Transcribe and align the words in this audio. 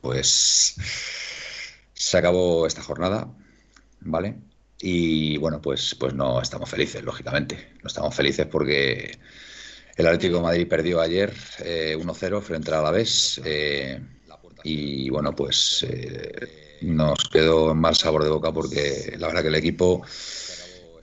pues 0.00 0.76
se 1.92 2.18
acabó 2.18 2.66
esta 2.66 2.82
jornada, 2.82 3.28
¿vale? 4.00 4.36
Y 4.80 5.36
bueno, 5.38 5.60
pues, 5.60 5.94
pues 5.98 6.14
no 6.14 6.40
estamos 6.40 6.70
felices, 6.70 7.02
lógicamente. 7.02 7.72
No 7.82 7.88
estamos 7.88 8.14
felices 8.14 8.46
porque 8.46 9.18
el 9.96 10.06
Atlético 10.06 10.36
de 10.36 10.42
Madrid 10.42 10.68
perdió 10.68 11.00
ayer 11.00 11.34
1-0 11.34 12.38
eh, 12.38 12.40
frente 12.40 12.70
al 12.70 12.78
Alavés. 12.78 13.40
Eh, 13.44 14.00
y 14.64 15.08
bueno, 15.10 15.34
pues 15.34 15.84
eh, 15.88 16.78
nos 16.82 17.28
quedó 17.28 17.72
en 17.72 17.78
mal 17.78 17.96
sabor 17.96 18.24
de 18.24 18.30
boca 18.30 18.52
porque 18.52 19.14
la 19.18 19.28
verdad 19.28 19.42
que 19.42 19.48
el 19.48 19.54
equipo 19.54 20.02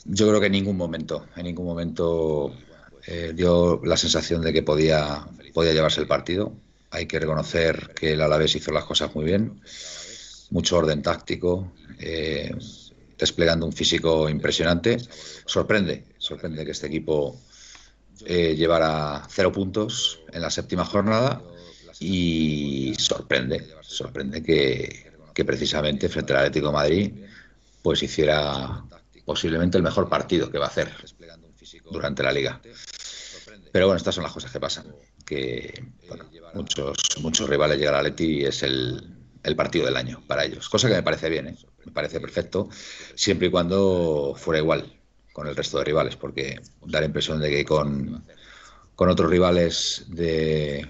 yo 0.06 0.28
creo 0.28 0.40
que 0.40 0.46
en 0.46 0.52
ningún 0.52 0.78
momento, 0.78 1.26
en 1.36 1.46
ningún 1.46 1.66
momento 1.66 2.54
eh, 3.08 3.34
dio 3.36 3.82
la 3.84 3.98
sensación 3.98 4.42
de 4.42 4.54
que 4.54 4.64
podía, 4.64 5.28
podía 5.54 5.74
llevarse 5.74 6.02
el 6.02 6.08
partido. 6.08 6.54
Hay 6.96 7.08
que 7.08 7.20
reconocer 7.20 7.92
que 7.94 8.14
el 8.14 8.22
Alavés 8.22 8.56
hizo 8.56 8.72
las 8.72 8.86
cosas 8.86 9.14
muy 9.14 9.26
bien, 9.26 9.60
mucho 10.50 10.78
orden 10.78 11.02
táctico, 11.02 11.74
eh, 12.00 12.56
desplegando 13.18 13.66
un 13.66 13.74
físico 13.74 14.30
impresionante. 14.30 14.98
Sorprende, 15.46 16.06
sorprende 16.18 16.64
que 16.64 16.72
este 16.72 16.88
equipo 16.88 17.38
eh, 18.26 18.56
llevara 18.56 19.28
cero 19.30 19.52
puntos 19.52 20.22
en 20.32 20.42
la 20.42 20.50
séptima 20.50 20.86
jornada 20.86 21.42
y 22.00 22.96
sorprende, 22.98 23.68
sorprende 23.82 24.42
que, 24.42 25.44
precisamente 25.44 26.08
frente 26.08 26.32
al 26.32 26.40
Atlético 26.40 26.72
Madrid 26.72 27.12
pues 27.82 28.02
hiciera 28.04 28.86
posiblemente 29.26 29.78
el 29.78 29.84
mejor 29.84 30.08
partido 30.08 30.50
que 30.50 30.58
va 30.58 30.66
a 30.66 30.70
hacer 30.70 30.94
durante 31.92 32.24
la 32.24 32.32
liga. 32.32 32.62
Pero 33.72 33.88
bueno, 33.88 33.98
estas 33.98 34.16
son 34.16 34.24
las 34.24 34.32
cosas 34.32 34.52
que 34.52 34.60
pasan. 34.62 34.96
Que 35.26 35.84
muchos, 36.56 36.98
muchos 37.22 37.50
rivales 37.50 37.78
llegan 37.78 37.96
a 37.96 38.02
Leti 38.02 38.40
y 38.40 38.46
es 38.46 38.64
el, 38.64 39.12
partido 39.56 39.86
del 39.86 39.98
año 39.98 40.24
para 40.26 40.44
ellos. 40.44 40.70
Cosa 40.70 40.88
que 40.88 40.96
me 40.96 41.04
parece 41.04 41.30
bien, 41.30 41.48
¿eh? 41.50 41.58
me 41.86 41.92
parece 41.92 42.20
perfecto, 42.20 42.70
siempre 43.14 43.48
y 43.48 43.52
cuando 43.52 44.34
fuera 44.36 44.60
igual 44.60 44.92
con 45.34 45.48
el 45.48 45.56
resto 45.56 45.78
de 45.78 45.84
rivales, 45.84 46.16
porque 46.16 46.60
da 46.86 47.00
la 47.00 47.06
impresión 47.06 47.40
de 47.40 47.50
que 47.50 47.66
con, 47.66 48.24
con 48.96 49.10
otros 49.10 49.30
rivales 49.30 50.06
de, 50.08 50.88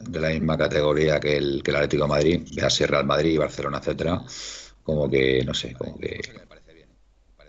de 0.00 0.20
la 0.20 0.30
misma 0.30 0.56
categoría 0.56 1.20
que 1.20 1.36
el, 1.36 1.62
que 1.62 1.70
el 1.70 1.76
Atlético 1.76 2.04
de 2.04 2.08
Madrid, 2.08 2.48
vea 2.54 2.70
Sierra 2.70 2.98
Real 2.98 3.06
Madrid, 3.06 3.38
Barcelona, 3.38 3.78
etcétera, 3.78 4.22
como 4.82 5.10
que, 5.10 5.44
no 5.44 5.54
sé, 5.54 5.74
como 5.74 5.98
que 5.98 6.20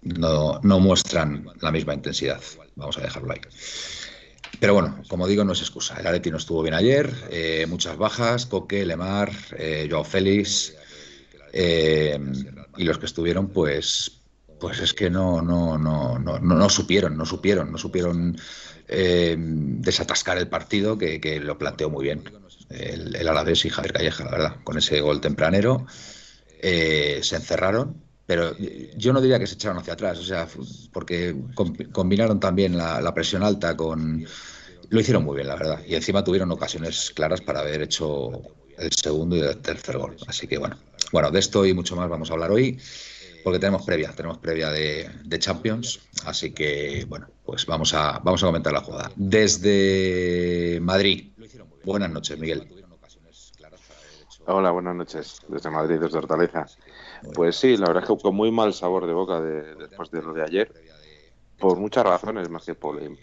no, 0.02 0.60
no 0.64 0.80
muestran 0.80 1.48
la 1.62 1.72
misma 1.72 1.94
intensidad. 1.94 2.42
Vamos 2.76 2.98
a 2.98 3.02
dejarlo 3.02 3.32
ahí. 3.32 3.42
Pero 4.64 4.76
bueno, 4.76 5.04
como 5.10 5.28
digo, 5.28 5.44
no 5.44 5.52
es 5.52 5.60
excusa. 5.60 5.98
El 6.00 6.08
Atleti 6.08 6.32
no 6.32 6.38
estuvo 6.38 6.62
bien 6.62 6.74
ayer, 6.74 7.14
eh, 7.30 7.66
muchas 7.68 7.98
bajas, 7.98 8.46
Coque, 8.46 8.86
Lemar, 8.86 9.30
eh, 9.58 9.90
Joao 9.92 10.06
Félix, 10.06 10.74
eh, 11.52 12.18
y 12.78 12.86
los 12.86 12.98
que 12.98 13.06
estuvieron, 13.06 13.50
pues, 13.50 14.22
pues 14.62 14.80
es 14.80 14.94
que 14.94 15.10
no, 15.10 15.42
no, 15.42 15.78
no, 15.78 16.18
no, 16.18 16.40
no 16.40 16.70
supieron, 16.70 17.18
no 17.18 17.26
supieron, 17.26 17.74
no 17.74 17.78
supieron 17.78 18.38
desatascar 18.88 20.38
el 20.38 20.48
partido, 20.48 20.98
que, 20.98 21.42
lo 21.44 21.58
planteó 21.58 21.90
muy 21.90 22.06
bien 22.06 22.24
el, 22.70 23.18
el 23.18 23.28
Alavés 23.28 23.66
y 23.66 23.70
Javier 23.70 23.92
Calleja, 23.92 24.24
la 24.24 24.32
verdad, 24.32 24.56
con 24.64 24.78
ese 24.78 25.02
gol 25.02 25.20
tempranero. 25.20 25.88
se 26.62 27.36
encerraron, 27.36 28.02
pero 28.26 28.56
yo 28.96 29.12
no 29.12 29.22
diría 29.22 29.40
que 29.40 29.48
se 29.48 29.56
echaron 29.56 29.78
hacia 29.78 29.94
atrás, 29.94 30.20
o 30.20 30.24
sea, 30.24 30.48
porque 30.92 31.36
combinaron 31.92 32.40
también 32.40 32.78
la, 32.78 33.14
presión 33.14 33.44
alta 33.44 33.76
con... 33.76 34.26
Lo 34.90 35.00
hicieron 35.00 35.24
muy 35.24 35.36
bien, 35.36 35.48
la 35.48 35.56
verdad. 35.56 35.82
Y 35.86 35.96
encima 35.96 36.24
tuvieron 36.24 36.52
ocasiones 36.52 37.12
claras 37.16 37.42
para 37.42 37.62
haber 37.62 37.82
hecho 37.82 38.32
el 38.78 38.92
segundo 38.92 39.36
y 39.36 39.40
el 39.40 39.58
tercer 39.58 39.98
gol. 39.98 40.16
Así 40.28 40.48
que 40.48 40.58
bueno, 40.58 40.78
bueno, 41.12 41.32
de 41.32 41.40
esto 41.40 41.66
y 41.66 41.74
mucho 41.74 41.96
más 41.96 42.10
vamos 42.10 42.30
a 42.30 42.34
hablar 42.34 42.52
hoy, 42.52 42.80
porque 43.44 43.60
tenemos 43.60 43.84
previa, 43.86 44.12
tenemos 44.12 44.38
previa 44.38 44.70
de, 44.70 45.40
Champions. 45.40 46.00
Así 46.26 46.52
que 46.52 47.06
bueno, 47.10 47.28
pues 47.46 47.66
vamos 47.66 47.94
a, 47.94 48.20
vamos 48.24 48.44
a 48.44 48.48
comentar 48.48 48.72
la 48.72 48.82
jugada. 48.82 49.12
Desde 49.16 50.80
Madrid. 50.82 51.32
Buenas 51.84 52.12
noches, 52.12 52.38
Miguel. 52.40 52.68
Hola, 54.46 54.72
buenas 54.72 54.96
noches. 54.96 55.40
Desde 55.48 55.70
Madrid, 55.70 56.00
desde 56.00 56.18
Hortaleza. 56.18 56.66
Pues 57.34 57.56
sí, 57.56 57.78
la 57.78 57.88
verdad 57.88 58.04
es 58.04 58.10
que 58.10 58.22
con 58.22 58.36
muy 58.36 58.52
mal 58.52 58.74
sabor 58.74 59.08
de 59.08 59.14
boca 59.14 59.40
después 59.42 60.12
de 60.12 60.22
lo 60.22 60.34
de 60.34 60.44
ayer, 60.44 60.72
por 61.60 61.78
muchas 61.78 62.04
razones, 62.04 62.50
más 62.50 62.66
que 62.66 62.76
por, 62.76 63.02
el, 63.02 63.18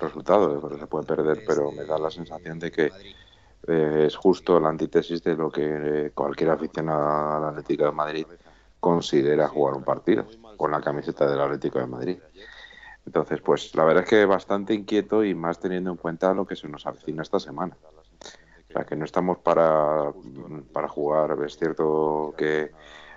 resultado, 0.00 0.60
porque 0.60 0.78
se 0.78 0.86
puede 0.86 1.06
perder, 1.06 1.44
pero 1.46 1.70
me 1.70 1.84
da 1.84 1.98
la 1.98 2.10
sensación 2.10 2.58
de 2.58 2.70
que 2.70 2.90
eh, 3.66 4.04
es 4.06 4.16
justo 4.16 4.58
la 4.60 4.68
antítesis 4.68 5.22
de 5.22 5.36
lo 5.36 5.50
que 5.50 6.12
cualquier 6.14 6.50
aficionado 6.50 7.36
al 7.36 7.44
Atlético 7.50 7.84
de 7.84 7.92
Madrid 7.92 8.26
considera 8.80 9.48
jugar 9.48 9.74
un 9.74 9.84
partido 9.84 10.26
con 10.56 10.70
la 10.70 10.80
camiseta 10.80 11.28
del 11.28 11.40
Atlético 11.40 11.78
de 11.78 11.86
Madrid. 11.86 12.18
Entonces, 13.06 13.40
pues 13.40 13.74
la 13.74 13.84
verdad 13.84 14.04
es 14.04 14.10
que 14.10 14.24
bastante 14.24 14.72
inquieto 14.72 15.24
y 15.24 15.34
más 15.34 15.60
teniendo 15.60 15.90
en 15.90 15.96
cuenta 15.96 16.32
lo 16.32 16.46
que 16.46 16.56
se 16.56 16.68
nos 16.68 16.86
avecina 16.86 17.22
esta 17.22 17.38
semana. 17.38 17.76
O 18.74 18.76
sea, 18.76 18.84
que 18.84 18.96
no 18.96 19.04
estamos 19.04 19.38
para, 19.38 20.12
para 20.72 20.88
jugar. 20.88 21.38
Es 21.46 21.56
cierto 21.56 22.34
que 22.36 22.72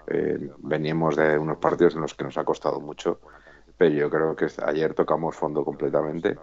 eh, 0.06 0.52
veníamos 0.60 1.16
de 1.16 1.36
unos 1.36 1.58
partidos 1.58 1.96
en 1.96 2.02
los 2.02 2.14
que 2.14 2.26
nos 2.26 2.38
ha 2.38 2.44
costado 2.44 2.80
mucho, 2.80 3.20
pero 3.76 3.96
yo 3.96 4.08
creo 4.08 4.36
que 4.36 4.48
ayer 4.64 4.94
tocamos 4.94 5.36
fondo 5.36 5.66
completamente 5.66 6.38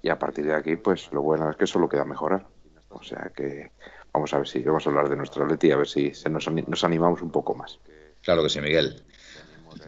y 0.00 0.10
a 0.10 0.16
partir 0.16 0.46
de 0.46 0.54
aquí, 0.54 0.76
pues 0.76 1.12
lo 1.12 1.22
bueno 1.22 1.50
es 1.50 1.56
que 1.56 1.66
solo 1.66 1.88
queda 1.88 2.04
mejorar. 2.04 2.46
O 2.90 3.02
sea 3.02 3.32
que 3.34 3.72
vamos 4.12 4.32
a 4.32 4.38
ver 4.38 4.46
si 4.46 4.62
vamos 4.62 4.86
a 4.86 4.90
hablar 4.90 5.08
de 5.08 5.16
nuestro 5.16 5.42
Atleti 5.42 5.66
y 5.66 5.72
a 5.72 5.76
ver 5.78 5.88
si 5.88 6.14
se 6.14 6.30
nos, 6.30 6.48
nos 6.48 6.84
animamos 6.84 7.20
un 7.20 7.32
poco 7.32 7.56
más. 7.56 7.80
Claro 8.22 8.44
que 8.44 8.48
sí, 8.48 8.60
Miguel. 8.60 9.02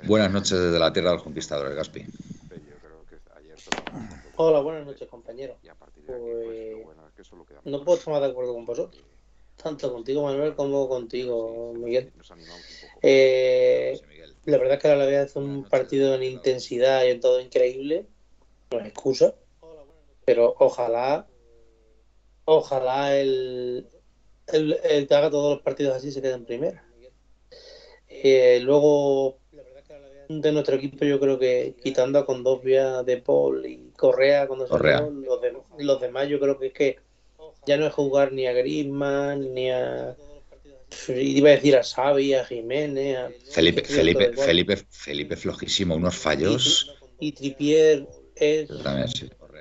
Buenas 0.03 0.33
noches 0.33 0.59
desde 0.59 0.81
la 0.81 0.93
tierra 0.93 1.11
de 1.11 1.15
los 1.15 1.23
conquistadores, 1.23 1.77
Gaspi. 1.77 2.07
Hola, 4.35 4.59
buenas 4.63 4.85
noches, 4.85 5.09
compañero. 5.09 5.55
Pues, 6.07 7.04
no 7.65 7.85
puedo 7.85 7.99
estar 7.99 8.13
más 8.13 8.23
de 8.23 8.29
acuerdo 8.29 8.55
con 8.55 8.65
vosotros 8.65 9.05
tanto 9.63 9.93
contigo 9.93 10.23
Manuel 10.23 10.55
como 10.55 10.89
contigo 10.89 11.73
Miguel. 11.75 12.13
Eh, 13.03 13.99
la 14.45 14.59
verdad 14.59 14.75
es 14.75 14.83
que 14.83 14.89
la 14.89 15.07
vez 15.07 15.31
es 15.31 15.37
un 15.37 15.65
partido 15.65 16.15
en 16.15 16.23
intensidad 16.23 17.05
y 17.05 17.11
en 17.11 17.21
todo 17.21 17.41
increíble, 17.41 18.07
no 18.71 18.81
es 18.81 18.87
excusa, 18.87 19.35
pero 20.25 20.55
ojalá, 20.59 21.27
ojalá 22.45 23.17
el, 23.17 23.89
el, 24.53 25.07
que 25.07 25.15
haga 25.15 25.31
todos 25.31 25.55
los 25.55 25.63
partidos 25.63 25.97
así 25.97 26.13
se 26.13 26.21
quede 26.21 26.35
en 26.35 26.45
primera. 26.45 26.85
Eh, 28.09 28.61
luego 28.63 29.39
de 30.29 30.53
nuestro 30.53 30.77
equipo 30.77 31.05
yo 31.05 31.21
creo 31.21 31.39
que 31.39 31.75
quitando 31.83 32.19
a 32.19 32.25
Condovia, 32.25 33.03
De 33.03 33.19
Paul 33.19 33.67
y 33.67 33.91
Correa 33.97 34.47
cuando 34.47 34.67
Correa. 34.67 35.01
los, 35.01 35.41
los 35.79 36.01
demás 36.01 36.29
yo 36.29 36.39
creo 36.41 36.59
que 36.59 36.67
es 36.69 36.73
que 36.73 37.04
ya 37.67 37.77
no 37.77 37.87
es 37.87 37.93
jugar 37.93 38.33
ni 38.33 38.47
a 38.47 38.53
Griezmann, 38.53 39.55
ni 39.55 39.71
a. 39.71 40.17
Iba 41.09 41.49
a 41.49 41.53
decir 41.53 41.77
a 41.77 41.83
Xavi, 41.83 42.35
a 42.35 42.45
Jiménez. 42.45 43.17
A... 43.17 43.31
Felipe, 43.51 43.83
Felipe, 43.83 44.33
Felipe, 44.33 44.77
Felipe 44.89 45.37
flojísimo, 45.37 45.97
unos 45.97 46.15
fallos. 46.15 46.95
Y, 47.19 47.33
Tripier 47.33 48.07
es 48.37 48.69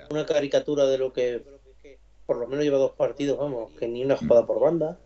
una 0.09 0.25
caricatura 0.25 0.85
de 0.85 0.97
lo 0.97 1.13
que 1.13 1.41
por 2.25 2.37
lo 2.37 2.47
menos 2.47 2.63
lleva 2.63 2.77
dos 2.77 2.93
partidos, 2.93 3.37
vamos, 3.37 3.71
que 3.73 3.87
ni 3.87 4.03
una 4.03 4.17
jugada 4.17 4.45
por 4.45 4.59
banda. 4.59 4.99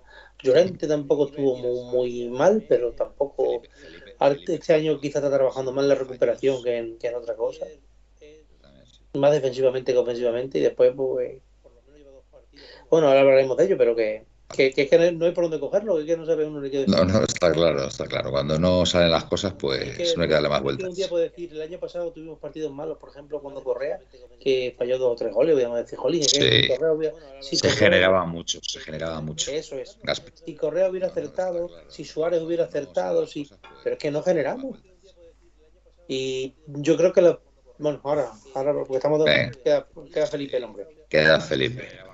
Llorente 0.44 0.88
tampoco 0.88 1.28
estuvo 1.28 1.58
muy, 1.58 2.30
mal, 2.30 2.64
pero 2.68 2.94
tampoco. 2.94 3.64
Este 4.48 4.74
año 4.74 5.00
quizás 5.00 5.24
está 5.24 5.36
trabajando 5.36 5.72
más 5.72 5.84
en 5.84 5.90
la 5.90 5.96
recuperación 5.96 6.64
que 6.64 6.78
en, 6.78 6.98
que 6.98 7.08
en 7.08 7.16
otra 7.16 7.36
cosa. 7.36 7.66
Más 9.14 9.32
defensivamente 9.32 9.94
que 9.94 9.98
ofensivamente, 9.98 10.60
y 10.60 10.62
después, 10.62 10.94
pues. 10.96 11.42
Bueno, 12.90 13.08
ahora 13.08 13.22
hablaremos 13.22 13.58
de 13.58 13.66
ello, 13.66 13.78
pero 13.78 13.96
que 13.96 14.26
que, 14.56 14.72
que, 14.72 14.88
que, 14.88 15.12
no 15.12 15.26
hay 15.26 15.32
por 15.34 15.44
dónde 15.44 15.60
cogerlo, 15.60 16.04
que 16.06 16.16
no 16.16 16.26
sabe 16.26 16.46
uno 16.46 16.62
ni 16.62 16.70
qué 16.70 16.80
decir. 16.80 16.96
No, 16.96 17.04
no, 17.04 17.22
está 17.22 17.52
claro, 17.52 17.86
está 17.88 18.06
claro. 18.06 18.32
Cuando 18.32 18.58
no 18.58 18.86
salen 18.86 19.12
las 19.12 19.26
cosas, 19.26 19.54
pues 19.60 20.16
no 20.16 20.24
hay 20.24 20.28
que 20.30 20.34
darle 20.34 20.48
más 20.48 20.64
vueltas. 20.64 20.88
Un 20.88 20.96
día 20.96 21.10
puedo 21.10 21.24
decir, 21.24 21.52
el 21.52 21.62
año 21.62 21.80
pasado 21.80 22.12
tuvimos 22.14 22.40
partidos 22.40 22.72
malos, 22.72 22.98
por 22.98 23.10
ejemplo, 23.10 23.42
cuando 23.42 23.62
Correa, 23.62 24.00
que 24.40 24.74
falló 24.78 24.98
dos 24.98 25.12
o 25.12 25.16
tres 25.16 25.34
goles, 25.34 25.66
a 25.66 25.76
decir, 25.76 26.00
jolín, 26.00 26.24
sí. 26.24 26.68
Correa 26.70 27.14
se 27.42 27.70
generaba 27.72 28.26
mucho, 28.26 28.60
se 28.62 28.80
generaba 28.80 29.20
mucho. 29.20 29.52
Eso 29.52 29.76
es. 29.78 29.98
Si 30.46 30.56
Correa 30.56 30.90
hubiera 30.90 31.08
acertado, 31.08 31.70
si 31.90 32.06
Suárez 32.06 32.42
hubiera 32.42 32.66
acertado, 32.66 33.28
si... 33.28 33.50
pero 33.84 33.98
es 33.98 34.02
que 34.02 34.12
no 34.12 34.24
generamos. 34.24 34.80
Y 36.08 36.56
yo 36.68 36.96
creo 36.96 37.12
que 37.12 37.22
lo... 37.22 37.42
Bueno, 37.80 38.00
ahora, 38.06 38.32
ahora 38.56 38.74
porque 38.74 38.96
estamos... 38.96 39.26
Queda, 39.26 39.88
queda 40.14 40.26
Felipe 40.26 40.56
el 40.56 40.64
hombre. 40.64 40.88
Queda 41.10 41.42
Felipe. 41.42 42.07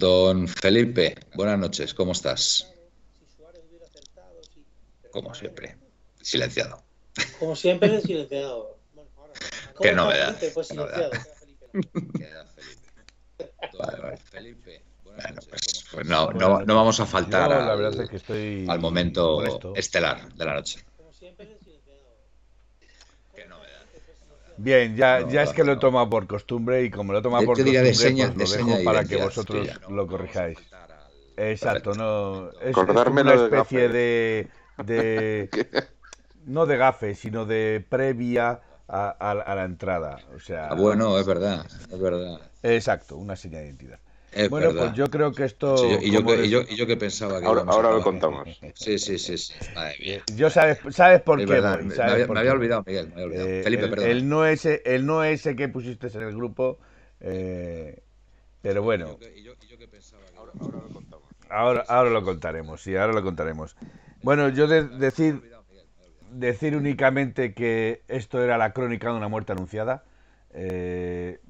Don 0.00 0.48
Felipe, 0.48 1.14
buenas 1.34 1.58
noches, 1.58 1.92
¿cómo 1.92 2.12
estás? 2.12 2.72
Como 5.10 5.34
siempre, 5.34 5.76
silenciado. 6.22 6.82
Como 7.38 7.54
siempre, 7.54 8.00
silenciado. 8.00 8.78
Qué 9.82 9.92
novedad. 9.92 10.38
Pues 10.54 10.68
silenciado. 10.68 11.10
Vale, 13.78 14.02
vale. 14.02 14.16
Felipe. 14.16 14.82
Bueno, 15.04 15.40
pues, 15.48 15.84
pues 15.92 16.06
no, 16.06 16.30
no, 16.32 16.60
no, 16.60 16.74
vamos 16.74 17.00
a 17.00 17.06
faltar 17.06 17.52
al, 17.52 18.68
al 18.68 18.80
momento 18.80 19.74
estelar 19.74 20.32
de 20.34 20.44
la 20.44 20.54
noche. 20.54 20.84
Bien, 24.62 24.94
ya, 24.94 25.26
ya 25.26 25.42
es 25.42 25.52
que 25.52 25.64
lo 25.64 25.72
he 25.72 25.76
tomado 25.76 26.10
por 26.10 26.26
costumbre 26.26 26.84
y 26.84 26.90
como 26.90 27.12
lo 27.12 27.20
he 27.20 27.22
tomado 27.22 27.46
por 27.46 27.56
costumbre, 27.56 27.92
pues 27.94 28.58
lo 28.58 28.66
dejo 28.66 28.84
para 28.84 29.04
que 29.04 29.16
vosotros 29.16 29.68
lo 29.88 30.06
corrijáis. 30.06 30.58
Exacto, 31.36 31.94
no 31.94 32.50
es, 32.60 32.76
una 32.76 33.34
especie 33.34 33.88
de, 33.88 34.50
de, 34.84 35.48
no 36.44 36.66
de 36.66 36.76
gafe, 36.76 37.14
sino 37.14 37.46
de 37.46 37.82
previa 37.88 38.60
a, 38.86 39.08
a, 39.08 39.54
la 39.54 39.64
entrada. 39.64 40.18
O 40.36 40.40
sea, 40.40 40.68
ah, 40.68 40.74
bueno, 40.74 41.18
es 41.18 41.26
verdad, 41.26 41.64
es 41.90 41.98
verdad. 41.98 42.40
Exacto, 42.62 43.16
una 43.16 43.36
señal 43.36 43.62
de 43.62 43.66
identidad 43.68 44.00
bueno, 44.48 44.72
pues 44.72 44.92
yo 44.94 45.08
creo 45.08 45.32
que 45.32 45.44
esto. 45.44 45.74
y, 46.00 46.10
yo, 46.10 46.20
y, 46.20 46.48
yo, 46.48 46.62
y, 46.68 46.76
yo, 46.76 46.86
que 46.86 46.96
pensaba 46.96 47.40
que. 47.40 47.46
Ahora, 47.46 47.62
ahora 47.66 47.90
lo 47.90 48.02
contamos. 48.02 48.48
Sí, 48.74 48.98
sí, 48.98 49.18
sí. 49.18 49.36
sí. 49.36 49.54
Yo 50.36 50.50
sabes, 50.50 50.78
sabes 50.90 51.20
por 51.22 51.38
qué. 51.38 51.46
me, 51.46 51.56
había, 51.56 52.52
olvidado, 52.52 52.84
Miguel. 52.86 53.08
Me 53.08 53.22
había 53.22 53.24
olvidado. 53.24 53.48
Eh, 53.48 53.62
Felipe, 53.64 53.84
el, 53.84 53.90
perdón. 53.90 54.08
El 54.08 54.28
no, 54.28 54.46
ese, 54.46 54.82
el 54.84 55.06
no 55.06 55.24
ese 55.24 55.56
que 55.56 55.68
pusiste 55.68 56.06
en 56.06 56.22
el 56.22 56.34
grupo. 56.36 56.78
Eh, 57.20 58.02
pero 58.62 58.82
bueno. 58.82 59.18
Ahora, 60.36 60.52
ahora, 60.58 60.80
lo 60.80 60.88
contamos. 60.92 61.28
Ahora, 61.48 61.84
ahora 61.88 62.10
lo 62.10 62.22
contaremos, 62.22 62.82
sí, 62.82 62.96
ahora 62.96 63.12
lo 63.12 63.22
contaremos. 63.22 63.76
Bueno, 64.22 64.48
yo 64.50 64.66
de, 64.66 64.84
decir, 64.84 65.42
decir 66.30 66.76
únicamente 66.76 67.54
que 67.54 68.02
esto 68.08 68.42
era 68.42 68.58
la 68.58 68.72
crónica 68.72 69.08
de 69.10 69.16
una 69.16 69.28
muerte 69.28 69.52
anunciada. 69.52 70.04
Eh, 70.52 71.40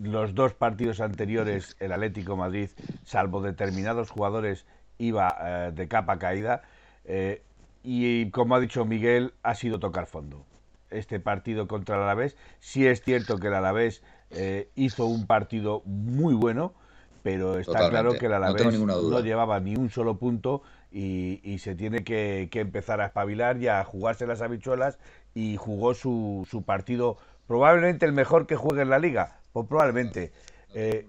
los 0.00 0.34
dos 0.34 0.54
partidos 0.54 1.00
anteriores 1.00 1.76
el 1.80 1.92
Atlético 1.92 2.36
Madrid, 2.36 2.70
salvo 3.04 3.42
determinados 3.42 4.10
jugadores, 4.10 4.66
iba 4.98 5.36
eh, 5.40 5.72
de 5.72 5.88
capa 5.88 6.18
caída. 6.18 6.62
Eh, 7.04 7.42
y 7.82 8.30
como 8.30 8.54
ha 8.54 8.60
dicho 8.60 8.84
Miguel, 8.84 9.34
ha 9.42 9.54
sido 9.54 9.78
tocar 9.78 10.06
fondo. 10.06 10.44
Este 10.90 11.20
partido 11.20 11.66
contra 11.66 11.96
el 11.96 12.02
Alavés, 12.02 12.36
sí 12.60 12.86
es 12.86 13.02
cierto 13.02 13.38
que 13.38 13.48
el 13.48 13.54
Alavés 13.54 14.02
eh, 14.30 14.70
hizo 14.74 15.06
un 15.06 15.26
partido 15.26 15.82
muy 15.84 16.34
bueno, 16.34 16.74
pero 17.22 17.58
está 17.58 17.88
claro 17.88 18.12
que 18.14 18.26
el 18.26 18.34
Alavés 18.34 18.78
no, 18.78 19.20
llevaba 19.20 19.58
ni 19.60 19.74
un 19.74 19.90
solo 19.90 20.18
punto 20.18 20.62
y, 20.90 21.58
se 21.58 21.74
tiene 21.74 22.04
que, 22.04 22.48
que, 22.50 22.60
empezar 22.60 23.00
a 23.00 23.06
espabilar 23.06 23.56
y 23.56 23.68
a 23.68 23.82
jugarse 23.84 24.26
las 24.26 24.42
habichuelas 24.42 24.98
y 25.34 25.56
jugó 25.56 25.94
su, 25.94 26.46
su 26.50 26.62
partido 26.62 27.16
probablemente 27.46 28.04
el 28.06 28.12
mejor 28.12 28.46
que 28.46 28.56
juegue 28.56 28.82
en 28.82 28.90
la 28.90 28.98
liga, 28.98 29.41
pues 29.52 29.66
probablemente. 29.66 30.32
Eh, 30.74 31.06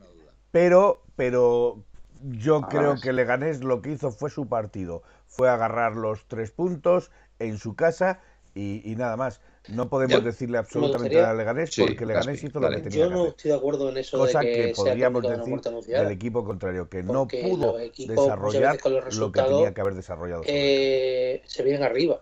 pero, 0.51 1.03
pero 1.15 1.83
yo 2.21 2.61
creo 2.61 2.95
que 3.01 3.13
Leganés 3.13 3.63
lo 3.63 3.81
que 3.81 3.91
hizo 3.91 4.11
fue 4.11 4.29
su 4.29 4.47
partido. 4.47 5.03
Fue 5.27 5.49
agarrar 5.49 5.95
los 5.95 6.25
tres 6.27 6.51
puntos 6.51 7.11
en 7.39 7.57
su 7.57 7.75
casa 7.75 8.19
y, 8.55 8.93
nada 8.97 9.17
más. 9.17 9.41
No 9.69 9.89
podemos 9.89 10.21
decirle 10.23 10.57
absolutamente 10.57 11.15
nada 11.15 11.31
a 11.31 11.33
Leganés 11.33 11.73
porque 11.77 12.05
Leganés 12.05 12.43
hizo 12.43 12.59
lo 12.59 12.69
que 12.69 12.81
tenía 12.81 13.05
Yo 13.05 13.09
no 13.09 13.27
estoy 13.27 13.51
de 13.51 13.57
acuerdo 13.57 13.89
en 13.89 13.97
eso. 13.97 14.17
Cosa 14.17 14.41
de 14.41 14.45
que, 14.45 14.53
que 14.53 14.73
podríamos 14.75 15.23
decir 15.23 15.61
del 15.87 16.11
equipo 16.11 16.43
contrario, 16.43 16.89
que 16.89 17.01
no 17.01 17.27
pudo 17.27 17.77
desarrollar 17.77 18.77
lo 19.13 19.31
que 19.31 19.41
tenía 19.41 19.73
que 19.73 19.81
haber 19.81 19.95
desarrollado. 19.95 20.43
Eh, 20.45 21.41
se 21.45 21.63
vienen 21.63 21.83
arriba. 21.83 22.21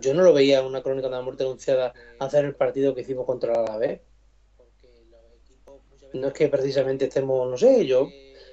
Yo 0.00 0.14
no 0.14 0.22
lo 0.22 0.32
veía 0.32 0.62
una 0.62 0.82
crónica 0.82 1.08
de 1.08 1.16
la 1.16 1.20
muerte 1.20 1.42
anunciada 1.42 1.92
hacer 2.18 2.46
el 2.46 2.54
partido 2.54 2.94
que 2.94 3.02
hicimos 3.02 3.26
contra 3.26 3.52
la 3.52 3.60
Alavés 3.60 4.00
no 6.14 6.28
es 6.28 6.34
que 6.34 6.48
precisamente 6.48 7.06
estemos, 7.06 7.50
no 7.50 7.56
sé, 7.56 7.86
yo, 7.86 8.08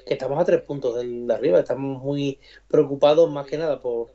que 0.05 0.13
estamos 0.13 0.39
a 0.39 0.45
tres 0.45 0.61
puntos 0.61 0.95
de 0.95 1.33
arriba, 1.33 1.59
estamos 1.59 2.01
muy 2.01 2.39
preocupados 2.67 3.29
más 3.31 3.45
que 3.45 3.57
nada 3.57 3.79
por, 3.79 4.11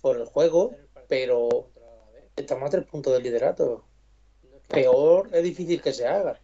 por 0.00 0.18
el 0.18 0.26
juego, 0.26 0.76
pero 1.08 1.68
estamos 2.36 2.68
a 2.68 2.70
tres 2.70 2.84
puntos 2.86 3.12
del 3.12 3.22
liderato. 3.22 3.84
Peor 4.68 5.28
es 5.32 5.42
difícil 5.42 5.82
que 5.82 5.92
se 5.92 6.06
haga. 6.06 6.40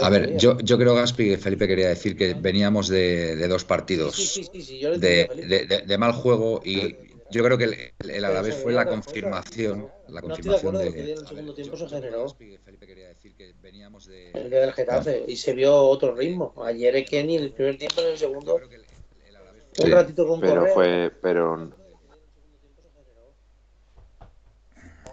A 0.00 0.10
ver, 0.10 0.36
yo, 0.36 0.58
yo 0.60 0.78
creo, 0.78 0.94
Gaspi, 0.94 1.30
que 1.30 1.38
Felipe 1.38 1.66
quería 1.66 1.88
decir 1.88 2.16
que 2.16 2.34
veníamos 2.34 2.86
de, 2.88 3.34
de 3.34 3.48
dos 3.48 3.64
partidos 3.64 4.38
de, 4.98 5.82
de, 5.84 5.98
mal 5.98 6.12
juego 6.12 6.60
y 6.64 6.96
yo 7.30 7.44
creo 7.44 7.58
que 7.58 7.64
el, 7.64 7.92
el 8.10 8.24
Alavés 8.24 8.56
fue 8.56 8.72
la 8.72 8.86
confirmación, 8.86 9.90
la 10.08 10.22
confirmación 10.22 10.74
no 10.74 10.80
estoy 10.80 10.92
de, 10.92 11.04
que 11.04 11.12
en 11.12 11.18
el 11.18 11.26
segundo 11.26 11.54
tiempo 11.54 11.76
se 11.76 11.88
generó 11.88 12.26
el 14.34 14.50
día 14.50 14.60
del 14.60 14.72
Getafe 14.72 15.24
y 15.26 15.36
se 15.36 15.52
vio 15.54 15.76
otro 15.76 16.14
ritmo. 16.14 16.54
Ayer 16.64 16.96
es 16.96 17.08
que 17.08 17.24
ni 17.24 17.36
el 17.36 17.52
primer 17.52 17.78
tiempo 17.78 18.00
ni 18.02 18.08
el 18.08 18.18
segundo. 18.18 18.60
Un 19.78 19.90
ratito 19.90 20.26
con 20.26 20.40
pero 20.40 20.66
fue, 20.68 21.12
pero 21.20 21.56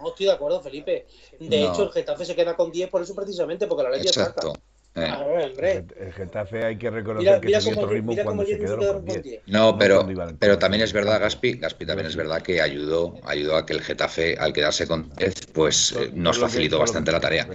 no 0.04 0.10
estoy 0.10 0.26
de 0.26 0.32
acuerdo, 0.32 0.60
Felipe. 0.60 1.06
De 1.38 1.64
hecho, 1.64 1.84
el 1.84 1.90
Getafe 1.90 2.24
se 2.24 2.36
queda 2.36 2.54
con 2.54 2.70
10 2.70 2.90
por 2.90 3.02
eso 3.02 3.14
precisamente, 3.14 3.66
porque 3.66 3.82
la 3.84 3.90
ley 3.90 4.02
Exacto. 4.02 4.52
Eh. 4.96 5.82
el, 5.98 6.12
Getafe 6.12 6.64
hay 6.64 6.78
que 6.78 6.88
reconocer 6.88 7.40
que 7.40 7.60
se 7.60 7.72
otro 7.72 7.88
ritmo 7.88 8.14
cuando 8.22 8.46
se 8.46 8.58
quedaron 8.58 9.04
con 9.04 9.22
10. 9.22 9.42
No, 9.46 9.76
pero, 9.76 10.06
pero 10.38 10.58
también 10.58 10.84
es 10.84 10.92
verdad, 10.92 11.20
Gaspi, 11.20 11.54
Gaspi 11.54 11.84
también 11.84 12.06
es 12.06 12.14
verdad 12.14 12.40
que 12.42 12.60
ayudó, 12.60 13.18
ayudó 13.24 13.56
a 13.56 13.66
que 13.66 13.72
el 13.72 13.82
Getafe, 13.82 14.36
al 14.38 14.52
quedarse 14.52 14.86
con 14.86 15.10
10, 15.16 15.46
pues 15.52 15.92
eh, 15.98 16.10
nos 16.14 16.38
facilitó 16.38 16.78
bastante 16.78 17.10
la 17.10 17.18
tarea. 17.18 17.48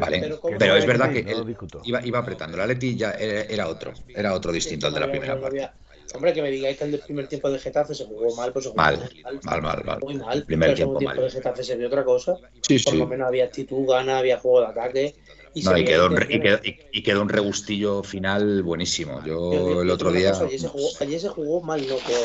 ¿vale? 0.00 0.38
Pero, 0.58 0.76
es 0.76 0.86
verdad 0.86 1.12
que 1.12 1.18
él 1.18 1.56
iba, 1.84 2.04
iba 2.06 2.18
apretando. 2.18 2.56
La 2.56 2.66
Leti 2.66 2.96
ya 2.96 3.10
era 3.10 3.68
otro, 3.68 3.92
era 4.08 4.32
otro 4.32 4.50
distinto 4.50 4.86
al 4.86 4.94
de 4.94 5.00
la 5.00 5.10
primera 5.10 5.38
parte. 5.38 5.68
Hombre, 6.14 6.32
que 6.32 6.40
me 6.40 6.50
digáis 6.50 6.78
que 6.78 6.84
el 6.84 6.92
del 6.92 7.00
primer 7.00 7.26
tiempo 7.26 7.50
de 7.50 7.58
Getafe 7.58 7.94
se 7.94 8.06
jugó 8.06 8.34
mal, 8.36 8.52
pues 8.52 8.64
se 8.64 8.70
jugó 8.70 8.82
mal, 8.82 8.98
mal, 9.42 9.62
mal, 9.62 9.84
mal, 9.84 10.00
Muy 10.00 10.14
mal. 10.14 10.44
Primer 10.44 10.70
el 10.70 10.76
segundo 10.76 10.98
tiempo, 11.00 11.20
de 11.20 11.30
Getafe 11.30 11.62
se 11.62 11.76
vio 11.76 11.88
otra 11.88 12.04
cosa. 12.04 12.38
Por 12.84 12.94
lo 12.94 13.06
menos 13.06 13.28
había 13.28 13.44
actitud, 13.44 13.86
gana, 13.86 14.18
había 14.18 14.38
juego 14.38 14.60
de 14.60 14.66
ataque. 14.66 15.14
Y, 15.56 15.62
no, 15.62 15.74
y, 15.74 15.86
quedó 15.86 16.08
un, 16.08 16.18
y, 16.28 16.38
quedó, 16.38 16.58
y, 16.62 17.02
quedó, 17.02 17.22
un, 17.22 17.30
regustillo 17.30 18.02
final 18.02 18.62
buenísimo. 18.62 19.24
Yo, 19.24 19.80
el 19.80 19.88
otro 19.88 20.12
día. 20.12 20.32
ayer, 20.38 20.60
se 20.60 20.68
jugó, 20.68 20.88
ayer 21.00 21.18
se 21.18 21.28
jugó 21.30 21.62
mal, 21.62 21.80
no, 21.88 21.96
pero, 22.06 22.20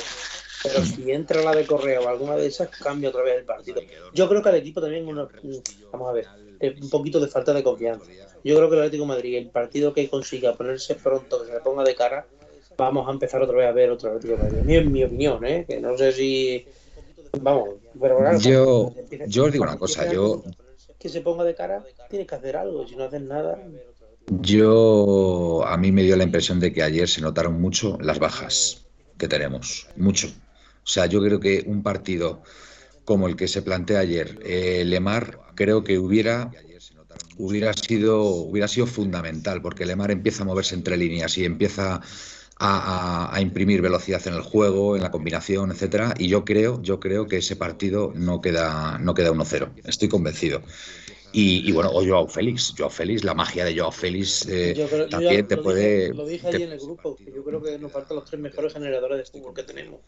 pero 0.64 0.86
si 0.86 1.10
entra 1.14 1.42
la 1.42 1.56
de 1.56 1.66
Correa 1.66 2.02
o 2.02 2.10
alguna 2.10 2.36
de 2.36 2.48
esas, 2.48 2.68
cambia 2.68 3.08
otra 3.08 3.24
vez 3.24 3.38
el 3.38 3.46
partido. 3.46 3.80
Yo 4.14 4.28
creo 4.28 4.44
que 4.44 4.50
al 4.50 4.56
equipo 4.56 4.82
también, 4.82 5.06
vamos 5.06 6.10
a 6.10 6.12
ver, 6.12 6.28
un 6.82 6.90
poquito 6.90 7.22
de 7.22 7.28
falta 7.28 7.54
de 7.54 7.64
confianza. 7.64 8.06
Yo 8.44 8.58
creo 8.58 8.70
que 8.70 8.76
el 8.76 8.82
Atlético 8.82 9.04
de 9.04 9.08
Madrid, 9.08 9.38
el 9.38 9.50
partido 9.50 9.94
que 9.94 10.10
consiga 10.10 10.54
ponerse 10.54 10.96
pronto, 10.96 11.40
que 11.40 11.48
se 11.48 11.54
le 11.54 11.62
ponga 11.62 11.86
de 11.86 11.96
cara, 11.96 12.28
vamos 12.78 13.08
a 13.08 13.12
empezar 13.12 13.42
otra 13.42 13.56
vez 13.56 13.68
a 13.70 13.72
ver 13.72 13.92
otro 13.92 14.10
Atlético 14.10 14.44
de 14.44 14.44
Madrid. 14.44 14.76
En 14.76 14.92
mi 14.92 15.06
opinión, 15.06 15.46
¿eh? 15.46 15.64
que 15.66 15.80
no 15.80 15.98
sé 15.98 16.12
si. 16.12 16.66
Vamos, 17.40 17.70
pero 17.98 18.38
yo, 18.40 18.94
yo 19.26 19.46
os 19.46 19.52
digo 19.54 19.64
una 19.64 19.78
cosa, 19.78 20.12
yo. 20.12 20.44
Que 21.02 21.10
se 21.10 21.22
ponga 21.22 21.44
de 21.44 21.56
cara, 21.56 21.84
tienes 22.10 22.28
que 22.28 22.36
hacer 22.36 22.56
algo, 22.56 22.88
si 22.88 22.96
no 22.96 23.06
haces 23.06 23.22
nada. 23.22 23.58
Yo, 24.28 25.66
a 25.66 25.76
mí 25.78 25.92
me 25.92 26.04
dio 26.04 26.16
la 26.16 26.24
impresión 26.24 26.60
de 26.60 26.72
que 26.72 26.84
ayer 26.84 27.10
se 27.10 27.22
notaron 27.22 27.60
mucho 27.60 27.98
las 28.00 28.20
bajas 28.20 28.86
que 29.18 29.28
tenemos, 29.28 29.88
mucho. 29.96 30.28
O 30.28 30.88
sea, 30.88 31.08
yo 31.08 31.22
creo 31.22 31.40
que 31.40 31.64
un 31.66 31.82
partido 31.82 32.44
como 33.04 33.28
el 33.28 33.36
que 33.36 33.48
se 33.48 33.64
plantea 33.64 34.00
ayer, 34.00 34.40
eh, 34.44 34.84
Lemar, 34.86 35.40
creo 35.56 35.84
que 35.84 35.98
hubiera 35.98 36.52
hubiera 37.38 37.74
sido 37.74 38.24
hubiera 38.24 38.68
sido 38.68 38.86
fundamental 38.86 39.62
porque 39.62 39.86
Lemar 39.86 40.12
empieza 40.12 40.44
a 40.44 40.46
moverse 40.46 40.76
entre 40.76 40.98
líneas 40.98 41.38
y 41.38 41.46
empieza 41.46 42.02
a, 42.64 43.42
imprimir 43.42 43.82
velocidad 43.82 44.26
en 44.28 44.36
el 44.36 44.42
juego, 44.42 44.96
en 44.96 45.02
la 45.02 45.10
combinación, 45.10 45.72
etcétera. 45.72 46.14
Y 46.18 46.28
yo 46.28 46.46
creo, 46.46 46.82
yo 46.82 47.00
creo 47.00 47.28
que 47.28 47.38
ese 47.38 47.56
partido 47.56 48.12
no 48.16 48.40
queda, 48.40 49.00
no 49.00 49.14
queda 49.16 49.32
1-0. 49.32 49.72
Estoy 49.84 50.08
convencido. 50.08 50.62
Y, 51.34 51.72
bueno, 51.72 51.90
o 51.94 52.06
Joao 52.06 52.28
Félix, 52.28 52.74
Joao 52.78 52.90
Félix, 52.90 53.24
la 53.24 53.34
magia 53.34 53.64
de 53.64 53.78
Joao 53.78 53.92
Félix 53.92 54.46
eh, 54.50 54.76
también 55.10 55.48
te 55.48 55.56
puede. 55.58 56.14
lo 56.14 56.26
dije 56.26 56.48
allí 56.48 56.64
en 56.64 56.74
el 56.74 56.80
grupo, 56.80 57.16
que 57.16 57.32
yo 57.34 57.44
creo 57.44 57.64
que 57.64 57.80
nos 57.80 57.92
faltan 57.92 58.18
los 58.18 58.26
tres 58.26 58.42
mejores 58.42 58.74
generadores 58.74 59.18
de 59.18 59.40
fútbol 59.40 59.54
que 59.54 59.64
tenemos. 59.64 60.02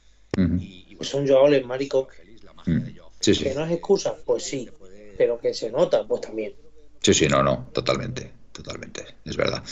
Y 0.60 0.98
son 1.02 1.28
Joao, 1.28 1.48
Lemar 1.48 1.82
y 1.82 1.88
Que 1.88 3.54
no 3.56 3.66
es 3.66 3.72
excusa, 3.72 4.16
pues 4.26 4.44
sí, 4.44 4.70
pero 5.18 5.40
que 5.40 5.54
se 5.54 5.72
nota, 5.72 6.06
pues 6.06 6.22
también. 6.22 6.54
Sí, 7.02 7.14
sí, 7.14 7.28
no, 7.28 7.42
no, 7.42 7.70
totalmente, 7.74 8.32
totalmente, 8.52 9.06
es 9.26 9.38
verdad. 9.38 9.64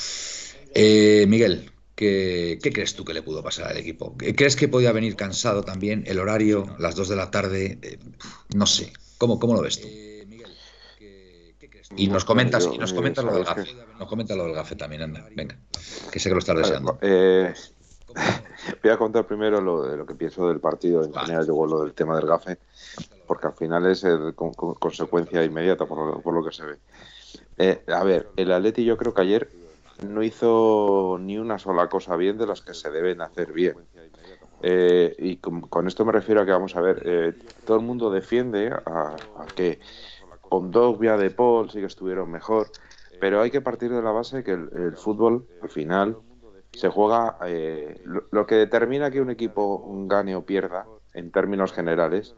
Eh, 0.73 1.25
Miguel, 1.27 1.69
¿qué, 2.01 2.72
crees 2.74 2.96
tú 2.96 3.05
que 3.05 3.13
le 3.13 3.22
pudo 3.22 3.43
pasar 3.43 3.67
al 3.67 3.77
equipo? 3.77 4.15
¿Crees 4.17 4.55
que 4.55 4.67
podía 4.67 4.91
venir 4.91 5.15
cansado 5.15 5.63
también 5.63 6.03
el 6.08 6.20
horario, 6.20 6.75
las 6.79 6.96
dos 6.96 7.10
de 7.10 7.15
la 7.15 7.29
tarde? 7.29 7.77
Eh, 7.81 8.00
no 8.55 8.65
sé, 8.65 8.91
¿cómo, 9.17 9.39
cómo 9.39 9.53
lo 9.53 9.62
ves 9.62 9.81
tú? 9.81 9.88
Y 11.96 12.08
nos 12.08 12.24
comentas, 12.25 12.67
y 12.74 12.77
nos 12.77 12.93
comentas 12.93 13.24
lo 13.24 13.34
del 13.34 13.43
gafe. 13.43 13.65
Nos 14.00 14.08
comenta 14.08 14.36
lo 14.36 14.46
del 14.46 14.55
gafe 14.55 14.75
también, 14.75 15.01
anda. 15.01 15.27
Venga, 15.36 15.58
que 16.12 16.20
sé 16.20 16.29
que 16.29 16.34
lo 16.34 16.39
estás 16.39 16.58
deseando. 16.58 16.98
Eh, 17.01 17.53
voy 18.81 18.91
a 18.91 18.98
contar 18.98 19.27
primero 19.27 19.60
lo 19.60 19.84
de 19.84 19.98
lo 19.98 20.05
que 20.05 20.15
pienso 20.15 20.48
del 20.48 20.60
partido, 20.60 21.03
en 21.03 21.13
general, 21.13 21.46
luego 21.46 21.67
lo 21.67 21.84
del 21.84 21.93
tema 21.93 22.15
del 22.15 22.25
gafe, 22.25 22.58
porque 23.27 23.48
al 23.48 23.53
final 23.53 23.86
es 23.86 24.05
consecuencia 24.79 25.43
inmediata 25.43 25.86
por 25.86 26.34
lo, 26.34 26.46
que 26.46 26.55
se 26.55 26.65
ve. 26.65 26.77
Eh, 27.58 27.84
a 27.89 28.03
ver, 28.05 28.29
el 28.38 28.51
Atleti 28.53 28.86
yo 28.86 28.98
creo 28.98 29.13
que 29.13 29.22
ayer 29.22 29.51
no 30.08 30.24
hizo 30.24 31.17
ni 31.20 31.38
una 31.38 31.60
sola 31.60 31.88
cosa 31.88 32.15
bien 32.15 32.38
de 32.38 32.48
las 32.48 32.62
que 32.62 32.74
se 32.74 32.89
deben 32.89 33.22
hacer 33.22 33.51
bien. 33.53 33.75
Eh, 34.62 35.15
y 35.17 35.38
con, 35.38 35.88
esto 35.88 36.05
me 36.05 36.12
refiero 36.12 36.41
a 36.41 36.46
que, 36.46 36.51
vamos 36.51 36.75
a 36.75 36.81
ver, 36.81 37.36
todo 37.65 37.77
el 37.77 37.84
mundo 37.84 38.12
defiende 38.12 38.72
a 38.86 39.15
que 39.55 39.79
con 40.51 40.70
Dogbia 40.70 41.15
de 41.15 41.31
Paul 41.31 41.70
sí 41.70 41.79
que 41.79 41.86
estuvieron 41.86 42.29
mejor, 42.29 42.67
pero 43.22 43.39
hay 43.39 43.51
que 43.51 43.62
partir 43.62 43.89
de 43.89 44.01
la 44.01 44.12
base 44.12 44.43
que 44.43 44.51
el, 44.51 44.98
fútbol, 44.98 45.48
al 45.62 45.70
final, 45.70 46.17
se 46.74 46.89
juega. 46.89 47.38
Eh, 47.46 48.03
lo, 48.03 48.46
que 48.46 48.55
determina 48.55 49.10
que 49.12 49.22
un 49.22 49.29
equipo 49.29 49.81
gane 50.08 50.36
o 50.36 50.43
pierda, 50.43 50.88
en 51.13 51.31
términos 51.31 51.72
generales, 51.72 52.36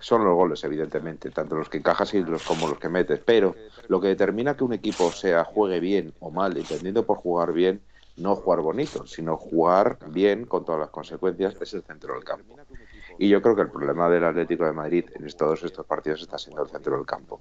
son 0.00 0.24
los 0.24 0.34
goles, 0.34 0.62
evidentemente, 0.64 1.30
tanto 1.30 1.56
los 1.56 1.68
que 1.68 1.78
encajas 1.78 2.14
y 2.14 2.22
los 2.22 2.42
como 2.42 2.68
los 2.68 2.78
que 2.78 2.88
metes. 2.88 3.20
Pero 3.24 3.54
lo 3.88 4.00
que 4.00 4.08
determina 4.08 4.56
que 4.56 4.64
un 4.64 4.72
equipo 4.72 5.10
sea 5.12 5.44
juegue 5.44 5.80
bien 5.80 6.14
o 6.20 6.30
mal, 6.30 6.56
entendiendo 6.56 7.04
por 7.04 7.18
jugar 7.18 7.52
bien, 7.52 7.80
no 8.16 8.34
jugar 8.36 8.60
bonito, 8.60 9.06
sino 9.06 9.36
jugar 9.36 9.98
bien 10.08 10.44
con 10.44 10.64
todas 10.64 10.80
las 10.80 10.90
consecuencias, 10.90 11.56
es 11.60 11.74
el 11.74 11.82
centro 11.82 12.14
del 12.14 12.24
campo. 12.24 12.56
Y 13.18 13.28
yo 13.28 13.42
creo 13.42 13.56
que 13.56 13.62
el 13.62 13.70
problema 13.70 14.08
del 14.08 14.24
Atlético 14.24 14.64
de 14.64 14.72
Madrid 14.72 15.04
en 15.14 15.26
todos 15.36 15.62
estos 15.64 15.84
partidos 15.86 16.22
está 16.22 16.38
siendo 16.38 16.62
el 16.62 16.68
centro 16.68 16.96
del 16.96 17.06
campo. 17.06 17.40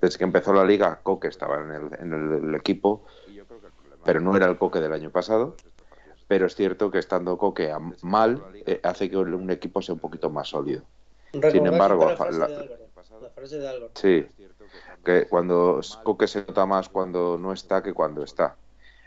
Desde 0.00 0.18
que 0.18 0.24
empezó 0.24 0.52
la 0.52 0.64
liga, 0.64 1.00
Coque 1.02 1.28
estaba 1.28 1.60
en 1.60 2.12
el, 2.12 2.54
equipo, 2.54 3.04
pero 4.04 4.20
no 4.20 4.34
era 4.36 4.46
el 4.46 4.56
Coque 4.56 4.80
del 4.80 4.92
año 4.92 5.10
pasado. 5.10 5.56
Pero 6.26 6.46
es 6.46 6.54
cierto 6.54 6.90
que 6.90 6.98
estando 6.98 7.38
Coque 7.38 7.74
mal, 8.02 8.42
eh, 8.66 8.80
hace 8.82 9.08
que 9.08 9.16
un 9.16 9.50
equipo 9.50 9.80
sea 9.80 9.94
un 9.94 10.00
poquito 10.00 10.30
más 10.30 10.48
sólido. 10.48 10.82
Sin 11.32 11.66
embargo, 11.66 12.10
la, 12.30 12.48
Sí, 13.94 14.26
que 15.04 15.26
cuando 15.26 15.80
Coque 16.02 16.26
se 16.26 16.40
nota 16.40 16.66
más 16.66 16.88
cuando 16.88 17.38
no 17.38 17.52
está 17.52 17.82
que 17.82 17.92
cuando 17.92 18.22
está. 18.22 18.56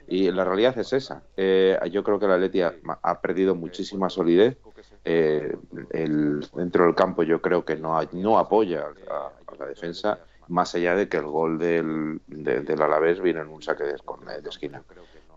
Y 0.08 0.32
la 0.32 0.44
realidad 0.44 0.78
es 0.78 0.94
esa. 0.94 1.24
Eh, 1.38 1.80
yo 1.92 2.04
creo 2.04 2.20
que 2.20 2.28
la 2.28 2.36
Atleti 2.36 2.62
ha 2.62 3.22
perdido 3.22 3.56
muchísima 3.56 4.10
solidez 4.10 4.58
eh, 5.04 5.56
el, 5.92 6.48
dentro 6.54 6.86
del 6.86 6.94
campo 6.94 7.24
yo 7.24 7.42
creo 7.42 7.66
que 7.66 7.76
no, 7.76 8.00
no 8.12 8.38
apoya 8.38 8.86
a, 9.10 9.32
la 9.58 9.66
defensa, 9.66 10.20
más 10.48 10.76
allá 10.76 10.96
de 10.96 11.10
que 11.10 11.18
el 11.18 11.26
gol 11.26 11.58
del, 11.58 12.22
del 12.28 12.82
Alavés 12.82 13.20
viene 13.20 13.42
en 13.42 13.48
un 13.48 13.62
saque 13.62 13.84
de, 13.84 13.96
de 14.42 14.50
esquina. 14.50 14.84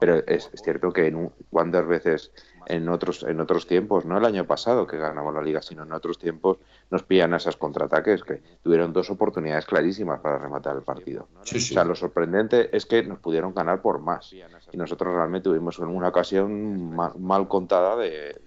Pero 0.04 0.22
es, 0.26 0.50
cierto 0.62 0.92
que 0.92 1.06
en 1.06 1.16
un, 1.16 1.32
cuántas 1.48 1.86
veces 1.86 2.30
en 2.66 2.90
otros 2.90 3.22
en 3.22 3.40
otros 3.40 3.66
tiempos, 3.66 4.04
no 4.04 4.18
el 4.18 4.26
año 4.26 4.46
pasado 4.46 4.86
que 4.86 4.98
ganamos 4.98 5.32
la 5.32 5.40
liga, 5.40 5.62
sino 5.62 5.82
en 5.82 5.92
otros 5.94 6.18
tiempos 6.18 6.58
nos 6.90 7.02
pillan 7.04 7.32
esas 7.32 7.56
contraataques 7.56 8.22
que 8.22 8.42
tuvieron 8.62 8.92
dos 8.92 9.08
oportunidades 9.08 9.64
clarísimas 9.64 10.20
para 10.20 10.36
rematar 10.36 10.76
el 10.76 10.82
partido. 10.82 11.26
O 11.40 11.46
sea, 11.46 11.84
lo 11.84 11.94
sorprendente 11.94 12.68
es 12.76 12.84
que 12.84 13.02
nos 13.02 13.18
pudieron 13.18 13.54
ganar 13.54 13.80
por 13.80 13.98
más 13.98 14.30
y 14.30 14.76
nosotros 14.76 15.14
realmente 15.14 15.44
tuvimos 15.44 15.78
una 15.78 16.08
ocasión 16.08 16.94
mal 16.94 17.48
contada 17.48 17.96
de, 17.96 18.42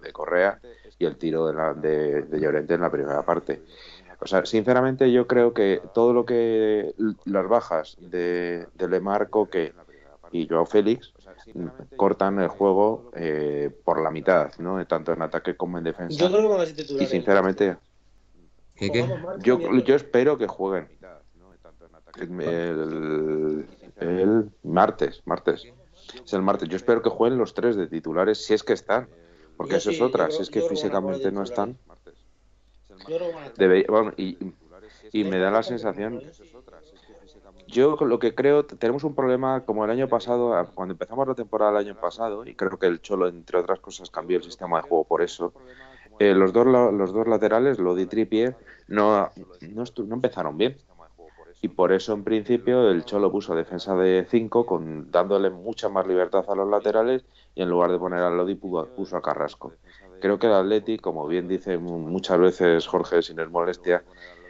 de, 0.00 0.10
Correa 0.10 0.58
y 0.98 1.04
el 1.04 1.16
tiro 1.16 1.48
de, 1.48 1.52
la, 1.52 1.74
de, 1.74 2.40
Llorente 2.40 2.72
en 2.72 2.80
la 2.80 2.90
primera 2.90 3.20
parte. 3.20 3.60
O 4.20 4.26
sea, 4.26 4.46
sinceramente 4.46 5.12
yo 5.12 5.26
creo 5.26 5.52
que 5.52 5.82
todo 5.92 6.14
lo 6.14 6.24
que 6.24 6.94
las 7.26 7.46
bajas 7.46 7.98
de, 8.00 8.68
de 8.74 8.88
Lemarco 8.88 9.50
que 9.50 9.74
y 10.34 10.48
Joao 10.48 10.66
Félix 10.66 11.12
cortan 11.96 12.40
el 12.40 12.48
juego 12.48 13.12
eh, 13.14 13.70
por 13.84 14.02
la 14.02 14.10
mitad, 14.10 14.50
¿no? 14.58 14.84
Tanto 14.84 15.12
en 15.12 15.22
ataque 15.22 15.56
como 15.56 15.78
en 15.78 15.84
defensa. 15.84 16.16
Yo 16.18 16.28
creo 16.28 16.58
que 16.58 17.04
Y 17.04 17.06
sinceramente, 17.06 17.76
Yo, 19.38 19.58
yo 19.78 19.94
espero 19.94 20.36
que 20.36 20.48
jueguen 20.48 20.88
el, 22.18 23.66
el 24.00 24.50
martes, 24.64 25.22
martes. 25.24 25.72
Es 26.24 26.32
el 26.32 26.42
martes. 26.42 26.68
Yo 26.68 26.76
espero 26.76 27.00
que 27.00 27.10
jueguen 27.10 27.38
los 27.38 27.54
tres 27.54 27.76
de 27.76 27.86
titulares 27.86 28.44
si 28.44 28.54
es 28.54 28.64
que 28.64 28.72
están. 28.72 29.08
Porque 29.56 29.76
eso 29.76 29.92
es 29.92 30.00
otra, 30.00 30.32
si 30.32 30.42
es 30.42 30.50
que 30.50 30.62
físicamente 30.62 31.30
no 31.30 31.44
están. 31.44 31.78
y, 34.16 35.24
me 35.24 35.38
da 35.38 35.52
la 35.52 35.62
sensación. 35.62 36.20
Yo 37.74 37.96
lo 37.96 38.20
que 38.20 38.36
creo, 38.36 38.64
tenemos 38.64 39.02
un 39.02 39.16
problema 39.16 39.64
como 39.64 39.84
el 39.84 39.90
año 39.90 40.06
pasado, 40.06 40.64
cuando 40.76 40.92
empezamos 40.92 41.26
la 41.26 41.34
temporada 41.34 41.72
el 41.72 41.88
año 41.88 42.00
pasado, 42.00 42.46
y 42.46 42.54
creo 42.54 42.78
que 42.78 42.86
el 42.86 43.02
Cholo, 43.02 43.26
entre 43.26 43.58
otras 43.58 43.80
cosas, 43.80 44.10
cambió 44.10 44.36
el 44.36 44.44
sistema 44.44 44.76
de 44.76 44.88
juego 44.88 45.02
por 45.02 45.22
eso. 45.22 45.52
Eh, 46.20 46.34
los, 46.34 46.52
dos, 46.52 46.66
los 46.66 47.12
dos 47.12 47.26
laterales, 47.26 47.80
lo 47.80 47.96
de 47.96 48.06
Trippier, 48.06 48.56
no, 48.86 49.28
no, 49.60 50.14
empezaron 50.14 50.56
bien 50.56 50.76
y 51.62 51.68
por 51.68 51.92
eso 51.92 52.12
en 52.12 52.22
principio 52.24 52.90
el 52.90 53.06
Cholo 53.06 53.32
puso 53.32 53.54
defensa 53.54 53.96
de 53.96 54.26
5 54.28 54.66
con 54.66 55.10
dándole 55.10 55.48
mucha 55.48 55.88
más 55.88 56.06
libertad 56.06 56.44
a 56.46 56.54
los 56.54 56.68
laterales 56.68 57.24
y 57.54 57.62
en 57.62 57.70
lugar 57.70 57.90
de 57.90 57.98
poner 57.98 58.20
a 58.20 58.28
Lodi 58.28 58.54
puso 58.54 59.16
a 59.16 59.22
Carrasco. 59.22 59.72
Creo 60.20 60.38
que 60.38 60.46
el 60.46 60.52
Atleti, 60.52 60.98
como 60.98 61.26
bien 61.26 61.48
dice 61.48 61.78
muchas 61.78 62.38
veces 62.38 62.86
Jorge 62.86 63.22
sin 63.22 63.40
es 63.40 63.50
molestia, 63.50 64.04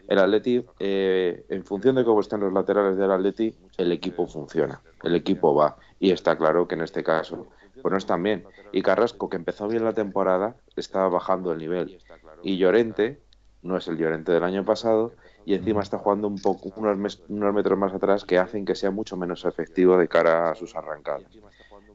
el 0.09 0.19
Atleti, 0.19 0.65
eh, 0.79 1.45
en 1.49 1.65
función 1.65 1.97
de 1.97 2.05
cómo 2.05 2.21
estén 2.21 2.41
los 2.41 2.53
laterales 2.53 2.97
del 2.97 3.11
Atleti, 3.11 3.55
el 3.77 3.93
equipo 3.93 4.27
funciona, 4.27 4.81
el 5.03 5.15
equipo 5.15 5.55
va. 5.55 5.77
Y 5.99 6.11
está 6.11 6.37
claro 6.37 6.69
que 6.69 6.75
en 6.75 6.83
este 6.83 7.03
caso, 7.03 7.47
pues 7.81 7.91
no 7.91 7.99
están 7.99 8.23
bien. 8.23 8.45
Y 8.73 8.83
Carrasco, 8.83 9.29
que 9.29 9.37
empezó 9.37 9.69
bien 9.69 9.85
la 9.85 9.93
temporada, 9.93 10.57
estaba 10.77 11.09
bajando 11.09 11.53
el 11.53 11.59
nivel. 11.59 11.99
Y 12.43 12.59
Llorente, 12.59 13.21
no 13.63 13.77
es 13.77 13.89
el 13.89 13.97
Llorente 13.97 14.33
del 14.33 14.45
año 14.45 14.65
pasado, 14.65 15.13
y 15.47 15.55
encima 15.55 15.83
está 15.83 15.99
jugando 15.99 16.29
un 16.29 16.41
poco 16.41 16.73
unos, 16.77 17.23
unos 17.29 17.55
metros 17.55 17.79
más 17.79 17.93
atrás 17.93 18.25
que 18.25 18.39
hacen 18.39 18.65
que 18.65 18.75
sea 18.75 18.91
mucho 18.91 19.17
menos 19.17 19.45
efectivo 19.45 19.97
de 19.97 20.09
cara 20.09 20.51
a 20.51 20.55
sus 20.55 20.75
arrancadas. 20.75 21.25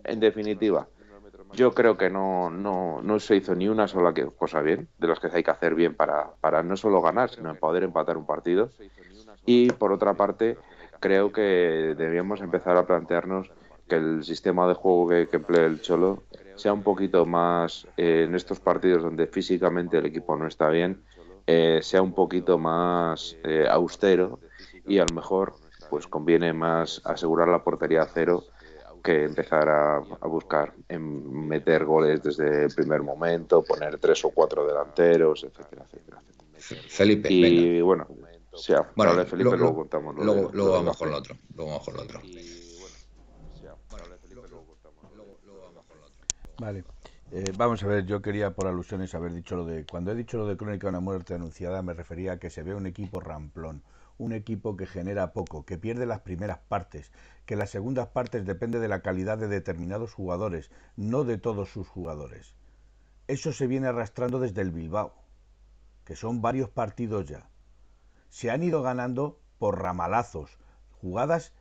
En 0.04 0.20
definitiva, 0.20 0.88
yo 1.54 1.74
creo 1.74 1.98
que 1.98 2.10
no, 2.10 2.50
no, 2.50 3.02
no 3.02 3.20
se 3.20 3.36
hizo 3.36 3.56
ni 3.56 3.68
una 3.68 3.88
sola 3.88 4.14
cosa 4.38 4.62
bien, 4.62 4.88
de 4.98 5.08
las 5.08 5.20
que 5.20 5.28
hay 5.34 5.44
que 5.44 5.52
hacer 5.52 5.76
bien 5.76 5.96
para, 5.96 6.32
para 6.42 6.64
no 6.64 6.78
solo 6.78 7.02
ganar, 7.02 7.30
sino 7.30 7.54
poder 7.56 7.84
empatar 7.84 8.18
un 8.18 8.26
partido. 8.26 8.70
Y 9.46 9.72
por 9.72 9.92
otra 9.92 10.14
parte, 10.14 10.58
creo 11.00 11.32
que 11.32 11.96
debíamos 11.98 12.42
empezar 12.42 12.78
a 12.78 12.86
plantearnos 12.86 13.52
que 13.88 13.96
el 13.96 14.24
sistema 14.24 14.68
de 14.68 14.76
juego 14.76 15.10
que, 15.10 15.28
que 15.28 15.38
emplea 15.38 15.66
el 15.66 15.82
Cholo 15.82 16.24
sea 16.56 16.74
un 16.74 16.84
poquito 16.84 17.26
más 17.26 17.88
eh, 17.96 18.26
en 18.28 18.36
estos 18.36 18.60
partidos 18.60 19.02
donde 19.02 19.28
físicamente 19.28 19.98
el 19.98 20.06
equipo 20.06 20.36
no 20.36 20.46
está 20.46 20.70
bien, 20.70 21.02
eh, 21.48 21.80
sea 21.82 22.02
un 22.02 22.14
poquito 22.14 22.58
más 22.58 23.38
eh, 23.44 23.66
austero 23.70 24.40
y 24.86 25.00
a 25.00 25.06
lo 25.10 25.16
mejor 25.16 25.56
pues 25.90 26.06
conviene 26.06 26.54
más 26.54 27.02
asegurar 27.06 27.48
la 27.48 27.64
portería 27.64 28.04
a 28.04 28.08
cero 28.08 28.44
que 29.02 29.24
empezar 29.24 29.70
a, 29.70 30.00
buscar 30.28 30.74
en 30.88 31.48
meter 31.48 31.86
goles 31.86 32.22
desde 32.24 32.66
el 32.66 32.74
primer 32.74 33.02
momento, 33.02 33.64
poner 33.64 33.98
tres 33.98 34.24
o 34.26 34.30
cuatro 34.30 34.66
delanteros, 34.66 35.44
etcétera, 35.44 35.86
etcétera. 35.86 36.22
Felipe, 36.90 37.32
y 37.32 37.82
bueno, 37.82 38.06
bueno, 38.96 39.26
Felipe, 39.26 39.58
luego, 39.58 39.76
contamos. 39.76 40.16
luego, 40.16 40.50
luego 40.54 40.72
vamos 40.74 40.98
con 40.98 41.10
el 41.10 41.16
otro. 41.16 41.36
Luego 41.56 41.72
vamos 41.72 41.86
con 41.86 41.96
el 41.96 42.02
otro. 42.02 42.22
Vale. 46.60 46.84
Eh, 47.32 47.54
vamos 47.58 47.84
a 47.84 47.88
ver, 47.88 48.06
yo 48.06 48.22
quería 48.22 48.52
por 48.52 48.68
alusiones 48.68 49.14
haber 49.16 49.34
dicho 49.34 49.56
lo 49.56 49.66
de. 49.66 49.86
Cuando 49.86 50.12
he 50.12 50.16
dicho 50.16 50.38
lo 50.38 50.48
de 50.48 50.58
Crónica 50.58 50.88
de 50.88 50.90
una 50.90 51.00
muerte 51.00 51.36
anunciada, 51.36 51.82
me 51.82 51.94
refería 51.94 52.34
a 52.34 52.38
que 52.38 52.50
se 52.50 52.64
ve 52.64 52.76
un 52.76 52.88
equipo 52.88 53.20
ramplón. 53.20 53.84
Un 54.20 54.34
equipo 54.34 54.78
que 54.78 54.86
genera 54.86 55.34
poco, 55.34 55.66
que 55.66 55.78
pierde 55.78 56.06
las 56.06 56.20
primeras 56.20 56.60
partes, 56.60 57.12
que 57.46 57.56
las 57.56 57.72
segundas 57.72 58.10
partes 58.10 58.46
depende 58.46 58.80
de 58.80 58.88
la 58.88 59.02
calidad 59.02 59.38
de 59.38 59.48
determinados 59.48 60.14
jugadores, 60.14 60.70
no 60.96 61.24
de 61.24 61.38
todos 61.38 61.70
sus 61.70 61.88
jugadores. 61.88 62.56
Eso 63.28 63.54
se 63.54 63.66
viene 63.66 63.88
arrastrando 63.88 64.40
desde 64.40 64.62
el 64.62 64.72
Bilbao, 64.72 65.16
que 66.04 66.16
son 66.16 66.42
varios 66.42 66.70
partidos 66.70 67.26
ya. 67.26 67.50
Se 68.30 68.52
han 68.52 68.62
ido 68.62 68.82
ganando 68.82 69.40
por 69.58 69.82
ramalazos, 69.82 70.60
jugadas 71.02 71.54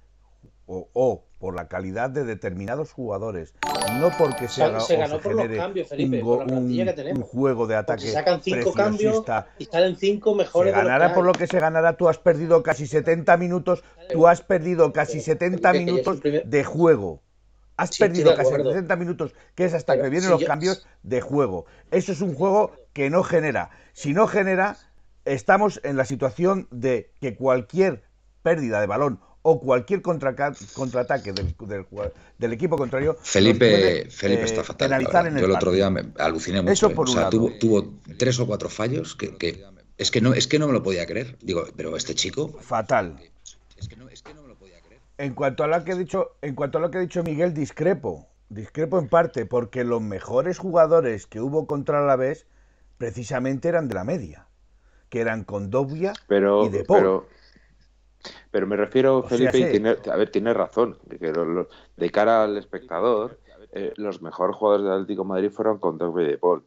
o, 0.68 1.24
por 1.38 1.54
la 1.54 1.68
calidad 1.68 2.10
de 2.10 2.24
determinados 2.24 2.92
jugadores, 2.92 3.54
no 4.00 4.10
porque 4.18 4.48
se, 4.48 4.62
haga, 4.62 4.80
ganó 4.86 5.18
por 5.18 5.34
los 5.34 5.48
cambios, 5.56 5.88
Felipe, 5.88 6.22
un, 6.22 7.22
juego 7.22 7.66
de 7.66 7.76
ataque. 7.76 8.02
Se 8.02 8.12
sacan 8.12 8.42
cinco 8.42 8.72
cambios 8.72 9.24
y 9.58 9.64
salen 9.64 9.96
cinco 9.96 10.34
mejores. 10.34 10.74
Se 10.74 10.78
ganará 10.78 11.14
por 11.14 11.24
lo 11.24 11.32
que 11.32 11.46
se 11.46 11.58
ganará, 11.58 11.96
tú 11.96 12.08
has 12.08 12.18
perdido 12.18 12.62
casi 12.62 12.86
70 12.86 13.36
minutos, 13.36 13.82
tú 14.10 14.26
has 14.26 14.42
perdido 14.42 14.92
casi 14.92 15.20
70 15.20 15.72
minutos 15.72 16.20
de 16.22 16.64
juego. 16.64 17.22
Has 17.76 17.96
perdido 17.96 18.34
casi 18.34 18.50
70 18.50 18.96
minutos, 18.96 19.34
que 19.54 19.64
es 19.64 19.72
hasta 19.72 20.00
que 20.00 20.10
vienen 20.10 20.30
los 20.30 20.44
cambios 20.44 20.86
de 21.04 21.20
juego. 21.20 21.66
Eso 21.92 22.12
es 22.12 22.20
un 22.20 22.34
juego 22.34 22.72
que 22.92 23.08
no 23.08 23.22
genera. 23.22 23.70
Si 23.92 24.12
no 24.12 24.26
genera, 24.26 24.76
estamos 25.24 25.80
en 25.84 25.96
la 25.96 26.04
situación 26.04 26.66
de 26.72 27.12
que 27.20 27.36
cualquier 27.36 28.02
pérdida 28.42 28.80
de 28.80 28.86
balón 28.86 29.20
o 29.42 29.60
cualquier 29.60 30.02
contraataque 30.02 31.32
del, 31.32 31.54
del, 32.38 32.52
equipo 32.52 32.76
contrario. 32.76 33.16
Felipe, 33.22 34.06
Felipe 34.10 34.44
está 34.44 34.60
eh, 34.60 34.64
fatal. 34.64 35.36
Yo 35.38 35.46
el, 35.46 35.52
otro 35.52 35.72
día 35.72 35.90
me 35.90 36.12
aluciné 36.18 36.60
mucho. 36.62 36.90
o 36.94 37.06
sea, 37.06 37.30
tuvo, 37.30 37.94
tres 38.16 38.38
o 38.40 38.46
cuatro 38.46 38.68
fallos 38.68 39.14
que, 39.14 39.36
es 39.96 40.10
que 40.10 40.20
no 40.20 40.34
es 40.34 40.46
que 40.46 40.58
no 40.58 40.66
me 40.66 40.72
lo 40.72 40.82
podía 40.82 41.06
creer. 41.06 41.36
Digo, 41.40 41.64
pero 41.76 41.96
este 41.96 42.14
chico. 42.14 42.48
Fatal. 42.60 43.18
Es 43.76 43.88
que 43.88 43.96
no, 43.96 44.08
es 44.08 44.22
que 44.22 44.34
no 44.34 44.42
me 44.42 44.48
lo 44.48 44.56
podía 44.56 44.80
creer. 44.80 45.00
En 45.18 45.34
cuanto 45.34 45.64
a 45.64 45.68
lo 45.68 45.84
que 45.84 45.92
ha 45.92 45.96
dicho, 45.96 46.32
en 46.42 46.54
cuanto 46.54 46.78
a 46.78 46.80
lo 46.80 46.90
que 46.90 46.98
ha 46.98 47.00
dicho 47.00 47.22
Miguel, 47.22 47.54
discrepo. 47.54 48.26
Discrepo 48.50 48.98
en 48.98 49.08
parte, 49.08 49.44
porque 49.44 49.84
los 49.84 50.00
mejores 50.00 50.58
jugadores 50.58 51.26
que 51.26 51.40
hubo 51.40 51.66
contra 51.66 52.04
la 52.04 52.16
vez 52.16 52.46
precisamente 52.96 53.68
eran 53.68 53.88
de 53.88 53.94
la 53.94 54.04
media, 54.04 54.46
que 55.10 55.20
eran 55.20 55.44
Condovia 55.44 56.14
y 56.28 56.68
De 56.70 56.84
Paul. 56.84 56.98
Pero 56.98 57.37
me 58.66 58.76
refiero, 58.76 59.22
Felipe, 59.22 59.58
y 59.58 59.70
tiene, 59.70 59.90
a 59.90 60.16
ver, 60.16 60.30
tiene 60.30 60.54
razón, 60.54 60.98
que 61.08 61.32
de 61.96 62.10
cara 62.10 62.44
al 62.44 62.56
espectador, 62.56 63.40
eh, 63.72 63.92
los 63.96 64.22
mejores 64.22 64.56
jugadores 64.56 64.84
del 64.84 64.94
Atlético 64.94 65.22
de 65.22 65.28
Madrid 65.28 65.50
fueron 65.50 65.78
con 65.78 65.98
Dogbe 65.98 66.24
de 66.24 66.38
Paul. 66.38 66.66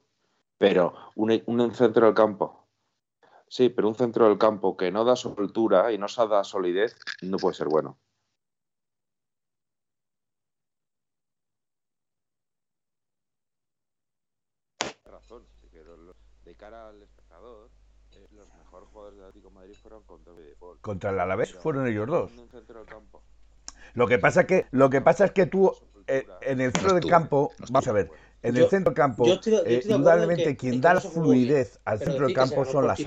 Pero 0.57 0.93
un, 1.15 1.41
un 1.45 1.71
centro 1.73 2.05
del 2.05 2.15
campo, 2.15 2.67
sí, 3.47 3.69
pero 3.69 3.87
un 3.87 3.95
centro 3.95 4.27
del 4.27 4.37
campo 4.37 4.77
que 4.77 4.91
no 4.91 5.03
da 5.03 5.15
soltura 5.15 5.91
y 5.91 5.97
no 5.97 6.07
da 6.07 6.43
solidez, 6.43 6.95
no 7.21 7.37
puede 7.37 7.55
ser 7.55 7.67
bueno. 7.67 7.97
Razón, 15.05 15.47
de 16.43 16.55
cara 16.55 16.89
al 16.89 17.01
espectador, 17.01 17.69
contra 20.81 21.09
el 21.11 21.19
Alavés 21.19 21.53
fueron 21.53 21.87
ellos 21.87 22.07
dos. 22.07 22.31
Lo 23.93 24.07
que 24.07 24.19
pasa 24.19 24.45
que 24.45 24.67
lo 24.71 24.89
que 24.89 25.01
pasa 25.01 25.25
es 25.25 25.31
que 25.31 25.45
tú 25.45 25.73
eh, 26.07 26.27
en 26.41 26.61
el 26.61 26.71
centro 26.71 26.93
del 26.93 27.05
campo, 27.05 27.53
vamos 27.69 27.87
a 27.87 27.91
ver, 27.91 28.09
en 28.43 28.57
el 28.57 28.69
centro 28.69 28.91
del 28.91 28.95
campo, 28.95 29.25
eh, 29.27 29.81
indudablemente 29.83 30.57
quien 30.57 30.81
da 30.81 30.95
la 30.95 31.01
fluidez 31.01 31.79
al 31.85 31.99
centro 31.99 32.25
del 32.25 32.35
campo 32.35 32.65
son 32.65 32.87
las 32.87 32.99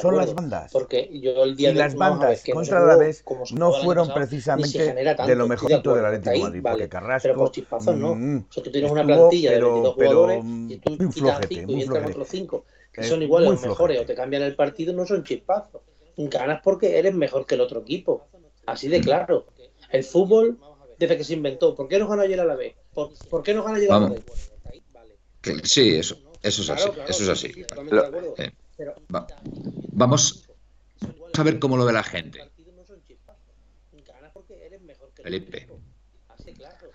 son 0.00 0.16
las 0.16 0.34
bandas. 0.34 0.72
Porque 0.72 1.10
yo 1.20 1.44
el 1.44 1.56
día 1.56 1.70
y 1.70 1.74
las 1.74 1.94
bandas 1.94 2.42
contra 2.52 2.80
la 2.80 2.96
vez 2.96 3.24
no 3.52 3.72
fueron 3.72 4.12
precisamente 4.12 4.94
de 4.94 5.36
lo 5.36 5.48
mejorito 5.48 5.94
del 5.94 6.04
Atlético 6.04 6.30
de 6.30 6.40
Madrid, 6.40 6.62
porque 6.62 6.88
Carrasco. 6.88 7.28
Pero 7.28 7.38
por 7.38 7.50
chispazos 7.50 7.96
no. 7.96 8.14
Mm, 8.14 8.46
o 8.48 8.52
sea, 8.52 8.62
tú 8.62 8.70
tienes 8.70 8.90
una 8.90 9.04
plantilla 9.04 9.52
de 9.52 9.60
22 9.60 9.94
jugadores 9.94 10.44
y 10.68 10.76
tú 10.78 10.96
muy 10.98 11.12
flojete, 11.12 11.66
muy 11.66 11.84
otros 11.84 12.28
5 12.28 12.64
que 12.92 13.02
son 13.04 13.22
iguales 13.22 13.48
o 13.48 13.68
mejores 13.68 14.00
o 14.00 14.04
te 14.04 14.14
cambian 14.14 14.42
el 14.42 14.54
partido, 14.54 14.92
no 14.92 15.06
son 15.06 15.24
chispazos. 15.24 15.80
Ganas 16.16 16.60
porque 16.62 16.98
eres 16.98 17.14
mejor 17.14 17.46
que 17.46 17.54
el 17.54 17.62
otro 17.62 17.80
equipo. 17.80 18.26
Así 18.66 18.88
de 18.88 19.00
claro. 19.00 19.46
El 19.90 20.04
fútbol, 20.04 20.58
desde 20.98 21.16
que 21.16 21.24
se 21.24 21.34
inventó, 21.34 21.74
¿por 21.74 21.88
qué 21.88 21.98
no 21.98 22.06
ganó 22.06 22.22
ayer 22.22 22.38
a 22.40 22.44
la 22.44 22.54
vez? 22.54 22.74
¿Por, 22.92 23.42
qué 23.42 23.54
no 23.54 23.64
gana 23.64 23.78
ayer 23.78 23.90
a 23.90 23.98
la 23.98 24.08
vez? 24.10 24.51
Sí, 25.64 25.96
eso, 25.96 26.16
eso 26.42 26.62
es 26.62 26.70
así. 26.70 26.90
eso 27.08 27.22
es 27.24 27.28
así. 27.28 27.64
vamos 29.92 30.48
a 31.34 31.42
ver 31.42 31.58
cómo 31.58 31.76
lo 31.76 31.84
ve 31.84 31.92
la 31.92 32.04
gente. 32.04 32.50
Felipe. 35.22 35.68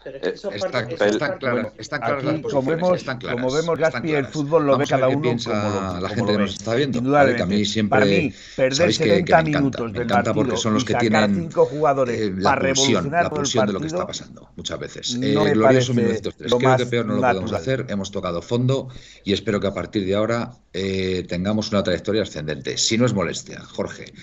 Están 0.05 2.01
claras, 2.01 2.41
como 2.41 2.69
vemos, 2.69 3.03
Como 3.03 3.51
vemos, 3.51 3.79
Gaspi, 3.79 4.12
el 4.12 4.27
fútbol 4.27 4.65
lo 4.65 4.77
ve 4.77 4.86
cada 4.86 5.07
uno 5.10 5.36
como 5.43 5.69
lo, 5.69 6.01
la 6.01 6.10
gente 6.10 6.31
que 6.31 6.38
nos 6.38 6.53
está 6.53 6.75
viendo. 6.75 7.01
Que 7.01 7.41
a 7.41 7.45
mí 7.45 7.65
siempre, 7.65 7.99
para 7.99 8.05
mí, 8.05 8.33
perder 8.55 8.93
70 8.93 9.43
minutos 9.43 9.93
del 9.93 10.07
partido 10.07 10.36
porque 10.36 10.57
son 10.57 10.75
los 10.75 10.86
que 10.86 10.95
tienen 10.95 11.36
cinco 11.36 11.65
jugadores 11.65 12.19
eh, 12.19 12.33
la 12.38 12.57
pulsión, 12.57 13.12
la 13.12 13.29
pulsión 13.29 13.67
de 13.67 13.73
lo 13.73 13.79
que 13.79 13.88
está 13.88 14.05
pasando 14.05 14.49
muchas 14.55 14.79
veces. 14.79 15.17
No 15.17 15.45
eh, 15.45 15.53
glorioso 15.53 15.93
1903. 15.93 16.53
Creo 16.53 16.77
que 16.77 16.86
peor 16.86 17.05
no 17.05 17.15
lo 17.15 17.21
podemos 17.21 17.53
hacer. 17.53 17.86
Hemos 17.89 18.12
tocado 18.12 18.41
fondo 18.41 18.89
y 19.23 19.33
espero 19.33 19.60
que 19.60 19.67
a 19.67 19.73
partir 19.73 20.05
de 20.05 20.15
ahora 20.15 20.51
eh, 20.73 21.25
tengamos 21.27 21.71
una 21.71 21.83
trayectoria 21.83 22.23
ascendente. 22.23 22.77
Si 22.77 22.97
no 22.97 23.05
es 23.05 23.13
molestia, 23.13 23.62
Jorge. 23.62 24.13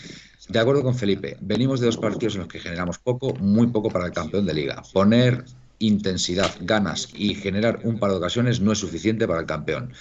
De 0.48 0.58
acuerdo 0.58 0.82
con 0.82 0.94
Felipe, 0.94 1.37
venimos 1.40 1.80
de 1.80 1.87
dos 1.87 1.96
partidos 1.96 2.34
en 2.34 2.40
los 2.40 2.48
que 2.48 2.60
generamos 2.60 2.98
poco, 2.98 3.34
muy 3.34 3.68
poco 3.68 3.88
para 3.90 4.06
el 4.06 4.12
campeón 4.12 4.44
de 4.44 4.52
liga. 4.52 4.82
Poner 4.92 5.44
intensidad, 5.78 6.54
ganas 6.60 7.08
y 7.14 7.34
generar 7.34 7.80
un 7.84 7.98
par 7.98 8.10
de 8.10 8.16
ocasiones 8.16 8.60
no 8.60 8.72
es 8.72 8.78
suficiente 8.78 9.26
para 9.26 9.40
el 9.40 9.46
campeón. 9.46 9.92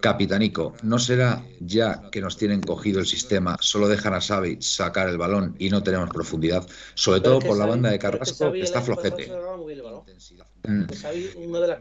Capitanico, 0.00 0.74
¿no 0.82 0.98
será 0.98 1.44
ya 1.60 2.10
que 2.10 2.20
nos 2.20 2.36
tienen 2.36 2.60
cogido 2.60 3.00
el 3.00 3.06
sistema, 3.06 3.56
solo 3.60 3.88
dejan 3.88 4.14
a 4.14 4.20
Xavi 4.20 4.58
sacar 4.60 5.08
el 5.08 5.18
balón 5.18 5.54
y 5.58 5.70
no 5.70 5.82
tenemos 5.82 6.10
profundidad? 6.10 6.66
Sobre 6.94 7.20
todo 7.20 7.38
por 7.40 7.56
la 7.56 7.66
banda 7.66 7.90
de 7.90 7.98
Carrasco, 7.98 8.52
que 8.52 8.60
está 8.60 8.82
flojete. 8.82 9.30
Mm. 10.64 10.84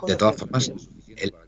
De 0.08 0.16
todas 0.16 0.36
formas, 0.36 0.72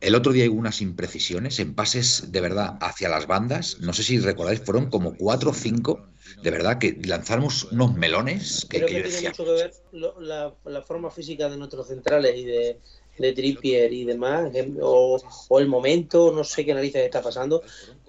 el, 0.02 0.16
otro 0.16 0.32
día 0.32 0.50
hubo 0.50 0.60
unas 0.60 0.82
imprecisiones 0.82 1.60
en 1.60 1.74
pases 1.74 2.32
de 2.32 2.42
verdad 2.42 2.78
hacia 2.82 3.10
las 3.10 3.28
bandas. 3.28 3.80
No 3.80 3.94
sé 3.94 4.04
si 4.04 4.20
recordáis, 4.20 4.62
fueron 4.62 4.90
como 4.90 5.16
cuatro 5.16 5.52
o 5.52 5.54
cinco. 5.54 6.08
De 6.42 6.52
verdad 6.52 6.78
que 6.80 6.98
lanzamos 7.06 7.66
unos 7.72 7.94
melones 7.94 8.66
que, 8.70 8.78
Creo 8.78 8.88
que, 8.88 9.10
tiene 9.10 9.30
mucho 9.30 9.46
que 9.46 9.52
ver 9.52 9.74
la, 10.20 10.82
forma 10.82 11.12
física 11.12 11.50
de 11.50 11.58
nuestros 11.58 11.88
centrales 11.88 12.36
y 12.36 12.46
de, 12.46 12.80
de 13.18 13.34
Trippier 13.34 13.92
y 13.94 14.04
demás, 14.04 14.52
o, 14.82 15.22
o, 15.50 15.60
el 15.60 15.68
momento, 15.68 16.32
no 16.32 16.44
sé 16.44 16.66
qué 16.66 16.74
narices 16.74 17.04
está 17.04 17.22
pasando. 17.22 17.62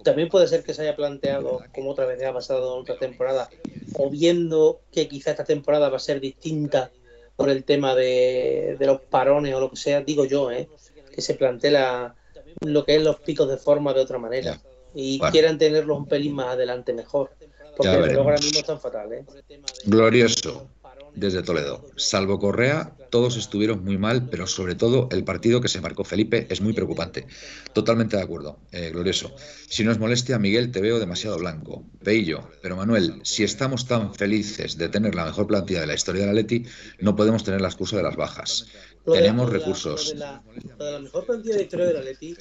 También 0.03 0.29
puede 0.29 0.47
ser 0.47 0.63
que 0.63 0.73
se 0.73 0.81
haya 0.81 0.95
planteado, 0.95 1.61
como 1.73 1.91
otra 1.91 2.05
vez 2.05 2.21
ha 2.23 2.33
pasado 2.33 2.75
en 2.75 2.81
otra 2.81 2.97
temporada, 2.97 3.49
o 3.93 4.09
viendo 4.09 4.81
que 4.91 5.07
quizá 5.07 5.31
esta 5.31 5.45
temporada 5.45 5.89
va 5.89 5.97
a 5.97 5.99
ser 5.99 6.19
distinta 6.19 6.91
por 7.35 7.49
el 7.49 7.63
tema 7.63 7.95
de, 7.95 8.77
los 8.79 9.01
parones 9.01 9.53
o 9.53 9.59
lo 9.59 9.69
que 9.69 9.77
sea, 9.77 10.01
digo 10.01 10.25
yo, 10.25 10.51
¿eh? 10.51 10.69
que 11.13 11.21
se 11.21 11.33
plantea 11.35 12.15
lo 12.61 12.85
que 12.85 12.95
es 12.95 13.03
los 13.03 13.19
picos 13.19 13.49
de 13.49 13.57
forma 13.57 13.93
de 13.93 14.01
otra 14.01 14.17
manera 14.17 14.59
y 14.93 15.19
quieran 15.31 15.57
tenerlos 15.57 15.97
un 15.97 16.07
pelín 16.07 16.33
más 16.33 16.53
adelante 16.53 16.93
mejor. 16.93 17.31
Porque 17.77 17.89
ahora 17.89 18.37
mismo 18.37 18.59
están 18.59 18.79
fatales. 18.79 19.25
¿eh? 19.49 19.61
Glorioso 19.85 20.69
desde 21.15 21.41
Toledo. 21.41 21.85
Salvo 21.95 22.39
Correa, 22.39 22.95
todos 23.09 23.37
estuvieron 23.37 23.83
muy 23.83 23.97
mal, 23.97 24.29
pero 24.29 24.47
sobre 24.47 24.75
todo 24.75 25.07
el 25.11 25.23
partido 25.23 25.61
que 25.61 25.67
se 25.67 25.81
marcó 25.81 26.03
Felipe 26.03 26.45
es 26.49 26.61
muy 26.61 26.73
preocupante. 26.73 27.25
Totalmente 27.73 28.17
de 28.17 28.23
acuerdo, 28.23 28.59
eh, 28.71 28.91
glorioso. 28.91 29.33
Si 29.69 29.83
no 29.83 29.91
es 29.91 29.99
molestia, 29.99 30.37
Miguel, 30.37 30.71
te 30.71 30.81
veo 30.81 30.99
demasiado 30.99 31.37
blanco. 31.37 31.83
Peillo, 32.03 32.49
pero 32.61 32.75
Manuel, 32.75 33.21
si 33.23 33.43
estamos 33.43 33.87
tan 33.87 34.13
felices 34.13 34.77
de 34.77 34.89
tener 34.89 35.15
la 35.15 35.25
mejor 35.25 35.47
plantilla 35.47 35.81
de 35.81 35.87
la 35.87 35.95
historia 35.95 36.21
de 36.21 36.27
la 36.27 36.33
Leti, 36.33 36.65
no 36.99 37.15
podemos 37.15 37.43
tener 37.43 37.61
la 37.61 37.69
excusa 37.69 37.97
de 37.97 38.03
las 38.03 38.15
bajas. 38.15 38.67
Tenemos 39.05 39.49
recursos. 39.49 40.13
La, 40.15 40.43
la, 40.77 40.99
mejor 40.99 41.25
plantilla 41.25 41.53
de 41.53 41.59
la 41.59 41.63
historia 41.63 41.85
de 41.87 41.93
la 41.93 42.01
Leti 42.01 42.35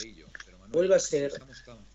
vuelve 0.73 0.97
a 0.97 0.99
ser 0.99 1.33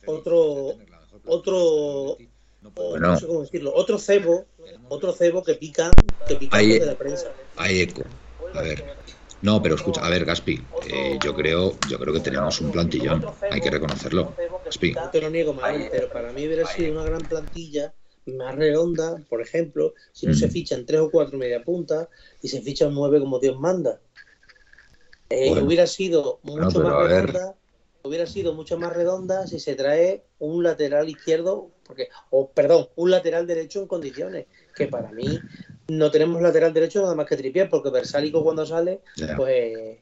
otro 0.06 0.78
otro 1.26 2.18
no 2.62 3.18
sé 3.18 3.28
cómo 3.28 3.42
decirlo, 3.42 3.74
otro 3.74 3.98
cebo, 3.98 4.46
otro 4.90 5.14
cebo 5.14 5.44
que 5.44 5.56
pica, 5.56 5.92
que 6.28 6.36
pica 6.36 6.58
hay, 6.58 6.80
de 6.80 6.86
la 6.86 6.96
prensa. 6.96 7.32
Hay 7.58 7.82
eco. 7.82 8.04
A 8.54 8.62
ver. 8.62 8.84
No, 9.42 9.62
pero 9.62 9.76
escucha, 9.76 10.06
a 10.06 10.10
ver, 10.10 10.26
Gaspi, 10.26 10.62
eh, 10.92 11.18
yo 11.24 11.34
creo, 11.34 11.78
yo 11.88 11.98
creo 11.98 12.14
que 12.14 12.20
tenemos 12.20 12.60
un 12.60 12.72
plantillón, 12.72 13.26
hay 13.50 13.62
que 13.62 13.70
reconocerlo. 13.70 14.36
Gaspi. 14.66 14.92
No 14.92 15.10
te 15.10 15.22
lo 15.22 15.30
niego, 15.30 15.54
mal, 15.54 15.88
pero 15.90 16.10
para 16.10 16.34
mí 16.34 16.46
hubiera 16.46 16.66
sido 16.66 16.92
una 16.92 17.04
gran 17.04 17.22
plantilla 17.22 17.94
más 18.26 18.56
redonda, 18.56 19.18
por 19.30 19.42
ejemplo, 19.42 19.94
si 20.12 20.28
no 20.28 20.34
se 20.34 20.48
mm. 20.48 20.52
fichan 20.52 20.86
tres 20.86 21.02
o 21.02 21.10
cuatro 21.10 21.38
media 21.38 21.64
punta 21.64 22.10
y 22.42 22.50
se 22.50 22.62
fichan 22.62 22.94
nueve 22.94 23.20
como 23.20 23.40
Dios 23.40 23.58
manda. 23.60 24.00
Eh, 25.30 25.52
hubiera 25.62 25.88
sido 25.88 26.40
mucho 26.44 26.82
más 26.82 27.08
redonda, 27.08 27.56
hubiera 28.04 28.26
sido 28.26 28.54
mucho 28.54 28.78
más 28.78 28.94
redonda 28.94 29.48
si 29.48 29.60
se 29.60 29.76
trae 29.76 30.26
un 30.40 30.64
lateral 30.64 31.08
izquierdo 31.08 31.70
porque, 31.90 32.10
o 32.30 32.52
perdón, 32.52 32.88
un 32.98 33.10
lateral 33.10 33.48
derecho 33.48 33.82
en 33.82 33.88
condiciones, 33.88 34.46
que 34.76 34.88
para 34.88 35.12
mí 35.12 35.40
no 35.88 36.12
tenemos 36.12 36.40
lateral 36.40 36.72
derecho 36.72 37.02
nada 37.02 37.16
más 37.16 37.26
que 37.26 37.36
Tripier, 37.36 37.68
porque 37.68 37.90
Versálico 37.90 38.44
cuando 38.44 38.64
sale, 38.64 39.02
pues 39.36 39.98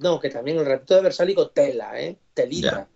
no, 0.00 0.18
que 0.18 0.30
también 0.30 0.58
el 0.58 0.66
ratito 0.66 0.96
de 0.96 1.02
Versálico 1.02 1.50
tela, 1.50 2.00
¿eh? 2.00 2.18
Telita. 2.34 2.88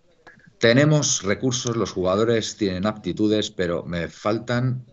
Tenemos 0.59 1.23
recursos, 1.23 1.77
los 1.77 1.93
jugadores 1.93 2.57
tienen 2.57 2.85
aptitudes, 2.85 3.53
pero 3.53 3.85
me 3.85 4.09
faltan 4.09 4.85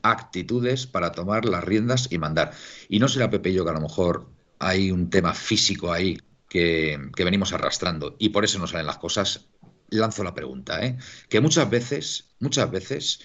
actitudes 0.00 0.86
para 0.86 1.12
tomar 1.12 1.44
las 1.44 1.62
riendas 1.62 2.08
y 2.10 2.16
mandar. 2.16 2.52
Y 2.88 2.98
no 2.98 3.08
será 3.08 3.28
Pepe 3.28 3.52
yo 3.52 3.64
que 3.64 3.72
a 3.72 3.74
lo 3.74 3.82
mejor 3.82 4.26
hay 4.58 4.90
un 4.90 5.10
tema 5.10 5.34
físico 5.34 5.92
ahí 5.92 6.18
que, 6.48 6.98
venimos 7.14 7.52
arrastrando 7.52 8.16
y 8.18 8.30
por 8.30 8.46
eso 8.46 8.58
no 8.58 8.66
salen 8.66 8.86
las 8.86 8.96
cosas. 8.96 9.48
Lanzo 9.90 10.24
la 10.24 10.34
pregunta, 10.34 10.84
¿eh? 10.84 10.98
que 11.28 11.40
muchas 11.40 11.68
veces, 11.70 12.28
muchas 12.40 12.70
veces, 12.70 13.20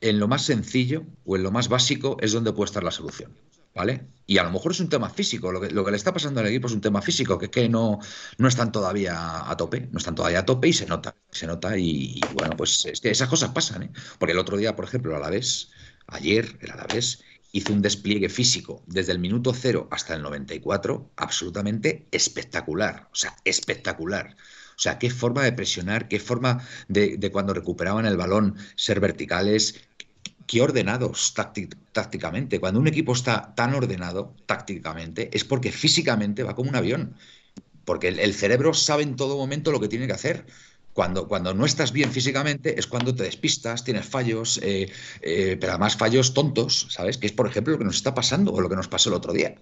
en 0.00 0.18
lo 0.18 0.28
más 0.28 0.42
sencillo 0.42 1.04
o 1.24 1.36
en 1.36 1.42
lo 1.42 1.50
más 1.50 1.68
básico 1.68 2.16
es 2.20 2.32
donde 2.32 2.52
puede 2.52 2.66
estar 2.66 2.84
la 2.84 2.90
solución. 2.90 3.32
¿Vale? 3.74 4.08
Y 4.26 4.38
a 4.38 4.42
lo 4.42 4.50
mejor 4.50 4.72
es 4.72 4.80
un 4.80 4.88
tema 4.88 5.08
físico, 5.08 5.52
lo 5.52 5.60
que, 5.60 5.90
le 5.90 5.96
está 5.96 6.12
pasando 6.12 6.40
al 6.40 6.48
equipo 6.48 6.66
es 6.66 6.72
un 6.72 6.80
tema 6.80 7.00
físico, 7.00 7.38
que 7.38 7.44
es 7.44 7.50
que 7.52 7.68
no, 7.68 8.00
no 8.36 8.48
están 8.48 8.72
todavía 8.72 9.48
a 9.48 9.56
tope, 9.56 9.88
no 9.92 9.98
están 9.98 10.16
todavía 10.16 10.40
a 10.40 10.44
tope 10.44 10.66
y 10.66 10.72
se 10.72 10.84
nota, 10.86 11.14
se 11.30 11.46
nota 11.46 11.78
y, 11.78 12.18
bueno, 12.34 12.56
pues 12.56 12.86
es 12.86 13.00
que 13.00 13.10
esas 13.10 13.28
cosas 13.28 13.50
pasan, 13.50 13.84
¿eh? 13.84 13.90
Porque 14.18 14.32
el 14.32 14.38
otro 14.38 14.56
día, 14.56 14.74
por 14.74 14.84
ejemplo, 14.84 15.14
a 15.14 15.20
la 15.20 15.30
ayer, 16.08 16.58
el 16.60 16.70
Alavés 16.72 17.22
hizo 17.52 17.72
un 17.72 17.82
despliegue 17.82 18.28
físico 18.28 18.82
desde 18.86 19.12
el 19.12 19.18
minuto 19.18 19.52
cero 19.54 19.88
hasta 19.90 20.14
el 20.14 20.22
94 20.22 21.12
absolutamente 21.16 22.06
espectacular, 22.10 23.08
o 23.12 23.14
sea, 23.14 23.36
espectacular. 23.44 24.36
O 24.78 24.80
sea, 24.80 24.96
qué 25.00 25.10
forma 25.10 25.42
de 25.42 25.52
presionar, 25.52 26.06
qué 26.06 26.20
forma 26.20 26.64
de, 26.86 27.18
cuando 27.32 27.52
recuperaban 27.52 28.06
el 28.06 28.16
balón 28.16 28.54
ser 28.76 29.00
verticales, 29.00 29.74
qué 30.46 30.62
ordenados 30.62 31.34
tácticamente. 31.92 32.60
Cuando 32.60 32.78
un 32.78 32.86
equipo 32.86 33.12
está 33.12 33.56
tan 33.56 33.74
ordenado 33.74 34.36
tácticamente 34.46 35.30
es 35.32 35.42
porque 35.42 35.72
físicamente 35.72 36.44
va 36.44 36.54
como 36.54 36.70
un 36.70 36.76
avión, 36.76 37.16
porque 37.84 38.06
el 38.06 38.34
cerebro 38.34 38.72
sabe 38.72 39.02
en 39.02 39.16
todo 39.16 39.36
momento 39.36 39.72
lo 39.72 39.80
que 39.80 39.88
tiene 39.88 40.06
que 40.06 40.12
hacer. 40.12 40.46
Cuando, 40.92 41.26
cuando 41.26 41.54
no 41.54 41.64
estás 41.66 41.92
bien 41.92 42.12
físicamente 42.12 42.78
es 42.78 42.86
cuando 42.86 43.14
te 43.14 43.24
despistas, 43.24 43.82
tienes 43.82 44.06
fallos, 44.06 44.60
eh, 44.62 44.90
eh, 45.22 45.56
pero 45.60 45.72
además 45.72 45.96
fallos 45.96 46.34
tontos, 46.34 46.86
¿sabes? 46.90 47.18
Que 47.18 47.26
es, 47.26 47.32
por 47.32 47.48
ejemplo, 47.48 47.72
lo 47.72 47.78
que 47.78 47.84
nos 47.84 47.96
está 47.96 48.14
pasando 48.14 48.52
o 48.52 48.60
lo 48.60 48.68
que 48.68 48.76
nos 48.76 48.88
pasó 48.88 49.10
el 49.10 49.16
otro 49.16 49.32
día. 49.32 49.56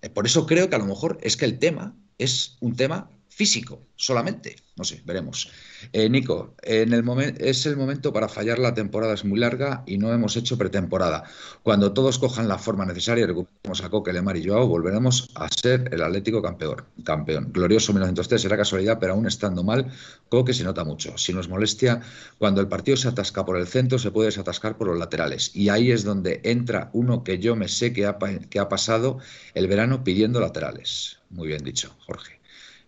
Eh, 0.00 0.10
por 0.10 0.24
eso 0.26 0.46
creo 0.46 0.70
que 0.70 0.76
a 0.76 0.78
lo 0.78 0.86
mejor 0.86 1.18
es 1.22 1.36
que 1.36 1.44
el 1.44 1.58
tema 1.58 1.94
es 2.18 2.56
un 2.60 2.76
tema 2.76 3.10
físico 3.34 3.82
solamente. 3.96 4.56
No 4.76 4.84
sé, 4.84 5.02
veremos. 5.04 5.50
Eh, 5.92 6.08
Nico, 6.08 6.54
en 6.62 6.92
el 6.92 7.04
es 7.38 7.66
el 7.66 7.76
momento 7.76 8.12
para 8.12 8.28
fallar. 8.28 8.58
La 8.58 8.74
temporada 8.74 9.14
es 9.14 9.24
muy 9.24 9.38
larga 9.38 9.82
y 9.86 9.98
no 9.98 10.12
hemos 10.12 10.36
hecho 10.36 10.56
pretemporada. 10.56 11.24
Cuando 11.62 11.92
todos 11.92 12.18
cojan 12.18 12.48
la 12.48 12.58
forma 12.58 12.84
necesaria 12.86 13.24
y 13.24 13.26
recuperemos 13.26 13.82
a 13.82 13.90
Coque, 13.90 14.12
Lemar 14.12 14.36
y 14.36 14.46
Joao, 14.46 14.68
volveremos 14.68 15.30
a 15.34 15.48
ser 15.48 15.88
el 15.92 16.02
Atlético 16.02 16.42
campeón. 16.42 16.84
campeón. 17.04 17.52
Glorioso 17.52 17.92
1903 17.92 18.42
será 18.42 18.56
casualidad, 18.56 18.98
pero 19.00 19.14
aún 19.14 19.26
estando 19.26 19.64
mal, 19.64 19.90
Coque 20.28 20.54
se 20.54 20.64
nota 20.64 20.84
mucho. 20.84 21.18
Si 21.18 21.32
nos 21.32 21.48
molestia, 21.48 22.00
cuando 22.38 22.60
el 22.60 22.68
partido 22.68 22.96
se 22.96 23.08
atasca 23.08 23.44
por 23.44 23.56
el 23.56 23.66
centro, 23.66 23.98
se 23.98 24.10
puede 24.12 24.28
desatascar 24.28 24.76
por 24.76 24.88
los 24.88 24.98
laterales. 24.98 25.50
Y 25.54 25.68
ahí 25.68 25.90
es 25.90 26.04
donde 26.04 26.40
entra 26.44 26.90
uno 26.92 27.24
que 27.24 27.38
yo 27.38 27.56
me 27.56 27.68
sé 27.68 27.92
que 27.92 28.06
ha, 28.06 28.16
que 28.50 28.58
ha 28.58 28.68
pasado 28.68 29.18
el 29.54 29.66
verano 29.66 30.04
pidiendo 30.04 30.40
laterales. 30.40 31.18
Muy 31.30 31.48
bien 31.48 31.64
dicho, 31.64 31.94
Jorge. 32.06 32.33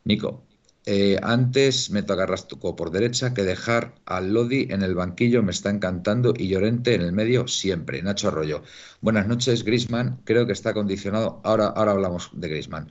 Nico, 0.07 0.47
eh, 0.85 1.19
antes 1.21 1.90
me 1.90 2.05
toca 2.05 2.27
Rastuco 2.27 2.77
por 2.77 2.92
derecha 2.92 3.35
que 3.35 3.42
dejar 3.42 3.97
al 4.07 4.33
Lodi 4.33 4.69
en 4.71 4.83
el 4.83 4.95
banquillo 4.95 5.42
me 5.42 5.51
está 5.51 5.69
encantando 5.69 6.33
y 6.37 6.47
Llorente 6.47 6.95
en 6.95 7.03
el 7.03 7.11
medio 7.11 7.49
siempre. 7.49 8.01
Nacho 8.03 8.29
Arroyo. 8.29 8.62
Buenas 9.01 9.27
noches, 9.27 9.64
Grisman. 9.64 10.21
Creo 10.23 10.47
que 10.47 10.53
está 10.53 10.75
condicionado. 10.75 11.40
Ahora, 11.42 11.66
ahora 11.66 11.90
hablamos 11.90 12.31
de 12.35 12.49
Grisman. 12.49 12.87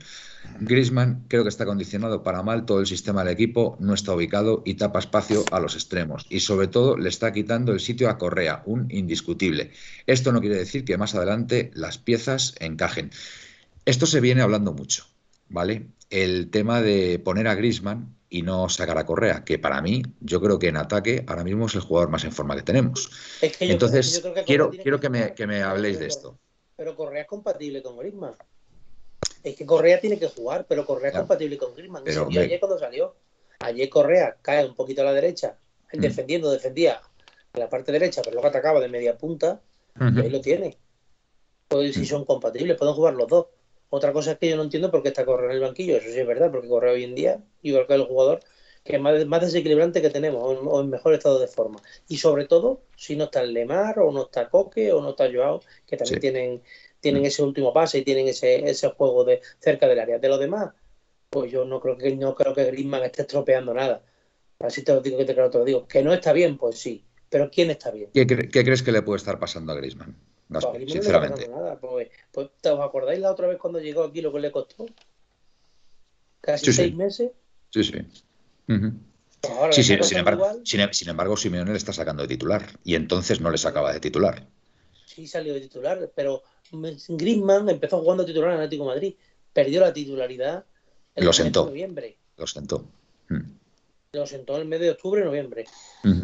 Grisman 0.60 1.24
creo 1.26 1.42
que 1.42 1.48
está 1.48 1.64
condicionado 1.64 2.22
para 2.22 2.42
mal. 2.42 2.66
Todo 2.66 2.80
el 2.80 2.86
sistema 2.86 3.24
del 3.24 3.32
equipo 3.32 3.78
no 3.80 3.94
está 3.94 4.12
ubicado 4.12 4.62
y 4.66 4.74
tapa 4.74 4.98
espacio 4.98 5.46
a 5.50 5.58
los 5.58 5.74
extremos. 5.74 6.26
Y 6.28 6.40
sobre 6.40 6.68
todo 6.68 6.98
le 6.98 7.08
está 7.08 7.32
quitando 7.32 7.72
el 7.72 7.80
sitio 7.80 8.10
a 8.10 8.18
Correa, 8.18 8.62
un 8.66 8.90
indiscutible. 8.90 9.70
Esto 10.06 10.32
no 10.32 10.42
quiere 10.42 10.56
decir 10.56 10.84
que 10.84 10.98
más 10.98 11.14
adelante 11.14 11.70
las 11.72 11.96
piezas 11.96 12.56
encajen. 12.60 13.10
Esto 13.86 14.04
se 14.04 14.20
viene 14.20 14.42
hablando 14.42 14.74
mucho, 14.74 15.06
¿vale? 15.48 15.88
el 16.10 16.50
tema 16.50 16.82
de 16.82 17.18
poner 17.18 17.48
a 17.48 17.54
Grisman 17.54 18.14
y 18.28 18.42
no 18.42 18.68
sacar 18.68 18.98
a 18.98 19.06
Correa, 19.06 19.44
que 19.44 19.58
para 19.58 19.80
mí, 19.80 20.02
yo 20.20 20.40
creo 20.40 20.58
que 20.58 20.68
en 20.68 20.76
ataque 20.76 21.24
ahora 21.26 21.44
mismo 21.44 21.66
es 21.66 21.74
el 21.74 21.80
jugador 21.80 22.10
más 22.10 22.24
en 22.24 22.32
forma 22.32 22.56
que 22.56 22.62
tenemos. 22.62 23.10
Entonces, 23.60 24.22
quiero, 24.44 24.70
quiero 24.70 25.00
que 25.00 25.08
me, 25.08 25.34
que 25.34 25.46
me 25.46 25.62
habléis 25.62 25.98
de 25.98 26.06
esto. 26.06 26.38
Pero 26.76 26.94
Correa 26.94 27.22
es 27.22 27.28
compatible 27.28 27.82
con 27.82 27.96
Grisman. 27.96 28.34
Es 29.42 29.54
que 29.56 29.64
Correa 29.64 30.00
tiene 30.00 30.18
que 30.18 30.28
jugar, 30.28 30.66
pero 30.68 30.84
Correa 30.84 31.10
es 31.10 31.16
compatible 31.16 31.56
con 31.56 31.74
Grisman. 31.74 32.02
Pero, 32.04 32.28
ayer 32.28 32.60
cuando 32.60 32.78
salió. 32.78 33.14
Ayer 33.60 33.88
Correa 33.88 34.36
cae 34.42 34.66
un 34.66 34.74
poquito 34.74 35.00
a 35.00 35.04
la 35.04 35.14
derecha, 35.14 35.56
mm. 35.92 35.98
defendiendo, 35.98 36.50
defendía 36.50 37.00
a 37.52 37.58
la 37.58 37.70
parte 37.70 37.90
derecha, 37.90 38.20
pero 38.22 38.34
luego 38.34 38.48
atacaba 38.48 38.80
de 38.80 38.88
media 38.88 39.16
punta, 39.16 39.62
y 39.98 40.20
ahí 40.20 40.28
lo 40.28 40.42
tiene. 40.42 40.76
Pues 41.68 41.94
si 41.94 42.02
mm. 42.02 42.06
son 42.06 42.24
compatibles, 42.26 42.76
pueden 42.76 42.94
jugar 42.94 43.14
los 43.14 43.28
dos. 43.28 43.46
Otra 43.90 44.12
cosa 44.12 44.32
es 44.32 44.38
que 44.38 44.48
yo 44.48 44.56
no 44.56 44.62
entiendo 44.62 44.90
por 44.90 45.02
qué 45.02 45.08
está 45.08 45.24
Correa 45.24 45.50
en 45.50 45.56
el 45.56 45.62
banquillo, 45.62 45.96
eso 45.96 46.10
sí 46.10 46.18
es 46.18 46.26
verdad, 46.26 46.50
porque 46.50 46.68
Correa 46.68 46.94
hoy 46.94 47.04
en 47.04 47.14
día, 47.14 47.40
igual 47.62 47.86
que 47.86 47.94
el 47.94 48.04
jugador, 48.04 48.40
que 48.84 48.96
es 48.96 49.26
más, 49.26 49.40
desequilibrante 49.40 50.00
que 50.00 50.10
tenemos, 50.10 50.42
o 50.42 50.80
en, 50.80 50.90
mejor 50.90 51.14
estado 51.14 51.38
de 51.38 51.48
forma. 51.48 51.80
Y 52.08 52.18
sobre 52.18 52.46
todo, 52.46 52.82
si 52.96 53.16
no 53.16 53.24
está 53.24 53.42
el 53.42 53.52
Lemar, 53.52 53.98
o 53.98 54.12
no 54.12 54.24
está 54.24 54.48
Coque, 54.48 54.92
o 54.92 55.00
no 55.00 55.10
está 55.10 55.30
Joao, 55.32 55.60
que 55.86 55.96
también 55.96 56.20
tienen, 56.20 56.62
tienen 57.00 57.22
mm. 57.22 57.26
ese 57.26 57.42
último 57.42 57.72
pase 57.72 57.98
y 57.98 58.02
tienen 58.02 58.28
ese, 58.28 58.68
ese 58.68 58.88
juego 58.90 59.24
de 59.24 59.40
cerca 59.58 59.88
del 59.88 59.98
área. 59.98 60.18
De 60.18 60.28
lo 60.28 60.38
demás, 60.38 60.72
pues 61.30 61.50
yo 61.50 61.64
no 61.64 61.80
creo 61.80 61.96
que 61.96 62.14
no 62.14 62.34
creo 62.34 62.54
que 62.54 62.64
Griezmann 62.64 63.02
esté 63.02 63.22
estropeando 63.22 63.74
nada. 63.74 64.02
Así 64.58 64.82
te 64.82 64.94
lo 64.94 65.00
digo 65.00 65.18
que 65.18 65.24
te, 65.24 65.34
te 65.34 65.58
lo 65.58 65.64
digo. 65.64 65.86
Que 65.86 66.02
no 66.02 66.12
está 66.12 66.32
bien, 66.32 66.56
pues 66.56 66.78
sí. 66.78 67.04
Pero 67.28 67.50
¿quién 67.50 67.70
está 67.70 67.90
bien? 67.90 68.10
¿Qué, 68.14 68.26
¿Qué, 68.26 68.64
crees 68.64 68.82
que 68.82 68.92
le 68.92 69.02
puede 69.02 69.18
estar 69.18 69.38
pasando 69.38 69.72
a 69.72 69.76
Griezmann? 69.76 70.16
Sinceramente. 70.86 71.50
Pues, 71.80 72.08
pues, 72.30 72.50
¿Os 72.64 72.80
acordáis 72.80 73.20
la 73.20 73.32
otra 73.32 73.48
vez 73.48 73.58
cuando 73.58 73.80
llegó 73.80 74.04
aquí 74.04 74.20
lo 74.20 74.32
que 74.32 74.40
le 74.40 74.52
costó? 74.52 74.86
Casi 76.40 76.72
seis 76.72 76.94
meses. 76.94 77.32
Sí, 77.70 77.84
sí. 77.84 77.98
Pues 78.66 79.76
sí, 79.76 79.82
sí 79.82 79.98
sin, 80.02 80.18
embargo, 80.18 80.46
sin, 80.64 81.08
embargo, 81.08 81.36
Simeone 81.36 81.70
le 81.70 81.76
está 81.76 81.92
sacando 81.92 82.22
de 82.22 82.28
titular 82.28 82.64
y 82.84 82.94
entonces 82.94 83.40
no 83.40 83.50
le 83.50 83.58
sacaba 83.58 83.92
de 83.92 84.00
titular. 84.00 84.46
Sí, 85.04 85.26
salió 85.26 85.54
de 85.54 85.60
titular, 85.60 86.10
pero 86.14 86.42
Griezmann 87.08 87.68
empezó 87.68 88.00
jugando 88.00 88.24
titular 88.24 88.50
en 88.50 88.56
Atlético 88.56 88.86
Madrid, 88.86 89.14
perdió 89.52 89.80
la 89.80 89.92
titularidad 89.92 90.64
en 91.14 91.24
lo 91.24 91.32
sentó. 91.32 91.66
noviembre. 91.66 92.18
Lo 92.36 92.46
sentó. 92.46 92.84
Mm. 93.28 93.65
Lo 94.16 94.26
sentó 94.26 94.54
en 94.56 94.62
el 94.62 94.68
mes 94.68 94.80
de 94.80 94.90
octubre, 94.90 95.22
noviembre. 95.22 95.66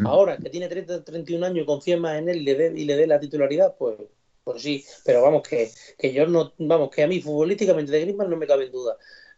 Ahora 0.03 0.37
que 0.37 0.49
tiene 0.49 0.67
30, 0.67 1.03
31 1.03 1.45
años 1.45 1.63
y 1.63 1.65
confía 1.65 1.95
más 1.97 2.17
en 2.17 2.27
él 2.27 2.37
y 2.37 2.43
le 2.43 2.55
dé, 2.55 2.73
y 2.75 2.85
le 2.85 2.95
dé 2.95 3.05
la 3.05 3.19
titularidad, 3.19 3.75
pues, 3.77 3.97
pues 4.43 4.63
sí. 4.63 4.83
Pero 5.05 5.21
vamos, 5.21 5.47
que, 5.47 5.71
que 5.97 6.11
yo 6.11 6.25
no, 6.25 6.53
vamos, 6.57 6.89
que 6.89 7.03
a 7.03 7.07
mí 7.07 7.21
futbolísticamente 7.21 7.91
de 7.91 8.01
Griezmann 8.01 8.31
no 8.31 8.37
me 8.37 8.47
cabe 8.47 8.65
en 8.65 8.71
duda. 8.71 8.97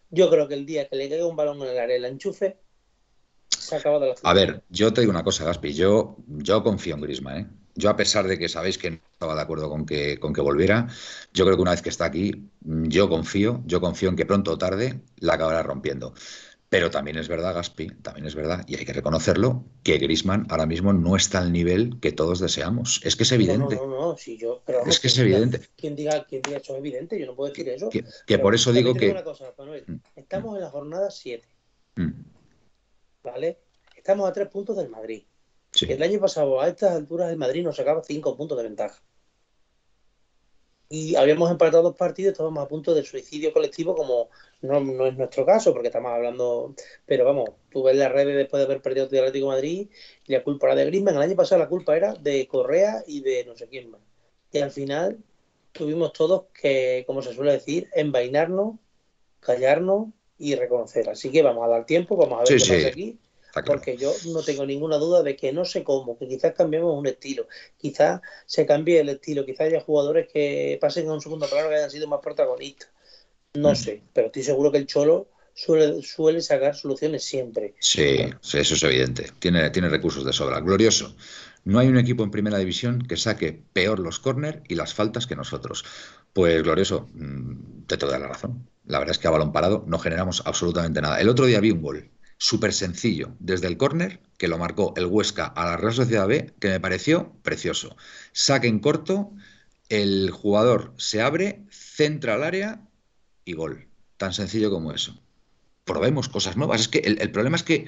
Yo 0.10 0.30
creo 0.30 0.48
que 0.48 0.54
el 0.54 0.65
día 0.65 0.88
que 0.88 0.96
le 0.96 1.10
caiga 1.10 1.26
un 1.26 1.36
balón 1.36 1.62
en 1.63 1.70
el 1.70 1.80
área 1.80 1.98
y 1.98 2.00
la 2.00 2.08
enchufe, 2.08 2.58
se 3.50 3.76
acaba 3.76 4.00
de 4.00 4.08
la 4.08 4.15
A 4.24 4.34
ver, 4.34 4.63
yo 4.70 4.94
te 4.94 5.02
digo 5.02 5.12
una 5.12 5.24
cosa, 5.24 5.44
Gaspi, 5.44 5.74
yo, 5.74 6.15
yo 6.28 6.63
confío 6.63 6.96
en 6.96 7.02
Griezmann, 7.02 7.38
¿eh? 7.38 7.48
Yo, 7.78 7.89
a 7.89 7.98
pesar 7.98 8.26
de 8.26 8.39
que 8.39 8.48
sabéis 8.48 8.78
que 8.78 8.91
no 8.91 9.00
estaba 9.12 9.36
de 9.36 9.41
acuerdo 9.41 9.70
con 9.70 9.86
que, 9.86 10.18
con 10.18 10.32
que 10.32 10.39
volviera, 10.39 10.88
yo 11.34 11.44
creo 11.44 11.58
que 11.58 11.62
una 11.62 11.72
vez 11.72 11.82
que 11.82 11.89
está 11.89 12.06
aquí, 12.06 12.50
yo 12.62 13.10
confío, 13.10 13.63
yo 13.65 13.82
confío 13.82 14.08
en 14.08 14.15
que 14.15 14.26
pronto 14.26 14.54
o 14.54 14.58
tarde 14.58 15.02
la 15.18 15.34
acabará 15.34 15.62
rompiendo. 15.62 16.13
Pero 16.76 16.92
también 16.92 17.18
es 17.18 17.30
verdad, 17.30 17.54
Gaspi, 17.54 17.88
también 18.02 18.26
es 18.26 18.36
verdad, 18.36 18.66
y 18.68 18.76
hay 18.76 18.84
que 18.84 18.92
reconocerlo, 18.92 19.64
que 19.82 19.98
Grisman 19.98 20.46
ahora 20.50 20.66
mismo 20.66 20.92
no 20.92 21.16
está 21.16 21.40
al 21.40 21.54
nivel 21.54 22.02
que 22.02 22.12
todos 22.12 22.42
deseamos. 22.42 23.00
Es 23.06 23.16
que 23.16 23.24
es 23.24 23.32
evidente. 23.32 23.78
No, 23.78 23.88
no, 23.88 24.02
no, 24.02 24.18
sí, 24.18 24.38
yo, 24.38 24.62
es 24.86 25.00
que 25.00 25.08
es 25.08 25.18
evidente. 25.18 25.62
Quien 25.78 25.96
diga, 25.96 26.26
quien 26.26 26.42
diga 26.42 26.58
eso 26.58 26.74
es 26.74 26.80
evidente, 26.80 27.18
yo 27.18 27.28
no 27.28 27.34
puedo 27.34 27.50
decir 27.50 27.70
eso. 27.70 27.90
Que, 28.28 28.40
por 28.40 28.54
eso 28.54 28.74
digo 28.74 28.94
que. 28.94 29.14
Mm. 29.14 30.02
estamos 30.18 30.56
en 30.56 30.62
la 30.64 30.70
jornada 30.70 31.10
7. 31.10 31.48
Mm. 31.96 32.12
¿Vale? 33.24 33.60
Estamos 33.96 34.30
a 34.30 34.34
tres 34.34 34.50
puntos 34.50 34.76
del 34.76 34.90
Madrid. 34.90 35.24
El 35.80 36.04
año 36.04 36.20
pasado, 36.20 36.60
a 36.60 36.68
estas 36.68 36.92
alturas, 36.92 37.32
el 37.32 37.38
Madrid 37.38 37.64
nos 37.64 37.78
sacaba 37.78 38.04
cinco 38.04 38.36
puntos 38.36 38.58
de 38.58 38.66
ventaja 38.66 39.02
y 40.90 41.16
habíamos 41.16 41.50
empatado 41.50 41.84
dos 41.84 41.96
partidos, 41.96 42.34
estábamos 42.34 42.64
a 42.64 42.68
punto 42.68 42.94
de 42.94 43.04
suicidio 43.04 43.52
colectivo, 43.52 43.96
como 43.96 44.30
no, 44.65 44.80
no, 44.80 45.08
es 45.08 45.15
nuestro 45.17 45.45
caso, 45.45 45.73
porque 45.73 45.88
estamos 45.88 46.12
hablando, 46.12 46.75
pero 47.06 47.25
vamos, 47.25 47.49
tú 47.69 47.84
ves 47.84 47.95
las 47.95 48.12
redes 48.12 48.36
después 48.36 48.60
de 48.60 48.65
haber 48.65 48.82
perdido 48.82 49.08
el 49.10 49.19
Atlético 49.19 49.49
de 49.49 49.56
Madrid 49.56 49.89
y 50.25 50.34
la 50.34 50.43
culpa 50.43 50.67
era 50.67 50.75
de 50.75 50.86
Griezmann, 50.86 51.15
el 51.15 51.21
año 51.21 51.36
pasado 51.36 51.60
la 51.60 51.69
culpa 51.69 51.95
era 51.95 52.13
de 52.13 52.47
Correa 52.47 53.04
y 53.08 53.21
de 53.21 53.45
no 53.45 53.56
sé 53.56 53.67
quién 53.67 53.91
más. 53.91 54.01
Y 54.51 54.60
al 54.60 54.71
final 54.71 55.17
tuvimos 55.71 56.13
todos 56.13 56.45
que, 56.54 57.04
como 57.06 57.21
se 57.21 57.34
suele 57.34 57.51
decir, 57.51 57.89
envainarnos, 57.93 58.75
callarnos 59.39 60.08
y 60.38 60.56
reconocer. 60.56 61.10
Así 61.10 61.30
que 61.32 61.43
vamos 61.43 61.65
a 61.65 61.69
dar 61.69 61.86
tiempo, 61.86 62.15
vamos 62.15 62.39
a 62.39 62.51
ver 62.51 62.62
qué 62.62 62.75
pasa 62.75 62.88
aquí. 62.88 63.19
Porque 63.65 63.95
yo 63.95 64.12
no 64.28 64.43
tengo 64.43 64.65
ninguna 64.65 64.97
duda 64.97 65.23
de 65.23 65.38
que 65.38 65.54
no 65.54 65.63
sé 65.63 65.84
cómo, 65.84 66.17
que 66.17 66.28
quizás 66.28 66.54
cambiemos 66.54 66.97
un 66.97 67.08
estilo, 67.08 67.47
quizás 67.78 68.19
se 68.45 68.65
cambie 68.65 68.99
el 68.99 69.08
estilo, 69.08 69.45
quizás 69.45 69.67
haya 69.67 69.80
jugadores 69.80 70.28
que 70.32 70.78
pasen 70.82 71.08
a 71.08 71.13
un 71.13 71.21
segundo 71.21 71.47
plano 71.47 71.69
que 71.69 71.75
hayan 71.75 71.89
sido 71.89 72.08
más 72.08 72.19
protagonistas. 72.19 72.89
No 73.56 73.72
mm. 73.72 73.76
sé, 73.76 74.02
pero 74.13 74.28
estoy 74.28 74.44
seguro 74.44 74.72
que 74.72 74.78
el 74.78 74.88
Cholo 74.88 75.30
suele, 75.54 76.02
suele 76.04 76.41
sacar 76.41 76.76
soluciones 76.76 77.24
siempre. 77.24 77.76
Sí, 77.80 78.18
sí, 78.41 78.58
eso 78.58 78.76
es 78.76 78.84
evidente. 78.84 79.32
Tiene, 79.39 79.70
tiene 79.70 79.89
recursos 79.89 80.26
de 80.26 80.34
sobra. 80.34 80.60
Glorioso. 80.60 81.15
No 81.63 81.80
hay 81.80 81.88
un 81.88 81.98
equipo 81.98 82.24
en 82.24 82.30
primera 82.30 82.60
división 82.60 83.02
que 83.02 83.18
saque 83.18 83.63
peor 83.74 84.00
los 84.00 84.20
córner 84.20 84.62
y 84.68 84.76
las 84.76 84.94
faltas 84.94 85.26
que 85.26 85.36
nosotros. 85.36 85.84
Pues 86.32 86.62
glorioso, 86.62 87.10
mm, 87.13 87.86
te 87.88 87.98
te 87.98 88.06
doy 88.06 88.20
la 88.20 88.28
razón. 88.28 88.70
La 88.86 89.00
verdad 89.00 89.13
es 89.13 89.20
que 89.20 89.28
a 89.28 89.32
balón 89.32 89.52
parado 89.52 89.84
no 89.88 89.98
generamos 89.98 90.44
absolutamente 90.46 91.02
nada. 91.02 91.20
El 91.20 91.30
otro 91.30 91.46
día 91.46 91.60
vi 91.60 91.72
un 91.72 91.82
gol 91.82 92.12
súper 92.38 92.74
sencillo 92.74 93.36
desde 93.39 93.68
el 93.68 93.78
córner 93.78 94.20
que 94.38 94.48
lo 94.48 94.58
marcó 94.58 94.94
el 94.98 95.06
Huesca 95.06 95.46
a 95.46 95.65
la 95.65 95.78
Real 95.78 95.94
Sociedad 95.94 96.28
B 96.28 96.54
que 96.60 96.68
me 96.68 96.80
pareció 96.80 97.34
precioso. 97.41 97.96
Saque 98.34 98.68
en 98.68 98.80
corto, 98.80 99.32
el 99.89 100.30
jugador 100.32 100.94
se 100.98 101.22
abre, 101.22 101.63
centra 101.72 102.36
al 102.36 102.44
área 102.44 102.82
y 103.45 103.53
gol. 103.53 103.88
Tan 104.17 104.34
sencillo 104.34 104.69
como 104.69 104.91
eso. 104.91 105.17
Probemos 105.86 106.27
cosas 106.27 106.58
nuevas. 106.58 106.81
Es 106.81 106.88
que 106.88 106.99
el 106.99 107.31
problema 107.31 107.55
es 107.55 107.63
que 107.63 107.86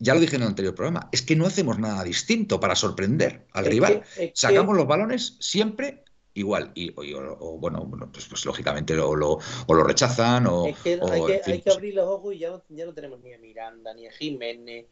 ya 0.00 0.14
lo 0.14 0.20
dije 0.20 0.36
en 0.36 0.42
el 0.42 0.48
anterior 0.48 0.74
programa, 0.74 1.08
es 1.12 1.22
que 1.22 1.36
no 1.36 1.46
hacemos 1.46 1.78
nada 1.78 2.02
distinto 2.02 2.58
para 2.58 2.74
sorprender 2.74 3.46
al 3.52 3.66
rival. 3.66 4.02
Sacamos 4.34 4.76
los 4.76 4.86
balones 4.86 5.36
siempre 5.40 6.04
igual. 6.34 6.72
Y, 6.74 6.92
o, 6.96 7.58
bueno, 7.58 7.88
pues, 8.12 8.26
pues, 8.26 8.44
lógicamente 8.46 8.94
lo, 8.94 9.14
lo, 9.14 9.38
o 9.66 9.74
lo 9.74 9.84
rechazan 9.84 10.46
o... 10.46 10.64
hay, 10.64 10.74
que, 10.82 11.00
hay, 11.44 11.60
que, 11.60 11.70
abrir 11.70 11.94
los 11.94 12.06
ojos 12.06 12.34
y 12.34 12.38
ya 12.38 12.50
no, 12.50 12.62
ya 12.70 12.86
no 12.86 12.94
tenemos 12.94 13.20
ni 13.20 13.34
a 13.34 13.38
Miranda, 13.38 13.92
ni 13.94 14.06
a 14.06 14.12
Jiménez, 14.12 14.86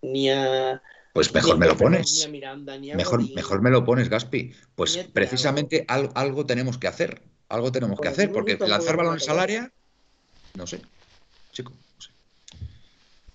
ni 0.00 0.30
a... 0.30 0.82
Pues 1.14 1.32
mejor 1.32 1.58
me 1.58 1.66
lo 1.66 1.76
pones. 1.76 2.28
mejor, 2.96 3.32
mejor 3.34 3.62
me 3.62 3.70
lo 3.70 3.84
pones, 3.84 4.08
Gaspi. 4.08 4.52
Pues 4.74 4.98
precisamente 5.12 5.86
algo, 5.86 6.44
tenemos 6.44 6.76
que 6.76 6.88
hacer. 6.88 7.22
Algo 7.48 7.70
tenemos 7.70 8.00
que 8.00 8.08
hacer, 8.08 8.32
porque 8.32 8.58
lanzar 8.58 8.96
balones 8.96 9.28
al 9.28 9.38
área, 9.38 9.72
no 10.54 10.66
sé, 10.66 10.82
chico. 11.52 11.72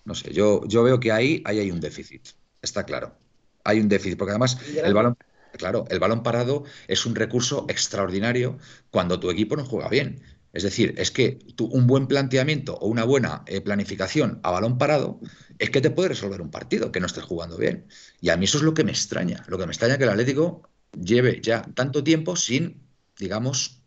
No 0.03 0.13
sé, 0.13 0.33
yo, 0.33 0.61
yo 0.67 0.83
veo 0.83 0.99
que 0.99 1.13
ahí, 1.13 1.41
ahí 1.45 1.59
hay 1.59 1.71
un 1.71 1.79
déficit, 1.79 2.27
está 2.61 2.83
claro. 2.83 3.15
Hay 3.63 3.79
un 3.79 3.87
déficit, 3.87 4.17
porque 4.17 4.31
además 4.31 4.57
el 4.75 4.93
balón, 4.93 5.15
claro, 5.53 5.85
el 5.89 5.99
balón 5.99 6.21
parado 6.21 6.65
es 6.87 7.05
un 7.05 7.15
recurso 7.15 7.65
extraordinario 7.69 8.57
cuando 8.91 9.21
tu 9.21 9.29
equipo 9.31 9.55
no 9.55 9.63
juega 9.63 9.87
bien. 9.87 10.21
Es 10.51 10.63
decir, 10.63 10.95
es 10.97 11.11
que 11.11 11.39
un 11.59 11.85
buen 11.85 12.07
planteamiento 12.07 12.75
o 12.75 12.87
una 12.87 13.03
buena 13.03 13.43
eh, 13.45 13.61
planificación 13.61 14.39
a 14.43 14.51
balón 14.51 14.77
parado 14.77 15.19
es 15.59 15.69
que 15.69 15.81
te 15.81 15.91
puede 15.91 16.09
resolver 16.09 16.41
un 16.41 16.49
partido 16.49 16.91
que 16.91 16.99
no 16.99 17.05
estés 17.05 17.23
jugando 17.23 17.57
bien. 17.57 17.85
Y 18.19 18.29
a 18.29 18.37
mí 18.37 18.45
eso 18.45 18.57
es 18.57 18.63
lo 18.63 18.73
que 18.73 18.83
me 18.83 18.91
extraña. 18.91 19.43
Lo 19.47 19.57
que 19.57 19.65
me 19.65 19.71
extraña 19.71 19.97
que 19.97 20.05
el 20.05 20.09
Atlético 20.09 20.63
lleve 20.99 21.39
ya 21.41 21.61
tanto 21.75 22.03
tiempo 22.03 22.35
sin, 22.35 22.81
digamos, 23.17 23.81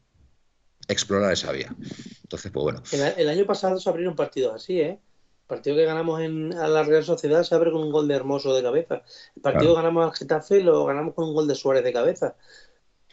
explorar 0.86 1.32
esa 1.32 1.50
vía. 1.50 1.74
Entonces, 2.22 2.52
pues 2.52 2.62
bueno. 2.62 2.82
El, 3.16 3.28
año 3.28 3.46
pasado 3.46 3.80
se 3.80 3.88
abrieron 3.88 4.14
partidos 4.14 4.54
así, 4.54 4.80
¿eh? 4.80 5.00
partido 5.46 5.76
que 5.76 5.84
ganamos 5.84 6.20
en, 6.22 6.54
a 6.54 6.66
la 6.66 6.82
Real 6.82 7.04
Sociedad 7.04 7.42
se 7.42 7.54
abre 7.54 7.70
con 7.72 7.82
un 7.82 7.92
gol 7.92 8.08
de 8.08 8.14
Hermoso 8.14 8.54
de 8.54 8.62
cabeza. 8.62 9.02
El 9.36 9.42
partido 9.42 9.74
que 9.74 9.82
ganamos 9.82 10.04
al 10.06 10.16
Getafe 10.16 10.60
lo 10.62 10.86
ganamos 10.86 11.14
con 11.14 11.28
un 11.28 11.34
gol 11.34 11.46
de 11.46 11.54
Suárez 11.54 11.84
de 11.84 11.92
cabeza. 11.92 12.36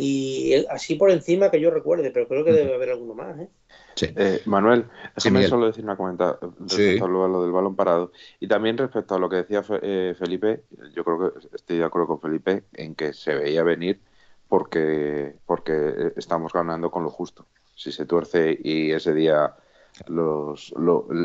Y 0.01 0.65
así 0.69 0.95
por 0.95 1.11
encima 1.11 1.51
que 1.51 1.59
yo 1.59 1.71
recuerde, 1.71 2.09
pero 2.11 2.25
creo 2.25 2.45
que 2.45 2.53
debe 2.53 2.73
haber 2.73 2.91
alguno 2.91 3.13
más. 3.13 3.37
¿eh? 3.37 3.49
Sí. 3.95 4.07
Eh, 4.15 4.41
Manuel, 4.45 4.85
déjame 5.13 5.45
solo 5.45 5.65
decir 5.65 5.83
una 5.83 5.97
comenta 5.97 6.39
respecto 6.57 7.03
a 7.03 7.09
lo, 7.09 7.43
del 7.43 7.51
balón 7.51 7.75
parado. 7.75 8.13
Y 8.39 8.47
también 8.47 8.77
respecto 8.77 9.15
a 9.15 9.19
lo 9.19 9.27
que 9.27 9.35
decía 9.35 9.61
eh, 9.81 10.15
Felipe, 10.17 10.63
yo 10.95 11.03
creo 11.03 11.33
que 11.33 11.47
estoy 11.53 11.79
de 11.79 11.83
acuerdo 11.83 12.07
con 12.07 12.21
Felipe 12.21 12.63
en 12.75 12.95
que 12.95 13.11
se 13.11 13.35
veía 13.35 13.61
venir 13.63 13.99
porque, 14.47 15.35
porque 15.45 16.13
estamos 16.15 16.53
ganando 16.53 16.89
con 16.91 17.03
lo 17.03 17.09
justo. 17.09 17.45
Si 17.75 17.91
se 17.91 18.05
tuerce 18.05 18.57
y 18.63 18.91
ese 18.91 19.13
día 19.13 19.53
los, 20.07 20.73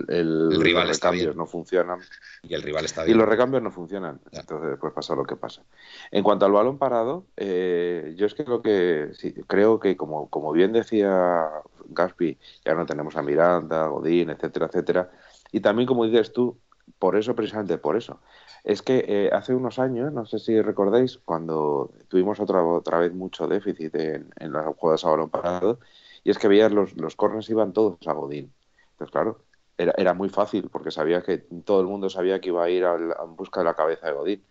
el, 0.08 0.60
rival 0.60 0.88
los 0.88 0.96
recambios 0.96 1.36
no 1.36 1.46
funcionan. 1.46 2.00
Y 2.42 2.54
el 2.54 2.62
rival 2.62 2.84
está 2.84 3.04
bien. 3.04 3.16
Y 3.16 3.18
los 3.18 3.28
recambios 3.28 3.62
no 3.62 3.70
funcionan. 3.70 4.20
Entonces, 4.32 4.78
pues 4.80 4.92
pasa 4.92 5.14
lo 5.14 5.24
que 5.24 5.36
pasa. 5.36 5.62
En 6.10 6.22
cuanto 6.22 6.46
al 6.46 6.52
balón 6.52 6.78
parado, 6.78 7.24
eh, 7.36 8.14
yo 8.16 8.26
es 8.26 8.34
que 8.34 8.44
lo 8.44 8.62
que 8.62 9.12
creo 9.46 9.78
que, 9.78 9.96
como, 9.96 10.28
como 10.28 10.52
bien 10.52 10.72
decía 10.72 11.48
Gaspi, 11.88 12.38
ya 12.64 12.74
no 12.74 12.86
tenemos 12.86 13.16
a 13.16 13.22
Miranda, 13.22 13.86
Godín, 13.86 14.30
etcétera, 14.30 14.66
etcétera. 14.66 15.10
Y 15.52 15.60
también, 15.60 15.86
como 15.86 16.04
dices 16.04 16.32
tú, 16.32 16.58
por 16.98 17.16
eso, 17.16 17.34
precisamente 17.34 17.78
por 17.78 17.96
eso. 17.96 18.20
Es 18.64 18.82
que 18.82 19.04
eh, 19.06 19.30
hace 19.32 19.54
unos 19.54 19.78
años, 19.78 20.12
no 20.12 20.26
sé 20.26 20.38
si 20.38 20.60
recordáis, 20.60 21.18
cuando 21.18 21.92
tuvimos 22.08 22.40
otra, 22.40 22.64
otra 22.64 22.98
vez 22.98 23.12
mucho 23.12 23.46
déficit 23.46 23.94
en, 23.94 24.32
en 24.38 24.52
las 24.52 24.66
jugadas 24.76 25.04
a 25.04 25.10
balón 25.10 25.30
parado, 25.30 25.78
y 26.24 26.30
es 26.30 26.38
que 26.38 26.48
veías 26.48 26.72
los, 26.72 26.96
los 26.96 27.14
corners 27.14 27.48
iban 27.50 27.72
todos 27.72 27.98
a 28.06 28.12
Godín. 28.12 28.52
Entonces, 28.92 29.12
claro, 29.12 29.44
era, 29.76 29.92
era 29.96 30.14
muy 30.14 30.30
fácil 30.30 30.68
porque 30.70 30.90
sabía 30.90 31.22
que 31.22 31.38
todo 31.38 31.80
el 31.82 31.86
mundo 31.86 32.08
sabía 32.08 32.40
que 32.40 32.48
iba 32.48 32.64
a 32.64 32.70
ir 32.70 32.84
a, 32.84 32.94
en 32.96 33.36
busca 33.36 33.60
de 33.60 33.64
la 33.64 33.74
cabeza 33.74 34.06
de 34.06 34.14
Godín. 34.14 34.44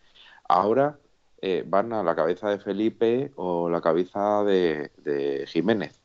Ahora 0.47 0.99
eh, 1.41 1.63
van 1.67 1.91
a 1.93 2.03
la 2.03 2.15
cabeza 2.15 2.49
de 2.49 2.59
Felipe 2.59 3.31
o 3.35 3.69
la 3.69 3.81
cabeza 3.81 4.43
de, 4.43 5.45
Jiménez. 5.47 5.99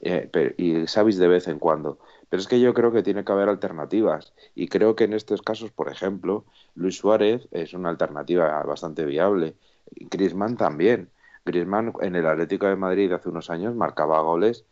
Eh, 0.00 0.54
y 0.56 0.86
sabéis 0.86 1.18
de 1.18 1.28
vez 1.28 1.46
en 1.48 1.58
cuando. 1.58 1.98
Pero 2.28 2.40
es 2.40 2.48
que 2.48 2.60
yo 2.60 2.74
creo 2.74 2.90
que 2.92 3.02
tiene 3.02 3.24
que 3.24 3.32
haber 3.32 3.48
alternativas. 3.48 4.32
Y 4.54 4.68
creo 4.68 4.96
que 4.96 5.04
en 5.04 5.12
estos 5.12 5.42
casos, 5.42 5.70
por 5.72 5.90
ejemplo, 5.90 6.44
Luis 6.74 6.96
Suárez 6.98 7.48
es 7.50 7.74
una 7.74 7.90
alternativa 7.90 8.62
bastante 8.62 9.04
viable. 9.04 9.54
Griezmann 9.90 10.56
también. 10.56 11.10
Griezmann 11.44 11.92
en 12.00 12.16
el 12.16 12.26
Atlético 12.26 12.66
de 12.66 12.76
Madrid 12.76 13.12
hace 13.12 13.28
unos 13.28 13.50
años 13.50 13.74
marcaba 13.74 14.20
goles 14.20 14.64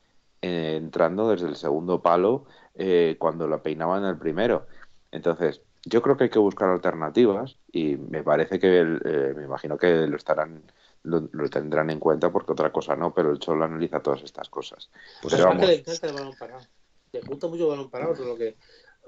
eh, 0.46 0.76
entrando 0.76 1.30
desde 1.30 1.46
el 1.48 1.56
segundo 1.56 2.02
palo 2.02 2.44
eh, 2.74 3.16
cuando 3.18 3.46
lo 3.46 3.62
peinaban 3.62 4.04
el 4.04 4.18
primero. 4.18 4.66
Entonces, 5.10 5.62
yo 5.86 6.02
creo 6.02 6.18
que 6.18 6.24
hay 6.24 6.30
que 6.30 6.38
buscar 6.38 6.68
alternativas 6.68 7.56
y 7.72 7.96
me 7.96 8.22
parece 8.22 8.58
que, 8.58 8.80
eh, 8.80 9.32
me 9.34 9.44
imagino 9.44 9.78
que 9.78 10.06
lo 10.06 10.18
estarán 10.18 10.70
lo, 11.02 11.30
tendrán 11.48 11.88
en 11.88 11.98
cuenta 11.98 12.30
porque 12.30 12.52
otra 12.52 12.70
cosa 12.70 12.94
no, 12.94 13.14
pero 13.14 13.30
el 13.30 13.38
Cholo 13.38 13.64
analiza 13.64 14.00
todas 14.00 14.22
estas 14.22 14.50
cosas. 14.50 14.90
Pues 15.22 15.32
pero 15.32 15.46
vamos. 15.46 15.66
le 15.66 15.76
encanta 15.76 16.08
el 16.08 16.12
balón 16.12 16.34
parado. 16.38 16.66
Le 17.12 17.20
gusta 17.22 17.48
mucho 17.48 17.62
el 17.62 17.70
balón 17.70 17.90
parado, 17.90 18.14
lo 18.22 18.36
que 18.36 18.56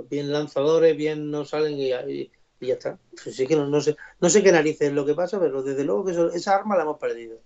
bien 0.09 0.33
lanzadores, 0.33 0.97
bien 0.97 1.31
no 1.31 1.45
salen 1.45 1.75
y, 1.75 1.91
ya 2.61 2.75
está. 2.75 2.99
Pues 3.23 3.37
sí 3.37 3.47
que 3.47 3.57
no, 3.57 3.81
sé, 3.83 3.95
no 4.21 4.31
sé 4.31 4.43
qué 4.43 4.53
narices 4.53 4.89
es 4.89 4.95
lo 4.95 5.05
que 5.05 5.15
pasa, 5.15 5.39
pero 5.39 5.63
desde 5.63 5.85
luego 5.85 6.07
que 6.07 6.39
esa 6.39 6.57
arma 6.57 6.77
la 6.77 6.85
hemos 6.85 6.99
perdido. 6.99 7.43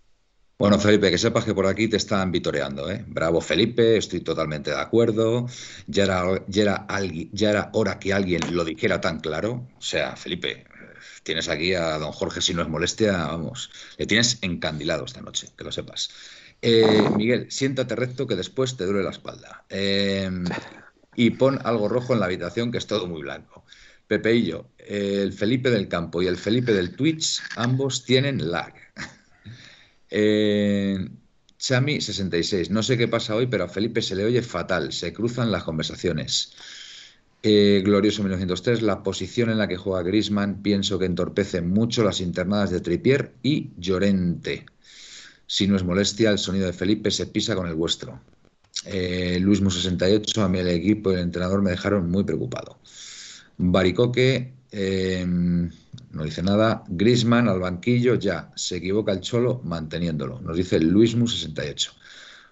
Bueno, 0.61 0.79
Felipe, 0.79 1.11
que 1.11 1.17
sepas 1.17 1.47
que 1.47 1.55
por 1.55 1.67
aquí 1.67 1.89
te 1.89 1.97
están 1.97 2.31
vitoreando, 2.31 2.91
¿eh? 2.91 3.03
Bravo, 3.09 3.41
Felipe, 3.41 3.97
estoy 3.97 4.21
totalmente 4.21 4.69
de 4.69 4.79
acuerdo. 4.79 5.47
Ya 5.87 6.05
era, 6.05 6.45
ya 6.49 7.49
era, 7.49 7.71
hora 7.73 7.99
que 7.99 8.13
alguien 8.13 8.43
lo 8.55 8.63
dijera 8.63 9.01
tan 9.01 9.21
claro. 9.21 9.67
O 9.79 9.81
sea, 9.81 10.17
Felipe, 10.17 10.67
tienes 11.23 11.49
aquí 11.49 11.73
a 11.73 11.97
don 11.97 12.13
Jorge, 12.13 12.43
si 12.43 12.53
no 12.53 12.61
es 12.61 12.69
molestia, 12.69 13.13
vamos, 13.13 13.71
le 13.97 14.05
tienes 14.05 14.37
encandilado 14.43 15.07
esta 15.07 15.23
noche, 15.23 15.49
que 15.57 15.65
lo 15.65 15.73
sepas. 15.73 16.11
Eh, 16.61 17.09
Miguel, 17.17 17.51
siéntate 17.51 17.97
recto 17.97 18.27
que 18.27 18.37
después 18.37 18.77
te 18.77 18.85
duele 18.85 19.03
la 19.03 19.13
espalda. 19.13 19.65
Em, 19.71 20.45
y 21.17 21.31
pon 21.31 21.59
algo 21.65 21.89
rojo 21.89 22.13
en 22.13 22.21
la 22.21 22.27
habitación, 22.27 22.71
que 22.71 22.77
es 22.77 22.87
todo 22.87 23.07
muy 23.07 23.23
blanco. 23.23 23.65
Pepeillo, 24.07 24.67
el 24.77 25.33
Felipe 25.33 25.71
del 25.71 25.89
campo 25.89 26.21
y 26.21 26.27
el 26.27 26.37
Felipe 26.37 26.75
del 26.75 26.95
Twitch, 26.95 27.41
ambos 27.57 28.05
tienen 28.05 28.51
lag. 28.51 28.75
Eh, 30.11 31.09
Chami 31.61 32.01
66. 32.01 32.71
No 32.71 32.83
sé 32.83 32.97
qué 32.97 33.07
pasa 33.07 33.35
hoy, 33.35 33.47
pero 33.47 33.65
a 33.65 33.69
Felipe 33.69 34.01
se 34.01 34.17
le 34.17 34.25
oye 34.25 34.43
fatal. 34.43 34.93
Se 34.93 35.13
cruzan 35.13 35.53
las 35.53 35.65
conversaciones. 35.65 36.53
Eh, 37.43 37.83
glorioso 37.85 38.23
1903. 38.23 38.83
La 38.83 39.03
posición 39.03 39.51
en 39.51 39.59
la 39.59 39.69
que 39.69 39.77
juega 39.77 40.03
Grisman 40.03 40.63
pienso 40.63 40.99
que 40.99 41.05
entorpece 41.05 41.61
mucho 41.61 42.03
las 42.03 42.21
internadas 42.21 42.71
de 42.71 42.81
Tripier 42.81 43.33
y 43.43 43.71
Llorente. 43.79 44.67
Si 45.47 45.67
no 45.67 45.77
es 45.77 45.85
molestia, 45.85 46.31
el 46.31 46.39
sonido 46.39 46.67
de 46.67 46.73
Felipe 46.73 47.11
se 47.11 47.27
pisa 47.27 47.55
con 47.55 47.67
el 47.67 47.75
vuestro. 47.75 48.21
Eh, 48.87 49.39
Luismo 49.41 49.71
68. 49.71 50.43
A 50.43 50.49
mí 50.49 50.59
el 50.61 50.69
equipo 50.69 51.11
y 51.11 51.15
el 51.15 51.21
entrenador 51.21 51.61
me 51.61 51.71
dejaron 51.71 52.11
muy 52.11 52.25
preocupado. 52.25 52.79
Baricoque. 53.59 54.55
Eh, 54.73 55.25
no 55.27 56.25
dice 56.25 56.43
nada. 56.43 56.85
Grisman 56.89 57.49
al 57.49 57.61
banquillo, 57.61 58.15
ya. 58.15 58.51
Se 58.55 58.77
equivoca 58.77 59.13
el 59.13 59.21
Cholo 59.21 59.61
manteniéndolo. 59.65 60.41
Nos 60.41 60.57
dice 60.57 60.81
Luismu68. 60.81 61.93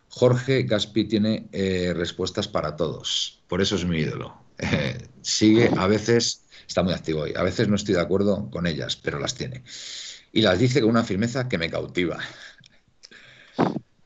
Jorge 0.08 0.62
Gaspi 0.62 1.04
tiene 1.04 1.48
eh, 1.52 1.92
respuestas 1.94 2.48
para 2.48 2.76
todos. 2.76 3.42
Por 3.46 3.60
eso 3.60 3.76
es 3.76 3.84
mi 3.84 3.98
ídolo. 3.98 4.36
Eh, 4.58 4.98
sigue, 5.22 5.70
a 5.76 5.86
veces, 5.86 6.44
está 6.66 6.82
muy 6.82 6.92
activo 6.92 7.22
hoy. 7.22 7.32
A 7.36 7.42
veces 7.42 7.68
no 7.68 7.76
estoy 7.76 7.94
de 7.94 8.00
acuerdo 8.00 8.50
con 8.50 8.66
ellas, 8.66 8.96
pero 8.96 9.18
las 9.18 9.34
tiene. 9.34 9.62
Y 10.32 10.42
las 10.42 10.58
dice 10.58 10.80
con 10.80 10.90
una 10.90 11.04
firmeza 11.04 11.48
que 11.48 11.58
me 11.58 11.70
cautiva. 11.70 12.18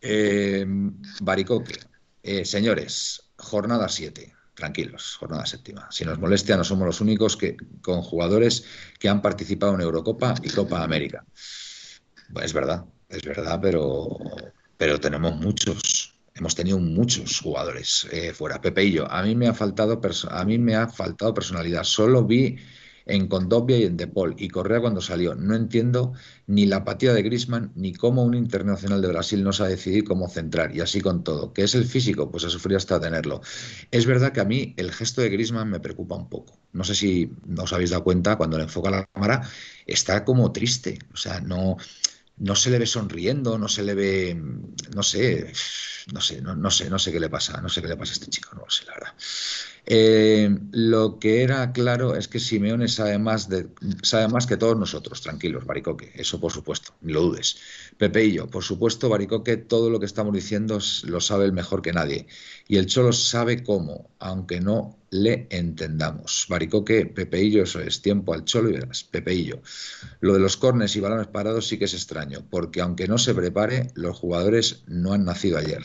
Eh, 0.00 0.66
Baricoque. 1.20 1.78
señores, 2.44 3.22
jornada 3.36 3.88
7. 3.88 4.34
Tranquilos, 4.54 5.16
jornada 5.18 5.46
séptima. 5.46 5.88
Si 5.90 6.04
nos 6.04 6.18
molestia, 6.18 6.56
no 6.56 6.64
somos 6.64 6.86
los 6.86 7.00
únicos 7.00 7.36
que 7.36 7.56
con 7.80 8.02
jugadores 8.02 8.64
que 8.98 9.08
han 9.08 9.22
participado 9.22 9.74
en 9.74 9.80
Eurocopa 9.80 10.34
y 10.42 10.50
Copa 10.50 10.82
América. 10.82 11.24
es 12.42 12.52
verdad, 12.52 12.84
es 13.08 13.22
verdad, 13.22 13.58
pero, 13.60 14.08
pero 14.76 15.00
tenemos 15.00 15.36
muchos. 15.36 16.14
Hemos 16.34 16.54
tenido 16.54 16.78
muchos 16.78 17.40
jugadores 17.40 18.08
eh, 18.10 18.32
fuera. 18.32 18.60
Pepe 18.60 18.84
y 18.84 18.92
yo, 18.92 19.10
a 19.10 19.22
mí 19.22 19.34
me 19.34 19.48
ha 19.48 19.54
faltado 19.54 20.00
a 20.30 20.44
mí 20.44 20.58
me 20.58 20.74
ha 20.74 20.88
faltado 20.88 21.34
personalidad. 21.34 21.84
Solo 21.84 22.24
vi 22.24 22.56
en 23.06 23.28
Condovia 23.28 23.78
y 23.78 23.84
en 23.84 23.96
Depol 23.96 24.34
y 24.38 24.48
Correa 24.48 24.80
cuando 24.80 25.00
salió. 25.00 25.34
No 25.34 25.54
entiendo 25.54 26.12
ni 26.46 26.66
la 26.66 26.76
apatía 26.76 27.12
de 27.12 27.22
Grisman 27.22 27.72
ni 27.74 27.92
cómo 27.92 28.22
un 28.22 28.34
internacional 28.34 29.02
de 29.02 29.08
Brasil 29.08 29.42
no 29.42 29.52
sabe 29.52 29.70
decidir 29.70 30.04
cómo 30.04 30.28
centrar 30.28 30.74
y 30.74 30.80
así 30.80 31.00
con 31.00 31.24
todo. 31.24 31.52
¿Qué 31.52 31.62
es 31.64 31.74
el 31.74 31.84
físico? 31.84 32.30
Pues 32.30 32.44
a 32.44 32.50
sufrir 32.50 32.76
hasta 32.76 33.00
tenerlo. 33.00 33.40
Es 33.90 34.06
verdad 34.06 34.32
que 34.32 34.40
a 34.40 34.44
mí 34.44 34.74
el 34.76 34.92
gesto 34.92 35.20
de 35.20 35.30
Grisman 35.30 35.70
me 35.70 35.80
preocupa 35.80 36.16
un 36.16 36.28
poco. 36.28 36.58
No 36.72 36.84
sé 36.84 36.94
si 36.94 37.30
os 37.58 37.72
habéis 37.72 37.90
dado 37.90 38.04
cuenta 38.04 38.36
cuando 38.36 38.56
le 38.56 38.64
enfoca 38.64 38.90
la 38.90 39.06
cámara, 39.12 39.48
está 39.86 40.24
como 40.24 40.52
triste. 40.52 40.98
O 41.12 41.16
sea, 41.16 41.40
no 41.40 41.76
no 42.38 42.56
se 42.56 42.70
le 42.70 42.78
ve 42.78 42.86
sonriendo, 42.86 43.58
no 43.58 43.68
se 43.68 43.82
le 43.82 43.94
ve, 43.94 44.34
no 44.94 45.02
sé, 45.02 45.52
no 46.12 46.20
sé, 46.20 46.40
no, 46.40 46.56
no, 46.56 46.70
sé, 46.70 46.90
no 46.90 46.98
sé 46.98 47.12
qué 47.12 47.20
le 47.20 47.28
pasa, 47.28 47.60
no 47.60 47.68
sé 47.68 47.80
qué 47.80 47.88
le 47.88 47.96
pasa 47.96 48.12
a 48.12 48.14
este 48.14 48.26
chico, 48.30 48.50
no 48.54 48.62
lo 48.62 48.70
sé, 48.70 48.84
la 48.86 48.94
verdad. 48.94 49.14
Eh, 49.84 50.48
lo 50.70 51.18
que 51.18 51.42
era 51.42 51.72
claro 51.72 52.14
es 52.14 52.28
que 52.28 52.38
Simeone 52.38 52.86
sabe 52.86 53.18
más, 53.18 53.48
de, 53.48 53.68
sabe 54.02 54.28
más 54.28 54.46
que 54.46 54.56
todos 54.56 54.78
nosotros, 54.78 55.22
tranquilos, 55.22 55.66
Baricoque, 55.66 56.12
eso 56.14 56.38
por 56.38 56.52
supuesto, 56.52 56.94
ni 57.00 57.12
lo 57.12 57.22
dudes. 57.22 57.56
Pepe 57.98 58.24
y 58.26 58.32
yo, 58.32 58.48
por 58.48 58.62
supuesto, 58.62 59.08
Baricoque, 59.08 59.56
todo 59.56 59.90
lo 59.90 59.98
que 59.98 60.06
estamos 60.06 60.32
diciendo 60.34 60.78
lo 61.04 61.20
sabe 61.20 61.46
el 61.46 61.52
mejor 61.52 61.82
que 61.82 61.92
nadie. 61.92 62.26
Y 62.68 62.76
el 62.76 62.86
Cholo 62.86 63.12
sabe 63.12 63.64
cómo, 63.64 64.08
aunque 64.20 64.60
no 64.60 64.96
le 65.10 65.48
entendamos. 65.50 66.46
Baricoque, 66.48 67.06
Pepeillo, 67.06 67.64
eso 67.64 67.80
es 67.80 68.00
tiempo 68.02 68.34
al 68.34 68.44
Cholo 68.44 68.70
y 68.70 68.74
verás, 68.74 69.02
Pepeillo. 69.02 69.62
Lo 70.20 70.32
de 70.32 70.40
los 70.40 70.56
cornes 70.56 70.94
y 70.94 71.00
balones 71.00 71.26
parados 71.26 71.66
sí 71.66 71.76
que 71.78 71.86
es 71.86 71.94
extraño, 71.94 72.46
porque 72.50 72.80
aunque 72.80 73.08
no 73.08 73.18
se 73.18 73.34
prepare, 73.34 73.88
los 73.94 74.16
jugadores 74.16 74.84
no 74.86 75.12
han 75.12 75.24
nacido 75.24 75.58
ayer. 75.58 75.82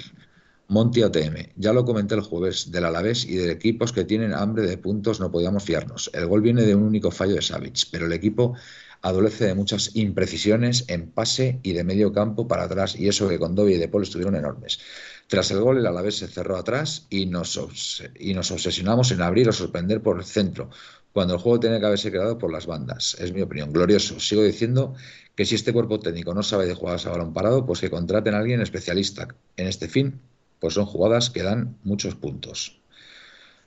Monti 0.69 1.01
OTM. 1.01 1.53
Ya 1.55 1.71
lo 1.71 1.85
comenté 1.85 2.15
el 2.15 2.21
jueves, 2.21 2.71
del 2.71 2.83
Alavés 2.83 3.23
y 3.25 3.37
de 3.37 3.51
equipos 3.51 3.93
que 3.93 4.03
tienen 4.03 4.33
hambre 4.33 4.63
de 4.63 4.77
puntos 4.77 5.21
no 5.21 5.31
podíamos 5.31 5.63
fiarnos. 5.63 6.11
El 6.13 6.27
gol 6.27 6.41
viene 6.41 6.63
de 6.63 6.75
un 6.75 6.83
único 6.83 7.09
fallo 7.09 7.35
de 7.35 7.41
Savic, 7.41 7.87
pero 7.89 8.05
el 8.05 8.11
equipo 8.11 8.53
adolece 9.01 9.45
de 9.45 9.55
muchas 9.55 9.95
imprecisiones 9.95 10.83
en 10.89 11.09
pase 11.09 11.59
y 11.63 11.71
de 11.71 11.85
medio 11.85 12.11
campo 12.11 12.49
para 12.49 12.63
atrás, 12.63 12.97
y 12.99 13.07
eso 13.07 13.29
que 13.29 13.39
con 13.39 13.55
Dobby 13.55 13.75
y 13.75 13.77
De 13.77 13.89
estuvieron 14.01 14.35
enormes. 14.35 14.79
Tras 15.27 15.51
el 15.51 15.61
gol, 15.61 15.77
el 15.77 15.85
Alavés 15.85 16.17
se 16.17 16.27
cerró 16.27 16.57
atrás 16.57 17.07
y 17.09 17.27
nos, 17.27 17.57
obsesionamos 17.57 19.11
en 19.11 19.21
abrir 19.21 19.47
o 19.47 19.53
sorprender 19.53 20.01
por 20.01 20.17
el 20.17 20.25
centro, 20.25 20.69
cuando 21.13 21.35
el 21.35 21.39
juego 21.39 21.61
tiene 21.61 21.79
que 21.79 21.85
haberse 21.85 22.11
creado 22.11 22.37
por 22.37 22.51
las 22.51 22.65
bandas. 22.65 23.15
Es 23.19 23.31
mi 23.31 23.41
opinión. 23.41 23.71
Glorioso. 23.71 24.19
Sigo 24.19 24.43
diciendo 24.43 24.95
que 25.35 25.45
si 25.45 25.55
este 25.55 25.71
cuerpo 25.71 25.99
técnico 25.99 26.33
no 26.33 26.43
sabe 26.43 26.65
de 26.65 26.73
jugar 26.73 26.99
a 27.03 27.09
balón 27.09 27.33
parado, 27.33 27.65
pues 27.65 27.79
que 27.79 27.89
contraten 27.89 28.35
a 28.35 28.39
alguien 28.39 28.61
especialista 28.61 29.27
en 29.55 29.67
este 29.67 29.87
fin 29.87 30.19
pues 30.59 30.73
son 30.73 30.85
jugadas 30.85 31.29
que 31.29 31.43
dan 31.43 31.77
muchos 31.83 32.15
puntos. 32.15 32.79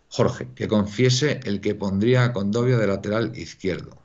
Jorge, 0.08 0.48
que 0.54 0.66
confiese 0.66 1.40
el 1.44 1.60
que 1.60 1.74
pondría 1.74 2.24
a 2.24 2.32
Condovio 2.32 2.78
de 2.78 2.86
lateral 2.86 3.36
izquierdo. 3.36 3.96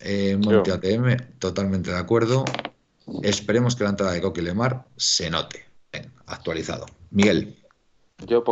Eh, 0.00 0.36
Monte 0.36 0.70
ATM, 0.70 1.38
totalmente 1.38 1.90
de 1.90 1.98
acuerdo. 1.98 2.44
Esperemos 3.22 3.74
que 3.74 3.84
la 3.84 3.90
entrada 3.90 4.12
de 4.12 4.20
Coque 4.20 4.42
Lemar 4.42 4.84
se 4.96 5.30
note. 5.30 5.64
actualizado. 6.26 6.86
Miguel. 7.10 7.56
Yo, 8.26 8.44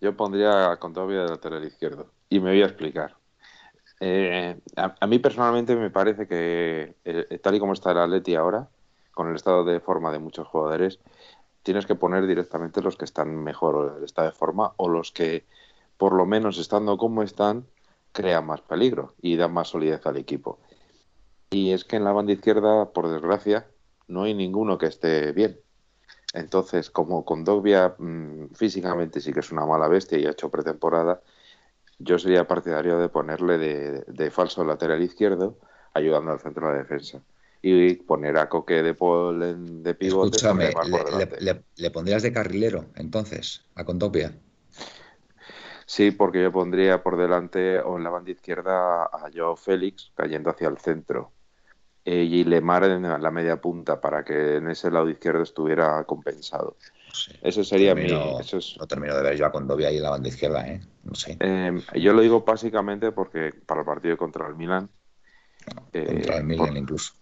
yo 0.00 0.16
pondría 0.16 0.72
a 0.72 0.78
Condovio 0.78 1.22
de 1.22 1.30
lateral 1.30 1.64
izquierdo. 1.64 2.10
Y 2.28 2.40
me 2.40 2.50
voy 2.50 2.62
a 2.62 2.66
explicar. 2.66 3.16
Eh, 4.00 4.58
a, 4.76 5.06
mí 5.06 5.20
personalmente 5.20 5.76
me 5.76 5.88
parece 5.88 6.26
que, 6.26 6.96
eh, 7.04 7.38
tal 7.40 7.54
y 7.54 7.60
como 7.60 7.72
está 7.72 7.92
el 7.92 7.98
Atleti 7.98 8.34
ahora, 8.34 8.68
con 9.12 9.28
el 9.28 9.36
estado 9.36 9.64
de 9.64 9.78
forma 9.78 10.10
de 10.10 10.18
muchos 10.18 10.48
jugadores, 10.48 10.98
tienes 11.62 11.86
que 11.86 11.94
poner 11.94 12.26
directamente 12.26 12.82
los 12.82 12.96
que 12.96 13.04
están 13.04 13.36
mejor 13.36 13.96
en 13.98 14.04
estado 14.04 14.28
de 14.28 14.34
forma 14.34 14.72
o 14.76 14.88
los 14.88 15.12
que, 15.12 15.44
por 15.96 16.12
lo 16.12 16.26
menos 16.26 16.58
estando 16.58 16.96
como 16.98 17.22
están, 17.22 17.66
crean 18.12 18.46
más 18.46 18.60
peligro 18.60 19.14
y 19.20 19.36
dan 19.36 19.52
más 19.52 19.68
solidez 19.68 20.06
al 20.06 20.16
equipo. 20.16 20.58
Y 21.50 21.72
es 21.72 21.84
que 21.84 21.96
en 21.96 22.04
la 22.04 22.12
banda 22.12 22.32
izquierda, 22.32 22.90
por 22.92 23.08
desgracia, 23.08 23.66
no 24.08 24.24
hay 24.24 24.34
ninguno 24.34 24.78
que 24.78 24.86
esté 24.86 25.32
bien. 25.32 25.58
Entonces, 26.34 26.90
como 26.90 27.24
Condovia 27.24 27.94
mm, 27.98 28.54
físicamente 28.54 29.20
sí 29.20 29.32
que 29.32 29.40
es 29.40 29.52
una 29.52 29.66
mala 29.66 29.88
bestia 29.88 30.18
y 30.18 30.26
ha 30.26 30.30
hecho 30.30 30.50
pretemporada, 30.50 31.20
yo 31.98 32.18
sería 32.18 32.46
partidario 32.46 32.98
de 32.98 33.08
ponerle 33.08 33.58
de, 33.58 34.04
de 34.06 34.30
falso 34.30 34.64
lateral 34.64 35.02
izquierdo, 35.02 35.58
ayudando 35.94 36.32
al 36.32 36.40
centro 36.40 36.66
de 36.66 36.72
la 36.72 36.78
defensa 36.78 37.22
y 37.62 37.94
poner 37.94 38.36
a 38.36 38.48
Coque 38.48 38.82
de 38.82 38.92
Paul 38.92 39.82
de 39.84 39.94
pivote. 39.94 40.36
Escúchame, 40.36 40.70
le, 41.76 41.90
pondrías 41.90 42.22
de 42.22 42.32
carrilero 42.32 42.86
entonces 42.96 43.64
a 43.76 43.84
Contopia? 43.84 44.34
Sí, 45.86 46.10
porque 46.10 46.42
yo 46.42 46.50
pondría 46.50 47.02
por 47.02 47.16
delante 47.16 47.78
o 47.78 47.96
en 47.96 48.04
la 48.04 48.10
banda 48.10 48.32
izquierda 48.32 49.04
a 49.04 49.30
Joe 49.32 49.56
Félix 49.56 50.10
cayendo 50.16 50.50
hacia 50.50 50.68
el 50.68 50.78
centro 50.78 51.30
eh, 52.04 52.24
y 52.24 52.42
Lemar 52.44 52.84
en 52.84 53.02
la 53.02 53.30
media 53.30 53.60
punta 53.60 54.00
para 54.00 54.24
que 54.24 54.56
en 54.56 54.68
ese 54.68 54.90
lado 54.90 55.08
izquierdo 55.08 55.42
estuviera 55.42 56.02
compensado. 56.04 56.76
Eso 57.42 57.62
sería 57.62 57.94
mi. 57.94 58.06
Eso 58.06 58.56
es... 58.56 58.76
No 58.80 58.86
termino 58.86 59.14
de 59.14 59.22
ver 59.22 59.36
yo 59.36 59.46
a 59.46 59.52
Condovia 59.52 59.88
ahí 59.88 59.98
en 59.98 60.02
la 60.02 60.10
banda 60.10 60.28
izquierda, 60.28 60.66
¿eh? 60.66 60.80
No 61.04 61.14
sé. 61.14 61.36
Em, 61.38 61.80
yo 61.94 62.12
lo 62.14 62.22
digo 62.22 62.40
básicamente 62.40 63.12
porque 63.12 63.52
para 63.66 63.82
el 63.82 63.86
partido 63.86 64.16
contra 64.16 64.48
el 64.48 64.56
Milan. 64.56 64.88
contra 65.92 66.38
el 66.38 66.44
Milan 66.44 66.76
incluso 66.76 67.12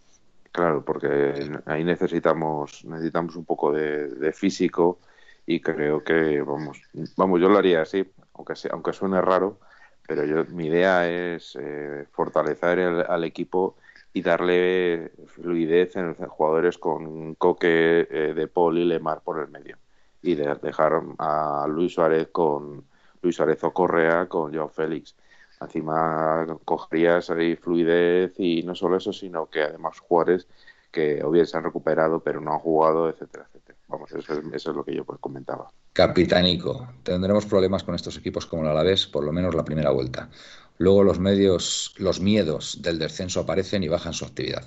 Claro, 0.53 0.85
porque 0.85 1.49
ahí 1.67 1.85
necesitamos 1.85 2.85
necesitamos 2.85 3.37
un 3.37 3.45
poco 3.45 3.73
de, 3.73 4.33
físico 4.33 4.99
y 5.47 5.61
creo 5.61 6.03
que 6.03 6.41
vamos 6.43 6.81
vamos 7.17 7.41
yo 7.41 7.49
lo 7.49 7.59
haría 7.59 7.83
así, 7.83 8.05
aunque 8.35 8.55
aunque 8.73 8.93
suene 8.93 9.21
raro, 9.21 9.61
pero 10.07 10.25
yo 10.25 10.45
mi 10.47 10.67
idea 10.67 11.09
es 11.09 11.57
eh, 11.61 12.07
fortalecer 12.11 12.81
al 12.81 13.25
equipo 13.25 13.77
y 14.13 14.23
darle 14.23 15.13
fluidez 15.27 15.95
en 15.97 16.15
jugadores 16.15 16.79
con 16.79 17.35
Coque 17.37 18.09
eh, 18.11 18.35
de 18.35 18.49
Paul 18.49 18.79
y 18.79 18.85
Lemar 18.85 19.23
por 19.23 19.39
el 19.41 19.49
medio. 19.49 19.79
Y 20.23 20.35
dejar 20.35 21.01
a 21.19 21.67
Luis 21.69 21.95
Suárez 21.95 22.29
con 22.33 22.85
Luis 23.23 23.37
Suárez 23.37 23.63
o 23.65 23.73
Correa 23.73 24.27
con 24.29 24.53
Joao 24.53 24.69
Félix 24.69 25.15
Encima 25.61 26.47
cogerías 26.65 27.29
ahí 27.31 27.55
fluidez 27.55 28.33
y 28.39 28.63
no 28.63 28.75
solo 28.75 28.97
eso, 28.97 29.13
sino 29.13 29.47
que 29.47 29.63
además 29.63 29.99
jugadores 30.01 30.47
que 30.91 31.23
o 31.23 31.31
bien 31.31 31.47
se 31.47 31.57
han 31.57 31.65
recuperado 31.65 32.21
pero 32.21 32.41
no 32.41 32.53
han 32.53 32.59
jugado, 32.61 33.11
etcétera, 33.11 33.47
etcétera. 33.47 33.79
Vamos, 33.89 34.11
eso 34.13 34.41
es, 34.53 34.67
lo 34.67 34.85
que 34.85 34.95
yo 34.95 35.05
pues 35.05 35.19
comentaba. 35.21 35.71
Capitánico, 35.93 36.89
tendremos 37.03 37.45
problemas 37.45 37.83
con 37.83 37.95
estos 37.95 38.17
equipos 38.17 38.47
como 38.47 38.63
el 38.63 38.69
Alavés, 38.69 39.07
por 39.07 39.25
lo 39.25 39.33
menos 39.33 39.55
la 39.55 39.65
primera 39.65 39.91
vuelta. 39.91 40.31
Luego 40.79 41.05
los 41.05 41.19
medios, 41.19 41.95
los 41.99 42.21
miedos 42.21 42.81
del 42.81 42.99
descenso 42.99 43.41
aparecen 43.41 43.83
y 43.83 43.89
bajan 43.89 44.15
su 44.15 44.25
actividad. 44.25 44.65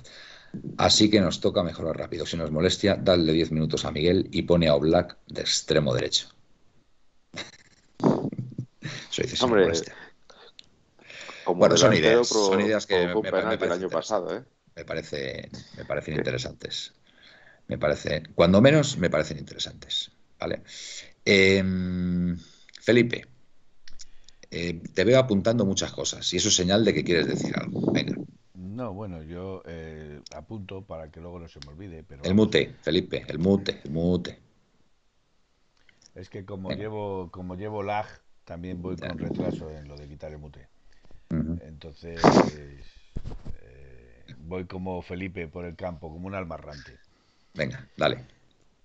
Así 0.76 1.10
que 1.10 1.20
nos 1.20 1.40
toca 1.40 1.64
mejorar 1.64 1.96
rápido. 1.96 2.24
Si 2.24 2.36
nos 2.36 2.52
molestia, 2.52 2.94
dale 2.94 3.32
10 3.32 3.50
minutos 3.50 3.84
a 3.84 3.90
Miguel 3.90 4.28
y 4.30 4.42
pone 4.42 4.68
a 4.68 4.74
Oblak 4.74 5.16
de 5.26 5.40
extremo 5.40 5.92
derecho. 5.92 6.28
Eso 9.10 9.22
dice, 9.22 9.44
Hombre, 9.44 9.72
bueno, 11.46 11.76
son 11.76 11.94
ideas, 11.94 12.28
son 12.28 12.60
ideas 12.60 12.86
que 12.86 13.06
me, 13.06 13.28
el 13.28 13.72
año 13.72 13.88
pasado, 13.88 14.36
¿eh? 14.36 14.44
me, 14.76 14.84
parece, 14.84 15.50
me 15.76 15.84
parecen 15.84 16.14
interesantes. 16.14 16.92
Me 17.66 17.78
parece, 17.78 18.22
cuando 18.34 18.60
menos, 18.60 18.98
me 18.98 19.10
parecen 19.10 19.38
interesantes. 19.38 20.10
¿vale? 20.38 20.62
Em, 21.24 22.36
Felipe, 22.80 23.26
eh, 24.50 24.80
te 24.92 25.04
veo 25.04 25.18
apuntando 25.18 25.64
muchas 25.64 25.92
cosas 25.92 26.30
y 26.32 26.36
eso 26.36 26.48
es 26.48 26.56
señal 26.56 26.84
de 26.84 26.94
que 26.94 27.04
quieres 27.04 27.26
decir 27.26 27.54
algo. 27.56 27.90
Venga. 27.92 28.14
No, 28.54 28.92
bueno, 28.92 29.22
yo 29.22 29.62
eh, 29.66 30.20
apunto 30.34 30.82
para 30.82 31.10
que 31.10 31.20
luego 31.20 31.38
no 31.38 31.48
se 31.48 31.60
me 31.60 31.72
olvide. 31.72 32.02
Pero... 32.02 32.24
El 32.24 32.34
mute, 32.34 32.74
Felipe, 32.82 33.24
el 33.28 33.38
mute, 33.38 33.80
el 33.84 33.90
mute. 33.90 34.38
Es 36.14 36.28
que 36.28 36.44
como 36.44 36.70
llevo 36.70 37.30
como 37.30 37.56
llevo 37.56 37.82
lag, 37.82 38.06
también 38.44 38.82
voy 38.82 38.96
con 38.96 39.18
retraso 39.18 39.70
en 39.70 39.88
lo 39.88 39.96
de 39.96 40.08
quitar 40.08 40.32
el 40.32 40.38
mute. 40.38 40.68
Entonces, 41.30 42.20
eh, 43.62 44.34
voy 44.38 44.66
como 44.66 45.02
Felipe 45.02 45.48
por 45.48 45.64
el 45.64 45.76
campo, 45.76 46.10
como 46.10 46.26
un 46.26 46.34
alma 46.34 46.56
errante. 46.56 46.98
Venga, 47.54 47.88
dale. 47.96 48.24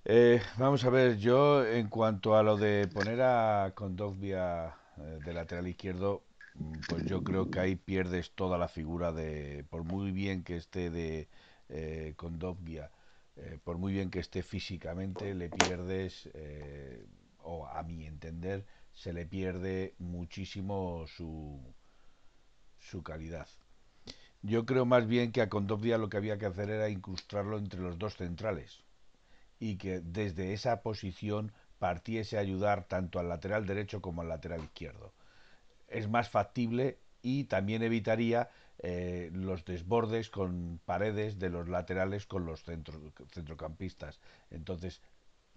Eh, 0.06 0.42
vamos 0.58 0.84
a 0.86 0.90
ver, 0.90 1.18
yo 1.18 1.66
en 1.66 1.88
cuanto 1.88 2.36
a 2.36 2.44
lo 2.44 2.58
de 2.58 2.88
poner 2.88 3.22
a 3.22 3.74
Condovia 3.76 4.76
eh, 4.98 5.20
de 5.24 5.34
lateral 5.34 5.68
izquierdo, 5.68 6.24
mm, 6.56 6.80
pues 6.88 7.06
yo 7.06 7.24
creo 7.24 7.50
que 7.52 7.60
ahí 7.60 7.76
pierdes 7.76 8.32
toda 8.32 8.58
la 8.58 8.68
figura 8.68 9.12
de, 9.12 9.66
por 9.70 9.84
muy 9.84 10.12
bien 10.12 10.44
que 10.44 10.56
esté 10.58 10.90
de 10.90 11.28
eh, 11.70 12.14
Condovia, 12.16 12.92
por 13.64 13.78
muy 13.78 13.94
bien 13.94 14.10
que 14.10 14.20
esté 14.20 14.44
físicamente, 14.44 15.34
le 15.34 15.50
pierdes, 15.50 16.30
o 17.42 17.66
a 17.68 17.84
mi 17.84 18.06
entender, 18.06 18.66
se 18.92 19.14
le 19.14 19.26
pierde 19.26 19.96
muchísimo 19.98 21.06
su, 21.08 21.74
su 22.80 23.04
calidad. 23.04 23.48
Yo 24.42 24.66
creo 24.66 24.86
más 24.86 25.08
bien 25.08 25.32
que 25.32 25.42
a 25.42 25.50
Condovia 25.50 25.98
lo 25.98 26.10
que 26.10 26.18
había 26.18 26.38
que 26.38 26.46
hacer 26.46 26.70
era 26.70 26.90
incrustarlo 26.90 27.58
entre 27.58 27.82
los 27.82 28.00
dos 28.00 28.16
centrales 28.16 28.84
y 29.60 29.78
que 29.78 30.00
desde 30.00 30.54
esa 30.54 30.82
posición 30.82 31.52
partiese 31.78 32.38
a 32.38 32.42
ayudar 32.42 32.86
tanto 32.86 33.20
al 33.20 33.30
lateral 33.30 33.66
derecho 33.66 34.02
como 34.02 34.22
al 34.22 34.30
lateral 34.30 34.64
izquierdo. 34.64 35.14
Es 35.88 36.08
más 36.08 36.30
factible 36.30 37.00
y 37.22 37.46
también 37.46 37.84
evitaría 37.84 38.50
eh, 38.80 39.30
los 39.34 39.66
desbordes 39.66 40.30
con 40.30 40.80
paredes 40.86 41.38
de 41.38 41.50
los 41.50 41.68
laterales 41.68 42.26
con 42.26 42.46
los 42.46 42.64
centrocampistas. 42.64 44.20
Entonces 44.52 45.02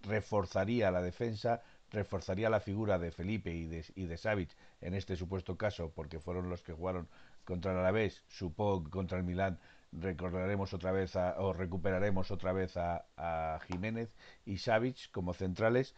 reforzaría 0.02 0.90
la 0.90 1.02
defensa, 1.02 1.62
reforzaría 1.92 2.50
la 2.50 2.60
figura 2.60 2.98
de 2.98 3.10
Felipe 3.10 3.54
y 3.54 3.66
de, 3.66 3.84
y 3.94 4.06
de 4.06 4.16
Savic 4.16 4.50
en 4.80 4.94
este 4.94 5.16
supuesto 5.16 5.56
caso, 5.56 5.92
porque 5.94 6.18
fueron 6.18 6.48
los 6.48 6.62
que 6.62 6.72
jugaron 6.72 7.08
contra 7.44 7.72
el 7.72 7.78
Alavés, 7.78 8.22
supongo 8.28 8.84
que 8.84 8.90
contra 8.90 9.18
el 9.18 9.24
Milán 9.24 9.58
recordaremos 9.92 10.72
otra 10.72 10.90
vez 10.90 11.14
o 11.16 11.52
recuperaremos 11.52 12.30
otra 12.30 12.52
vez 12.52 12.76
a, 12.76 13.60
Jiménez 13.68 14.08
y 14.46 14.58
Savic 14.58 15.10
como 15.10 15.34
centrales. 15.34 15.94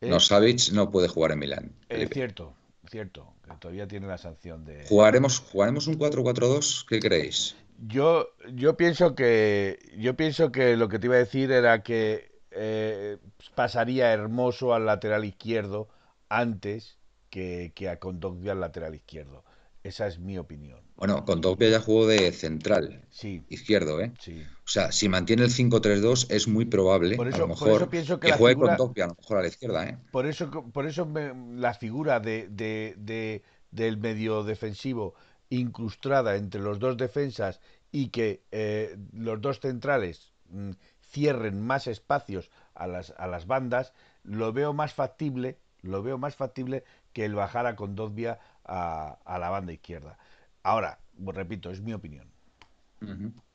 no, 0.00 0.20
Savic 0.20 0.70
no 0.72 0.90
puede 0.90 1.08
jugar 1.08 1.32
en 1.32 1.40
Milán. 1.40 1.72
Es 1.88 2.08
cierto, 2.10 2.54
cierto, 2.88 3.34
que 3.44 3.56
todavía 3.56 3.88
tiene 3.88 4.06
la 4.06 4.18
sanción 4.18 4.64
de... 4.64 4.86
¿Jugaremos, 4.86 5.40
jugaremos 5.40 5.86
un 5.88 5.98
4-4-2? 5.98 6.86
¿Qué 6.88 7.00
creéis? 7.00 7.56
Yo, 7.84 8.28
yo 8.54 8.76
pienso 8.76 9.16
que 9.16 9.78
yo 9.96 10.14
pienso 10.14 10.52
que 10.52 10.76
lo 10.76 10.88
que 10.88 11.00
te 11.00 11.08
iba 11.08 11.16
a 11.16 11.18
decir 11.18 11.50
era 11.50 11.82
que 11.82 12.31
eh, 12.54 13.18
pasaría 13.54 14.12
Hermoso 14.12 14.74
al 14.74 14.86
lateral 14.86 15.24
izquierdo 15.24 15.88
antes 16.28 16.98
que, 17.30 17.72
que 17.74 17.88
a 17.88 17.98
Condogbia 17.98 18.52
al 18.52 18.60
lateral 18.60 18.94
izquierdo. 18.94 19.44
Esa 19.84 20.06
es 20.06 20.18
mi 20.18 20.38
opinión. 20.38 20.80
Bueno, 20.94 21.24
Condopia 21.24 21.68
ya 21.68 21.80
jugó 21.80 22.06
de 22.06 22.30
central, 22.30 23.02
sí. 23.10 23.42
izquierdo, 23.48 24.00
¿eh? 24.00 24.12
Sí. 24.20 24.44
O 24.64 24.68
sea, 24.68 24.92
si 24.92 25.08
mantiene 25.08 25.42
el 25.42 25.50
5-3-2 25.50 26.30
es 26.30 26.46
muy 26.46 26.64
probable, 26.64 27.16
a 27.16 27.38
lo 27.38 27.48
mejor, 27.48 27.88
pienso 27.88 28.20
que, 28.20 28.30
juegue 28.32 28.60
con 28.60 28.68
Condopia, 28.68 29.06
a 29.06 29.08
lo 29.08 29.16
mejor 29.16 29.38
a 29.38 29.42
la 29.42 29.48
izquierda, 29.48 29.88
¿eh? 29.88 29.98
Por 30.12 30.26
eso, 30.26 30.48
por 30.72 30.86
eso 30.86 31.08
la 31.56 31.74
figura 31.74 32.20
de, 32.20 32.46
de, 32.48 33.42
del 33.72 33.96
medio 33.96 34.44
defensivo 34.44 35.14
incrustada 35.48 36.36
entre 36.36 36.60
los 36.60 36.78
dos 36.78 36.96
defensas 36.96 37.60
y 37.90 38.10
que 38.10 38.42
eh, 38.52 38.96
los 39.12 39.40
dos 39.40 39.58
centrales 39.58 40.30
mm, 40.50 40.70
cierren 41.12 41.60
más 41.60 41.86
espacios 41.86 42.50
a 42.74 42.86
las, 42.86 43.14
a 43.18 43.26
las 43.26 43.46
bandas, 43.46 43.92
lo 44.24 44.52
veo 44.52 44.72
más 44.72 44.94
factible, 44.94 45.58
lo 45.82 46.02
veo 46.02 46.16
más 46.18 46.34
factible 46.34 46.84
que 47.12 47.24
el 47.24 47.34
bajar 47.34 47.66
a 47.66 47.76
Condovia 47.76 48.40
a, 48.64 49.18
a 49.24 49.38
la 49.38 49.50
banda 49.50 49.72
izquierda. 49.72 50.18
Ahora, 50.62 50.98
repito, 51.18 51.70
es 51.70 51.82
mi 51.82 51.92
opinión. 51.92 52.30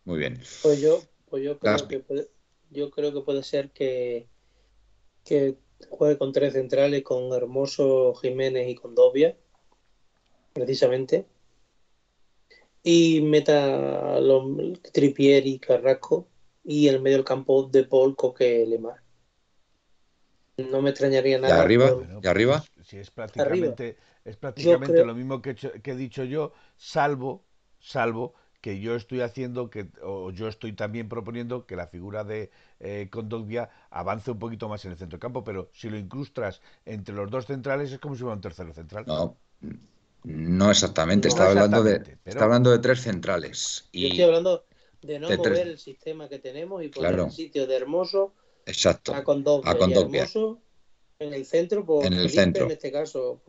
Muy 0.05 0.20
bien. 0.20 0.39
Pues 0.62 0.82
yo, 0.82 1.01
pues 1.30 1.43
yo 1.43 1.58
creo 1.58 1.88
que 1.88 1.99
puede, 1.99 2.30
yo 2.70 2.91
creo 2.91 3.14
que 3.14 3.22
puede 3.22 3.43
ser 3.43 3.72
que, 3.72 4.28
que 5.24 5.58
juegue 5.89 6.18
con 6.18 6.34
tres 6.34 6.53
centrales, 6.53 7.03
con 7.03 7.34
Hermoso, 7.34 8.14
Jiménez 8.16 8.68
y 8.68 8.76
con 8.76 8.93
Dobia, 8.93 9.36
precisamente. 10.53 11.26
Y 12.84 13.22
meta 13.22 14.20
los 14.20 14.82
Tripier 14.93 15.47
y 15.47 15.60
Carrasco 15.60 16.28
y 16.68 16.89
el 16.89 17.01
medio 17.01 17.18
del 17.18 17.26
campo 17.26 17.63
de 17.63 17.86
Paul 17.86 18.15
Coque 18.15 18.65
Lemar. 18.68 19.01
No 20.57 20.82
me 20.82 20.89
extrañaría 20.89 21.39
nada. 21.39 21.57
¿Y 21.57 21.59
arriba? 21.59 21.91
¿Y 22.22 22.28
arriba? 22.28 22.63
Si 22.84 22.97
es 22.97 23.09
prácticamente 23.09 23.95
es 24.26 24.36
prácticamente 24.36 25.05
lo 25.05 25.15
mismo 25.15 25.41
que, 25.41 25.55
he 25.82 25.95
dicho 25.95 26.26
yo, 26.26 26.51
salvo, 26.76 27.45
salvo 27.80 28.34
que 28.59 28.82
yo 28.82 28.95
estoy 28.95 29.22
haciendo, 29.22 29.70
que, 29.70 29.88
o 30.03 30.32
yo 30.32 30.49
estoy 30.49 30.74
también 30.74 31.07
proponiendo 31.07 31.65
que 31.65 31.78
la 31.78 31.88
figura 31.88 32.26
de 32.26 32.51
eh, 32.82 33.07
Condogbia 33.09 33.70
avance 33.89 34.32
un 34.32 34.39
poquito 34.39 34.68
más 34.68 34.84
en 34.84 34.91
el 34.91 34.97
centro 34.97 35.18
campo, 35.18 35.45
pero 35.45 35.70
si 35.74 35.89
lo 35.89 35.97
incrustas 35.97 36.61
entre 36.86 37.15
los 37.15 37.32
dos 37.32 37.45
centrales 37.45 37.93
es 37.93 37.99
como 37.99 38.15
si 38.15 38.22
fuera 38.22 38.36
un 38.36 38.41
tercero 38.41 38.74
central. 38.74 39.05
No, 39.07 39.38
no 40.26 40.72
exactamente, 40.72 41.30
estaba, 41.30 41.51
hablando 41.51 41.82
de, 41.82 42.18
está 42.26 42.43
hablando 42.43 42.72
de 42.72 42.80
tres 42.80 42.99
centrales. 42.99 43.88
Y 43.93 44.01
yo 44.01 44.07
estoy 44.09 44.24
hablando 44.26 44.65
de 45.02 45.20
no 45.20 45.30
mover 45.30 45.68
el 45.68 45.78
sistema 45.78 46.28
que 46.28 46.39
tenemos 46.39 46.84
y 46.84 46.89
poner 46.89 47.20
el 47.20 47.32
sitio 47.32 47.68
de 47.68 47.76
Hermoso 47.76 48.34
Exacto. 48.66 49.14
a 49.14 49.24
Condogbia. 49.24 49.72
A 49.72 49.76
Hermoso 49.76 50.60
en 51.20 51.34
el 51.34 51.45
centro, 51.45 51.84
por 51.84 52.06
en 52.06 52.14
el 52.14 52.30
centro. 52.30 52.66
en 52.66 52.72
este 52.72 52.91
caso, 52.91 53.41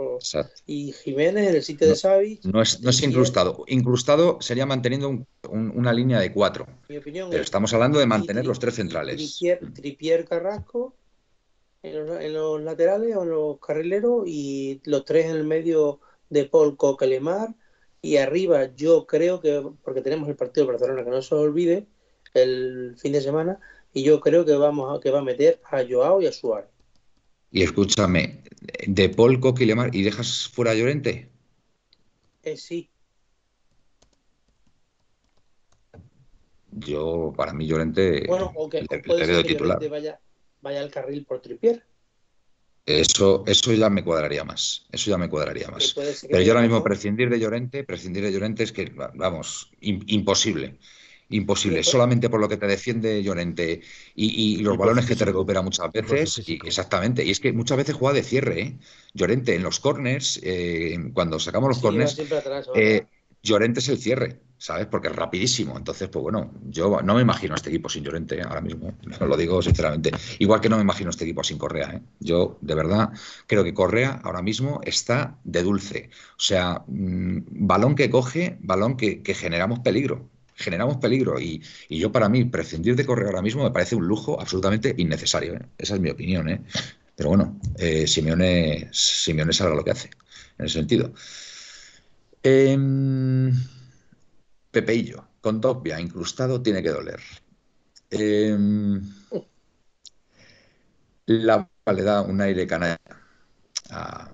y 0.67 0.93
Jiménez 0.93 1.49
en 1.49 1.57
el 1.57 1.63
sitio 1.63 1.87
de 1.87 1.97
Xavi. 1.97 2.41
No 2.45 2.63
es, 2.63 2.81
no 2.81 2.91
es 2.91 3.03
incrustado. 3.03 3.65
Incrustado 3.67 4.41
sería 4.41 4.65
manteniendo 4.65 5.27
una 5.51 5.93
línea 5.93 6.19
de 6.19 6.33
cuatro. 6.33 6.67
Mi 6.89 6.97
opinión 6.97 7.29
Pero 7.31 7.43
estamos 7.43 7.73
hablando 7.75 7.99
de 7.99 8.07
mantener 8.07 8.47
los 8.47 8.59
tres 8.59 8.75
centrales. 8.75 9.39
Tripier, 9.75 10.25
Carrasco 10.25 10.95
en 11.83 12.33
los, 12.33 12.61
laterales 12.63 13.15
o 13.17 13.23
en 13.23 13.31
los 13.31 13.61
carrileros 13.61 14.25
y 14.27 14.81
los 14.85 15.05
tres 15.05 15.27
en 15.27 15.37
el 15.37 15.45
medio 15.45 16.01
de 16.29 16.45
Paul 16.45 16.77
Coquelemar 16.77 17.55
y 18.01 18.17
arriba 18.17 18.75
yo 18.75 19.07
creo 19.07 19.41
que, 19.41 19.63
porque 19.83 20.03
tenemos 20.03 20.29
el 20.29 20.37
partido 20.37 20.67
de 20.67 20.73
Barcelona, 20.73 21.05
que 21.05 21.11
no 21.11 21.23
se 21.23 21.35
olvide, 21.35 21.87
el 22.35 22.95
fin 22.99 23.13
de 23.13 23.21
semana, 23.21 23.59
y 23.93 24.03
yo 24.03 24.21
creo 24.21 24.45
que 24.45 24.55
vamos 24.55 24.97
a, 24.97 25.01
que 25.01 25.11
va 25.11 25.21
a 25.21 25.25
meter 25.25 25.61
a 25.71 25.85
Joao 25.89 26.23
y 26.23 26.27
a 26.27 26.33
Suárez. 26.33 26.71
Y 27.51 27.63
escúchame, 27.63 28.43
de 28.87 29.09
Paul 29.09 29.41
y 29.93 30.03
dejas 30.03 30.49
fuera 30.49 30.73
a 30.73 30.75
Llorente. 30.75 31.31
Eh, 32.43 32.57
sí. 32.57 32.91
Yo, 36.71 37.33
para 37.37 37.53
mí, 37.55 37.67
Llorente. 37.67 38.27
Bueno, 38.27 38.53
o 38.55 38.69
que, 38.69 38.85
puede 39.05 39.25
ser 39.25 39.45
que 39.45 39.55
Llorente 39.55 39.89
vaya, 39.89 40.21
vaya 40.61 40.81
al 40.81 40.91
carril 40.91 41.25
por 41.25 41.41
Tripier. 41.41 41.85
Eso, 42.89 43.45
eso 43.47 43.73
ya 43.75 43.91
me 43.91 44.03
cuadraría 44.03 44.45
más. 44.45 44.87
Eso 44.91 45.11
ya 45.11 45.19
me 45.19 45.29
cuadraría 45.29 45.69
más. 45.69 45.95
Pero 46.29 46.43
yo 46.43 46.53
ahora 46.53 46.63
mismo 46.63 46.83
prescindir 46.83 47.29
de 47.29 47.39
Llorente, 47.39 47.85
prescindir 47.85 48.25
de 48.25 48.33
Llorente 48.33 48.63
es 48.63 48.73
que, 48.73 48.91
vamos, 49.15 49.71
imposible 49.81 50.79
imposible, 51.31 51.83
solamente 51.83 52.31
por 52.31 52.41
lo 52.41 52.49
que 52.49 52.57
te 52.57 52.67
defiende 52.67 53.23
Llorente 53.23 53.83
y, 54.15 54.57
los 54.59 54.77
balones 54.77 55.07
que 55.07 55.17
te 55.17 55.25
recupera 55.25 55.63
muchas 55.63 55.93
veces. 55.93 56.49
Y, 56.49 56.55
exactamente, 56.65 57.25
y 57.25 57.31
es 57.31 57.41
que 57.41 57.53
muchas 57.53 57.77
veces 57.77 57.95
juega 57.95 58.15
de 58.15 58.23
cierre. 58.23 58.61
¿eh? 58.61 58.77
Llorente 59.13 59.55
en 59.55 59.63
los 59.63 59.81
corners, 59.81 60.41
eh, 60.43 60.97
cuando 61.13 61.39
sacamos 61.39 61.69
los 61.69 61.81
corners, 61.81 62.17
eh, 62.75 63.05
Llorente 63.43 63.81
es 63.81 63.89
el 63.89 63.99
cierre, 63.99 64.41
¿sabes? 64.59 64.87
Porque 64.87 65.09
es 65.09 65.17
rapidísimo. 65.17 65.77
Entonces, 65.77 66.09
pues 66.09 66.23
bueno, 66.23 66.53
yo 66.67 67.01
no 67.03 67.15
me 67.15 67.23
imagino 67.23 67.55
a 67.55 67.57
este 67.57 67.71
equipo 67.71 67.89
sin 67.89 68.05
Llorente 68.05 68.43
ahora 68.43 68.61
mismo, 68.61 68.95
lo 69.21 69.37
digo 69.37 69.63
sinceramente. 69.63 70.11
Igual 70.39 70.61
que 70.61 70.69
no 70.69 70.77
me 70.77 70.83
imagino 70.83 71.09
a 71.09 71.13
este 71.13 71.25
equipo 71.25 71.43
sin 71.43 71.59
Correa. 71.59 72.01
Yo, 72.21 72.59
de 72.61 72.75
verdad, 72.75 73.11
creo 73.47 73.65
que 73.65 73.75
Correa 73.75 74.21
ahora 74.23 74.43
mismo 74.43 74.81
está 74.85 75.39
de 75.45 75.63
dulce. 75.63 76.11
O 76.33 76.41
sea, 76.41 76.83
mm, 76.87 77.67
balón 77.67 77.95
que 77.95 78.11
coge, 78.11 78.59
balón 78.61 78.97
que 78.97 79.35
generamos 79.35 79.81
peligro 79.81 80.29
generamos 80.59 80.97
peligro. 80.99 81.41
Y, 81.41 81.63
yo, 81.89 82.13
para 82.13 82.29
mí, 82.29 82.45
prescindir 82.45 82.97
de 82.97 83.07
correr 83.07 83.27
ahora 83.27 83.43
mismo 83.43 83.65
me 83.65 83.71
parece 83.71 83.97
un 83.97 84.07
lujo 84.07 84.41
absolutamente 84.41 84.95
innecesario. 84.99 85.55
¿eh? 85.55 85.63
Esa 85.79 85.95
es 85.95 86.01
mi 86.01 86.11
opinión. 86.11 86.49
¿eh? 86.49 86.61
Pero 87.17 87.31
bueno, 87.31 87.59
eh, 87.79 88.07
Simeone, 88.07 88.89
Simeone 88.93 89.53
sabe 89.53 89.75
lo 89.75 89.85
que 89.85 89.93
hace 89.93 90.11
en 90.59 90.67
ese 90.67 90.75
sentido. 90.75 91.13
Eh, 92.43 92.77
Pepeillo, 94.71 95.25
con 95.41 95.61
Dogbia 95.61 96.01
incrustado, 96.01 96.63
tiene 96.63 96.83
que 96.83 96.91
doler. 96.91 97.21
Em, 98.11 99.03
la 101.27 101.69
le 101.93 102.03
da 102.03 102.23
un 102.23 102.41
aire 102.41 102.67
canalla. 102.67 102.99
Ah, 103.91 104.31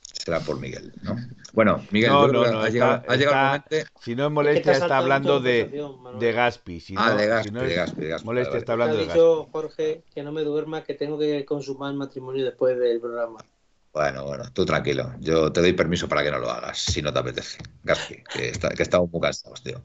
será 0.00 0.40
por 0.40 0.58
Miguel, 0.58 0.92
¿no? 1.02 1.16
Bueno, 1.52 1.82
Miguel, 1.90 2.10
no, 2.10 2.28
no, 2.28 2.50
no, 2.50 2.60
ha, 2.60 2.68
llegado, 2.68 3.02
ha 3.06 3.16
llegado 3.16 3.36
el 3.36 3.62
momento. 3.70 3.90
Si 4.00 4.14
no 4.14 4.26
es 4.26 4.32
molestia, 4.32 4.72
está 4.72 4.98
hablando 4.98 5.40
de, 5.40 5.88
de 6.18 6.32
Gaspi. 6.32 6.80
Si 6.80 6.94
ah, 6.96 7.10
no, 7.10 7.16
de 7.16 7.26
Gaspi, 7.26 7.48
si 7.48 7.54
no 7.54 7.62
de 7.62 7.74
Gaspi, 7.74 8.00
de 8.00 8.08
Gaspi. 8.08 8.26
Molestia, 8.26 8.58
está 8.58 8.72
hablando 8.72 8.96
de 8.96 9.06
Gaspi. 9.06 9.18
Ha 9.18 9.22
dicho 9.22 9.48
Jorge 9.52 10.02
que 10.14 10.22
no 10.22 10.32
me 10.32 10.42
duerma, 10.42 10.82
que 10.82 10.94
tengo 10.94 11.18
que 11.18 11.44
consumar 11.44 11.92
el 11.92 11.98
matrimonio 11.98 12.44
después 12.44 12.78
del 12.78 13.00
programa. 13.00 13.38
Bueno, 13.96 14.26
bueno, 14.26 14.44
tú 14.52 14.66
tranquilo. 14.66 15.14
Yo 15.20 15.50
te 15.50 15.62
doy 15.62 15.72
permiso 15.72 16.06
para 16.06 16.22
que 16.22 16.30
no 16.30 16.38
lo 16.38 16.50
hagas, 16.50 16.76
si 16.76 17.00
no 17.00 17.14
te 17.14 17.18
apetece. 17.18 17.56
Gaspi, 17.82 18.22
que, 18.24 18.50
está, 18.50 18.68
que 18.68 18.82
estamos 18.82 19.10
muy 19.10 19.22
cansados, 19.22 19.62
tío. 19.62 19.80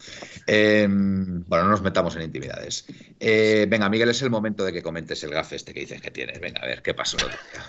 Eh, 0.48 0.86
bueno, 0.86 1.64
no 1.64 1.70
nos 1.70 1.82
metamos 1.82 2.18
en 2.18 2.24
intimidades. 2.24 2.86
Eh, 3.22 3.68
venga, 3.70 3.88
Miguel, 3.88 4.10
es 4.10 4.22
el 4.22 4.30
momento 4.30 4.66
de 4.66 4.74
que 4.74 4.84
comentes 4.84 5.24
el 5.24 5.32
gafe 5.32 5.56
este 5.56 5.74
que 5.74 5.80
dices 5.80 6.02
que 6.02 6.12
tienes. 6.12 6.42
Venga, 6.42 6.60
a 6.62 6.66
ver, 6.66 6.82
¿qué 6.82 6.94
pasó? 6.94 7.16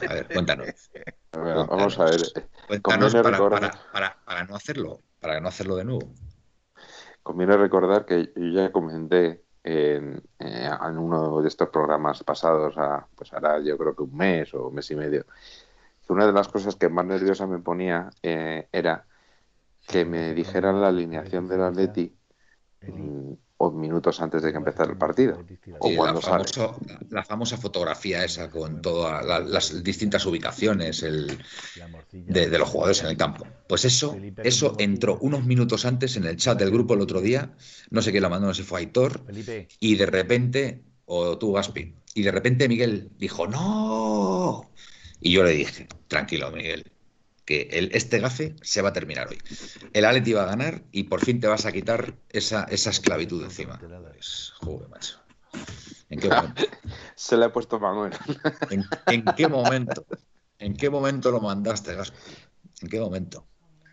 A 0.09 0.15
ver, 0.15 0.27
cuéntanos. 0.35 0.67
vamos 1.33 1.97
a 2.01 2.07
ver. 2.07 2.21
Cuéntanos 2.67 3.15
para, 3.15 3.39
para, 3.93 4.19
para, 4.25 4.45
no 4.45 4.57
hacerlo, 4.57 4.99
para 5.21 5.39
no 5.39 5.47
hacerlo 5.47 5.77
de 5.77 5.85
nuevo. 5.85 6.13
Conviene 7.23 7.57
recordar 7.57 8.05
que 8.05 8.33
yo 8.35 8.49
ya 8.49 8.73
comenté 8.73 9.45
en, 9.63 10.21
eh, 10.41 10.71
en 10.89 10.99
uno 10.99 11.41
de 11.41 11.47
estos 11.47 11.69
programas 11.69 12.25
pasados, 12.25 12.77
a, 12.77 13.07
pues 13.15 13.33
ahora 13.33 13.61
yo 13.61 13.79
creo 13.79 13.95
que 13.95 14.03
un 14.03 14.17
mes 14.17 14.53
o 14.55 14.67
un 14.67 14.75
mes 14.75 14.91
y 14.91 14.97
medio, 14.97 15.25
que 16.13 16.17
una 16.17 16.27
de 16.27 16.33
las 16.33 16.49
cosas 16.49 16.77
que 16.77 16.89
más 16.89 17.07
nerviosa 17.07 17.47
me 17.47 17.59
ponía 17.59 18.11
eh, 18.23 18.69
era 18.73 19.07
que 19.87 20.05
me 20.05 20.35
dijeran 20.35 20.81
la 20.81 20.89
alineación 20.89 21.49
del 21.49 21.63
Atleti 21.63 22.15
o 23.57 23.71
minutos 23.71 24.21
antes 24.21 24.43
de 24.43 24.51
que 24.51 24.59
empezara 24.59 24.91
el 24.91 24.99
partido. 24.99 25.45
O 25.79 25.95
cuando 25.95 26.21
la, 27.11 27.23
famosa 27.23 27.57
fotografía 27.57 28.25
esa 28.25 28.51
con 28.51 28.83
todas 28.83 29.25
las 29.49 29.85
distintas 29.85 30.27
ubicaciones 30.27 31.03
el, 31.05 31.39
de, 32.13 32.59
los 32.59 32.69
jugadores 32.69 33.03
en 33.03 33.09
el 33.09 33.17
campo. 33.17 33.47
Pues 33.69 33.85
eso, 33.85 34.17
eso 34.43 34.75
entró 34.79 35.19
unos 35.21 35.45
minutos 35.45 35.85
antes 35.85 36.17
en 36.17 36.25
el 36.25 36.37
chat 36.37 36.59
del 36.59 36.73
grupo 36.73 36.95
el 36.95 37.01
otro 37.01 37.21
día. 37.21 37.55
No 37.91 38.03
sé 38.03 38.11
quién 38.11 38.25
la 38.25 38.29
mandó, 38.29 38.49
no 38.49 38.55
sé 38.55 38.63
si 38.63 38.69
fue 38.69 38.81
Aitor. 38.81 39.25
Y 39.79 39.95
de 39.95 40.07
repente, 40.07 40.83
o 41.05 41.39
tú, 41.39 41.53
Gaspi, 41.53 41.95
y 42.15 42.23
de 42.23 42.33
repente 42.33 42.69
Miguel 42.69 43.11
dijo, 43.17 43.47
¡No! 43.47 44.73
Y 45.23 45.33
yo 45.33 45.45
le 45.45 45.53
dije, 45.53 45.87
tranquilo, 46.09 46.51
Miguel, 46.51 46.91
que 47.45 47.69
el, 47.73 47.91
este 47.93 48.19
gafe 48.19 48.57
se 48.63 48.83
va 48.83 48.91
a 48.91 48.93
terminar 48.93 49.29
hoy. 49.29 49.39
El 49.93 50.05
Atleti 50.05 50.33
va 50.33 50.43
a 50.43 50.47
ganar 50.47 50.83
y 50.91 51.05
por 51.05 51.25
fin 51.25 51.41
te 51.41 51.47
vas 51.47 51.65
a 51.65 51.73
quitar 51.73 52.15
esa, 52.29 52.65
esa 52.65 52.91
esclavitud 52.91 53.43
encima. 53.45 53.79
Pues, 53.79 54.53
joder, 54.61 54.89
macho. 54.89 55.19
¿En 56.09 56.21
qué 56.21 56.29
momento? 56.29 56.63
Se 57.15 57.37
le 57.37 57.45
ha 57.47 57.53
puesto 57.53 57.79
Manuel. 57.79 58.13
¿En, 58.71 58.85
¿En, 59.07 59.25
qué 59.37 59.49
momento? 59.49 60.05
¿En 60.59 60.75
qué 60.75 60.91
momento 60.91 61.31
lo 61.31 61.41
mandaste, 61.41 61.95
Gaspi? 61.95 62.19
¿En 62.83 62.89
qué 62.89 63.01
momento? 63.01 63.47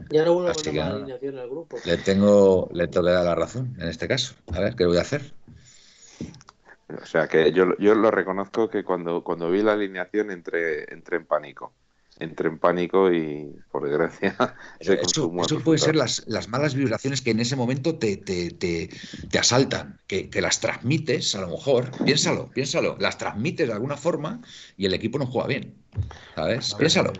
Ya 0.09 0.25
no 0.25 0.33
vuelvo 0.33 0.49
a 0.49 0.53
poner 0.53 0.75
la 0.75 0.87
alineación 0.87 1.37
al 1.37 1.49
grupo. 1.49 1.77
Le 1.85 1.97
tengo, 1.97 2.69
le 2.73 2.87
tengo 2.87 3.05
que 3.05 3.11
dar 3.11 3.25
la 3.25 3.35
razón 3.35 3.75
en 3.79 3.87
este 3.87 4.07
caso. 4.07 4.33
A 4.53 4.59
ver, 4.59 4.75
¿qué 4.75 4.85
voy 4.85 4.97
a 4.97 5.01
hacer? 5.01 5.33
O 6.89 7.05
sea 7.05 7.27
que 7.27 7.51
yo, 7.51 7.77
yo 7.77 7.95
lo 7.95 8.11
reconozco 8.11 8.69
que 8.69 8.83
cuando, 8.83 9.23
cuando 9.23 9.51
vi 9.51 9.61
la 9.61 9.73
alineación 9.73 10.31
entré, 10.31 10.91
entré 10.91 11.17
en 11.17 11.25
pánico 11.25 11.73
entre 12.19 12.49
en 12.49 12.59
pánico 12.59 13.11
y, 13.11 13.55
por 13.71 13.87
desgracia, 13.87 14.35
eso, 14.79 15.31
puede 15.63 15.79
ser 15.79 15.95
las, 15.95 16.23
las, 16.27 16.49
malas 16.49 16.75
vibraciones 16.75 17.21
que 17.21 17.31
en 17.31 17.39
ese 17.39 17.55
momento 17.55 17.97
te, 17.97 18.17
te, 18.17 18.51
te, 18.51 18.89
te 19.29 19.39
asaltan, 19.39 19.99
que, 20.05 20.29
que, 20.29 20.41
las 20.41 20.59
transmites, 20.59 21.33
a 21.35 21.41
lo 21.41 21.47
mejor, 21.47 21.89
piénsalo, 22.03 22.49
piénsalo, 22.49 22.97
las 22.99 23.17
transmites 23.17 23.67
de 23.67 23.73
alguna 23.73 23.95
forma 23.95 24.41
y 24.77 24.85
el 24.85 24.93
equipo 24.93 25.17
no 25.17 25.25
juega 25.25 25.47
bien, 25.47 25.75
¿sabes? 26.35 26.75
piénsalo. 26.75 27.13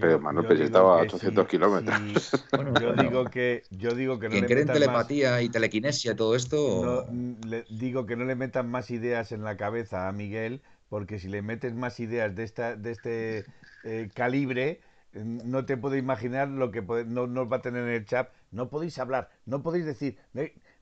Pero 0.00 0.20
Manuel 0.20 0.46
pues 0.46 0.60
estaba 0.60 0.98
a 0.98 1.02
800 1.02 1.48
kilómetros. 1.48 2.30
Bueno, 2.52 2.74
yo 2.80 2.92
digo 3.02 3.24
que 3.24 3.62
yo 3.70 3.94
digo 3.94 4.18
que 4.18 4.28
no 4.28 4.34
le 4.34 4.64
telepatía 4.66 5.40
y 5.42 5.48
telequinesia 5.48 6.12
y 6.12 6.16
todo 6.16 6.36
esto. 6.36 7.06
le 7.46 7.64
digo 7.70 8.06
que 8.06 8.16
no 8.16 8.24
le 8.24 8.34
metan 8.34 8.70
más 8.70 8.90
ideas 8.90 9.32
en 9.32 9.44
la 9.44 9.56
cabeza 9.56 10.08
a 10.08 10.12
Miguel, 10.12 10.60
porque 10.88 11.18
si 11.18 11.28
le 11.28 11.42
metes 11.42 11.74
más 11.74 11.98
ideas 11.98 12.34
de 12.34 12.44
esta 12.44 12.76
de 12.76 12.90
este 12.90 13.44
eh, 13.84 14.10
calibre, 14.14 14.80
no 15.14 15.64
te 15.64 15.76
puedo 15.76 15.96
imaginar 15.96 16.48
lo 16.48 16.70
que 16.70 16.82
no, 16.82 17.26
nos 17.26 17.50
va 17.50 17.56
a 17.56 17.62
tener 17.62 17.84
en 17.84 17.94
el 17.94 18.04
chat. 18.04 18.30
No 18.50 18.68
podéis 18.68 18.98
hablar, 18.98 19.30
no 19.46 19.62
podéis 19.62 19.86
decir 19.86 20.18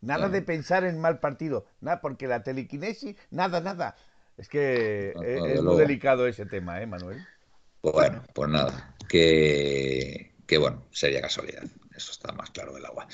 nada 0.01 0.29
de 0.29 0.43
pensar 0.43 0.85
en 0.85 1.01
mal 1.01 1.21
partido, 1.21 1.67
nada, 1.81 2.01
porque 2.01 2.27
la 2.27 2.43
telequinesis, 2.43 3.17
nada, 3.31 3.61
nada. 3.61 3.97
Es 4.37 4.49
que 4.49 5.15
es, 5.23 5.63
muy 5.63 5.77
delicado 5.77 6.27
ese 6.27 6.45
tema, 6.45 6.83
¿eh, 6.83 6.87
Manuel? 6.87 7.25
Bueno, 7.93 8.23
pues 8.35 8.49
nada, 8.49 8.97
que, 9.09 10.35
que 10.47 10.59
bueno, 10.59 10.85
sería 10.91 11.21
casualidad. 11.21 11.65
Eso 11.95 12.13
está 12.13 12.33
más 12.33 12.51
claro 12.51 12.75
del 12.75 12.85
agua. 12.85 13.07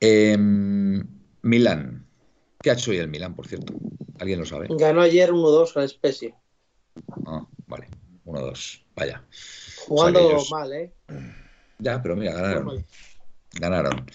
Em, 0.00 1.06
Milán. 1.42 2.06
¿Qué 2.60 2.70
ha 2.70 2.74
hecho 2.74 2.90
hoy 2.90 2.98
el 2.98 3.08
Milán, 3.08 3.34
por 3.34 3.46
cierto? 3.46 3.72
¿Alguien 4.18 4.40
lo 4.40 4.46
sabe? 4.46 4.66
Ganó 4.70 5.00
ayer 5.00 5.30
1-2 5.32 5.76
a 5.76 5.84
especie. 5.84 6.34
Ah, 7.26 7.46
vale. 7.66 7.88
1-2. 8.24 8.84
Vaya. 8.96 9.24
Jugando 9.86 10.44
mal, 10.50 10.72
¿eh? 10.72 10.92
Ya, 11.78 12.02
pero 12.02 12.16
mira, 12.16 12.34
ganaron. 12.34 12.84
Ganaron. 13.52 14.06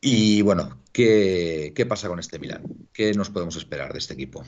Y 0.00 0.42
bueno, 0.42 0.82
¿qué, 0.92 1.72
¿qué, 1.74 1.86
pasa 1.86 2.08
con 2.08 2.18
este 2.18 2.38
Milan? 2.38 2.62
¿Qué 2.92 3.12
nos 3.14 3.30
podemos 3.30 3.56
esperar 3.56 3.92
de 3.92 3.98
este 3.98 4.14
equipo 4.14 4.44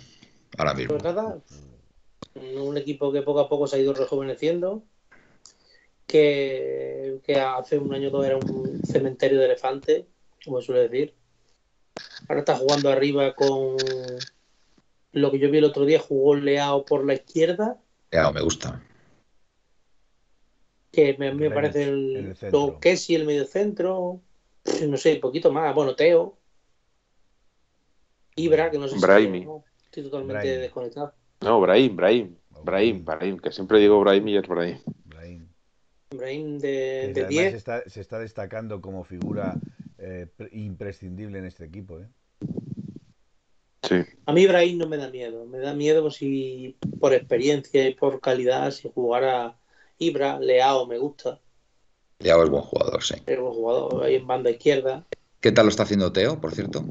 ahora 0.59 0.75
mismo? 0.75 0.99
Pues 0.99 1.03
nada, 1.03 1.41
un 2.35 2.77
equipo 2.77 3.13
que 3.13 3.23
poco 3.23 3.41
a 3.41 3.49
poco 3.49 3.67
se 3.67 3.77
ha 3.77 3.81
ido 3.81 3.95
rejuveneciendo, 3.95 4.83
que, 6.07 7.21
que 7.25 7.41
hace 7.41 7.79
un 7.79 7.93
año 7.95 8.09
o 8.09 8.11
dos 8.11 8.27
era 8.27 8.37
un 8.37 8.83
cementerio 8.85 9.39
de 9.39 9.47
elefantes, 9.47 10.07
como 10.45 10.61
suele 10.63 10.89
decir. 10.89 11.15
Ahora 12.29 12.41
está 12.41 12.57
jugando 12.57 12.91
arriba 12.91 13.35
con 13.35 13.77
lo 15.13 15.31
que 15.31 15.39
yo 15.39 15.51
vi 15.51 15.59
el 15.59 15.65
otro 15.65 15.85
día, 15.85 16.01
jugó 16.01 16.35
Leao 16.35 16.85
por 16.85 17.05
la 17.05 17.15
izquierda. 17.15 17.79
Leao 18.11 18.33
me 18.33 18.41
gusta. 18.41 18.83
Que 20.93 21.17
me, 21.19 21.33
me 21.35 21.51
parece 21.51 21.85
el, 21.85 22.37
lo 22.51 22.81
que 22.81 22.97
si 22.97 23.15
el 23.15 23.27
medio 23.27 23.45
centro, 23.45 24.21
no 24.87 24.97
sé, 24.97 25.15
un 25.15 25.21
poquito 25.21 25.53
más, 25.53 25.75
bueno, 25.75 25.95
Teo, 25.95 26.39
Ibra, 28.37 28.71
que 28.71 28.79
no 28.79 28.89
sé 28.89 28.99
si 28.99 29.05
estoy 29.85 30.03
totalmente 30.05 30.59
desconectado. 30.59 31.13
No, 31.41 31.61
Brahim, 31.61 31.97
Brahim, 31.97 32.37
Brahim, 32.65 33.05
Brahim, 33.05 33.39
que 33.39 33.53
siempre 33.53 33.79
digo 33.79 34.01
Brahim 34.01 34.29
y 34.29 34.37
es 34.37 34.47
Brahim. 34.47 34.79
Brahim. 36.11 36.59
de, 36.59 37.13
de 37.15 37.27
10. 37.27 37.51
Se 37.51 37.57
está, 37.57 37.89
se 37.89 38.01
está, 38.01 38.19
destacando 38.19 38.81
como 38.81 39.05
figura 39.05 39.55
eh, 39.99 40.27
imprescindible 40.53 41.39
en 41.39 41.45
este 41.45 41.65
equipo. 41.65 42.01
¿eh? 42.01 42.09
Sí. 43.83 44.05
A 44.27 44.33
mí 44.33 44.47
Brahim 44.47 44.79
no 44.79 44.89
me 44.89 44.97
da 44.97 45.09
miedo, 45.11 45.47
me 45.47 45.59
da 45.59 45.75
miedo 45.75 46.11
si 46.11 46.77
por 46.99 47.13
experiencia 47.13 47.89
y 47.89 47.95
por 47.95 48.21
calidad, 48.21 48.71
si 48.71 48.91
jugara 48.93 49.57
Ibra, 49.99 50.39
Leao 50.41 50.87
me 50.87 50.99
gusta. 50.99 51.41
Leao 52.19 52.43
es 52.43 52.51
buen 52.51 52.63
jugador, 52.63 53.03
sí. 53.03 53.15
Es 53.27 53.39
buen 53.39 53.53
jugador, 53.53 54.05
ahí 54.05 54.17
en 54.17 54.27
banda 54.27 54.51
izquierda. 54.51 55.07
¿Qué 55.41 55.53
tal 55.53 55.67
lo 55.67 55.71
está 55.71 55.85
haciendo 55.85 56.13
Teo, 56.13 56.41
por 56.41 56.55
cierto? 56.55 56.85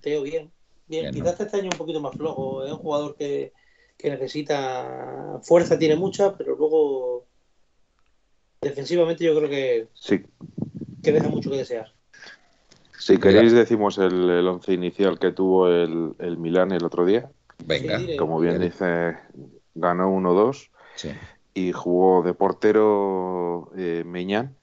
Teo 0.00 0.22
bien. 0.22 0.52
Bien, 0.86 1.12
quizás 1.12 1.38
este 1.40 1.58
año 1.58 1.68
un 1.72 1.78
poquito 1.78 2.00
más 2.00 2.16
flojo. 2.16 2.64
Es 2.64 2.72
un 2.72 2.78
jugador 2.78 3.16
que, 3.16 3.52
necesita 4.04 5.40
fuerza, 5.42 5.78
tiene 5.78 5.96
mucha, 5.96 6.36
pero 6.36 6.56
luego 6.56 7.26
defensivamente 8.60 9.24
yo 9.24 9.36
creo 9.36 9.48
que, 9.48 9.88
sí. 9.94 10.24
que 11.02 11.12
deja 11.12 11.28
mucho 11.28 11.50
que 11.50 11.58
desear. 11.58 11.92
Si 12.98 13.18
queréis 13.18 13.52
decimos 13.52 13.98
el, 13.98 14.28
el 14.28 14.46
once 14.46 14.72
inicial 14.72 15.18
que 15.18 15.32
tuvo 15.32 15.68
el, 15.68 16.14
el 16.18 16.36
Milán 16.36 16.72
el 16.72 16.84
otro 16.84 17.04
día. 17.04 17.30
Venga. 17.64 18.00
Como 18.18 18.38
bien 18.40 18.60
dice, 18.60 19.16
ganó 19.74 20.10
1-2. 20.10 20.70
Sí 20.96 21.10
y 21.58 21.72
jugó 21.72 22.22
de 22.22 22.34
portero 22.34 23.70
eh, 23.76 24.04
Meñán, 24.06 24.56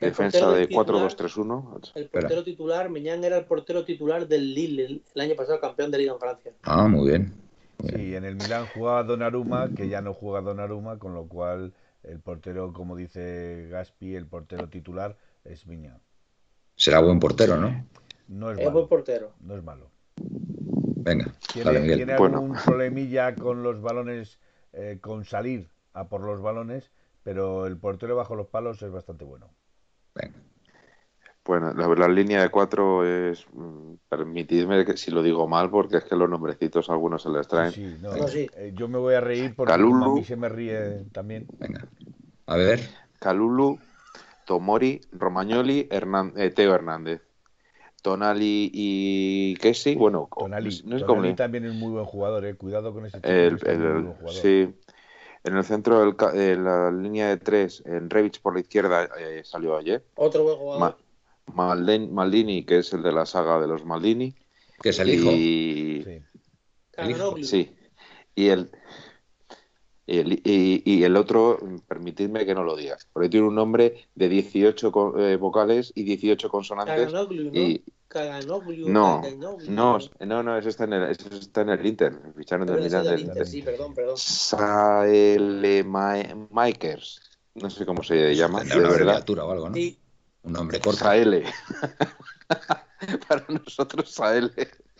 defensa 0.00 0.50
de 0.52 0.68
4-2-3-1. 0.68 1.92
El 1.94 2.08
portero 2.08 2.44
titular, 2.44 2.88
Meñán 2.88 3.24
era 3.24 3.38
el 3.38 3.44
portero 3.46 3.84
titular 3.84 4.28
del 4.28 4.54
Lille 4.54 5.02
el, 5.14 5.20
año 5.20 5.34
pasado, 5.34 5.60
campeón 5.60 5.90
de 5.90 5.98
Liga 5.98 6.12
en 6.12 6.20
Francia. 6.20 6.52
Ah, 6.62 6.86
muy 6.86 7.10
bien. 7.10 7.32
Sí, 7.88 8.14
en 8.14 8.24
el 8.24 8.36
Milán 8.36 8.66
jugaba 8.66 9.02
Donnarumma, 9.02 9.70
que 9.74 9.88
ya 9.88 10.00
no 10.00 10.14
juega 10.14 10.40
Donnarumma, 10.40 10.98
con 10.98 11.14
lo 11.14 11.26
cual 11.26 11.74
el 12.02 12.20
portero, 12.20 12.72
como 12.72 12.96
dice 12.96 13.68
Gaspi, 13.70 14.14
el 14.14 14.26
portero 14.26 14.68
titular 14.68 15.16
es 15.44 15.66
Meñán. 15.66 16.00
Será 16.76 17.00
buen 17.00 17.20
portero, 17.20 17.56
¿no? 17.56 17.86
No 18.28 18.50
es, 18.50 18.58
es 18.58 18.72
buen 18.72 18.88
portero. 18.88 19.32
No 19.40 19.56
es 19.56 19.62
malo. 19.62 19.90
Venga, 20.16 21.34
tiene, 21.52 22.14
algún 22.14 22.56
problemilla 22.64 23.34
con 23.34 23.62
los 23.62 23.82
balones, 23.82 24.38
eh, 24.72 24.98
con 25.00 25.24
salir 25.24 25.68
a 25.92 26.08
por 26.08 26.22
los 26.22 26.40
balones, 26.40 26.90
pero 27.22 27.66
el 27.66 27.76
portero 27.76 28.16
bajo 28.16 28.34
los 28.34 28.46
palos 28.46 28.80
es 28.82 28.90
bastante 28.90 29.24
bueno. 29.24 29.50
Bueno, 31.44 31.74
la, 31.74 32.08
línea 32.08 32.40
de 32.42 32.48
cuatro 32.48 33.04
es. 33.04 33.46
Mm, 33.52 33.94
permitidme 34.08 34.84
que 34.84 34.96
si 34.96 35.10
lo 35.10 35.22
digo 35.22 35.46
mal, 35.46 35.70
porque 35.70 35.98
es 35.98 36.04
que 36.04 36.16
los 36.16 36.30
nombrecitos 36.30 36.88
algunos 36.88 37.22
se 37.22 37.28
les 37.28 37.46
traen. 37.46 37.72
Sí, 37.72 37.96
no, 38.00 38.14
eh, 38.14 38.72
yo 38.74 38.88
me 38.88 38.98
voy 38.98 39.14
a 39.14 39.20
reír 39.20 39.54
porque 39.54 39.72
a 39.72 39.76
mí 39.76 40.24
se 40.24 40.36
me 40.36 40.48
ríe 40.48 41.04
también. 41.12 41.46
Venga. 41.58 41.86
A 42.46 42.56
ver. 42.56 42.80
Calulu, 43.18 43.78
Tomori, 44.46 45.00
Romagnoli, 45.12 45.88
eh, 45.90 46.50
Teo 46.50 46.74
Hernández. 46.74 47.22
Tonali 48.02 48.70
y 48.70 49.54
Kessi, 49.56 49.94
bueno, 49.94 50.28
Tonali, 50.36 50.82
no 50.84 50.96
es 50.96 51.06
Tonali 51.06 51.34
también 51.34 51.64
es 51.64 51.72
muy 51.72 51.90
buen 51.90 52.04
jugador, 52.04 52.44
eh. 52.44 52.54
cuidado 52.54 52.92
con 52.92 53.06
ese 53.06 53.18
chico. 53.18 54.28
sí, 54.28 54.74
en 55.42 55.56
el 55.56 55.64
centro 55.64 56.12
de 56.12 56.56
la 56.56 56.90
línea 56.90 57.28
de 57.28 57.38
tres, 57.38 57.82
en 57.86 58.10
Revich 58.10 58.42
por 58.42 58.52
la 58.52 58.60
izquierda, 58.60 59.08
eh, 59.18 59.40
salió 59.42 59.78
ayer. 59.78 60.04
Otro 60.16 60.44
buen 60.44 60.56
jugador. 60.58 60.96
Maldini, 61.52 62.64
que 62.64 62.78
es 62.78 62.92
el 62.92 63.02
de 63.02 63.12
la 63.12 63.26
saga 63.26 63.60
de 63.60 63.66
los 63.66 63.84
Maldini. 63.84 64.34
Que 64.82 64.90
es 64.90 64.98
el 64.98 65.10
hijo. 65.10 65.30
Y... 65.30 66.04
Sí. 67.42 67.44
sí. 67.44 67.76
Y 68.36 68.48
el, 68.48 68.70
y 70.06 71.02
el, 71.02 71.16
otro, 71.16 71.58
permitidme 71.88 72.44
que 72.44 72.54
no 72.54 72.62
lo 72.62 72.76
digas, 72.76 73.08
porque 73.12 73.28
tiene 73.28 73.46
un 73.46 73.54
nombre 73.54 74.06
de 74.14 74.28
18 74.28 75.18
eh, 75.18 75.36
vocales 75.36 75.92
y 75.94 76.02
18 76.02 76.48
consonantes. 76.50 77.12
¿no? 77.12 77.28
Y 77.32 77.82
no, 78.86 79.22
no, 79.68 79.98
no, 80.20 80.42
no, 80.42 80.58
eso 80.58 80.68
está 80.68 80.84
en 80.84 80.92
el, 80.92 81.10
eso 81.10 81.28
está 81.32 81.62
en 81.62 81.70
el 81.70 81.86
Inter. 81.86 82.12
Ficharon 82.36 82.66
del 82.66 82.82
Milan 82.82 83.04
del 83.04 83.20
Inter. 83.20 83.46
Sí, 83.46 83.62
perdón, 83.62 83.94
perdón. 83.94 84.16
Makers. 86.50 87.20
No 87.54 87.70
sé 87.70 87.86
cómo 87.86 88.02
se 88.02 88.34
llama. 88.34 88.62
Una 88.62 88.88
abreviatura 88.88 89.44
o 89.44 89.52
algo, 89.52 89.70
¿no? 89.70 89.76
Un 90.44 90.52
nombre 90.52 90.78
corto. 90.78 91.00
Saele. 91.00 91.44
Para 93.28 93.44
nosotros, 93.48 94.10
Saele. 94.10 94.50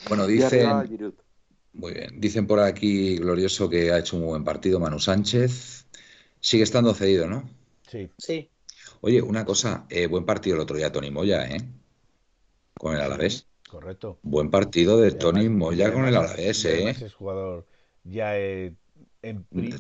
Bueno, 0.09 0.27
dicen. 0.27 0.69
Muy 1.75 1.93
bien. 1.93 2.21
Dicen 2.21 2.47
por 2.47 2.61
aquí, 2.61 3.17
Glorioso, 3.17 3.69
que 3.69 3.93
ha 3.93 3.99
hecho 3.99 4.17
un 4.17 4.27
buen 4.27 4.45
partido 4.45 4.81
Manu 4.81 4.99
Sánchez. 4.99 5.87
Sigue 6.41 6.63
estando 6.63 6.95
cedido, 6.95 7.29
¿no? 7.29 7.49
Sí. 7.91 8.11
Sí. 8.17 8.51
Oye, 9.01 9.21
una 9.21 9.45
cosa, 9.45 9.87
eh, 9.91 10.07
buen 10.07 10.25
partido 10.25 10.57
el 10.57 10.63
otro 10.63 10.77
día 10.77 10.91
Tony 10.91 11.11
Moya, 11.11 11.47
¿eh? 11.47 11.61
Con 12.75 12.95
el 12.95 13.01
Alavés. 13.01 13.47
Correcto. 13.69 14.19
Buen 14.23 14.51
partido 14.51 14.99
de 14.99 15.13
Tony 15.13 15.49
Moya 15.49 15.93
con 15.93 16.07
el 16.07 16.17
Alavés, 16.17 16.65
¿eh? 16.65 16.91
Es 16.91 17.15
jugador 17.15 17.67
ya 18.05 18.39
en, 18.39 18.79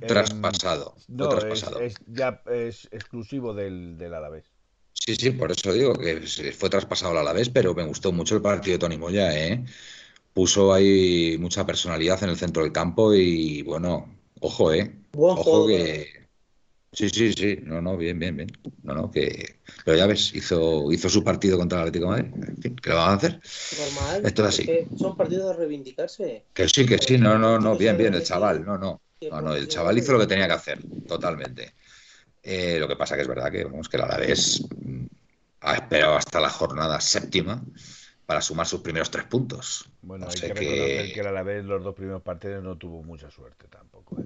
traspasado. 0.06 0.96
No, 1.08 1.28
traspasado. 1.28 1.80
Es, 1.80 1.94
ya 2.06 2.42
es 2.46 2.88
exclusivo 2.90 3.54
del, 3.54 3.96
del 3.96 4.14
Alavés. 4.14 4.53
Sí, 4.94 5.16
sí, 5.16 5.30
por 5.32 5.50
eso 5.52 5.72
digo 5.72 5.92
que 5.94 6.22
fue 6.52 6.70
traspasado 6.70 7.12
al 7.12 7.18
Alavés, 7.18 7.50
pero 7.50 7.74
me 7.74 7.84
gustó 7.84 8.12
mucho 8.12 8.36
el 8.36 8.42
partido 8.42 8.74
de 8.74 8.78
Tony 8.78 8.96
Moya, 8.96 9.36
¿eh? 9.36 9.64
Puso 10.32 10.72
ahí 10.72 11.36
mucha 11.38 11.66
personalidad 11.66 12.22
en 12.22 12.30
el 12.30 12.36
centro 12.36 12.62
del 12.62 12.72
campo 12.72 13.14
y 13.14 13.62
bueno, 13.62 14.16
ojo, 14.40 14.72
¿eh? 14.72 14.96
ojo 15.12 15.66
que 15.66 16.24
Sí, 16.94 17.10
sí, 17.10 17.32
sí, 17.32 17.58
no, 17.64 17.82
no, 17.82 17.96
bien, 17.96 18.20
bien, 18.20 18.36
bien. 18.36 18.48
No, 18.84 18.94
no, 18.94 19.10
que. 19.10 19.56
Pero 19.84 19.96
ya 19.96 20.06
ves, 20.06 20.32
hizo, 20.32 20.92
hizo 20.92 21.08
su 21.08 21.24
partido 21.24 21.58
contra 21.58 21.78
el 21.82 21.88
Atlético 21.88 22.14
de 22.14 22.22
Madrid. 22.22 22.44
En 22.48 22.56
fin, 22.62 22.76
¿qué 22.76 22.90
lo 22.90 22.96
van 22.96 23.10
a 23.10 23.14
hacer? 23.14 23.40
Normal. 23.78 24.22
Esto 24.24 24.42
es 24.42 24.48
así. 24.48 24.70
son 24.96 25.16
partidos 25.16 25.50
de 25.50 25.56
reivindicarse. 25.56 26.44
Que 26.52 26.68
sí, 26.68 26.86
que 26.86 26.98
sí, 26.98 27.18
no, 27.18 27.36
no, 27.36 27.58
no, 27.58 27.76
bien, 27.76 27.98
bien, 27.98 28.14
el 28.14 28.22
chaval, 28.22 28.64
no, 28.64 28.78
no. 28.78 29.00
No, 29.28 29.40
no, 29.40 29.54
el 29.56 29.66
chaval 29.66 29.98
hizo 29.98 30.12
lo 30.12 30.20
que 30.20 30.26
tenía 30.26 30.46
que 30.46 30.52
hacer, 30.52 30.78
totalmente. 31.08 31.74
Eh, 32.44 32.78
lo 32.78 32.86
que 32.86 32.96
pasa 32.96 33.16
que 33.16 33.22
es 33.22 33.28
verdad 33.28 33.50
que, 33.50 33.64
vamos, 33.64 33.88
que 33.88 33.96
el 33.96 34.02
Alavés 34.02 34.66
mm, 34.76 35.06
ha 35.62 35.74
esperado 35.74 36.16
hasta 36.16 36.40
la 36.40 36.50
jornada 36.50 37.00
séptima 37.00 37.64
para 38.26 38.42
sumar 38.42 38.66
sus 38.66 38.80
primeros 38.80 39.10
tres 39.10 39.24
puntos. 39.24 39.90
Bueno, 40.02 40.26
hay 40.28 40.34
que 40.34 40.48
reconocer 40.48 41.12
que 41.12 41.20
el 41.20 41.26
Alavés 41.26 41.64
los 41.64 41.82
dos 41.82 41.94
primeros 41.94 42.22
partidos 42.22 42.62
no 42.62 42.76
tuvo 42.76 43.02
mucha 43.02 43.30
suerte 43.30 43.66
tampoco. 43.68 44.20
¿eh? 44.20 44.24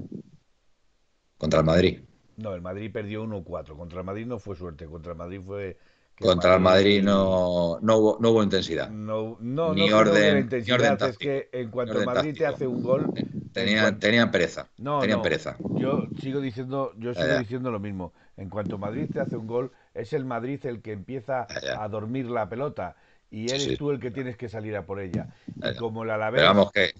Contra 1.36 1.60
el 1.60 1.66
Madrid. 1.66 2.00
No, 2.36 2.54
el 2.54 2.60
Madrid 2.60 2.90
perdió 2.92 3.24
1-4. 3.24 3.76
Contra 3.76 4.00
el 4.00 4.04
Madrid 4.04 4.26
no 4.26 4.38
fue 4.40 4.56
suerte. 4.56 4.86
Contra 4.86 5.12
el 5.12 5.18
Madrid 5.18 5.40
fue. 5.44 5.78
Contra 6.20 6.54
el 6.54 6.60
Madrid, 6.60 7.02
no, 7.02 7.78
no, 7.80 7.96
hubo, 7.96 8.18
no 8.20 8.30
hubo 8.30 8.42
intensidad. 8.42 8.90
No, 8.90 9.36
no, 9.40 9.72
ni, 9.72 9.92
orden, 9.92 10.38
intensidad, 10.38 11.00
Es 11.08 11.18
que 11.18 11.48
en 11.52 11.70
cuanto 11.70 12.04
Madrid 12.04 12.34
te 12.36 12.46
hace 12.46 12.66
un 12.66 12.82
gol. 12.82 13.12
Tenían, 13.52 13.98
tenían 13.98 14.30
pereza. 14.30 14.68
No, 14.78 15.00
tenían 15.00 15.22
pereza. 15.22 15.56
Yo 15.76 16.06
sigo 16.20 16.40
diciendo, 16.40 16.92
yo 16.96 17.14
sigo 17.14 17.38
diciendo 17.38 17.70
lo 17.70 17.80
mismo. 17.80 18.12
En 18.36 18.48
cuanto 18.48 18.78
Madrid 18.78 19.08
te 19.12 19.20
hace 19.20 19.36
un 19.36 19.46
gol, 19.46 19.72
es 19.94 20.12
el 20.12 20.24
Madrid 20.24 20.64
el 20.66 20.82
que 20.82 20.92
empieza 20.92 21.46
a 21.78 21.88
dormir 21.88 22.26
la 22.26 22.48
pelota 22.48 22.96
y 23.30 23.50
eres 23.50 23.76
tú 23.76 23.90
el 23.90 24.00
que 24.00 24.10
tienes 24.10 24.36
que 24.36 24.48
salir 24.48 24.76
a 24.76 24.86
por 24.86 25.00
ella. 25.00 25.28
Y 25.56 25.76
como 25.76 26.04
el 26.04 26.10
Alavés 26.10 26.42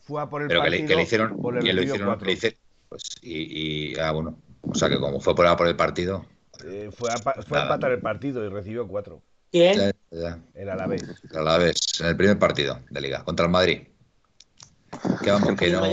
fue 0.02 0.20
a 0.20 0.26
por 0.28 0.42
el 0.42 0.48
partido, 0.48 0.86
que 0.86 0.94
le, 0.96 1.02
hicieron, 1.02 1.36
por 1.40 1.56
el 1.56 1.66
y 1.66 1.72
lo 1.72 1.82
hicieron, 1.82 2.18
pues, 2.88 3.18
y, 3.22 3.92
y, 3.92 3.98
ah, 3.98 4.12
bueno, 4.12 4.38
o 4.62 4.74
sea 4.74 4.88
que 4.88 4.98
como 4.98 5.20
fue 5.20 5.34
por, 5.34 5.56
por 5.56 5.68
el 5.68 5.76
partido. 5.76 6.24
Eh, 6.64 6.90
fue, 6.92 7.10
a, 7.10 7.16
fue 7.16 7.58
a, 7.58 7.62
empatar 7.62 7.92
el 7.92 8.00
partido 8.00 8.44
y 8.44 8.48
recibió 8.48 8.86
cuatro. 8.86 9.22
¿Quién? 9.50 9.92
El 10.10 10.68
Alavés. 10.68 11.02
El 11.30 11.38
Alavés, 11.38 12.00
en 12.00 12.06
el 12.06 12.16
primer 12.16 12.38
partido 12.38 12.80
de 12.90 13.00
liga, 13.00 13.24
contra 13.24 13.46
el 13.46 13.52
Madrid. 13.52 13.88
Que 15.22 15.30
vamos, 15.30 15.54
que 15.58 15.70
no. 15.70 15.86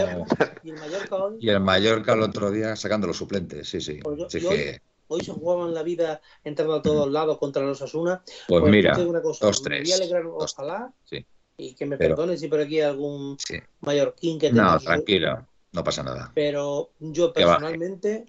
¿Y 0.63 0.69
el 0.69 0.79
Mallorca 0.79 1.15
hoy? 1.15 1.37
Y 1.39 1.49
el 1.49 1.59
Mallorca 1.59 2.13
el 2.13 2.21
otro 2.21 2.51
día 2.51 2.75
sacando 2.75 3.07
los 3.07 3.17
suplentes, 3.17 3.69
sí, 3.69 3.81
sí. 3.81 3.99
Pues 4.01 4.35
hoy, 5.07 5.23
se 5.23 5.31
jugaban 5.31 5.73
la 5.73 5.83
vida 5.83 6.21
entrando 6.43 6.75
a 6.75 6.81
todos 6.81 7.11
lados 7.11 7.37
contra 7.37 7.63
los 7.63 7.81
Asuna. 7.81 8.23
Pues, 8.47 8.61
pues 8.61 8.71
mira, 8.71 8.97
dos, 8.97 9.61
tres. 9.61 9.81
Me 9.81 9.83
voy 9.83 9.91
a 9.91 9.95
alegrar, 9.95 10.25
ojalá. 10.25 10.93
Sí. 11.03 11.25
Y 11.57 11.75
que 11.75 11.85
me 11.85 11.97
perdone 11.97 12.37
si 12.37 12.47
por 12.47 12.59
aquí 12.59 12.79
hay 12.79 12.89
algún 12.89 13.37
mallorquín 13.81 14.39
que 14.39 14.49
tenga. 14.49 14.73
No, 14.73 14.79
tranquilo, 14.79 15.47
no 15.71 15.83
pasa 15.83 16.03
nada. 16.03 16.31
Pero 16.33 16.91
yo 16.99 17.31
personalmente 17.31 18.25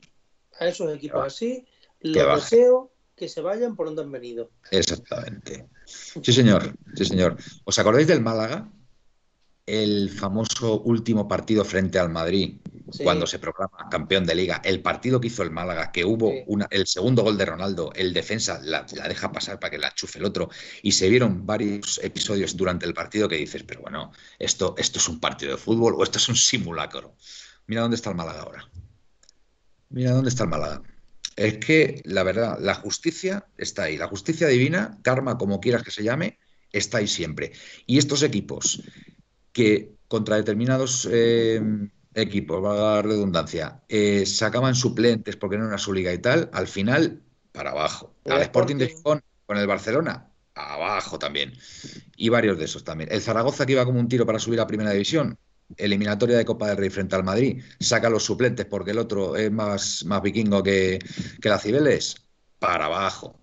a 0.58 0.68
esos 0.68 0.94
equipos 0.94 1.26
así, 1.26 1.66
los 2.06 2.50
deseo 2.50 2.92
que 3.16 3.28
se 3.28 3.40
vayan 3.40 3.74
por 3.74 3.86
donde 3.86 4.02
han 4.02 4.12
venido. 4.12 4.50
Exactamente. 4.70 5.66
Sí, 5.86 6.32
señor. 6.32 6.74
Sí, 6.94 7.04
señor. 7.04 7.36
¿Os 7.64 7.78
acordáis 7.78 8.06
del 8.06 8.20
Málaga? 8.20 8.70
El 9.64 10.10
famoso 10.10 10.80
último 10.82 11.26
partido 11.26 11.64
frente 11.64 11.98
al 11.98 12.10
Madrid, 12.10 12.58
cuando 13.02 13.26
se 13.26 13.40
proclama 13.40 13.88
campeón 13.90 14.24
de 14.24 14.34
liga, 14.36 14.60
el 14.64 14.80
partido 14.80 15.20
que 15.20 15.26
hizo 15.26 15.42
el 15.42 15.50
Málaga, 15.50 15.90
que 15.90 16.04
hubo 16.04 16.30
una, 16.46 16.68
el 16.70 16.86
segundo 16.86 17.22
gol 17.24 17.36
de 17.36 17.46
Ronaldo, 17.46 17.92
el 17.96 18.12
defensa 18.12 18.60
la, 18.62 18.84
deja 18.84 19.32
pasar 19.32 19.58
para 19.58 19.72
que 19.72 19.78
la 19.78 19.92
chufe 19.92 20.20
el 20.20 20.24
otro, 20.24 20.50
y 20.82 20.92
se 20.92 21.08
vieron 21.08 21.46
varios 21.46 21.98
episodios 22.04 22.56
durante 22.56 22.86
el 22.86 22.94
partido 22.94 23.28
que 23.28 23.38
dices, 23.38 23.64
pero 23.64 23.80
bueno, 23.80 24.12
esto, 24.38 24.76
esto 24.78 25.00
es 25.00 25.08
un 25.08 25.18
partido 25.18 25.52
de 25.52 25.58
fútbol 25.58 25.94
o 25.98 26.04
esto 26.04 26.18
es 26.18 26.28
un 26.28 26.36
simulacro. 26.36 27.16
Mira 27.66 27.82
dónde 27.82 27.96
está 27.96 28.10
el 28.10 28.16
Málaga 28.16 28.42
ahora. 28.42 28.70
Mira 29.88 30.12
dónde 30.12 30.28
está 30.28 30.44
el 30.44 30.50
Málaga. 30.50 30.82
Es 31.36 31.58
que 31.58 32.00
la 32.04 32.22
verdad, 32.22 32.58
la 32.60 32.74
justicia 32.74 33.46
está 33.58 33.84
ahí. 33.84 33.96
La 33.96 34.08
justicia 34.08 34.48
divina, 34.48 34.98
karma, 35.02 35.36
como 35.36 35.60
quieras 35.60 35.82
que 35.82 35.90
se 35.90 36.02
llame, 36.02 36.38
está 36.72 36.98
ahí 36.98 37.06
siempre. 37.06 37.52
Y 37.86 37.98
estos 37.98 38.22
equipos 38.22 38.82
que 39.52 39.96
contra 40.08 40.36
determinados 40.36 41.08
eh, 41.10 41.60
equipos, 42.14 42.64
va 42.64 42.72
a 42.72 42.94
dar 42.94 43.06
redundancia, 43.06 43.82
eh, 43.88 44.24
sacaban 44.26 44.74
suplentes 44.74 45.36
porque 45.36 45.58
no 45.58 45.66
era 45.66 45.78
su 45.78 45.92
liga 45.92 46.12
y 46.12 46.18
tal, 46.18 46.50
al 46.52 46.66
final, 46.66 47.22
para 47.52 47.70
abajo. 47.70 48.14
Al 48.24 48.42
Sporting 48.42 48.76
de 48.76 48.88
Gijón 48.88 49.22
con 49.44 49.58
el 49.58 49.66
Barcelona, 49.66 50.28
abajo 50.54 51.18
también. 51.18 51.52
Y 52.16 52.28
varios 52.30 52.58
de 52.58 52.64
esos 52.64 52.84
también. 52.84 53.10
El 53.12 53.20
Zaragoza 53.20 53.66
que 53.66 53.72
iba 53.72 53.84
como 53.84 54.00
un 54.00 54.08
tiro 54.08 54.26
para 54.26 54.38
subir 54.38 54.60
a 54.60 54.66
primera 54.66 54.90
división, 54.90 55.38
eliminatoria 55.76 56.36
de 56.36 56.44
Copa 56.44 56.68
del 56.68 56.76
Rey 56.76 56.90
frente 56.90 57.16
al 57.16 57.24
Madrid, 57.24 57.62
saca 57.80 58.08
los 58.08 58.24
suplentes 58.24 58.66
porque 58.66 58.92
el 58.92 58.98
otro 58.98 59.36
es 59.36 59.50
más, 59.50 60.04
más 60.04 60.22
vikingo 60.22 60.62
que, 60.62 60.98
que 61.40 61.48
la 61.48 61.58
Cibeles, 61.58 62.16
para 62.58 62.86
abajo. 62.86 63.40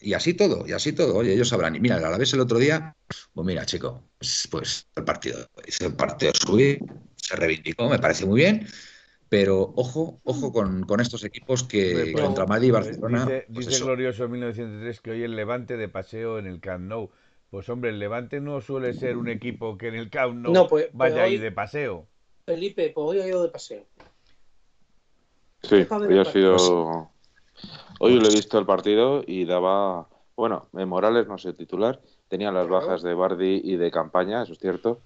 Y 0.00 0.14
así 0.14 0.34
todo, 0.34 0.66
y 0.66 0.72
así 0.72 0.92
todo. 0.92 1.16
Oye, 1.16 1.32
ellos 1.32 1.48
sabrán. 1.48 1.74
Y 1.74 1.80
mira, 1.80 1.96
a 1.96 2.10
la 2.10 2.18
vez 2.18 2.32
el 2.32 2.40
otro 2.40 2.58
día, 2.58 2.94
pues 3.32 3.46
mira, 3.46 3.66
chico, 3.66 4.08
pues, 4.18 4.48
pues 4.50 4.86
el 4.94 5.04
partido, 5.04 5.48
el 5.80 5.94
partido 5.94 6.32
subir, 6.34 6.80
se 7.16 7.36
reivindicó, 7.36 7.88
me 7.88 7.98
parece 7.98 8.24
muy 8.24 8.40
bien. 8.40 8.66
Pero 9.28 9.72
ojo, 9.74 10.20
ojo 10.22 10.52
con, 10.52 10.84
con 10.84 11.00
estos 11.00 11.24
equipos 11.24 11.64
que 11.64 12.12
contra 12.12 12.46
Madrid 12.46 12.68
y 12.68 12.70
Barcelona. 12.70 13.24
Dice, 13.24 13.46
pues 13.52 13.66
dice 13.66 13.82
Glorioso 13.82 14.28
1903 14.28 15.00
que 15.00 15.10
hoy 15.10 15.22
el 15.24 15.34
Levante 15.34 15.76
de 15.76 15.88
paseo 15.88 16.38
en 16.38 16.46
el 16.46 16.60
Camp 16.60 16.84
Nou 16.86 17.10
pues 17.54 17.68
hombre, 17.68 17.90
el 17.90 18.00
Levante 18.00 18.40
no 18.40 18.60
suele 18.60 18.94
ser 18.94 19.16
un 19.16 19.28
equipo 19.28 19.78
que 19.78 19.86
en 19.86 19.94
el 19.94 20.10
Camp 20.10 20.34
no, 20.34 20.66
pues, 20.66 20.86
pues 20.86 20.92
vaya 20.92 21.22
ahí 21.22 21.38
de 21.38 21.52
paseo. 21.52 22.08
Felipe, 22.44 22.90
pues 22.92 23.06
hoy 23.06 23.20
ha 23.20 23.28
ido 23.28 23.44
de 23.44 23.48
paseo. 23.48 23.84
Sí, 25.62 25.86
hoy 25.88 26.18
ha 26.18 26.24
sido... 26.24 27.12
Hoy 28.00 28.18
lo 28.18 28.26
he 28.26 28.34
visto 28.34 28.58
el 28.58 28.66
partido 28.66 29.22
y 29.24 29.44
daba... 29.44 30.08
Bueno, 30.34 30.66
Morales 30.72 31.28
no 31.28 31.38
sé 31.38 31.52
titular, 31.52 32.00
tenía 32.26 32.50
las 32.50 32.66
bajas 32.66 33.04
de 33.04 33.14
Bardi 33.14 33.60
y 33.62 33.76
de 33.76 33.88
campaña, 33.92 34.42
eso 34.42 34.54
es 34.54 34.58
cierto, 34.58 35.00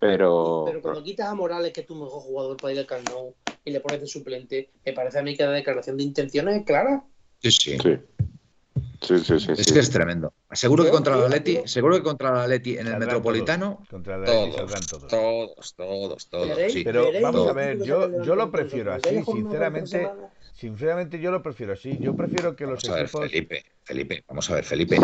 pero... 0.00 0.64
Pero 0.66 0.82
cuando 0.82 1.04
quitas 1.04 1.28
a 1.28 1.34
Morales, 1.36 1.72
que 1.72 1.82
es 1.82 1.86
tu 1.86 1.94
mejor 1.94 2.22
jugador 2.22 2.56
para 2.56 2.72
ir 2.72 2.80
al 2.80 2.86
Camp 2.86 3.08
Nou, 3.08 3.36
y 3.64 3.70
le 3.70 3.78
pones 3.78 4.00
de 4.00 4.08
suplente, 4.08 4.72
me 4.84 4.94
parece 4.94 5.20
a 5.20 5.22
mí 5.22 5.36
que 5.36 5.44
la 5.44 5.52
declaración 5.52 5.96
de 5.96 6.02
intenciones 6.02 6.64
clara. 6.64 7.04
Sí, 7.38 7.52
sí. 7.52 7.78
sí. 7.78 7.98
Sí, 9.00 9.18
sí, 9.18 9.38
sí, 9.38 9.52
es 9.52 9.72
que 9.72 9.78
es 9.78 9.90
tremendo. 9.90 10.32
Seguro 10.52 10.84
que 10.84 10.90
contra 10.90 11.16
la 11.16 11.28
Leti, 11.28 11.60
seguro 11.66 11.96
que 11.96 12.02
contra 12.02 12.32
la 12.32 12.48
Leti 12.48 12.78
en 12.78 12.86
el 12.86 12.98
Metropolitano, 12.98 13.82
todos, 13.88 14.24
todos, 14.24 14.86
todos, 15.08 15.74
todos, 15.76 16.28
todos, 16.28 16.58
Pero 16.82 17.10
vamos 17.20 17.48
a 17.48 17.52
ver, 17.52 17.82
yo, 17.82 18.22
yo 18.22 18.34
lo 18.34 18.50
prefiero 18.50 18.94
así, 18.94 19.22
sinceramente. 19.24 20.10
Sinceramente 20.54 21.20
yo 21.20 21.30
lo 21.30 21.42
prefiero 21.42 21.72
así. 21.72 21.98
Yo 22.00 22.16
prefiero 22.16 22.54
que 22.56 22.64
los 22.64 22.82
vamos 22.82 23.14
a 23.14 23.18
ver, 23.18 23.30
Felipe, 23.30 23.64
Felipe, 23.82 24.24
vamos 24.28 24.48
a 24.50 24.54
ver, 24.54 24.64
Felipe. 24.64 24.98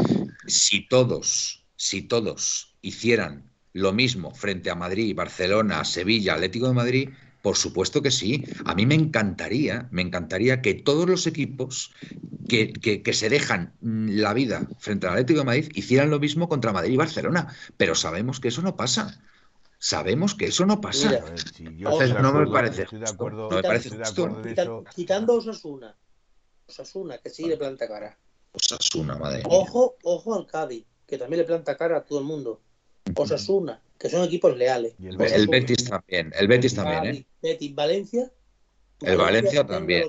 Si 0.47 0.89
todos, 0.89 1.67
si 1.77 2.03
todos 2.03 2.77
hicieran 2.81 3.51
lo 3.73 3.93
mismo 3.93 4.35
frente 4.35 4.71
a 4.71 4.75
Madrid, 4.75 5.15
Barcelona, 5.15 5.85
Sevilla, 5.85 6.35
Atlético 6.35 6.69
de 6.69 6.75
Madrid, 6.75 7.11
por 7.43 7.57
supuesto 7.57 8.03
que 8.03 8.11
sí. 8.11 8.45
A 8.65 8.75
mí 8.75 8.87
me 8.87 8.95
encantaría, 8.95 9.89
me 9.91 10.03
encantaría 10.03 10.63
que 10.63 10.75
todos 10.75 11.09
los 11.09 11.27
equipos 11.27 11.93
que, 12.49 12.73
que, 12.73 13.13
se 13.13 13.29
dejan 13.29 13.75
la 13.81 14.35
vida 14.35 14.69
frente 14.79 15.07
al 15.07 15.15
Atlético 15.15 15.41
de 15.41 15.47
Madrid 15.47 15.73
hicieran 15.75 16.11
lo 16.11 16.19
mismo 16.19 16.49
contra 16.49 16.73
Madrid 16.73 16.93
y 16.93 16.97
Barcelona. 16.97 17.55
Pero 17.77 17.95
sabemos 17.95 18.41
que 18.41 18.49
eso 18.49 18.63
no 18.63 18.77
pasa. 18.77 19.21
Sabemos 19.79 20.35
que 20.35 20.47
eso 20.47 20.67
no 20.67 20.81
pasa. 20.81 21.25
Entonces 21.59 22.15
no 22.21 22.33
me 22.33 22.47
parece 22.47 22.87
de 22.91 23.09
acuerdo, 23.09 23.49
no 23.49 23.57
me 23.57 23.63
parece 23.63 23.91
Quitando 24.95 25.35
Osasuna. 25.35 25.97
Osasuna, 26.67 27.19
que 27.19 27.31
sí 27.31 27.47
le 27.47 27.57
planta 27.57 27.89
cara. 27.89 28.19
Osasuna, 28.53 29.17
madre 29.17 29.43
Ojo, 29.47 29.97
ojo 30.03 30.35
al 30.35 30.47
Cádiz, 30.47 30.85
que 31.07 31.17
también 31.17 31.41
le 31.41 31.47
planta 31.47 31.77
cara 31.77 31.99
a 31.99 32.05
todo 32.05 32.19
el 32.19 32.25
mundo. 32.27 32.61
Osasuna, 33.15 33.81
que 33.99 34.11
son 34.11 34.25
equipos 34.25 34.57
leales. 34.57 34.95
el, 34.99 35.49
Betis 35.49 35.89
también, 35.89 36.33
el 36.39 36.49
Betis 36.49 36.75
también, 36.75 37.15
¿eh? 37.15 37.27
Betis, 37.43 37.75
Valencia. 37.75 38.31
El 39.01 39.17
Valencia, 39.17 39.67
también. 39.67 40.09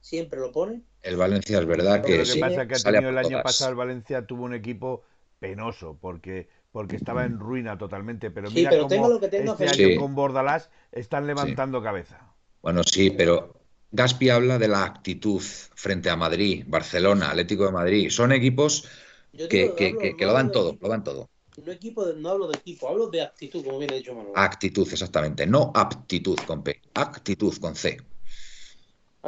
Siempre 0.00 0.40
lo 0.40 0.52
pone. 0.52 0.82
El 1.02 1.16
Valencia 1.16 1.58
es 1.58 1.66
verdad 1.66 2.02
que. 2.02 2.18
Lo 2.18 2.24
que 2.24 2.40
pasa 2.40 2.62
es 2.62 2.68
que 2.68 2.74
ha 2.74 2.92
tenido 2.92 3.10
el 3.10 3.18
año 3.18 3.42
pasado 3.42 3.70
el 3.70 3.76
Valencia 3.76 4.26
tuvo 4.26 4.44
un 4.44 4.54
equipo 4.54 5.02
penoso 5.38 5.96
porque 6.00 6.48
porque 6.72 6.96
estaba 6.96 7.24
en 7.24 7.38
ruina 7.38 7.76
totalmente. 7.78 8.30
Pero 8.30 8.50
mira 8.50 8.70
cómo 8.70 9.08
lo 9.08 9.20
que 9.20 9.28
tengo 9.28 9.56
este 9.58 9.68
año 9.68 10.00
con 10.00 10.14
Bordalás 10.14 10.70
están 10.92 11.26
levantando 11.26 11.82
cabeza. 11.82 12.20
Bueno, 12.62 12.82
sí, 12.82 13.10
pero 13.10 13.54
Gaspi 13.90 14.30
habla 14.30 14.58
de 14.58 14.68
la 14.68 14.84
actitud 14.84 15.40
frente 15.40 16.10
a 16.10 16.16
Madrid, 16.16 16.64
Barcelona, 16.66 17.30
Atlético 17.30 17.66
de 17.66 17.72
Madrid. 17.72 18.10
Son 18.10 18.32
equipos 18.32 18.88
que, 19.32 19.74
que, 20.16 20.26
lo 20.26 20.32
dan 20.32 20.52
todo, 20.52 20.76
lo 20.80 20.88
dan 20.88 21.04
todo. 21.04 21.30
No, 21.64 21.72
equipo 21.72 22.06
no 22.06 22.30
hablo 22.30 22.48
de 22.48 22.58
equipo, 22.58 22.88
hablo 22.88 23.08
de 23.08 23.22
actitud, 23.22 23.64
como 23.64 23.78
bien 23.78 23.92
ha 23.92 23.96
dicho 23.96 24.14
Manuel. 24.14 24.32
Actitud, 24.36 24.88
exactamente. 24.90 25.46
No 25.46 25.72
aptitud 25.74 26.38
con 26.46 26.62
P, 26.62 26.80
actitud 26.94 27.54
con 27.60 27.74
C. 27.74 27.96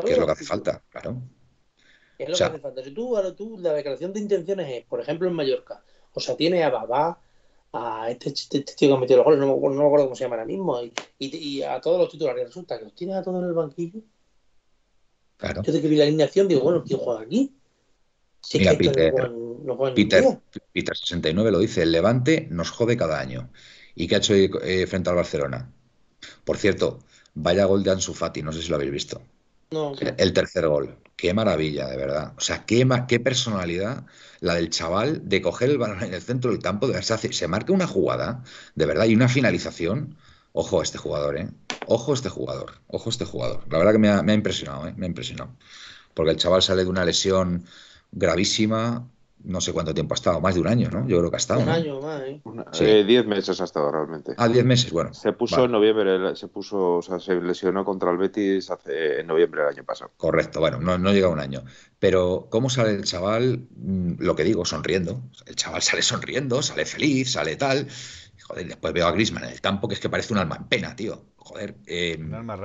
¿Qué 0.05 0.13
es 0.13 0.19
lo 0.19 0.27
que 0.27 0.33
hace 0.33 0.45
falta, 0.45 0.83
claro. 0.89 1.21
Es 2.19 2.29
lo 2.29 2.37
que 2.37 2.45
hace 2.45 2.59
falta. 2.59 2.85
Si 2.85 2.93
tú, 2.93 3.17
tú, 3.37 3.59
la 3.59 3.73
declaración 3.73 4.13
de 4.13 4.21
intenciones 4.21 4.69
es, 4.71 4.85
por 4.87 5.01
ejemplo, 5.01 5.29
en 5.29 5.35
Mallorca, 5.35 5.83
o 6.15 6.21
sea, 6.21 6.37
tiene 6.37 6.63
a 6.63 6.71
Babá, 6.71 7.21
a 7.73 8.11
este, 8.11 8.31
este, 8.31 8.59
este, 8.59 8.75
tío 8.75 8.89
que 8.89 8.95
ha 8.95 8.99
metido 8.99 9.19
los 9.19 9.25
goles, 9.25 9.41
no, 9.41 9.47
no, 9.47 9.57
me 9.57 9.85
acuerdo 9.85 10.07
cómo 10.07 10.17
se 10.17 10.25
llama 10.25 10.37
ahora 10.37 10.47
mismo, 10.47 10.83
y, 10.83 10.93
y, 11.19 11.63
a 11.63 11.81
todos 11.81 11.99
los 11.99 12.11
titulares. 12.11 12.47
Resulta 12.47 12.79
que 12.79 12.85
los 12.85 12.95
tiene 12.95 13.15
a 13.15 13.23
todos 13.23 13.43
en 13.43 13.49
el 13.49 13.55
banquillo. 13.55 14.01
Claro. 15.37 15.63
Yo 15.63 15.73
desde 15.73 15.83
que 15.83 15.89
vi 15.89 15.97
la 15.97 16.05
alineación 16.05 16.49
digo, 16.49 16.61
bueno, 16.61 16.85
¿quién 16.85 16.99
juega 16.99 17.23
aquí? 17.23 17.55
Mira, 18.55 18.77
Peter, 18.77 19.15
Peter, 19.95 20.97
69 20.97 21.51
lo 21.51 21.59
dice, 21.59 21.83
el 21.83 21.93
Levante 21.93 22.49
nos 22.51 22.71
jode 22.71 22.97
cada 22.97 23.21
año. 23.21 23.51
¿Y 23.95 24.07
qué 24.07 24.17
ha 24.17 24.19
hecho 24.19 24.35
eh, 24.35 24.87
frente 24.87 25.11
al 25.11 25.17
Barcelona? 25.17 25.71
Por 26.45 26.57
cierto, 26.57 27.01
vaya 27.35 27.65
gol 27.65 27.83
de 27.83 27.91
Ansu 27.91 28.15
Fati, 28.15 28.43
no 28.43 28.53
sé 28.53 28.63
si 28.63 28.69
lo 28.69 28.77
habéis 28.77 28.93
visto. 28.93 29.23
No. 29.71 29.93
El 30.17 30.33
tercer 30.33 30.67
gol. 30.67 30.97
Qué 31.17 31.33
maravilla, 31.33 31.87
de 31.89 31.97
verdad. 31.97 32.33
O 32.37 32.41
sea, 32.41 32.65
qué, 32.65 32.89
qué 33.07 33.21
personalidad 33.21 34.05
la 34.41 34.55
del 34.55 34.71
chaval 34.71 35.29
de 35.29 35.43
coger 35.43 35.71
el 35.71 35.79
balón 35.79 36.03
en 36.03 36.15
el 36.15 36.23
centro 36.23 36.51
del 36.51 36.61
campo, 36.61 36.89
de 36.89 37.01
se, 37.03 37.33
se 37.33 37.49
marca 37.49 37.73
una 37.73 37.87
jugada, 37.87 38.43
de 38.75 38.87
verdad, 38.87 39.07
y 39.07 39.15
una 39.15 39.29
finalización. 39.29 40.17
Ojo 40.53 40.81
a 40.81 40.83
este 40.83 40.99
jugador, 40.99 41.39
¿eh? 41.39 41.49
Ojo 41.87 42.11
a 42.11 42.15
este 42.15 42.29
jugador, 42.29 42.73
ojo 42.89 43.09
a 43.09 43.13
este 43.13 43.25
jugador. 43.25 43.65
La 43.71 43.79
verdad 43.79 43.93
que 43.93 43.99
me 43.99 44.09
ha, 44.09 44.23
me 44.23 44.33
ha 44.33 44.35
impresionado, 44.35 44.89
¿eh? 44.89 44.95
Me 44.97 45.07
ha 45.07 45.09
impresionado. 45.09 45.55
Porque 46.15 46.33
el 46.33 46.37
chaval 46.37 46.63
sale 46.63 46.83
de 46.83 46.91
una 46.91 47.05
lesión 47.05 47.65
gravísima, 48.11 49.09
no 49.45 49.61
sé 49.61 49.73
cuánto 49.73 49.95
tiempo 49.95 50.15
ha 50.15 50.17
estado, 50.17 50.41
más 50.41 50.55
de 50.55 50.61
un 50.61 50.67
año, 50.67 50.91
¿no? 50.91 51.07
Yo 51.07 51.19
creo 51.19 51.31
que 51.31 51.37
ha 51.37 51.39
estado. 51.39 51.61
Un 51.61 51.69
año 51.69 52.01
más, 52.01 52.21
¿eh? 52.23 52.41
¿eh? 52.81 53.05
diez 53.05 53.27
meses 53.27 53.61
ha 53.61 53.65
estado 53.65 53.91
realmente. 53.91 54.35
Ah, 54.37 54.49
diez 54.49 54.65
meses, 54.65 54.93
bueno. 54.93 55.15
Se 55.15 55.33
puso 55.33 55.65
en 55.65 55.73
noviembre, 55.73 56.37
se 56.37 56.49
puso, 56.49 56.97
o 56.97 57.03
sea, 57.03 57.19
se 57.19 57.35
lesionó 57.41 57.85
contra 57.85 58.11
el 58.11 58.19
Betis 58.19 58.71
hace, 58.71 59.21
en 59.21 59.27
noviembre 59.27 59.63
del 59.63 59.71
año 59.71 59.85
pasado. 59.85 60.13
Correcto, 60.17 60.61
bueno, 60.61 60.79
no, 60.79 60.99
no 60.99 61.13
llega 61.13 61.29
un 61.29 61.41
año. 61.41 61.63
Pero, 61.99 62.49
¿cómo 62.51 62.71
sale 62.71 62.91
el 62.91 63.05
chaval? 63.05 63.67
Mm, 63.77 64.15
lo 64.19 64.37
que 64.37 64.45
digo, 64.45 64.65
sonriendo. 64.65 65.23
El 65.47 65.57
chaval 65.57 65.83
sale 65.83 66.03
sonriendo, 66.03 66.63
sale 66.63 66.85
feliz, 66.85 67.33
sale 67.33 67.57
tal. 67.57 67.87
Joder, 68.43 68.67
después 68.67 68.93
veo 68.93 69.07
a 69.07 69.13
Grisman 69.13 69.45
en 69.45 69.51
el 69.51 69.61
campo, 69.61 69.89
que 69.89 69.95
es 69.95 70.01
que 70.01 70.09
parece 70.09 70.33
un 70.33 70.39
alma 70.39 70.57
en 70.57 70.65
pena, 70.65 70.97
tío. 70.97 71.25
Joder, 71.37 71.77
eh, 71.87 72.19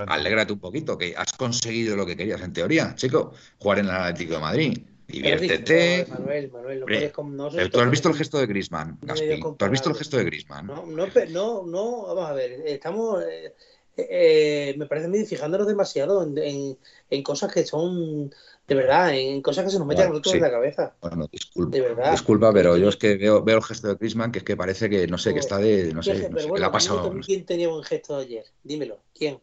alégrate 0.07 0.53
un 0.53 0.59
poquito, 0.59 0.97
que 0.97 1.15
has 1.15 1.33
conseguido 1.33 1.95
lo 1.95 2.05
que 2.05 2.15
querías 2.15 2.41
en 2.41 2.53
teoría, 2.53 2.95
chico. 2.95 3.33
Jugar 3.57 3.79
en 3.79 3.85
el 3.85 3.91
Atlético 3.91 4.35
de 4.35 4.39
Madrid 4.39 4.77
Diviértete. 5.07 6.07
Manuel, 6.09 6.51
Manuel, 6.51 6.79
no 6.79 7.49
¿Tú 7.69 7.79
has 7.79 7.91
visto 7.91 8.09
el 8.09 8.15
gesto 8.15 8.39
de 8.39 8.47
Grisman, 8.47 8.99
¿Tú 8.99 9.65
has 9.65 9.71
visto 9.71 9.89
el 9.89 9.95
gesto 9.95 10.17
de 10.17 10.23
Grisman? 10.23 10.67
No, 10.67 10.85
no, 10.85 11.65
no, 11.65 12.05
vamos 12.07 12.29
a 12.29 12.33
ver. 12.33 12.63
Estamos, 12.65 13.23
eh, 13.23 13.53
eh, 13.97 14.75
me 14.77 14.87
parece 14.87 15.07
muy 15.07 15.25
fijándonos 15.25 15.67
demasiado 15.67 16.23
en, 16.23 16.77
en, 17.09 17.23
cosas 17.23 17.53
que 17.53 17.65
son, 17.65 18.33
de 18.67 18.75
verdad, 18.75 19.13
en 19.13 19.41
cosas 19.41 19.65
que 19.65 19.71
se 19.71 19.77
nos 19.77 19.87
meten 19.87 20.07
a 20.07 20.09
nosotros 20.09 20.35
en 20.35 20.41
la 20.41 20.51
cabeza. 20.51 20.95
Bueno, 21.01 21.27
disculpa, 21.31 21.77
de 21.77 21.81
verdad. 21.81 22.11
disculpa, 22.11 22.51
pero 22.51 22.75
yo 22.75 22.89
es 22.89 22.97
que 22.97 23.15
veo, 23.15 23.43
veo 23.43 23.57
el 23.57 23.63
gesto 23.63 23.89
de 23.89 23.95
Grisman 23.95 24.31
que 24.31 24.39
es 24.39 24.45
que 24.45 24.57
parece 24.57 24.89
que, 24.89 25.07
no 25.07 25.17
sé, 25.17 25.33
que 25.33 25.39
está 25.39 25.59
de, 25.59 25.93
no 25.93 26.01
sé, 26.01 26.29
no 26.29 26.39
sé 26.39 26.49
qué 26.51 26.59
le 26.59 26.65
ha 26.65 26.71
pasado. 26.71 27.13
¿Quién 27.23 27.45
tenía 27.45 27.69
un 27.69 27.83
gesto 27.83 28.17
de 28.17 28.23
ayer? 28.23 28.45
Dímelo, 28.63 28.99
¿quién? 29.13 29.39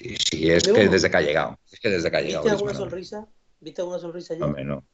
Sí, 0.00 0.50
es 0.50 0.64
que 0.64 0.88
desde 0.88 1.10
que 1.10 1.16
ha 1.16 1.22
llegado. 1.22 1.58
Es 1.70 1.78
que 1.78 1.90
desde 1.90 2.10
que 2.10 2.16
ha 2.16 2.20
llegado. 2.22 2.44
¿Viste 2.44 2.56
alguna 2.56 2.74
sonrisa? 2.74 3.28
¿Viste 3.60 3.82
alguna 3.82 3.98
sonrisa 3.98 4.34
ayer? 4.34 4.44
Hombre, 4.44 4.64
no. 4.64 4.84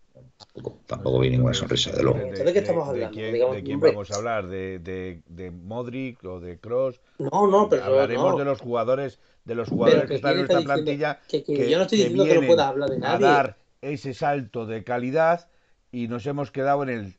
Tampoco, 0.87 1.21
vi 1.21 1.31
ninguna 1.31 1.55
sonrisa, 1.55 1.93
de 1.93 2.03
luego. 2.03 2.19
¿De, 2.19 2.53
qué 2.53 2.59
estamos 2.59 2.89
hablando? 2.89 3.17
¿De 3.17 3.63
quién, 3.63 3.81
vamos 3.81 4.11
a 4.11 4.17
hablar? 4.17 4.47
¿De, 4.47 4.79
de, 4.79 5.23
de 5.27 5.51
Modric 5.51 6.25
o 6.25 6.41
de 6.41 6.59
Cross? 6.59 7.01
No, 7.19 7.47
no, 7.47 7.69
pero 7.69 7.85
hablaremos 7.85 8.39
de 8.39 8.45
los 8.45 8.61
jugadores, 8.61 9.21
de 9.45 9.55
los 9.55 9.69
jugadores 9.69 10.07
que, 10.07 10.15
están 10.17 10.33
en 10.33 10.39
nuestra 10.39 10.61
plantilla. 10.63 11.21
Que, 11.29 11.45
yo 11.69 11.77
no 11.77 11.83
estoy 11.83 11.99
diciendo 11.99 12.25
que, 12.25 12.41
no 12.41 12.47
pueda 12.47 12.69
hablar 12.69 12.91
de 12.91 12.99
nadie. 12.99 13.27
A 13.27 13.31
dar 13.31 13.57
ese 13.83 14.15
salto 14.15 14.67
de 14.67 14.83
calidad 14.85 15.49
y 15.93 16.09
nos 16.09 16.27
hemos 16.27 16.51
quedado 16.51 16.83
en 16.83 16.89
el. 16.89 17.17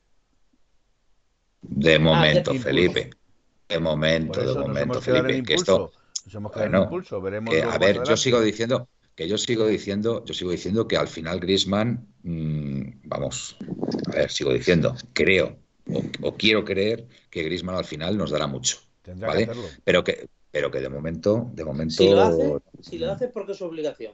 De 1.62 1.95
ah, 1.95 2.00
momento, 2.00 2.54
Felipe. 2.56 3.12
De 3.70 3.80
momento, 3.80 4.41
de 4.41 4.60
momento, 4.60 5.02
Felipe. 5.02 5.43
Que 5.43 5.54
esto. 5.54 5.91
Nos 6.26 6.36
hemos 6.36 6.52
quedado 6.52 6.76
en 6.76 6.84
impulso. 6.84 7.22
Veremos. 7.22 7.56
a 7.56 7.78
ver, 7.78 8.04
yo 8.04 8.18
sigo 8.18 8.41
diciendo 8.41 8.89
que 9.18 9.28
yo 9.28 9.38
sigo 9.39 9.65
diciendo, 9.65 10.24
yo 10.24 10.34
sigo 10.36 10.51
diciendo 10.51 10.88
que 10.88 10.95
al 10.95 11.07
final 11.07 11.39
Griezmann, 11.39 12.07
mm, 12.22 13.01
vamos, 13.03 13.57
a 14.13 14.15
ver, 14.15 14.32
sigo 14.32 14.53
diciendo, 14.53 14.95
creo 15.13 15.57
o, 16.22 16.36
quiero 16.36 16.63
creer 16.63 17.07
que 17.32 17.41
Griezmann 17.41 17.76
al 17.76 17.86
final 17.86 18.15
nos 18.15 18.30
dará 18.30 18.45
mucho, 18.45 18.78
¿vale? 19.15 19.49
pero 19.84 20.03
que, 20.03 20.28
pero 20.51 20.70
que 20.70 20.82
de 20.82 20.89
momento, 20.89 21.49
de 21.53 21.65
momento. 21.65 21.95
Si 21.95 22.09
lo 22.09 22.22
hace, 22.22 22.57
si 22.82 22.97
lo 22.99 23.11
hace 23.11 23.26
es 23.26 23.32
porque 23.32 23.53
es 23.53 23.57
su 23.57 23.65
obligación. 23.65 24.13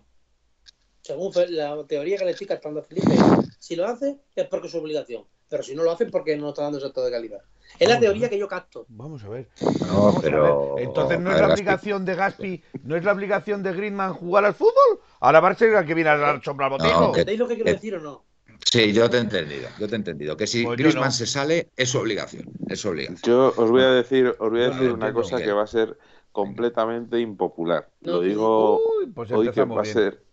Según 1.01 1.33
la 1.49 1.85
teoría 1.85 2.17
que 2.17 2.23
le 2.23 2.31
estoy 2.31 2.47
captando 2.47 2.79
a 2.79 2.83
Felipe, 2.83 3.11
si 3.59 3.75
lo 3.75 3.85
hace 3.85 4.19
es 4.35 4.47
porque 4.47 4.67
es 4.67 4.71
su 4.71 4.79
obligación. 4.79 5.25
Pero 5.53 5.61
si 5.61 5.75
no 5.75 5.83
lo 5.83 5.91
hacen, 5.91 6.09
porque 6.09 6.35
no 6.35 6.49
está 6.49 6.63
dando 6.63 6.79
salto 6.79 7.05
de 7.05 7.11
calidad. 7.11 7.37
Es 7.77 7.87
la 7.87 7.99
teoría 7.99 8.27
que 8.27 8.39
yo 8.39 8.47
capto. 8.47 8.87
Vamos 8.89 9.23
a 9.23 9.29
ver. 9.29 9.49
No, 9.85 10.17
pero. 10.19 10.79
Entonces, 10.79 11.19
¿no 11.19 11.31
es 11.31 11.39
la 11.39 11.53
obligación 11.53 12.05
de 12.05 12.15
Gaspi, 12.15 12.63
no 12.81 12.95
es 12.95 13.03
la 13.03 13.11
obligación 13.11 13.61
de 13.61 13.71
Greenman 13.71 14.15
jugar 14.15 14.45
al 14.45 14.55
fútbol? 14.55 15.01
Ahora 15.19 15.41
va 15.41 15.49
a 15.49 15.55
ser 15.55 15.71
el 15.75 15.85
que 15.85 15.93
viene 15.93 16.09
a 16.09 16.17
dar 16.17 16.43
sombra 16.43 16.65
al 16.65 16.71
botijo. 16.71 17.09
¿Entendéis 17.09 17.37
lo 17.37 17.47
que 17.47 17.53
quiero 17.53 17.71
decir 17.71 17.93
o 17.93 17.99
no? 17.99 18.23
Sí, 18.65 18.93
yo 18.93 19.07
te 19.11 19.17
he 19.17 19.19
entendido, 19.19 19.69
yo 19.77 19.87
te 19.87 19.93
he 19.93 19.97
entendido. 19.97 20.35
Que 20.35 20.47
si 20.47 20.65
pues 20.65 21.15
se 21.15 21.27
sale, 21.27 21.69
es 21.77 21.89
su 21.89 21.99
obligación. 21.99 22.49
Es 22.67 22.79
su 22.79 22.89
obligación. 22.89 23.21
Yo 23.23 23.53
os 23.55 23.69
voy 23.69 23.83
a 23.83 23.91
decir, 23.91 24.35
os 24.39 24.49
voy 24.49 24.63
a 24.63 24.69
decir 24.69 24.91
una 24.91 25.13
cosa 25.13 25.37
que 25.37 25.51
va 25.51 25.65
a 25.65 25.67
ser 25.67 25.99
completamente 26.31 27.19
impopular. 27.19 27.91
lo 28.01 28.21
digo 28.21 28.81
pues 29.13 29.31
hoy 29.31 29.51
que 29.51 29.65
va 29.65 29.83
a 29.83 29.85
ser 29.85 30.23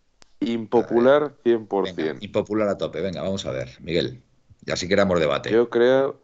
impopular 0.41 1.35
100%. 1.45 2.23
impopular 2.23 2.69
a 2.69 2.79
tope. 2.79 3.03
Venga, 3.03 3.21
vamos 3.21 3.45
a 3.45 3.51
ver, 3.51 3.69
Miguel. 3.81 4.23
Y 4.71 4.73
así 4.73 4.87
queramos 4.87 5.19
debate. 5.19 5.51
Yo 5.51 5.69
creo, 5.69 6.23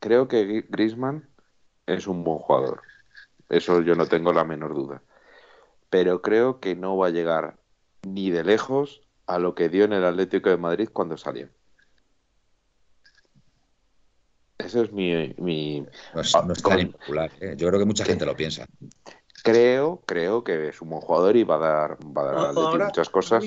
creo 0.00 0.26
que 0.26 0.64
Grisman 0.68 1.28
es 1.86 2.08
un 2.08 2.24
buen 2.24 2.40
jugador. 2.40 2.82
Eso 3.48 3.82
yo 3.82 3.94
no 3.94 4.06
tengo 4.06 4.32
la 4.32 4.42
menor 4.42 4.74
duda. 4.74 5.00
Pero 5.90 6.20
creo 6.20 6.58
que 6.58 6.74
no 6.74 6.96
va 6.96 7.06
a 7.06 7.10
llegar 7.10 7.56
ni 8.02 8.32
de 8.32 8.42
lejos 8.42 9.02
a 9.26 9.38
lo 9.38 9.54
que 9.54 9.68
dio 9.68 9.84
en 9.84 9.92
el 9.92 10.04
Atlético 10.04 10.50
de 10.50 10.56
Madrid 10.56 10.88
cuando 10.92 11.16
salió. 11.16 11.48
Eso 14.58 14.82
es 14.82 14.90
mi. 14.90 15.32
mi... 15.38 15.86
No, 16.14 16.20
es, 16.20 16.32
tan 16.32 16.80
impopular. 16.80 17.30
¿eh? 17.40 17.54
Yo 17.56 17.68
creo 17.68 17.78
que 17.78 17.86
mucha 17.86 18.04
gente 18.04 18.26
lo 18.26 18.34
piensa. 18.34 18.66
Creo, 19.44 20.02
creo 20.04 20.42
que 20.42 20.70
es 20.70 20.82
un 20.82 20.90
buen 20.90 21.00
jugador 21.00 21.36
y 21.36 21.44
va 21.44 21.54
a 21.54 21.58
dar, 21.58 21.98
va 22.04 22.48
a 22.48 22.52
dar 22.52 22.86
muchas 22.86 23.08
cosas. 23.08 23.44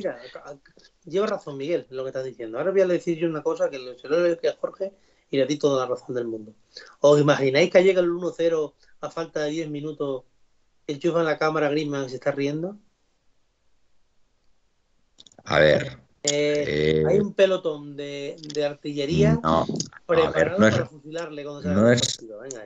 Lleva 1.08 1.26
razón, 1.26 1.56
Miguel, 1.56 1.88
lo 1.90 2.04
que 2.04 2.10
estás 2.10 2.26
diciendo. 2.26 2.58
Ahora 2.58 2.72
voy 2.72 2.82
a 2.82 2.88
decir 2.88 3.18
yo 3.18 3.30
una 3.30 3.42
cosa 3.42 3.70
que 3.70 3.78
se 3.98 4.10
lo 4.10 4.22
decir 4.22 4.50
a 4.50 4.58
Jorge 4.58 4.94
y 5.30 5.38
le 5.38 5.46
di 5.46 5.58
toda 5.58 5.86
la 5.86 5.90
razón 5.90 6.14
del 6.14 6.28
mundo. 6.28 6.54
¿Os 7.00 7.20
imagináis 7.20 7.72
que 7.72 7.84
llega 7.84 8.02
el 8.02 8.10
1-0 8.10 8.74
a 9.02 9.10
falta 9.10 9.44
de 9.44 9.52
10 9.52 9.70
minutos, 9.70 10.24
enchufa 10.86 11.20
en 11.20 11.26
la 11.26 11.38
cámara 11.38 11.70
Griezmann 11.70 12.06
y 12.06 12.10
se 12.10 12.16
está 12.16 12.32
riendo? 12.32 12.78
A 15.46 15.60
ver. 15.60 15.98
Eh, 16.24 17.06
hay 17.08 17.20
un 17.20 17.34
pelotón 17.34 17.96
de, 17.96 18.36
artillería 18.66 19.40
preparado 20.06 20.60
no 20.60 20.68
es, 20.68 20.74
para 20.74 20.86
fusilarle 20.88 21.44
cuando 21.46 21.74
no 21.74 21.90
es, 21.90 22.20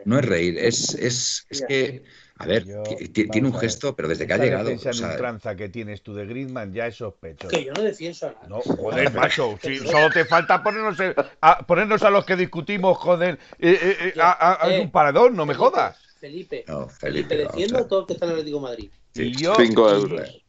no 0.06 0.18
es 0.18 0.26
reír, 0.26 0.58
es, 0.58 0.96
es, 0.96 1.46
es 1.50 1.64
que 1.68 2.04
a 2.42 2.46
ver, 2.46 2.66
tiene 3.12 3.48
un 3.48 3.54
gesto, 3.54 3.96
pero 3.96 4.08
desde 4.08 4.26
que 4.26 4.34
ha 4.34 4.38
llegado. 4.38 4.74
O 4.74 4.78
sea, 4.78 5.18
tranza 5.18 5.56
que 5.56 5.70
tienes 5.70 6.02
tú 6.02 6.14
de 6.14 6.26
Griezmann 6.26 6.74
ya 6.74 6.88
es 6.88 6.96
sospechoso. 6.96 7.50
Que 7.50 7.66
yo 7.66 7.74
no 7.74 7.82
defiendo 7.82 8.28
a 8.28 8.48
No, 8.48 8.62
joder, 8.62 9.14
macho. 9.16 9.58
Si 9.62 9.78
solo 9.78 10.10
te 10.10 10.26
falta 10.26 10.64
ponernos, 10.64 10.98
a, 11.42 11.66
ponernos 11.66 12.02
a 12.04 12.10
los 12.10 12.26
que 12.26 12.36
discutimos, 12.36 12.98
joder. 12.98 13.40
Eh, 13.60 13.78
eh, 13.82 13.98
eh, 14.08 14.14
a, 14.20 14.68
un 14.82 14.92
paradón, 14.92 15.36
no 15.36 15.46
me 15.46 15.54
jodas. 15.54 15.98
Felipe, 16.20 16.66
no, 16.68 16.88
Felipe, 16.88 17.36
defiendo 17.36 17.80
a 17.80 17.88
todos 17.88 18.02
los 18.02 18.08
que 18.08 18.14
están 18.14 18.30
en 18.30 18.34
el 18.34 18.40
Atlético 18.42 18.60
de 18.60 18.64
Madrid. 18.64 18.92
Y 19.16 19.32
yo, 19.36 19.56
cinco 19.56 19.90
euros. 19.90 20.44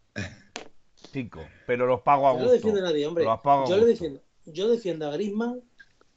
Cinco, 1.13 1.45
pero 1.67 1.87
los 1.87 2.01
pago 2.01 2.27
a 2.29 2.33
gusto. 2.33 2.45
Yo 2.45 2.49
no 2.49 2.53
defiendo 2.53 2.81
a 2.81 2.85
nadie, 2.85 3.07
hombre. 3.07 3.25
yo, 3.25 3.77
le 3.77 3.87
defiendo, 3.87 4.21
yo 4.47 4.69
defiendo 4.69 5.09
a 5.09 5.13
Griezmann 5.13 5.61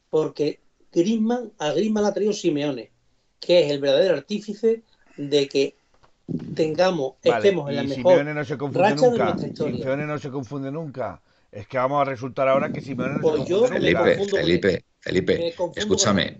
porque 0.09 0.61
Griezmann, 0.91 1.51
a 1.57 1.71
Griezmann 1.71 2.03
la 2.03 2.09
ha 2.09 2.13
traído 2.13 2.33
Simeone 2.33 2.91
que 3.45 3.65
es 3.65 3.71
el 3.71 3.79
verdadero 3.79 4.15
artífice 4.15 4.83
de 5.17 5.47
que 5.47 5.75
tengamos, 6.55 7.13
estemos 7.21 7.69
en 7.69 7.75
la 7.75 7.83
mejor 7.83 7.95
Simeone 7.95 8.33
no 8.33 8.45
se 8.45 8.57
confunde 8.57 8.95
nunca. 8.95 9.37
Simeone 9.37 10.05
no 10.05 10.19
se 10.19 10.29
confunde 10.29 10.71
nunca. 10.71 11.21
Es 11.51 11.67
que 11.67 11.77
vamos 11.77 12.01
a 12.01 12.05
resultar 12.05 12.47
ahora 12.47 12.71
que 12.71 12.81
Simeone 12.81 13.13
no 13.13 13.17
se 13.17 13.21
pues 13.21 13.49
confunde 13.49 13.67
Felipe, 13.69 14.25
Felipe, 14.29 14.85
Felipe, 14.99 15.55
escúchame. 15.75 16.37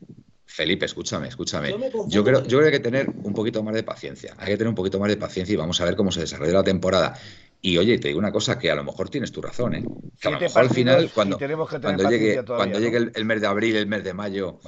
Felipe, 0.47 0.85
escúchame, 0.85 1.27
escúchame. 1.27 1.75
Yo, 2.07 2.23
creo, 2.23 2.43
yo 2.43 2.59
creo 2.59 2.61
que 2.61 2.65
hay 2.67 2.71
que 2.71 2.79
tener 2.79 3.09
un 3.09 3.33
poquito 3.33 3.61
más 3.61 3.75
de 3.75 3.83
paciencia. 3.83 4.35
Hay 4.37 4.47
que 4.47 4.57
tener 4.57 4.69
un 4.69 4.75
poquito 4.75 4.99
más 4.99 5.09
de 5.09 5.17
paciencia 5.17 5.51
y 5.51 5.57
vamos 5.57 5.81
a 5.81 5.85
ver 5.85 5.95
cómo 5.97 6.11
se 6.11 6.21
desarrolla 6.21 6.53
la 6.53 6.63
temporada. 6.63 7.19
Y 7.61 7.77
oye, 7.77 7.97
te 7.97 8.09
digo 8.09 8.19
una 8.19 8.31
cosa, 8.31 8.57
que 8.57 8.71
a 8.71 8.75
lo 8.75 8.83
mejor 8.83 9.09
tienes 9.09 9.31
tu 9.31 9.41
razón, 9.41 9.75
¿eh? 9.75 9.83
Que 10.19 10.27
a 10.27 10.31
lo 10.31 10.39
mejor 10.39 10.61
al 10.61 10.69
final, 10.69 11.11
cuando, 11.13 11.37
cuando 11.81 12.09
llegue, 12.09 12.43
cuando 12.45 12.79
llegue 12.79 13.11
el, 13.13 13.25
mes 13.25 13.41
de 13.41 13.47
abril, 13.47 13.75
el 13.75 13.87
mes 13.87 14.03
de 14.03 14.13
mayo, 14.13 14.59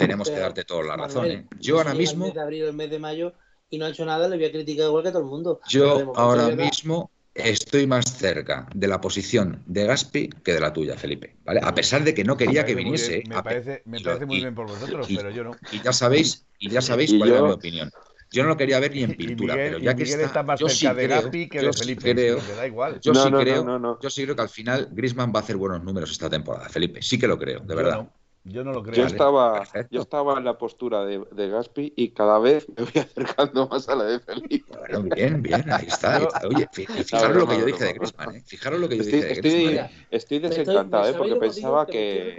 tenemos 0.00 0.30
que 0.30 0.38
darte 0.38 0.64
toda 0.64 0.84
la 0.84 0.96
razón. 0.96 1.26
¿eh? 1.26 1.46
Yo 1.58 1.78
ahora 1.78 1.94
mismo. 1.94 2.24
El 2.24 2.30
mes 2.30 2.34
de 2.34 2.40
abril, 2.40 2.64
el 2.64 2.72
mes 2.72 2.90
de 2.90 2.98
mayo 2.98 3.34
y 3.68 3.78
no 3.78 3.86
ha 3.86 3.90
hecho 3.90 4.04
nada, 4.04 4.28
le 4.28 4.36
voy 4.36 4.46
a 4.46 4.52
criticar 4.52 4.86
igual 4.86 5.04
que 5.04 5.10
todo 5.10 5.22
el 5.22 5.28
mundo. 5.28 5.60
Yo 5.68 6.12
ahora 6.16 6.48
mismo 6.48 7.10
estoy 7.32 7.86
más 7.86 8.04
cerca 8.18 8.66
de 8.74 8.88
la 8.88 9.00
posición 9.00 9.62
de 9.66 9.86
Gaspi 9.86 10.28
que 10.42 10.52
de 10.52 10.60
la 10.60 10.72
tuya, 10.72 10.96
Felipe. 10.96 11.36
¿vale? 11.44 11.60
A 11.62 11.72
pesar 11.72 12.02
de 12.02 12.12
que 12.12 12.24
no 12.24 12.36
quería 12.36 12.64
que 12.64 12.74
viniese. 12.74 13.22
me, 13.28 13.42
parece, 13.42 13.82
me 13.84 14.00
parece, 14.00 14.26
muy 14.26 14.40
bien 14.40 14.54
por 14.54 14.66
vosotros, 14.66 15.06
pero 15.14 15.30
yo 15.30 15.44
no. 15.44 15.52
Y 15.70 15.80
ya 15.80 15.92
sabéis, 15.92 16.44
y 16.58 16.68
ya 16.68 16.82
sabéis 16.82 17.14
cuál 17.14 17.32
es 17.32 17.42
mi 17.42 17.50
opinión. 17.50 17.90
Yo 18.32 18.44
no 18.44 18.50
lo 18.50 18.56
quería 18.56 18.78
ver 18.78 18.92
ni 18.94 19.02
en 19.02 19.14
pintura, 19.16 19.54
pero 19.54 19.78
ya 19.78 19.94
que 19.94 20.04
está, 20.04 20.42
más 20.42 20.60
yo 20.60 20.68
sí 20.68 20.86
de 20.86 20.94
creo, 20.94 21.08
Gaspi 21.08 21.48
que 21.48 21.60
de 21.60 21.72
Felipe, 21.72 22.12
creo, 22.12 22.38
da 22.56 22.66
igual. 22.66 23.00
Yo 23.00 23.14
sí 23.14 23.30
creo, 23.30 23.98
yo 24.00 24.10
sí 24.10 24.24
creo 24.24 24.36
que 24.36 24.42
al 24.42 24.48
final 24.48 24.88
Griezmann 24.92 25.32
va 25.34 25.40
a 25.40 25.42
hacer 25.42 25.56
buenos 25.56 25.82
números 25.82 26.10
esta 26.10 26.30
temporada, 26.30 26.68
Felipe. 26.68 27.02
Sí 27.02 27.18
que 27.18 27.26
lo 27.26 27.38
creo, 27.38 27.60
de 27.60 27.74
verdad. 27.74 28.08
Yo 28.44 28.64
no 28.64 28.72
lo 28.72 28.82
creo. 28.82 28.94
Yo 28.94 29.06
estaba, 29.06 29.62
yo 29.90 30.00
estaba 30.00 30.38
en 30.38 30.44
la 30.44 30.56
postura 30.56 31.04
de, 31.04 31.22
de, 31.30 31.48
Gaspi 31.48 31.92
y 31.94 32.10
cada 32.10 32.38
vez 32.38 32.66
me 32.68 32.84
voy 32.84 32.92
acercando 33.00 33.68
más 33.68 33.88
a 33.88 33.96
la 33.96 34.04
de 34.04 34.20
Felipe. 34.20 34.76
Bueno, 34.78 35.02
bien, 35.14 35.42
bien, 35.42 35.70
ahí 35.70 35.86
está. 35.86 36.26
Oye, 36.46 36.66
fijaros 36.72 37.36
lo 37.36 37.46
que 37.46 37.58
yo 37.58 37.66
dije 37.66 37.84
de 37.84 37.92
Griezmann, 37.92 38.36
¿eh? 38.36 38.42
Fijaros 38.46 38.80
lo 38.80 38.88
que 38.88 38.96
yo 38.96 39.02
estoy, 39.02 39.20
dije 39.20 39.34
de 39.34 39.40
Griezmann. 39.40 39.90
Estoy, 40.10 40.38
desencantado, 40.38 41.08
¿eh? 41.10 41.14
Porque 41.16 41.36
pensaba 41.36 41.86
que, 41.86 42.38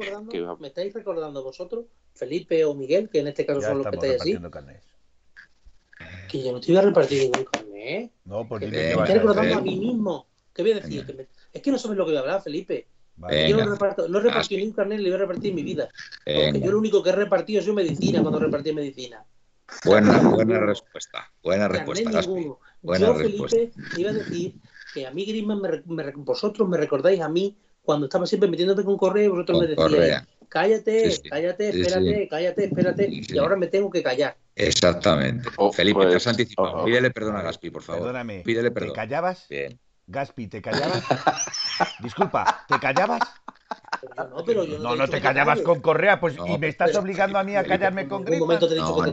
Me 0.60 0.68
estáis 0.68 0.94
recordando 0.94 1.44
vosotros, 1.44 1.86
Felipe 2.16 2.66
o 2.66 2.74
Miguel, 2.74 3.10
que 3.10 3.20
en 3.20 3.28
este 3.28 3.46
caso 3.46 3.62
son 3.62 3.80
los 3.80 3.88
que 3.88 3.96
estáis 3.96 4.22
así. 4.22 4.40
Que 6.28 6.44
yo 6.44 6.52
no 6.52 6.60
te 6.60 6.72
iba 6.72 6.82
a 6.82 6.84
repartir 6.84 7.24
ningún 7.24 7.46
carnet. 7.46 8.12
No, 8.26 8.48
porque 8.48 8.68
me 8.68 8.92
estoy 8.92 9.16
recordando 9.16 9.58
a 9.58 9.62
mí 9.62 9.76
mismo. 9.78 10.28
¿Qué 10.54 10.64
voy 10.64 10.72
a 10.72 10.76
decir? 10.76 11.28
Es 11.54 11.62
que 11.62 11.72
no 11.72 11.78
sabes 11.78 11.98
lo 11.98 12.06
que 12.06 12.12
voy 12.12 12.18
a 12.18 12.22
hablar, 12.22 12.42
Felipe. 12.42 12.88
Yo 13.30 13.58
no, 13.58 13.72
reparto, 13.72 14.08
no 14.08 14.20
repartí 14.20 14.58
ni 14.58 14.64
un 14.64 14.72
carnet, 14.74 15.00
le 15.00 15.10
voy 15.10 15.16
a 15.16 15.20
repartir 15.20 15.50
en 15.50 15.56
mi 15.56 15.64
vida. 15.64 15.90
Porque 16.26 16.62
yo 16.62 16.72
lo 16.72 16.80
único 16.80 17.04
que 17.04 17.10
he 17.10 17.14
repartido 17.14 17.60
es 17.62 17.68
medicina 17.68 18.22
cuando 18.22 18.40
repartí 18.40 18.74
medicina. 18.74 19.24
Buena, 19.86 20.20
buena 20.20 20.60
respuesta. 20.60 21.32
Buena 21.42 21.68
respuesta. 21.68 22.22
Buena 22.82 23.08
yo, 23.08 23.16
Felipe, 23.16 23.72
iba 23.98 24.10
a 24.10 24.14
decir 24.14 24.54
que 24.94 25.08
a 25.08 25.12
mí, 25.12 25.26
Grisman, 25.26 25.62
me, 25.62 26.12
vosotros 26.16 26.68
me 26.68 26.78
recordáis 26.78 27.22
a 27.22 27.30
mí 27.30 27.56
cuando 27.82 28.06
estaba 28.06 28.26
siempre 28.26 28.50
metiéndote 28.50 28.84
con 28.84 28.98
correo, 28.98 29.32
vosotros 29.32 29.62
me 29.62 29.68
decíais, 29.68 30.24
cállate, 30.50 31.22
cállate, 31.30 31.70
espérate, 31.70 32.28
cállate, 32.30 32.64
espérate, 32.66 33.10
y 33.10 33.38
ahora 33.38 33.56
me 33.56 33.68
tengo 33.68 33.90
que 33.90 34.04
callar. 34.04 34.38
Exactamente. 34.56 35.50
Oh, 35.58 35.72
Felipe, 35.72 36.02
te 36.02 36.08
has 36.08 36.14
pues, 36.14 36.28
anticipado. 36.28 36.78
Oh, 36.78 36.82
oh. 36.82 36.86
Pídele 36.86 37.12
perdón 37.12 37.38
a 37.38 37.42
Gaspi, 37.42 37.70
por 37.70 37.82
favor. 37.82 38.02
Perdóname. 38.02 38.42
Pídele 38.46 38.72
perdón. 38.72 38.90
¿Te 38.90 38.96
callabas? 38.96 39.48
Bien. 39.50 39.80
Gaspi, 40.08 40.48
¿te 40.48 40.62
callabas? 40.62 41.04
Disculpa, 42.00 42.66
¿te 42.68 42.80
callabas? 42.80 43.22
No, 44.18 44.44
pero 44.44 44.64
yo 44.64 44.80
no, 44.80 44.96
no, 44.96 45.08
te 45.08 45.22
callabas 45.22 45.62
con 45.62 45.80
Correa, 45.80 46.20
pues 46.20 46.36
y 46.48 46.58
me 46.58 46.68
estás 46.68 46.96
obligando 46.96 47.38
a 47.38 47.44
mí 47.44 47.56
a 47.56 47.64
callarme 47.64 48.08
con 48.08 48.26
Griezmann. 48.26 48.60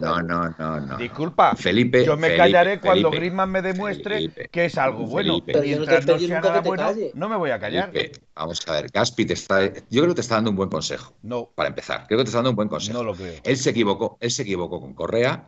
No, 0.00 0.22
no, 0.22 0.48
no, 0.50 0.80
no, 0.80 0.96
Disculpa, 0.96 1.54
Felipe, 1.54 2.04
yo 2.04 2.16
me 2.16 2.36
callaré 2.36 2.80
cuando 2.80 3.10
Griezmann 3.10 3.50
me 3.50 3.62
demuestre 3.62 4.30
que 4.50 4.64
es 4.64 4.78
algo 4.78 5.06
bueno. 5.06 5.38
Pero 5.44 5.60
mientras 5.60 6.06
no, 6.06 6.18
sea 6.18 6.40
nada 6.40 6.60
bueno, 6.60 6.90
no 7.14 7.28
me 7.28 7.36
voy 7.36 7.50
a 7.50 7.58
callar. 7.58 7.92
vamos 8.34 8.66
a 8.66 8.72
ver, 8.72 8.90
Gaspi 8.90 9.26
te 9.26 9.34
está, 9.34 9.66
yo 9.66 10.02
creo 10.02 10.08
que 10.08 10.14
te 10.14 10.20
está 10.22 10.36
dando 10.36 10.50
un 10.50 10.56
buen 10.56 10.70
consejo. 10.70 11.12
No. 11.22 11.50
Para 11.54 11.68
empezar, 11.68 12.06
creo 12.06 12.18
que 12.18 12.24
te 12.24 12.28
está 12.28 12.38
dando 12.38 12.50
un 12.50 12.56
buen 12.56 12.68
consejo. 12.68 12.98
No 12.98 13.04
lo 13.04 13.14
creo. 13.14 13.40
Él 13.44 13.56
se 13.56 13.70
equivocó, 13.70 14.16
él 14.20 14.30
se 14.30 14.42
equivocó 14.42 14.80
con 14.80 14.94
Correa 14.94 15.46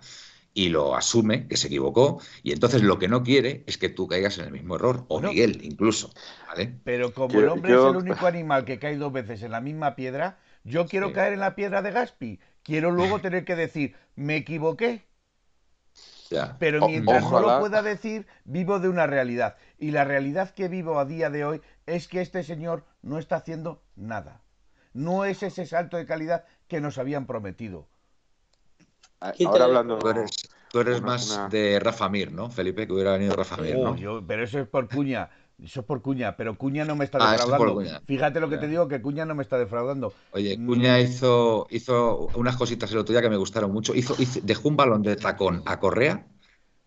y 0.52 0.68
lo 0.68 0.96
asume, 0.96 1.46
que 1.46 1.56
se 1.56 1.68
equivocó, 1.68 2.20
y 2.42 2.52
entonces 2.52 2.82
lo 2.82 2.98
que 2.98 3.08
no 3.08 3.22
quiere 3.22 3.62
es 3.66 3.78
que 3.78 3.88
tú 3.88 4.08
caigas 4.08 4.38
en 4.38 4.46
el 4.46 4.52
mismo 4.52 4.76
error, 4.76 5.04
o 5.08 5.20
Miguel 5.20 5.60
incluso. 5.62 6.10
¿vale? 6.48 6.74
Pero 6.84 7.12
como 7.12 7.38
el 7.38 7.48
hombre 7.48 7.72
es 7.72 7.78
el 7.78 7.96
único 7.96 8.26
animal 8.26 8.64
que 8.64 8.78
cae 8.78 8.96
dos 8.96 9.12
veces 9.12 9.42
en 9.42 9.52
la 9.52 9.60
misma 9.60 9.94
piedra, 9.94 10.38
yo 10.64 10.86
quiero 10.86 11.12
caer 11.12 11.32
en 11.32 11.40
la 11.40 11.54
piedra 11.54 11.82
de 11.82 11.92
Gaspi. 11.92 12.40
Quiero 12.62 12.90
luego 12.90 13.20
tener 13.22 13.44
que 13.44 13.56
decir, 13.56 13.94
me 14.16 14.36
equivoqué. 14.36 15.06
Pero 16.58 16.86
mientras 16.86 17.28
no 17.28 17.40
lo 17.40 17.58
pueda 17.58 17.82
decir, 17.82 18.26
vivo 18.44 18.78
de 18.78 18.88
una 18.88 19.06
realidad. 19.06 19.56
Y 19.78 19.90
la 19.90 20.04
realidad 20.04 20.54
que 20.54 20.68
vivo 20.68 20.98
a 20.98 21.04
día 21.04 21.28
de 21.28 21.44
hoy 21.44 21.60
es 21.86 22.06
que 22.06 22.20
este 22.20 22.44
señor 22.44 22.84
no 23.02 23.18
está 23.18 23.36
haciendo 23.36 23.82
nada. 23.96 24.42
No 24.92 25.24
es 25.24 25.42
ese 25.42 25.66
salto 25.66 25.96
de 25.96 26.06
calidad 26.06 26.44
que 26.68 26.80
nos 26.80 26.98
habían 26.98 27.26
prometido. 27.26 27.88
Ahora 29.20 29.64
hablando. 29.64 29.98
Tú 30.70 30.80
eres, 30.80 31.02
más 31.02 31.50
de 31.50 31.80
Rafa 31.80 32.08
Mir, 32.08 32.32
¿no? 32.32 32.48
Felipe, 32.48 32.86
que 32.86 32.92
hubiera 32.92 33.12
venido 33.12 33.34
Rafa 33.34 33.56
Mir, 33.56 33.76
¿no? 33.76 33.90
Oh, 33.90 34.22
pero 34.26 34.44
eso 34.44 34.60
es 34.60 34.68
por 34.68 34.88
cuña. 34.88 35.28
Eso 35.64 35.80
es 35.80 35.86
por 35.86 36.00
Cuña, 36.00 36.36
pero 36.36 36.56
Cuña 36.56 36.84
no 36.84 36.96
me 36.96 37.04
está 37.04 37.18
ah, 37.20 37.32
defraudando. 37.32 38.00
Fíjate 38.06 38.40
lo 38.40 38.48
que 38.48 38.56
te 38.56 38.66
digo, 38.66 38.88
que 38.88 39.00
Cuña 39.00 39.24
no 39.24 39.34
me 39.34 39.42
está 39.42 39.58
defraudando. 39.58 40.12
Oye, 40.32 40.56
mm. 40.56 40.66
Cuña 40.66 41.00
hizo, 41.00 41.66
hizo 41.70 42.28
unas 42.34 42.56
cositas 42.56 42.90
el 42.92 42.98
otro 42.98 43.12
día 43.12 43.22
que 43.22 43.30
me 43.30 43.36
gustaron 43.36 43.70
mucho. 43.72 43.94
Hizo, 43.94 44.16
dejó 44.42 44.68
un 44.68 44.76
balón 44.76 45.02
de 45.02 45.16
tacón 45.16 45.62
a 45.66 45.78
Correa, 45.78 46.26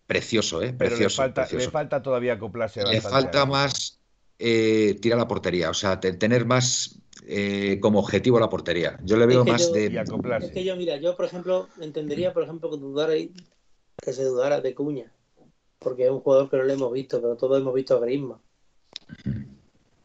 precioso, 0.06 0.62
¿eh? 0.62 0.72
Precioso. 0.72 1.22
Pero 1.22 1.28
le 1.28 1.34
falta, 1.34 1.56
le 1.56 1.70
falta 1.70 2.02
todavía 2.02 2.32
acoplarse. 2.34 2.84
Le 2.84 3.00
falta 3.00 3.46
más 3.46 4.00
eh, 4.38 4.98
tirar 5.00 5.18
la 5.18 5.28
portería, 5.28 5.70
o 5.70 5.74
sea, 5.74 6.00
tener 6.00 6.44
más 6.44 6.98
eh, 7.26 7.78
como 7.80 8.00
objetivo 8.00 8.38
la 8.38 8.48
portería. 8.48 8.98
Yo 9.04 9.16
le 9.16 9.26
veo 9.26 9.44
más 9.44 9.72
de. 9.72 9.86
Es 9.86 10.50
que 10.50 10.64
yo, 10.64 10.76
mira, 10.76 10.96
yo 10.96 11.16
por 11.16 11.26
ejemplo, 11.26 11.68
entendería, 11.80 12.32
por 12.32 12.42
ejemplo, 12.42 12.70
que 12.70 12.76
dudara 12.76 13.14
que 13.14 14.12
se 14.12 14.24
dudara 14.24 14.60
de 14.60 14.74
Cuña, 14.74 15.10
porque 15.78 16.04
es 16.04 16.10
un 16.10 16.20
jugador 16.20 16.50
que 16.50 16.56
no 16.56 16.64
le 16.64 16.74
hemos 16.74 16.92
visto, 16.92 17.20
pero 17.20 17.36
todos 17.36 17.60
hemos 17.60 17.74
visto 17.74 17.96
a 17.96 18.00
Griezmann. 18.00 18.40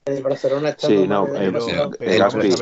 El 0.05 0.23
Barcelona 0.23 0.69
está 0.69 0.87
sí, 0.87 1.07
no, 1.07 1.27
el, 1.35 1.51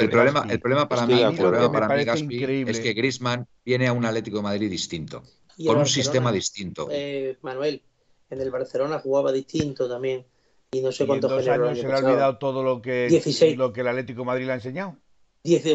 problema, 0.10 0.46
el 0.50 0.60
problema 0.60 0.90
para 0.90 1.06
mí, 1.06 1.22
el 1.22 1.36
problema 1.36 1.72
para 1.72 1.96
mí 1.96 2.04
Gaspi, 2.04 2.44
es 2.68 2.80
que 2.80 2.94
Griezmann 2.94 3.48
viene 3.64 3.88
a 3.88 3.94
un 3.94 4.06
Atlético 4.06 4.38
de 4.38 4.44
Madrid 4.44 4.70
distinto, 4.70 5.24
con 5.66 5.78
un 5.78 5.86
sistema 5.86 6.32
distinto. 6.32 6.88
Eh, 6.92 7.38
Manuel, 7.42 7.82
en 8.30 8.42
el 8.42 8.52
Barcelona 8.52 9.00
jugaba 9.00 9.32
distinto 9.32 9.88
también 9.88 10.26
y 10.72 10.82
no 10.82 10.92
sé 10.92 11.08
cuántos 11.08 11.48
años 11.48 11.80
se 11.80 11.88
le 11.88 11.94
ha 11.94 11.98
olvidado 11.98 12.38
todo 12.38 12.64
lo 12.64 12.82
que, 12.82 13.56
lo 13.56 13.72
que 13.72 13.82
el 13.82 13.88
Atlético 13.88 14.26
Madrid 14.26 14.46
le 14.46 14.52
ha 14.52 14.56
enseñado. 14.56 14.98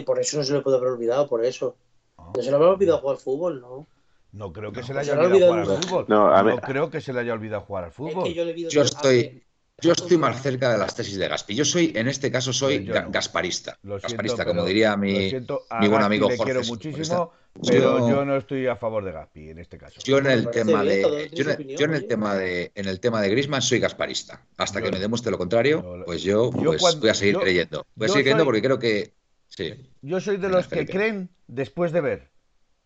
por 0.05 0.21
eso 0.21 0.39
no 0.39 0.45
se 0.45 0.53
le 0.53 0.61
puede 0.61 0.77
haber 0.77 0.91
olvidado, 0.91 1.29
por 1.29 1.45
eso. 1.45 1.77
Ah. 2.19 2.31
No 2.37 2.43
se 2.43 2.51
le 2.51 2.57
habrá 2.57 2.71
olvidado 2.71 2.99
jugar 2.99 3.17
al 3.17 3.23
fútbol, 3.23 3.61
¿no? 3.61 3.87
No 4.33 4.53
creo 4.53 4.73
que 4.73 4.83
se 4.83 4.95
le 4.95 5.01
haya 5.01 5.19
olvidado, 5.19 5.53
jugar 5.53 5.77
al 5.77 5.83
fútbol. 5.83 6.05
No, 6.09 6.61
creo 6.61 6.91
que 6.91 7.01
se 7.01 7.13
le 7.13 7.21
haya 7.21 7.33
olvidado 7.33 7.63
jugar 7.63 7.85
al 7.85 7.93
fútbol. 7.93 8.33
yo, 8.33 8.83
estoy, 8.83 9.43
yo 9.83 9.93
estoy 9.93 10.17
más 10.17 10.41
cerca 10.41 10.73
de 10.73 10.79
las 10.79 10.95
tesis 10.95 11.19
de 11.19 11.29
Gaspi. 11.29 11.55
Yo 11.55 11.65
soy, 11.65 11.93
en 11.95 12.09
este 12.09 12.31
caso, 12.31 12.53
soy 12.53 12.85
gasparista. 12.85 13.79
gasparista, 13.83 14.45
como 14.45 14.65
diría 14.65 14.97
mi, 14.97 15.33
mi 15.81 15.89
buen 15.89 16.03
amigo 16.03 16.29
Jorge. 16.29 16.45
quiero 16.45 16.63
muchísimo, 16.65 17.33
pero 17.67 18.09
yo, 18.09 18.25
no 18.25 18.37
estoy 18.37 18.67
a 18.67 18.77
favor 18.77 19.05
de 19.05 19.13
Gaspi 19.13 19.51
en 19.51 19.59
este 19.59 19.77
caso. 19.77 20.01
Yo 20.05 20.19
en 20.19 20.27
el 20.27 20.49
tema 20.51 20.85
de, 20.85 21.31
yo, 21.33 21.85
en 21.85 21.95
el 21.95 22.07
tema 22.07 22.35
de, 22.37 22.73
en 22.75 22.87
el 22.87 23.01
tema 23.01 23.21
de 23.21 23.29
Griezmann 23.29 23.61
soy 23.61 23.81
gasparista. 23.81 24.47
Hasta 24.57 24.81
que 24.81 24.91
me 24.91 24.99
demuestre 24.99 25.31
lo 25.31 25.39
contrario, 25.39 26.03
pues 26.07 26.23
yo, 26.23 26.51
pues 26.51 26.99
voy 27.01 27.11
a 27.11 27.15
seguir 27.15 27.39
creyendo. 27.39 27.87
Voy 27.95 28.07
a 28.07 28.09
seguir 28.09 28.25
creyendo 28.25 28.45
porque 28.45 28.63
creo 28.63 28.79
que 28.79 29.15
sí. 29.49 29.75
Yo 30.01 30.21
soy 30.21 30.37
de 30.37 30.49
los 30.49 30.69
que 30.69 30.87
creen 30.87 31.29
después 31.47 31.93
de 31.93 32.01
ver, 32.01 32.31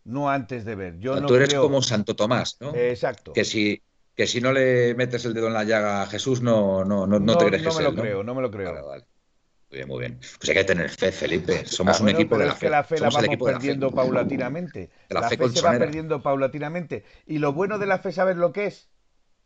no 0.03 0.29
antes 0.29 0.65
de 0.65 0.75
ver. 0.75 0.99
Yo 0.99 1.23
Tú 1.25 1.35
eres 1.35 1.53
como 1.53 1.81
Santo 1.81 2.15
Tomás, 2.15 2.57
¿no? 2.59 2.75
Exacto. 2.75 3.33
Que 3.33 3.45
si 3.45 3.83
que 4.17 4.25
si 4.25 4.41
no 4.41 4.51
le 4.51 4.95
metes 4.95 5.25
el 5.25 5.35
dedo 5.35 5.45
en 5.45 5.53
la 5.53 5.63
llaga 5.63 6.01
a 6.01 6.07
Jesús, 6.07 6.41
no, 6.41 6.83
no, 6.83 7.05
no, 7.05 7.19
no, 7.19 7.37
te 7.37 7.45
crees 7.45 7.61
no 7.61 7.69
que 7.69 7.77
me 7.77 7.83
lo 7.83 7.95
creo, 7.95 8.23
no 8.23 8.33
me 8.33 8.41
lo 8.41 8.49
creo. 8.49 8.73
Muy 8.73 9.77
bien, 9.77 9.87
muy 9.87 9.99
bien. 9.99 10.19
Pues 10.39 10.49
hay 10.49 10.55
que 10.55 10.63
tener 10.63 10.89
fe, 10.89 11.11
Felipe. 11.11 11.65
Somos 11.67 11.99
un 11.99 12.09
equipo 12.09 12.35
de 12.35 12.47
la 12.47 12.55
fe. 12.55 12.65
que 12.65 12.69
la 12.71 12.83
fe 12.83 12.99
la 12.99 13.09
vamos 13.11 13.37
perdiendo 13.37 13.91
paulatinamente. 13.91 14.89
la, 15.09 15.29
fe, 15.29 15.37
se 15.49 15.61
va 15.61 15.77
perdiendo 15.77 16.23
paulatinamente. 16.23 17.03
Y 17.27 17.37
lo 17.37 17.53
bueno 17.53 17.77
de 17.77 17.85
la 17.85 17.99
fe, 17.99 18.11
¿sabes 18.11 18.37
lo 18.37 18.51
que 18.51 18.65
es? 18.65 18.89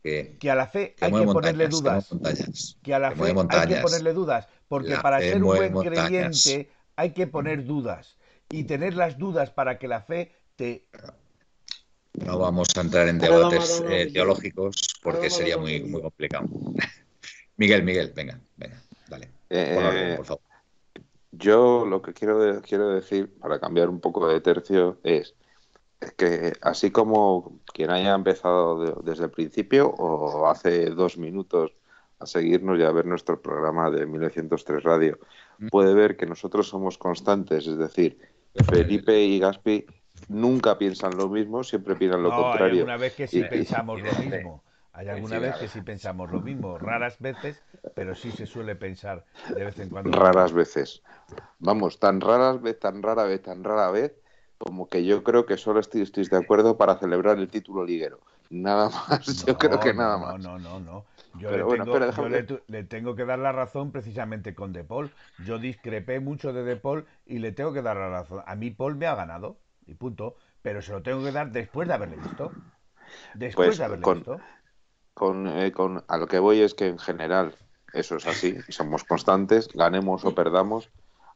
Que, 0.01 0.37
a 0.49 0.55
la 0.55 0.67
fe 0.67 0.95
hay 1.01 1.11
que 1.11 1.25
ponerle 1.25 1.67
dudas. 1.67 2.07
Que, 2.81 2.93
a 2.93 2.99
la 2.99 3.11
fe 3.11 3.33
hay 3.49 3.67
que 3.67 3.81
ponerle 3.81 4.13
dudas. 4.13 4.47
Porque 4.69 4.95
para 4.95 5.19
ser 5.19 5.43
un 5.43 5.53
buen 5.53 5.73
creyente 5.73 6.71
hay 6.95 7.11
que 7.11 7.27
poner 7.27 7.65
dudas. 7.65 8.15
Y 8.49 8.63
tener 8.63 8.93
las 8.93 9.17
dudas 9.17 9.51
para 9.51 9.77
que 9.77 9.89
la 9.89 10.01
fe 10.01 10.31
te 10.55 10.87
no 12.13 12.37
vamos 12.37 12.67
a 12.75 12.81
entrar 12.81 13.07
en 13.07 13.19
debates 13.19 13.83
eh, 13.89 14.09
teológicos 14.11 14.99
porque 15.01 15.29
sería 15.29 15.57
muy, 15.57 15.81
muy 15.81 16.01
complicado. 16.01 16.47
Miguel, 17.57 17.83
Miguel, 17.83 18.11
venga, 18.15 18.39
venga, 18.57 18.81
dale. 19.07 19.29
Eh, 19.49 20.13
por 20.17 20.25
favor. 20.25 20.41
Yo 21.31 21.85
lo 21.85 22.01
que 22.01 22.13
quiero, 22.13 22.61
quiero 22.61 22.89
decir, 22.89 23.33
para 23.39 23.59
cambiar 23.59 23.89
un 23.89 23.99
poco 23.99 24.27
de 24.27 24.41
tercio, 24.41 24.99
es 25.03 25.35
que 26.17 26.53
así 26.61 26.91
como 26.91 27.59
quien 27.73 27.89
haya 27.89 28.13
empezado 28.13 29.01
desde 29.01 29.25
el 29.25 29.31
principio 29.31 29.89
o 29.89 30.47
hace 30.47 30.89
dos 30.89 31.17
minutos 31.17 31.71
a 32.19 32.25
seguirnos 32.25 32.79
y 32.79 32.83
a 32.83 32.91
ver 32.91 33.05
nuestro 33.05 33.41
programa 33.41 33.89
de 33.89 34.05
1903 34.05 34.83
Radio, 34.83 35.19
mm. 35.59 35.67
puede 35.67 35.93
ver 35.93 36.17
que 36.17 36.25
nosotros 36.25 36.67
somos 36.67 36.97
constantes, 36.97 37.65
es 37.67 37.77
decir, 37.77 38.17
Felipe 38.69 39.19
y 39.21 39.39
Gaspi 39.39 39.85
nunca 40.27 40.77
piensan 40.77 41.17
lo 41.17 41.29
mismo, 41.29 41.63
siempre 41.63 41.95
piensan 41.95 42.23
lo 42.23 42.29
contrario. 42.29 42.73
Hay 42.73 42.79
alguna 42.79 42.97
vez 42.97 43.15
que 43.15 43.27
sí 43.27 43.43
pensamos 43.43 44.01
lo 44.01 44.13
mismo. 44.13 44.63
Hay 44.93 45.07
alguna 45.07 45.39
vez 45.39 45.55
que 45.55 45.67
sí 45.67 45.81
pensamos 45.81 46.29
lo 46.31 46.41
mismo, 46.41 46.77
raras 46.77 47.19
veces, 47.19 47.61
pero 47.95 48.13
sí 48.13 48.31
se 48.31 48.45
suele 48.45 48.75
pensar 48.75 49.25
de 49.55 49.63
vez 49.63 49.79
en 49.79 49.89
cuando. 49.89 50.11
Raras 50.11 50.51
veces. 50.51 51.01
Vamos, 51.59 51.99
tan 51.99 52.19
raras 52.19 52.61
vez, 52.61 52.77
tan 52.79 53.01
rara 53.01 53.23
vez, 53.23 53.41
tan 53.41 53.63
rara 53.63 53.89
vez, 53.89 54.13
como 54.57 54.89
que 54.89 55.05
yo 55.05 55.23
creo 55.23 55.45
que 55.45 55.57
solo 55.57 55.79
estoy, 55.79 56.01
estoy 56.01 56.27
de 56.27 56.37
acuerdo 56.37 56.77
para 56.77 56.97
celebrar 56.97 57.37
el 57.37 57.47
título 57.47 57.85
liguero. 57.85 58.19
Nada 58.49 58.89
más, 58.89 59.45
yo 59.47 59.57
creo 59.57 59.79
que 59.79 59.93
nada 59.93 60.17
más. 60.17 60.39
No, 60.39 60.59
no, 60.59 60.79
no, 60.81 61.05
Yo, 61.39 61.51
le, 61.51 62.83
tengo, 62.83 63.15
que 63.15 63.23
dar 63.23 63.39
la 63.39 63.53
razón 63.53 63.91
precisamente 63.91 64.53
con 64.53 64.73
De 64.73 64.83
Paul. 64.83 65.09
Yo 65.45 65.57
discrepé 65.57 66.19
mucho 66.19 66.51
de 66.51 66.63
De 66.63 66.75
Paul 66.75 67.05
y 67.25 67.39
le 67.39 67.53
tengo 67.53 67.71
que 67.71 67.81
dar 67.81 67.95
la 67.95 68.09
razón. 68.09 68.43
A 68.45 68.55
mí 68.55 68.69
Paul 68.71 68.97
me 68.97 69.07
ha 69.07 69.15
ganado 69.15 69.55
y 69.85 69.93
punto. 69.95 70.35
Pero 70.61 70.81
se 70.81 70.91
lo 70.91 71.01
tengo 71.01 71.23
que 71.23 71.31
dar 71.31 71.51
después 71.51 71.87
de 71.87 71.93
haberle 71.93 72.17
visto. 72.17 72.51
Después 73.33 73.69
pues 73.69 73.77
de 73.77 73.85
haberle 73.85 74.13
visto 74.13 74.39
con, 75.13 75.47
eh, 75.47 75.71
con, 75.71 76.03
a 76.07 76.17
lo 76.17 76.27
que 76.27 76.39
voy 76.39 76.61
es 76.61 76.73
que 76.73 76.87
en 76.87 76.99
general 76.99 77.55
eso 77.93 78.15
es 78.15 78.25
así, 78.27 78.55
somos 78.69 79.03
constantes, 79.03 79.67
ganemos 79.73 80.25
o 80.25 80.33
perdamos. 80.33 80.89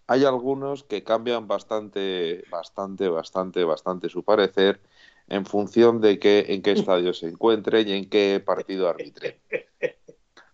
Hay 0.07 0.23
algunos 0.23 0.83
que 0.83 1.03
cambian 1.03 1.47
bastante, 1.47 2.43
bastante, 2.49 3.09
bastante, 3.09 3.63
bastante 3.63 4.09
su 4.09 4.23
parecer 4.23 4.81
en 5.27 5.45
función 5.45 5.99
de 5.99 6.19
qué, 6.19 6.45
en 6.49 6.61
qué 6.61 6.73
estadio 6.73 7.13
se 7.13 7.27
encuentre 7.27 7.81
y 7.81 7.91
en 7.91 8.09
qué 8.09 8.41
partido 8.45 8.87
arbitre. 8.87 9.39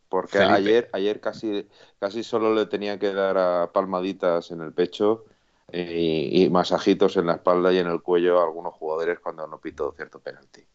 Porque 0.07 0.39
ayer, 0.39 0.89
ayer 0.93 1.19
casi, 1.19 1.67
casi 1.99 2.23
solo 2.23 2.53
le 2.53 2.65
tenía 2.65 2.99
que 2.99 3.13
dar 3.13 3.37
a 3.37 3.71
palmaditas 3.73 4.51
en 4.51 4.61
el 4.61 4.73
pecho 4.73 5.25
eh, 5.73 6.29
y, 6.31 6.49
masajitos 6.49 7.15
en 7.15 7.27
la 7.27 7.35
espalda 7.35 7.71
y 7.71 7.77
en 7.77 7.87
el 7.87 8.01
cuello 8.01 8.41
a 8.41 8.43
algunos 8.43 8.73
jugadores 8.73 9.19
cuando 9.19 9.47
no 9.47 9.59
pito 9.59 9.93
cierto 9.95 10.19
penalti. 10.19 10.65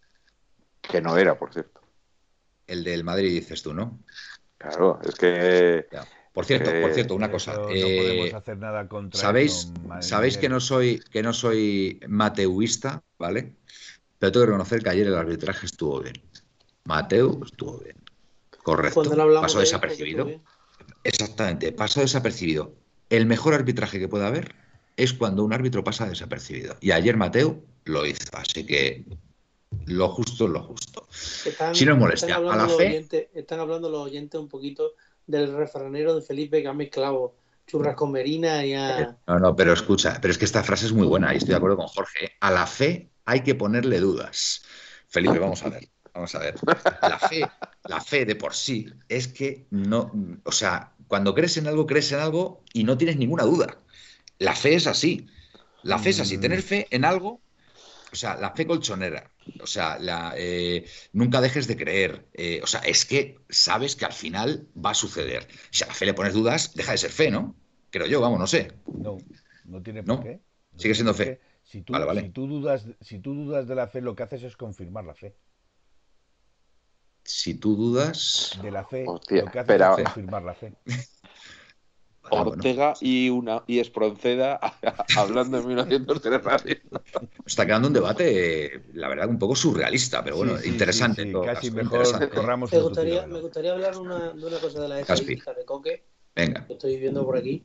Que 0.81 1.03
no 1.03 1.19
era, 1.19 1.39
por 1.39 1.53
cierto. 1.53 1.81
El 2.67 2.83
del 2.83 3.05
Madrid 3.05 3.31
dices 3.31 3.63
tú, 3.63 3.75
¿no? 3.75 3.99
Claro, 4.57 4.99
es 5.05 5.15
que... 5.15 5.87
Por 6.33 6.45
cierto, 6.45 6.71
por 6.83 6.93
cierto, 6.93 7.15
una 7.15 7.31
cosa. 7.31 7.55
No 7.55 7.63
podemos 7.63 8.27
eh, 8.27 8.35
hacer 8.35 8.59
nada 8.59 8.87
contra 8.89 9.19
Sabéis, 9.19 9.73
sabéis 10.01 10.37
que 10.37 10.51
no 10.51 10.61
soy 10.61 11.01
que 11.11 11.23
no 11.23 11.33
soy 11.33 11.99
mateuista, 12.09 13.03
¿vale? 13.19 13.55
Pero 14.19 14.33
tengo 14.33 14.45
que 14.45 14.51
reconocer 14.51 14.83
que 14.83 14.91
ayer 14.91 15.07
el 15.07 15.15
arbitraje 15.15 15.65
estuvo 15.65 16.01
bien. 16.01 16.23
Mateo 16.85 17.41
estuvo 17.43 17.79
bien. 17.79 17.97
Correcto. 18.63 19.03
Pasó 19.41 19.61
desapercibido. 19.61 20.29
Exactamente, 21.05 21.73
pasó 21.73 22.01
desapercibido. 22.01 22.75
El 23.09 23.25
mejor 23.25 23.55
arbitraje 23.55 23.99
que 23.99 24.09
puede 24.09 24.27
haber 24.27 24.55
es 24.97 25.13
cuando 25.13 25.45
un 25.45 25.53
árbitro 25.53 25.85
pasa 25.85 26.09
desapercibido. 26.09 26.77
Y 26.81 26.91
ayer 26.91 27.17
Mateo 27.17 27.63
lo 27.85 28.07
hizo. 28.07 28.37
Así 28.37 28.65
que 28.65 29.05
lo 29.87 30.09
justo 30.09 30.47
es 30.47 30.51
lo 30.51 30.63
justo. 30.63 31.07
si 31.11 31.85
no 31.85 31.93
es 31.93 31.99
molestia, 31.99 32.37
a 32.37 32.41
la 32.41 32.69
fe. 32.69 33.07
están 33.35 33.61
hablando 33.61 33.91
los 33.91 34.07
oyentes 34.07 34.41
un 34.41 34.49
poquito 34.49 34.93
del 35.27 35.55
refranero 35.55 36.15
de 36.15 36.23
Felipe 36.23 36.63
que 36.63 36.69
ha 36.69 36.73
mezclado 36.73 37.37
churras 37.67 37.97
con 37.97 38.13
merina 38.13 38.65
y 38.65 38.75
a... 38.75 39.19
No, 39.27 39.39
no, 39.39 39.57
pero 39.57 39.73
escucha, 39.73 40.19
pero 40.21 40.31
es 40.31 40.39
que 40.39 40.45
esta 40.45 40.63
frase 40.63 40.87
es 40.87 40.93
muy 40.93 41.07
buena 41.07 41.35
y 41.35 41.39
estoy 41.39 41.51
de 41.51 41.57
acuerdo 41.57 41.77
con 41.77 41.89
Jorge. 41.89 42.27
¿eh? 42.27 42.33
A 42.41 42.51
la 42.51 42.67
fe 42.67 43.11
hay 43.25 43.43
que 43.43 43.55
ponerle 43.55 43.99
dudas. 43.99 44.63
Felipe, 45.09 45.39
vamos 45.39 45.63
a 45.65 45.69
ver. 45.71 45.89
Vamos 46.15 46.35
a 46.35 46.39
ver. 46.39 46.55
La 47.03 47.19
fe, 47.19 47.47
la 47.85 48.01
fe 48.01 48.25
de 48.25 48.37
por 48.37 48.55
sí 48.55 48.87
es 49.09 49.29
que 49.29 49.67
no, 49.71 50.11
o 50.45 50.53
sea, 50.53 50.95
cuando 51.09 51.35
crees 51.35 51.57
en 51.59 51.67
algo, 51.67 51.87
crees 51.87 52.11
en 52.13 52.21
algo 52.21 52.63
y 52.73 52.85
no 52.85 52.97
tienes 52.97 53.17
ninguna 53.17 53.43
duda. 53.43 53.79
La 54.39 54.55
fe 54.55 54.75
es 54.75 54.87
así. 54.87 55.27
La 55.83 55.99
fe 55.99 56.11
es 56.11 56.21
así. 56.21 56.39
Tener 56.39 56.63
fe 56.63 56.87
en 56.91 57.05
algo 57.05 57.41
o 58.13 58.17
sea, 58.17 58.37
la 58.37 58.53
fe 58.53 58.67
colchonera, 58.67 59.31
o 59.61 59.67
sea, 59.67 59.99
la, 59.99 60.33
eh, 60.37 60.87
nunca 61.13 61.41
dejes 61.41 61.67
de 61.67 61.77
creer, 61.77 62.27
eh, 62.33 62.61
o 62.63 62.67
sea, 62.67 62.81
es 62.81 63.05
que 63.05 63.39
sabes 63.49 63.97
que 63.97 64.05
al 64.05 64.13
final 64.13 64.67
va 64.75 64.91
a 64.91 64.95
suceder. 64.95 65.47
Si 65.71 65.85
a 65.85 65.89
la 65.89 65.95
fe 65.95 66.07
le 66.07 66.15
pones 66.15 66.33
dudas, 66.33 66.75
deja 66.75 66.93
de 66.93 66.99
ser 66.99 67.11
fe, 67.11 67.31
¿no? 67.31 67.55
Creo 67.91 68.07
yo, 68.07 68.21
vamos, 68.21 68.39
no 68.39 68.47
sé. 68.47 68.73
No, 68.87 69.19
no 69.65 69.83
tiene 69.83 70.03
por 70.03 70.23
qué. 70.23 70.41
Sigue 70.77 70.95
siendo 70.95 71.13
fe. 71.15 71.41
Si 71.63 71.83
tú, 71.83 71.95
Si, 71.95 72.29
tú 72.31 72.47
dudas, 72.47 72.87
si 73.01 73.19
tú 73.19 73.35
dudas 73.35 73.67
de 73.67 73.75
la 73.75 73.89
fe, 73.89 74.01
lo 74.01 74.15
que 74.15 74.23
haces 74.23 74.43
es 74.45 74.57
confirmar 74.57 75.05
la 75.05 75.15
fe. 75.15 75.35
Si 77.25 77.55
tú 77.55 77.75
dudas... 77.75 78.59
De 78.63 78.71
la 78.71 78.85
fe, 78.85 79.05
lo 79.05 79.21
que 79.21 79.59
haces 79.59 79.81
es 79.81 80.05
confirmar 80.05 80.43
la 80.43 80.55
fe. 80.55 80.73
Ah, 82.31 82.43
Ortega 82.43 82.95
y 83.01 83.29
una 83.29 83.63
y 83.67 83.79
Espronceda 83.79 84.59
hablando 85.17 85.59
en 85.59 85.69
1903 85.69 86.43
radio. 86.43 86.77
Está 87.45 87.67
quedando 87.67 87.89
un 87.89 87.95
debate, 87.95 88.83
la 88.95 89.09
verdad, 89.09 89.29
un 89.29 89.39
poco 89.39 89.55
surrealista, 89.55 90.25
pero 90.25 90.37
bueno, 90.37 90.55
interesante. 90.65 91.31
casi 91.45 91.71
mejor 91.71 92.29
corramos. 92.31 92.73
Me 92.73 92.81
gustaría, 92.81 93.27
me 93.27 93.41
gustaría 93.41 93.73
hablar 93.73 93.97
una, 93.99 94.33
de 94.33 94.47
una 94.47 94.59
cosa 94.59 94.81
de 94.81 94.89
la 94.89 95.01
estadística 95.01 95.53
de 95.53 95.65
Coque. 95.65 96.05
Venga. 96.35 96.67
Que 96.67 96.75
estoy 96.75 96.97
viendo 96.97 97.25
por 97.25 97.37
aquí. 97.37 97.65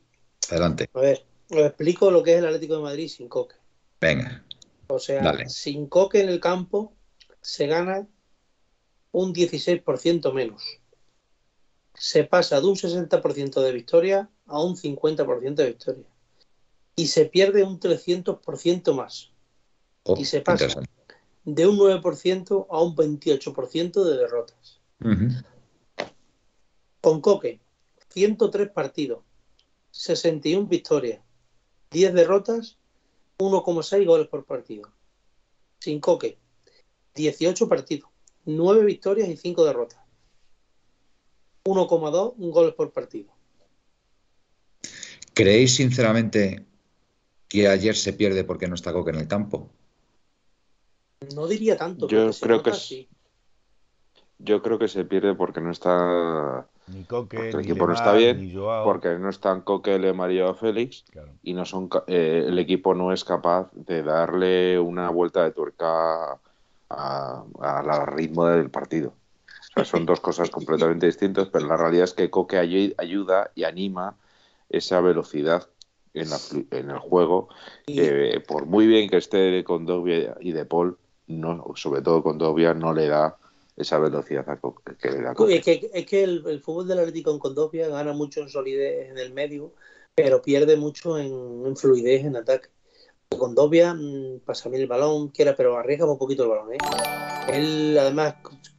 Adelante. 0.50 0.88
A 0.94 1.00
ver, 1.00 1.24
os 1.50 1.58
explico 1.58 2.10
lo 2.10 2.22
que 2.22 2.32
es 2.32 2.38
el 2.38 2.46
Atlético 2.46 2.76
de 2.76 2.82
Madrid 2.82 3.08
sin 3.08 3.28
Coque. 3.28 3.56
Venga. 4.00 4.42
O 4.86 4.98
sea, 4.98 5.48
sin 5.48 5.86
Coque 5.86 6.20
en 6.20 6.28
el 6.28 6.40
campo 6.40 6.92
se 7.40 7.66
gana 7.66 8.06
un 9.10 9.34
16% 9.34 10.32
menos. 10.32 10.80
Se 11.94 12.24
pasa 12.24 12.60
de 12.60 12.66
un 12.66 12.76
60% 12.76 13.60
de 13.60 13.72
victoria 13.72 14.30
a 14.46 14.62
un 14.62 14.76
50% 14.76 15.54
de 15.54 15.66
victoria. 15.66 16.06
Y 16.96 17.06
se 17.06 17.26
pierde 17.26 17.64
un 17.64 17.80
300% 17.80 18.94
más. 18.94 19.30
Oh, 20.04 20.16
y 20.18 20.24
se 20.24 20.40
pasa 20.40 20.82
de 21.44 21.66
un 21.66 21.76
9% 21.78 22.66
a 22.68 22.82
un 22.82 22.96
28% 22.96 24.04
de 24.04 24.16
derrotas. 24.16 24.80
Con 27.00 27.20
Coque, 27.20 27.60
103 28.10 28.70
partidos, 28.70 29.24
61 29.90 30.68
victorias, 30.68 31.20
10 31.90 32.14
derrotas, 32.14 32.78
1,6 33.38 34.06
goles 34.06 34.28
por 34.28 34.44
partido. 34.44 34.88
Sin 35.80 35.98
Coque, 35.98 36.38
18 37.14 37.68
partidos, 37.68 38.10
9 38.44 38.84
victorias 38.84 39.28
y 39.28 39.36
5 39.36 39.64
derrotas. 39.64 40.00
1,2 41.64 42.34
goles 42.36 42.74
por 42.74 42.92
partido. 42.92 43.32
¿Creéis 45.34 45.76
sinceramente 45.76 46.66
que 47.48 47.68
ayer 47.68 47.96
se 47.96 48.12
pierde 48.12 48.44
porque 48.44 48.68
no 48.68 48.74
está 48.74 48.92
Coque 48.92 49.10
en 49.10 49.16
el 49.16 49.28
campo? 49.28 49.70
No 51.34 51.46
diría 51.46 51.76
tanto. 51.76 52.08
Yo 52.08 52.30
creo 52.40 52.62
que 52.62 52.74
sí. 52.74 53.08
Yo 54.38 54.62
creo 54.62 54.78
que 54.78 54.88
se 54.88 55.04
pierde 55.04 55.34
porque 55.34 55.60
no 55.60 55.70
está. 55.70 56.66
Ni 56.88 57.04
Coque, 57.04 57.50
el 57.50 57.60
equipo 57.60 57.86
no 57.86 57.94
está 57.94 58.12
bien, 58.14 58.52
porque 58.84 59.16
no 59.18 59.30
están 59.30 59.60
Coque, 59.60 59.98
Le 59.98 60.12
Mario 60.12 60.50
o 60.50 60.54
Félix 60.54 61.04
y 61.42 61.54
no 61.54 61.64
son 61.64 61.88
eh, 62.08 62.44
el 62.48 62.58
equipo 62.58 62.94
no 62.94 63.12
es 63.12 63.24
capaz 63.24 63.70
de 63.72 64.02
darle 64.02 64.80
una 64.80 65.10
vuelta 65.10 65.44
de 65.44 65.52
tuerca 65.52 66.38
al 66.88 68.06
ritmo 68.08 68.46
del 68.46 68.68
partido. 68.68 69.14
son 69.84 70.04
dos 70.04 70.20
cosas 70.20 70.50
completamente 70.50 71.06
distintas, 71.06 71.48
pero 71.48 71.66
la 71.66 71.76
realidad 71.76 72.04
es 72.04 72.14
que 72.14 72.28
Coque 72.28 72.58
ayuda 72.58 73.52
y 73.54 73.62
anima 73.62 74.16
esa 74.72 75.00
velocidad 75.00 75.68
en, 76.14 76.28
en 76.70 76.90
el 76.90 76.98
juego, 76.98 77.48
por 78.46 78.66
muy 78.66 78.86
bien 78.86 79.08
que 79.08 79.16
esté 79.16 79.62
con 79.64 79.86
Dobia 79.86 80.36
y 80.40 80.52
De 80.52 80.64
Paul, 80.64 80.98
no, 81.26 81.64
sobre 81.76 82.02
todo 82.02 82.22
con 82.22 82.38
Dobia, 82.38 82.74
no 82.74 82.92
le 82.92 83.08
da 83.08 83.38
esa 83.76 83.98
velocidad 83.98 84.46
que 85.00 85.10
le 85.10 85.22
da. 85.22 85.34
Es 85.48 85.64
que, 85.64 85.90
es 85.92 86.06
que 86.06 86.24
el, 86.24 86.60
fútbol 86.60 86.88
del 86.88 86.98
Atlético 87.00 87.30
con 87.30 87.38
Condovia 87.38 87.88
gana 87.88 88.12
mucho 88.12 88.40
en 88.40 88.48
solidez 88.48 89.10
en 89.10 89.18
el 89.18 89.32
medio, 89.32 89.72
pero 90.14 90.42
pierde 90.42 90.76
mucho 90.76 91.18
en, 91.18 91.76
fluidez 91.76 92.24
en 92.24 92.36
ataque. 92.36 92.68
Con 93.28 93.54
Dobia 93.54 93.94
mm, 93.94 94.40
pasa 94.44 94.68
bien 94.68 94.82
el 94.82 94.88
balón, 94.88 95.28
quiera, 95.28 95.56
pero 95.56 95.76
arriesga 95.78 96.04
un 96.04 96.18
poquito 96.18 96.44
el 96.44 96.50
balón. 96.50 96.74
¿eh? 96.74 96.78
Él, 97.48 97.96
además, 97.98 98.34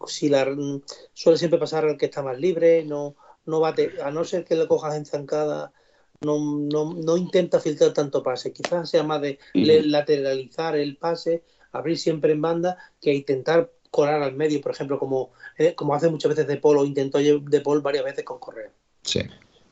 si 0.05 0.29
la, 0.29 0.45
mm, 0.45 0.83
suele 1.13 1.39
siempre 1.39 1.59
pasar 1.59 1.85
al 1.85 1.97
que 1.97 2.05
está 2.05 2.21
más 2.21 2.39
libre, 2.39 2.83
no, 2.85 3.15
no 3.45 3.59
bate, 3.59 3.99
a 4.03 4.11
no 4.11 4.23
ser 4.23 4.45
que 4.45 4.55
le 4.55 4.67
cojas 4.67 4.95
en 4.95 5.05
zancada 5.05 5.73
no, 6.23 6.39
no, 6.39 6.93
no 6.93 7.17
intenta 7.17 7.59
filtrar 7.59 7.93
tanto 7.93 8.23
pase. 8.23 8.53
Quizás 8.53 8.89
sea 8.89 9.03
más 9.03 9.21
de 9.21 9.39
lateralizar 9.53 10.75
el 10.75 10.97
pase, 10.97 11.43
abrir 11.71 11.97
siempre 11.97 12.33
en 12.33 12.41
banda, 12.41 12.77
que 13.01 13.13
intentar 13.13 13.71
colar 13.91 14.23
al 14.23 14.35
medio, 14.35 14.59
por 14.61 14.71
ejemplo, 14.71 14.97
como, 14.97 15.31
eh, 15.57 15.75
como 15.75 15.93
hace 15.93 16.09
muchas 16.09 16.29
veces 16.29 16.47
De 16.47 16.57
Paul 16.57 16.77
o 16.77 16.85
intentó 16.85 17.19
De 17.19 17.61
Paul 17.61 17.81
varias 17.81 18.03
veces 18.03 18.23
con 18.23 18.39
Correa. 18.39 18.71
Sí. 19.03 19.21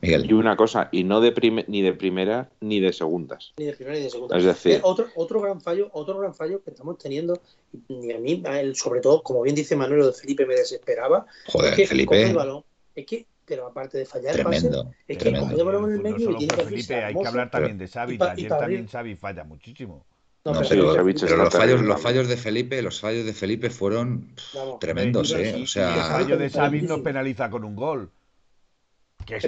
Y 0.04 0.32
una 0.32 0.56
cosa, 0.56 0.88
y 0.90 1.04
no 1.04 1.20
de 1.20 1.64
ni 1.68 1.80
de 1.80 1.92
primera 1.92 2.50
ni 2.60 2.80
de 2.80 2.92
segundas. 2.92 3.52
Ni 3.56 3.66
de 3.66 3.72
primera 3.74 3.96
ni 3.96 4.02
de 4.02 4.10
segunda. 4.10 4.36
Es 4.36 4.44
decir, 4.44 4.80
otro, 4.82 5.06
otro 5.14 5.40
gran 5.40 5.60
fallo, 5.60 5.90
otro 5.92 6.18
gran 6.18 6.34
fallo 6.34 6.60
que 6.60 6.70
estamos 6.70 6.98
teniendo, 6.98 7.40
y 7.86 8.10
a 8.10 8.18
mí, 8.18 8.42
sobre 8.74 9.00
todo, 9.00 9.22
como 9.22 9.42
bien 9.42 9.54
dice 9.54 9.76
Manuel, 9.76 10.06
de 10.06 10.12
Felipe 10.12 10.44
me 10.44 10.56
desesperaba. 10.56 11.26
Joder, 11.46 11.70
es 11.70 11.76
que 11.76 11.86
Felipe. 11.86 12.20
El 12.20 12.34
balón, 12.34 12.64
es 12.96 13.06
que, 13.06 13.26
pero 13.44 13.66
aparte 13.66 13.98
de 13.98 14.06
fallar 14.06 14.34
tremendo, 14.34 14.84
pase, 14.84 14.96
es 15.08 15.18
que 15.18 15.30
balón 15.30 15.90
en 15.90 15.96
el 15.96 16.02
medio 16.02 16.30
y 16.30 16.36
tiene 16.36 16.54
que 16.54 16.64
Felipe, 16.64 17.04
hay 17.04 17.14
que 17.14 17.26
hablar 17.26 17.50
también 17.50 17.78
de 17.78 17.88
Xavi. 17.88 18.18
Ayer 18.20 18.48
también 18.48 18.88
Xavi 18.88 19.16
falla 19.16 19.44
muchísimo. 19.44 20.04
No, 20.44 20.52
pero, 20.68 21.04
los, 21.36 21.54
fallos, 21.54 21.82
los 21.82 22.02
fallos 22.02 22.26
de 22.26 22.36
Felipe, 22.36 22.82
los 22.82 23.00
fallos 23.00 23.24
de 23.24 23.32
Felipe 23.32 23.70
fueron 23.70 24.34
tremendos, 24.80 25.32
¿eh? 25.32 25.60
O 25.62 25.66
sea, 25.66 25.94
el 25.94 26.24
fallo 26.24 26.36
de 26.36 26.50
Xavi 26.50 26.82
nos 26.82 27.00
penaliza 27.00 27.48
con 27.48 27.62
un 27.64 27.76
gol. 27.76 28.10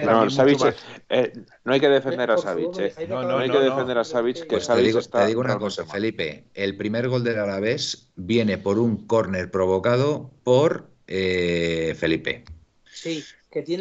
no, 0.05 0.28
eh, 1.09 1.32
no 1.64 1.72
hay 1.72 1.80
que 1.80 1.88
defender 1.88 2.30
a 2.30 2.38
Savic. 2.38 2.78
Eh. 2.78 3.07
No, 3.09 3.38
hay 3.38 3.51
que 3.51 3.59
defender 3.59 3.99
a 3.99 4.05
Savic, 4.05 4.42
que 4.42 4.47
pues 4.47 4.68
te 4.68 4.76
digo, 4.82 5.01
te 5.01 5.26
digo 5.26 5.40
una 5.40 5.59
cosa, 5.59 5.84
Felipe. 5.84 6.45
El 6.55 6.76
primer 6.76 7.09
gol 7.09 7.24
del 7.24 7.40
Alavés 7.40 8.12
viene 8.14 8.57
por 8.57 8.78
un 8.78 9.05
córner 9.09 9.51
provocado 9.51 10.30
por 10.45 10.90
eh, 11.09 11.97
Felipe. 11.99 12.45
Sí, 12.84 13.24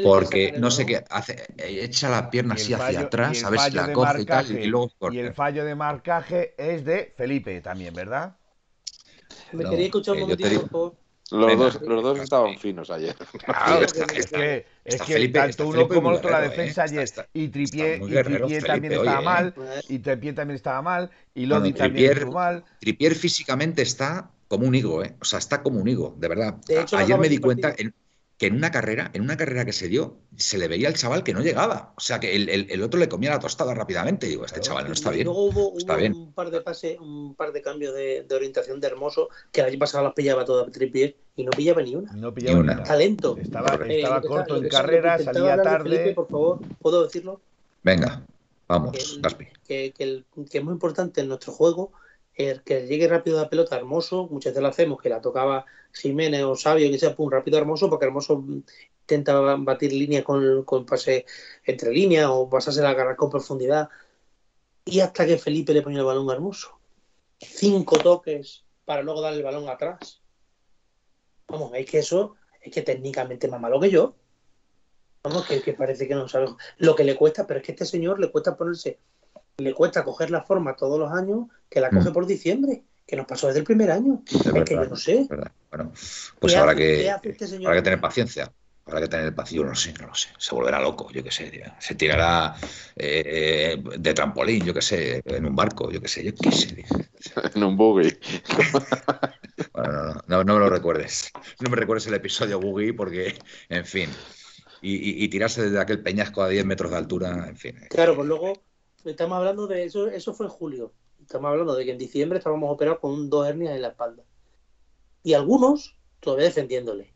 porque 0.03 0.53
no 0.57 0.71
sé 0.71 0.85
qué, 0.85 1.03
hace, 1.09 1.43
echa 1.57 2.09
la 2.09 2.29
pierna 2.29 2.55
así 2.55 2.73
hacia 2.73 3.01
atrás, 3.01 3.39
¿sabes? 3.39 3.73
La 3.73 3.91
coge 3.93 4.21
y 4.21 4.25
tal, 4.25 4.51
y 4.51 4.65
luego 4.67 4.91
Y 5.11 5.19
el 5.19 5.33
fallo 5.33 5.65
de 5.65 5.75
marcaje 5.75 6.53
es 6.57 6.85
de 6.85 7.13
Felipe 7.15 7.61
también, 7.61 7.93
¿verdad? 7.93 8.35
Me 9.51 9.65
quería 9.65 9.85
escuchar 9.85 10.15
un 10.15 10.19
eh, 10.19 10.21
momentito, 10.21 10.95
Los 11.31 11.57
dos, 11.57 11.81
los 11.81 12.03
dos 12.03 12.19
estaban 12.19 12.57
finos 12.57 12.89
ayer. 12.91 13.15
es 13.81 13.93
que, 14.27 14.65
es 14.83 15.01
que 15.01 15.27
tanto 15.29 15.67
uno 15.67 15.87
como 15.87 16.11
el 16.11 16.17
otro, 16.17 16.29
la 16.29 16.41
defensa 16.41 16.85
¿eh? 16.85 16.89
ayer, 16.89 17.09
y 17.33 17.47
Tripié, 17.47 18.01
y 18.47 18.59
también 18.59 18.93
estaba 18.93 19.21
¿eh? 19.21 19.23
mal, 19.23 19.55
y 19.89 19.99
Tripié 19.99 20.33
también 20.33 20.55
estaba 20.55 20.81
mal, 20.81 21.09
y 21.33 21.45
Lodi 21.45 21.73
también 21.73 22.11
estuvo 22.11 22.33
mal. 22.33 22.63
Tripier 22.79 23.15
físicamente 23.15 23.81
está 23.81 24.29
como 24.47 24.67
un 24.67 24.75
higo, 24.75 25.03
¿eh? 25.03 25.15
O 25.19 25.25
sea, 25.25 25.39
está 25.39 25.63
como 25.63 25.79
un 25.79 25.87
higo, 25.87 26.15
de 26.17 26.27
verdad. 26.27 26.57
ayer 26.91 27.17
me 27.17 27.29
di 27.29 27.39
cuenta, 27.39 27.73
en, 27.75 27.93
que 28.43 28.47
en 28.47 28.55
una 28.57 28.71
carrera, 28.71 29.09
en 29.13 29.21
una 29.21 29.37
carrera 29.37 29.63
que 29.63 29.71
se 29.71 29.87
dio, 29.87 30.17
se 30.35 30.57
le 30.57 30.67
veía 30.67 30.89
al 30.89 30.95
chaval 30.95 31.23
que 31.23 31.33
no 31.33 31.39
llegaba. 31.39 31.93
O 31.95 32.01
sea, 32.01 32.19
que 32.19 32.35
el, 32.35 32.83
otro 32.83 32.99
le 32.99 33.07
comía 33.07 33.29
la 33.29 33.39
tostada 33.39 33.73
rápidamente. 33.73 34.27
digo, 34.27 34.43
este 34.43 34.59
chaval 34.59 34.85
no 34.85 34.91
está 34.91 35.11
bien. 35.11 35.23
Luego 35.23 35.45
hubo, 35.45 35.69
un 35.69 36.33
par 36.33 36.51
de 36.51 36.59
pases, 36.59 36.99
un 36.99 37.35
par 37.35 37.53
de 37.53 37.61
cambios 37.61 37.95
de, 37.95 38.27
orientación 38.35 38.81
de 38.81 38.87
Hermoso, 38.87 39.29
que 39.49 39.61
el 39.61 39.67
año 39.67 39.79
pasado 39.79 40.03
las 40.03 40.13
pillaba 40.13 40.43
toda 40.43 40.69
Tripier 40.69 41.15
y 41.37 41.45
no 41.45 41.51
pillaba 41.51 41.83
ni 41.83 41.95
una. 41.95 42.11
No 42.11 42.33
pillaba 42.33 42.55
ni 42.55 42.63
una. 42.63 42.83
Talento. 42.83 43.37
Estaba, 43.37 43.75
estaba 43.87 44.19
corto 44.19 44.57
en 44.57 44.67
carrera, 44.67 45.17
salía 45.19 45.61
tarde. 45.61 46.13
por 46.13 46.27
favor, 46.27 46.59
¿puedo 46.81 47.01
decirlo? 47.05 47.39
Venga, 47.81 48.25
vamos, 48.67 49.19
Gaspi. 49.21 49.47
Que, 49.65 49.93
que, 49.97 50.25
que 50.51 50.57
es 50.57 50.63
muy 50.65 50.73
importante 50.73 51.21
en 51.21 51.29
nuestro 51.29 51.53
juego 51.53 51.93
el 52.35 52.63
que 52.63 52.87
llegue 52.87 53.07
rápido 53.07 53.39
la 53.39 53.49
pelota 53.49 53.75
hermoso, 53.75 54.27
muchas 54.29 54.53
veces 54.53 54.63
lo 54.63 54.69
hacemos, 54.69 55.01
que 55.01 55.09
la 55.09 55.21
tocaba 55.21 55.65
Jiménez 55.93 56.43
o 56.43 56.55
Sabio, 56.55 56.89
que 56.89 56.97
sea 56.97 57.15
pum, 57.15 57.29
rápido 57.29 57.57
hermoso, 57.57 57.89
porque 57.89 58.05
hermoso 58.05 58.43
intenta 59.01 59.33
batir 59.57 59.93
línea 59.93 60.23
con, 60.23 60.63
con 60.63 60.85
pase 60.85 61.25
entre 61.65 61.91
líneas 61.91 62.29
o 62.29 62.49
pasarse 62.49 62.81
la 62.81 62.89
agarrar 62.89 63.15
con 63.15 63.29
profundidad. 63.29 63.89
Y 64.85 64.99
hasta 64.99 65.25
que 65.25 65.37
Felipe 65.37 65.73
le 65.73 65.81
pone 65.81 65.97
el 65.97 66.03
balón 66.03 66.29
a 66.29 66.33
hermoso. 66.33 66.79
Cinco 67.39 67.97
toques 67.97 68.63
para 68.85 69.01
luego 69.01 69.21
dar 69.21 69.33
el 69.33 69.43
balón 69.43 69.69
atrás. 69.69 70.21
Vamos, 71.47 71.71
es 71.75 71.85
que 71.85 71.99
eso 71.99 72.35
es 72.61 72.73
que 72.73 72.81
técnicamente 72.81 73.47
más 73.47 73.61
malo 73.61 73.79
que 73.79 73.91
yo. 73.91 74.15
Vamos, 75.23 75.45
que, 75.45 75.61
que 75.61 75.73
parece 75.73 76.07
que 76.07 76.15
no 76.15 76.27
sabe 76.27 76.47
lo 76.77 76.95
que 76.95 77.03
le 77.03 77.15
cuesta, 77.15 77.45
pero 77.45 77.59
es 77.59 77.65
que 77.65 77.73
este 77.73 77.85
señor 77.85 78.19
le 78.19 78.31
cuesta 78.31 78.57
ponerse 78.57 78.99
le 79.57 79.73
cuesta 79.73 80.03
coger 80.03 80.31
la 80.31 80.41
forma 80.41 80.75
todos 80.75 80.99
los 80.99 81.11
años 81.11 81.47
que 81.69 81.79
la 81.79 81.89
coge 81.89 82.09
mm. 82.09 82.13
por 82.13 82.25
diciembre, 82.25 82.83
que 83.05 83.15
nos 83.15 83.25
pasó 83.25 83.47
desde 83.47 83.59
el 83.59 83.65
primer 83.65 83.91
año. 83.91 84.23
Es, 84.25 84.41
que 84.41 84.73
yo 84.75 84.85
no 84.85 84.95
sé. 84.95 85.27
Bueno, 85.69 85.91
pues 86.39 86.55
habrá 86.55 86.75
que, 86.75 87.07
este 87.07 87.59
que 87.59 87.81
tener 87.81 88.01
paciencia. 88.01 88.51
Habrá 88.85 88.99
que 89.01 89.07
tener 89.07 89.33
paciencia, 89.33 89.63
no 89.63 89.69
lo 89.69 89.75
sé, 89.75 89.93
no 89.93 90.07
lo 90.07 90.15
sé. 90.15 90.29
Se 90.37 90.53
volverá 90.53 90.79
loco, 90.79 91.09
yo 91.11 91.23
qué 91.23 91.31
sé. 91.31 91.63
Se 91.79 91.95
tirará 91.95 92.55
eh, 92.95 93.81
de 93.97 94.13
trampolín, 94.13 94.65
yo 94.65 94.73
qué 94.73 94.81
sé, 94.81 95.21
en 95.25 95.45
un 95.45 95.55
barco, 95.55 95.89
yo 95.89 96.01
qué 96.01 96.07
sé, 96.07 96.23
yo 96.23 96.33
qué 96.35 96.51
sé. 96.51 96.83
en 97.55 97.63
un 97.63 97.77
buggy. 97.77 98.09
bueno, 99.73 99.93
no, 100.03 100.21
no, 100.27 100.43
no, 100.43 100.53
me 100.55 100.59
lo 100.59 100.69
recuerdes. 100.69 101.31
No 101.59 101.69
me 101.69 101.77
recuerdes 101.77 102.07
el 102.07 102.13
episodio 102.15 102.59
buggy 102.59 102.91
porque, 102.91 103.35
en 103.69 103.85
fin. 103.85 104.09
Y, 104.81 105.23
y 105.23 105.29
tirarse 105.29 105.63
desde 105.63 105.79
aquel 105.79 106.01
peñasco 106.03 106.43
a 106.43 106.49
10 106.49 106.65
metros 106.65 106.91
de 106.91 106.97
altura, 106.97 107.47
en 107.47 107.55
fin. 107.55 107.79
Claro, 107.89 108.15
pues 108.17 108.27
luego 108.27 108.53
Estamos 109.05 109.37
hablando 109.37 109.67
de 109.67 109.83
eso, 109.83 110.07
eso 110.07 110.33
fue 110.33 110.45
en 110.45 110.51
julio. 110.51 110.93
Estamos 111.21 111.49
hablando 111.49 111.75
de 111.75 111.85
que 111.85 111.91
en 111.91 111.97
diciembre 111.97 112.37
estábamos 112.37 112.71
operados 112.71 112.99
con 112.99 113.29
dos 113.29 113.47
hernias 113.47 113.75
en 113.75 113.81
la 113.81 113.89
espalda. 113.89 114.23
Y 115.23 115.33
algunos 115.33 115.97
todavía 116.19 116.45
defendiéndole. 116.45 117.13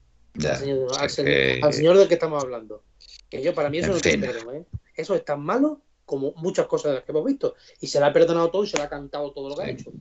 al, 0.99 1.09
señor, 1.09 1.97
del 1.97 2.07
que 2.07 2.13
estamos 2.13 2.43
hablando. 2.43 2.83
Que 3.29 3.41
yo, 3.41 3.53
para 3.53 3.69
mí, 3.69 3.79
eso 3.79 3.89
no 3.89 3.97
es 3.97 4.05
¿eh? 4.05 4.65
Eso 4.95 5.15
es 5.15 5.25
tan 5.25 5.41
malo 5.41 5.81
como 6.05 6.33
muchas 6.37 6.67
cosas 6.67 6.91
de 6.91 6.95
las 6.95 7.03
que 7.03 7.11
hemos 7.11 7.25
visto. 7.25 7.55
Y 7.81 7.87
se 7.87 7.99
le 7.99 8.05
ha 8.05 8.13
perdonado 8.13 8.49
todo 8.49 8.63
y 8.63 8.67
se 8.67 8.77
le 8.77 8.83
ha 8.83 8.89
cantado 8.89 9.31
todo 9.33 9.49
lo 9.49 9.55
que 9.55 9.63
ha 9.63 9.69
hecho. 9.69 9.91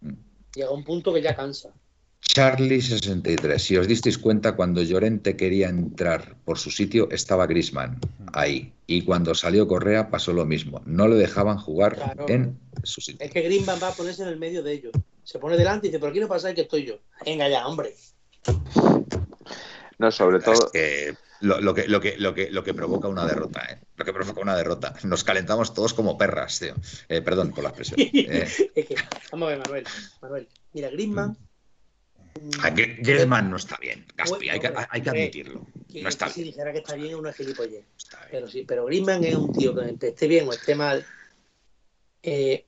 Mm. 0.00 0.14
Llega 0.54 0.70
un 0.70 0.84
punto 0.84 1.12
que 1.12 1.22
ya 1.22 1.34
cansa. 1.34 1.74
Charlie63, 2.22 3.58
si 3.58 3.76
os 3.76 3.88
disteis 3.88 4.16
cuenta, 4.16 4.54
cuando 4.54 4.82
Llorente 4.82 5.36
quería 5.36 5.68
entrar 5.68 6.36
por 6.44 6.58
su 6.58 6.70
sitio, 6.70 7.08
estaba 7.10 7.46
Grisman 7.46 7.98
ahí. 8.32 8.72
Y 8.86 9.02
cuando 9.02 9.34
salió 9.34 9.66
Correa 9.66 10.10
pasó 10.10 10.32
lo 10.32 10.44
mismo. 10.44 10.82
No 10.86 11.08
le 11.08 11.16
dejaban 11.16 11.58
jugar 11.58 12.16
en 12.28 12.58
su 12.84 13.00
sitio. 13.00 13.26
Es 13.26 13.32
que 13.32 13.42
Grisman 13.42 13.78
va 13.82 13.88
a 13.88 13.92
ponerse 13.92 14.22
en 14.22 14.28
el 14.28 14.38
medio 14.38 14.62
de 14.62 14.72
ellos. 14.72 14.92
Se 15.24 15.38
pone 15.38 15.56
delante 15.56 15.86
y 15.86 15.90
dice, 15.90 15.98
por 15.98 16.10
aquí 16.10 16.20
no 16.20 16.28
pasa 16.28 16.54
que 16.54 16.62
estoy 16.62 16.84
yo. 16.84 16.98
Venga 17.24 17.48
ya, 17.48 17.66
hombre. 17.66 17.94
No, 19.98 20.10
sobre 20.10 20.40
todo. 20.40 20.70
lo, 21.40 21.74
que, 21.74 21.88
lo, 21.88 22.00
que, 22.00 22.16
lo, 22.16 22.34
que, 22.34 22.50
lo 22.50 22.64
que 22.64 22.74
provoca 22.74 23.08
una 23.08 23.26
derrota, 23.26 23.62
¿eh? 23.70 23.78
Lo 23.96 24.04
que 24.04 24.12
provoca 24.12 24.40
una 24.40 24.56
derrota. 24.56 24.94
Nos 25.02 25.24
calentamos 25.24 25.74
todos 25.74 25.94
como 25.94 26.16
perras, 26.16 26.58
tío. 26.58 26.74
Eh, 27.08 27.22
perdón 27.22 27.50
por 27.52 27.64
la 27.64 27.70
expresión. 27.70 27.98
Eh. 28.12 28.48
vamos 29.32 29.46
a 29.46 29.50
ver, 29.50 29.58
Manuel. 29.58 29.84
Manuel. 30.22 30.48
Mira, 30.72 30.90
Grisman. 30.90 31.36
Griezmann 32.74 33.50
no 33.50 33.56
está 33.56 33.76
bien, 33.78 34.06
Gaspi, 34.16 34.48
hay, 34.48 34.60
que, 34.60 34.72
hay 34.88 35.02
que 35.02 35.10
admitirlo. 35.10 35.66
No 36.02 36.08
está 36.08 36.28
si 36.28 36.44
dijera 36.44 36.72
que 36.72 36.78
está 36.78 36.94
bien, 36.94 37.14
uno 37.14 37.28
es 37.28 37.36
gilipollez. 37.36 37.84
Pero 38.30 38.48
sí, 38.48 38.64
pero 38.66 38.84
Griezmann 38.86 39.24
es 39.24 39.34
un 39.34 39.52
tío 39.52 39.74
que 39.74 40.08
esté 40.08 40.28
bien 40.28 40.48
o 40.48 40.52
esté 40.52 40.74
mal. 40.74 41.04
Eh, 42.22 42.66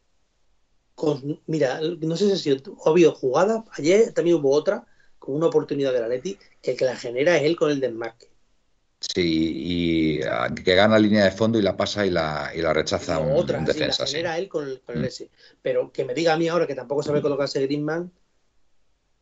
mira, 1.47 1.81
no 2.01 2.17
sé 2.17 2.37
si 2.37 2.51
ha 2.51 2.91
habido 2.91 3.13
jugadas, 3.13 3.65
ayer 3.73 4.13
también 4.13 4.37
hubo 4.37 4.53
otra, 4.53 4.87
con 5.19 5.35
una 5.35 5.47
oportunidad 5.47 5.93
de 5.93 6.01
la 6.01 6.09
Leti, 6.09 6.39
que 6.61 6.73
el 6.73 6.77
que 6.77 6.85
la 6.85 6.97
genera 6.97 7.37
es 7.37 7.45
él 7.45 7.57
con 7.57 7.71
el 7.71 7.81
desmarque. 7.81 8.33
Sí, 9.01 9.53
y 9.57 10.21
que 10.65 10.75
gana 10.77 10.99
línea 10.99 11.25
de 11.25 11.33
fondo 11.33 11.59
y 11.59 11.63
la 11.63 11.77
pasa 11.77 12.07
y 12.07 12.11
la, 12.11 12.53
y 12.55 12.63
la 12.63 12.73
rechaza 12.73 13.19
un, 13.19 13.37
otra, 13.37 13.59
defensa. 13.59 14.07
Sí, 14.07 14.13
la 14.13 14.19
genera 14.19 14.39
él 14.39 14.49
con 14.49 14.69
el, 14.69 14.81
con 14.81 15.01
mm. 15.01 15.05
S. 15.05 15.29
Pero 15.61 15.91
que 15.91 16.05
me 16.05 16.15
diga 16.15 16.35
a 16.35 16.37
mí 16.37 16.47
ahora 16.47 16.69
que 16.69 16.77
tampoco 16.77 17.03
sabe 17.03 17.21
colocarse 17.21 17.61
Griezmann, 17.63 18.13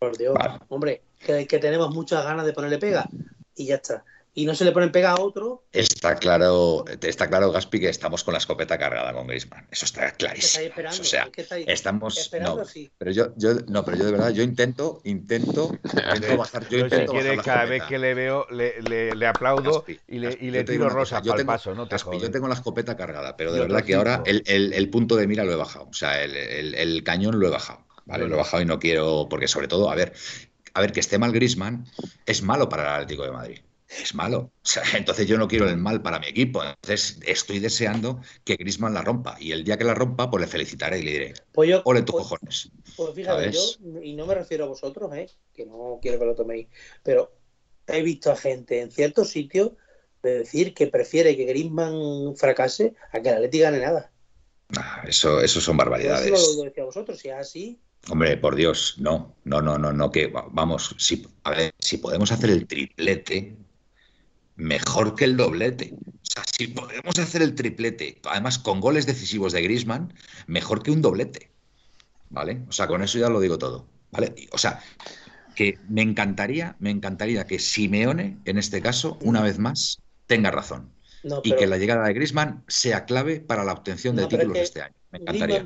por 0.00 0.16
Dios, 0.16 0.34
hombre, 0.70 1.02
que, 1.18 1.44
tenemos 1.58 1.94
muchas 1.94 2.24
ganas 2.24 2.46
de 2.46 2.54
ponerle 2.54 2.78
pega 2.78 3.06
y 3.54 3.66
ya 3.66 3.74
está. 3.74 4.02
Y 4.32 4.46
no 4.46 4.54
se 4.54 4.64
le 4.64 4.72
ponen 4.72 4.92
pega 4.92 5.10
a 5.10 5.20
otro. 5.20 5.64
Está 5.72 6.14
claro, 6.14 6.84
está 7.02 7.28
claro, 7.28 7.52
Gaspi, 7.52 7.80
que 7.80 7.88
estamos 7.90 8.24
con 8.24 8.32
la 8.32 8.38
escopeta 8.38 8.78
cargada 8.78 9.12
con 9.12 9.26
Griezmann. 9.26 9.66
Eso 9.70 9.84
está 9.84 10.12
clarísimo. 10.12 10.72
o 10.88 10.92
sea, 11.04 11.28
estamos. 11.66 12.30
No, 12.40 12.62
pero 12.96 13.10
yo, 13.10 13.34
yo, 13.36 13.54
no, 13.66 13.84
pero 13.84 13.98
yo 13.98 14.04
de 14.06 14.12
verdad, 14.12 14.30
yo 14.30 14.42
intento, 14.42 15.02
intento, 15.04 15.76
intento 15.84 16.36
bajar. 16.38 16.66
Yo, 16.70 16.78
intento 16.78 17.12
si 17.12 17.18
quiere, 17.18 17.36
cada 17.42 17.66
vez 17.66 17.82
que 17.82 17.98
le 17.98 18.14
veo, 18.14 18.46
le, 18.50 18.80
le, 18.80 19.26
aplaudo 19.26 19.84
y 20.08 20.18
le, 20.18 20.38
y 20.40 20.50
le 20.50 20.64
tiro 20.64 20.88
rosa 20.88 21.20
para 21.20 21.40
el 21.40 21.46
paso. 21.46 21.74
No 21.74 21.88
te 21.88 21.96
yo 21.98 22.30
tengo 22.30 22.48
la 22.48 22.54
escopeta 22.54 22.96
cargada, 22.96 23.36
pero 23.36 23.52
de 23.52 23.60
verdad 23.60 23.84
que 23.84 23.96
ahora 23.96 24.22
el, 24.24 24.44
el, 24.46 24.72
el, 24.72 24.88
punto 24.88 25.16
de 25.16 25.26
mira 25.26 25.44
lo 25.44 25.52
he 25.52 25.56
bajado. 25.56 25.88
O 25.90 25.92
sea, 25.92 26.22
el, 26.22 26.34
el 26.74 27.02
cañón 27.02 27.38
lo 27.38 27.48
he 27.48 27.50
bajado. 27.50 27.89
¿Vale? 28.10 28.26
Lo 28.26 28.34
he 28.34 28.38
bajado 28.38 28.62
y 28.62 28.66
no 28.66 28.78
quiero, 28.78 29.28
porque 29.30 29.48
sobre 29.48 29.68
todo, 29.68 29.90
a 29.90 29.94
ver, 29.94 30.12
a 30.74 30.80
ver, 30.80 30.92
que 30.92 31.00
esté 31.00 31.18
mal 31.18 31.32
Grisman 31.32 31.86
es 32.26 32.42
malo 32.42 32.68
para 32.68 32.82
el 32.82 32.88
Atlético 32.88 33.24
de 33.24 33.30
Madrid. 33.30 33.58
Es 33.88 34.14
malo. 34.14 34.52
entonces 34.96 35.26
yo 35.26 35.38
no 35.38 35.48
quiero 35.48 35.68
el 35.68 35.76
mal 35.76 36.02
para 36.02 36.18
mi 36.18 36.26
equipo. 36.26 36.62
Entonces 36.62 37.18
estoy 37.26 37.58
deseando 37.58 38.20
que 38.44 38.56
Grisman 38.56 38.94
la 38.94 39.02
rompa. 39.02 39.36
Y 39.40 39.52
el 39.52 39.64
día 39.64 39.78
que 39.78 39.84
la 39.84 39.94
rompa, 39.94 40.30
pues 40.30 40.40
le 40.42 40.46
felicitaré 40.46 40.98
y 40.98 41.02
le 41.02 41.10
diré, 41.10 41.34
pues 41.52 41.70
yo, 41.70 41.82
ole 41.84 42.02
tus 42.02 42.12
pues, 42.12 42.24
cojones. 42.24 42.70
Pues 42.96 43.14
fíjate, 43.14 43.52
yo, 43.52 43.60
y 44.02 44.14
no 44.14 44.26
me 44.26 44.34
refiero 44.34 44.64
a 44.64 44.68
vosotros, 44.68 45.12
¿eh? 45.14 45.28
que 45.54 45.66
no 45.66 45.98
quiero 46.02 46.18
que 46.18 46.24
lo 46.24 46.34
toméis, 46.34 46.68
pero 47.02 47.32
he 47.86 48.02
visto 48.02 48.30
a 48.30 48.36
gente 48.36 48.80
en 48.80 48.90
ciertos 48.90 49.30
sitios 49.30 49.72
de 50.22 50.40
decir 50.40 50.74
que 50.74 50.86
prefiere 50.86 51.36
que 51.36 51.44
Grisman 51.44 52.36
fracase 52.36 52.94
a 53.12 53.20
que 53.20 53.28
el 53.28 53.36
Atlético 53.36 53.64
gane 53.64 53.80
nada. 53.80 54.12
Ah, 54.76 55.02
eso, 55.06 55.40
eso 55.40 55.60
son 55.60 55.76
barbaridades. 55.76 56.32
Eso 56.32 56.58
lo 56.58 56.64
decía 56.64 56.84
a 56.84 56.86
vosotros, 56.86 57.18
si 57.18 57.28
es 57.28 57.34
así, 57.34 57.80
Hombre, 58.08 58.36
por 58.36 58.56
Dios, 58.56 58.96
no, 58.98 59.36
no, 59.44 59.60
no, 59.60 59.78
no, 59.78 59.92
no, 59.92 60.10
que 60.10 60.26
vamos, 60.28 60.94
si, 60.98 61.26
a 61.44 61.50
ver, 61.50 61.74
si 61.78 61.98
podemos 61.98 62.32
hacer 62.32 62.50
el 62.50 62.66
triplete, 62.66 63.56
mejor 64.56 65.14
que 65.14 65.24
el 65.24 65.36
doblete. 65.36 65.94
O 66.06 66.18
sea, 66.22 66.42
si 66.44 66.68
podemos 66.68 67.18
hacer 67.18 67.42
el 67.42 67.54
triplete, 67.54 68.20
además 68.24 68.58
con 68.58 68.80
goles 68.80 69.06
decisivos 69.06 69.52
de 69.52 69.62
Grisman, 69.62 70.14
mejor 70.46 70.82
que 70.82 70.90
un 70.90 71.02
doblete. 71.02 71.50
¿Vale? 72.30 72.62
O 72.68 72.72
sea, 72.72 72.86
con 72.86 73.02
eso 73.02 73.18
ya 73.18 73.28
lo 73.28 73.40
digo 73.40 73.58
todo. 73.58 73.86
¿Vale? 74.12 74.34
O 74.52 74.58
sea, 74.58 74.80
que 75.54 75.78
me 75.88 76.02
encantaría, 76.02 76.76
me 76.78 76.90
encantaría 76.90 77.46
que 77.46 77.58
Simeone, 77.58 78.38
en 78.44 78.58
este 78.58 78.80
caso, 78.80 79.18
una 79.22 79.42
vez 79.42 79.58
más, 79.58 80.00
tenga 80.26 80.50
razón. 80.50 80.90
Y 81.42 81.54
que 81.54 81.66
la 81.66 81.76
llegada 81.76 82.06
de 82.06 82.14
Grisman 82.14 82.64
sea 82.66 83.04
clave 83.04 83.40
para 83.40 83.62
la 83.64 83.72
obtención 83.72 84.16
de 84.16 84.26
títulos 84.26 84.56
este 84.58 84.82
año. 84.82 84.94
Me 85.10 85.18
encantaría. 85.18 85.64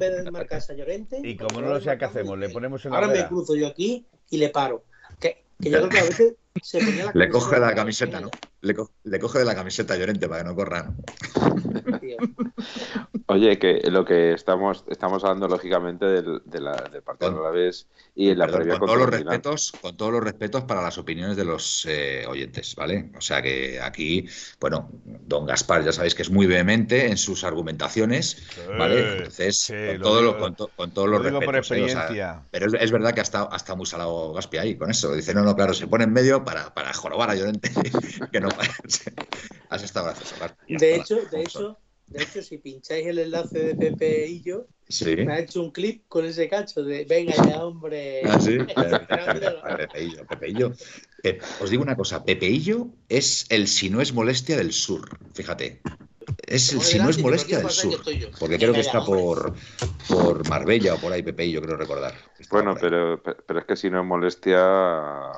y 1.22 1.36
como 1.36 1.60
no 1.60 1.68
lo 1.68 1.80
sé, 1.80 1.96
¿qué 1.98 2.04
hacemos? 2.04 2.38
Le 2.38 2.48
ponemos 2.48 2.84
en 2.84 2.92
la 2.92 2.98
Ahora 2.98 3.08
me 3.08 3.26
cruzo 3.26 3.54
yo 3.54 3.66
aquí 3.66 4.06
y 4.30 4.38
le 4.38 4.48
paro. 4.48 4.84
Que, 5.20 5.44
que 5.60 5.70
yo 5.70 5.78
creo 5.78 5.88
que 5.90 5.98
a 5.98 6.04
veces 6.04 6.34
le 7.14 7.28
coge 7.28 7.58
la 7.58 7.74
camiseta, 7.74 8.20
¿no? 8.20 8.30
Le, 8.60 9.18
coge 9.18 9.38
de 9.40 9.44
la 9.44 9.54
camiseta 9.54 9.96
Llorente 9.96 10.28
para 10.28 10.42
que 10.42 10.48
no 10.48 10.54
corran. 10.54 10.96
Oye, 13.26 13.58
que 13.58 13.80
lo 13.90 14.04
que 14.04 14.32
estamos 14.32 14.84
estamos 14.88 15.24
hablando 15.24 15.48
lógicamente 15.48 16.06
del, 16.06 16.42
de 16.44 16.60
la, 16.60 16.72
del 16.90 17.02
partido 17.02 17.32
de 17.32 17.42
la 17.42 17.50
vez 17.50 17.86
y 18.14 18.30
en 18.30 18.38
la 18.38 18.46
previa 18.46 18.78
con 18.78 18.86
todos 18.86 18.98
los 18.98 19.10
respetos, 19.10 19.72
con 19.80 19.96
todos 19.96 20.12
los 20.12 20.22
respetos 20.22 20.64
para 20.64 20.82
las 20.82 20.96
opiniones 20.98 21.36
de 21.36 21.44
los 21.44 21.86
eh, 21.86 22.24
oyentes, 22.28 22.74
¿vale? 22.76 23.10
O 23.16 23.20
sea 23.20 23.42
que 23.42 23.80
aquí, 23.80 24.26
bueno, 24.60 24.90
don 25.04 25.46
Gaspar 25.46 25.84
ya 25.84 25.92
sabéis 25.92 26.14
que 26.14 26.22
es 26.22 26.30
muy 26.30 26.46
vehemente 26.46 27.06
en 27.06 27.16
sus 27.16 27.44
argumentaciones, 27.44 28.46
¿vale? 28.78 29.16
Entonces, 29.18 29.72
con, 30.00 30.54
todo 30.54 30.70
con, 30.76 30.90
todos 30.92 31.08
los 31.08 31.22
respetos. 31.22 31.70
¿eh? 31.72 31.96
pero 32.50 32.66
es, 32.78 32.92
verdad 32.92 33.12
que 33.12 33.20
ha 33.20 33.24
estado, 33.24 33.48
ha 33.50 33.74
muy 33.74 33.86
salado 33.86 34.32
Gaspi 34.32 34.58
ahí 34.58 34.76
con 34.76 34.90
eso. 34.90 35.14
Dice, 35.14 35.34
no, 35.34 35.42
no, 35.42 35.56
claro, 35.56 35.74
se 35.74 35.86
pone 35.86 36.04
en 36.04 36.12
medio 36.12 36.43
para, 36.44 36.72
para 36.74 36.92
jorobar 36.92 37.30
a 37.30 37.34
Llorente, 37.34 37.70
que 38.32 38.40
no 38.40 38.48
Has 39.70 39.82
estado 39.82 40.06
gracioso. 40.06 40.34
De 40.68 40.96
hecho, 40.96 41.16
de 41.30 41.42
hecho, 41.42 41.78
de 42.06 42.22
hecho, 42.22 42.42
si 42.42 42.58
pincháis 42.58 43.06
el 43.06 43.18
enlace 43.18 43.58
de 43.58 43.74
Pepe 43.74 44.26
y 44.28 44.42
yo, 44.42 44.66
me 45.16 45.32
ha 45.32 45.40
hecho 45.40 45.62
un 45.62 45.70
clip 45.70 46.04
con 46.06 46.24
ese 46.24 46.48
cacho 46.48 46.82
de 46.82 47.04
venga 47.04 47.34
ya, 47.34 47.64
hombre. 47.64 48.22
Ah, 48.24 48.40
sí. 48.40 48.58
Pepeillo, 50.28 50.72
os 51.60 51.70
digo 51.70 51.82
una 51.82 51.96
cosa, 51.96 52.24
Pepeillo 52.24 52.88
es 53.08 53.46
el 53.48 53.66
si 53.68 53.90
no 53.90 54.00
es 54.00 54.12
molestia 54.12 54.56
del 54.56 54.72
sur, 54.72 55.18
fíjate. 55.32 55.80
Es 56.46 56.72
el 56.72 56.80
si 56.80 56.98
no 56.98 57.08
es 57.08 57.18
molestia 57.18 57.58
del 57.58 57.70
sur. 57.70 58.00
Porque 58.38 58.58
creo 58.58 58.72
que 58.72 58.80
está 58.80 59.04
por, 59.04 59.54
por 60.08 60.48
Marbella 60.48 60.94
o 60.94 60.98
por 60.98 61.12
ahí, 61.12 61.22
Pepeillo, 61.22 61.62
creo 61.62 61.76
recordar. 61.76 62.14
bueno, 62.50 62.74
pero, 62.78 63.22
pero 63.22 63.58
es 63.60 63.64
que 63.64 63.76
si 63.76 63.88
no 63.88 64.00
es 64.00 64.06
molestia 64.06 65.32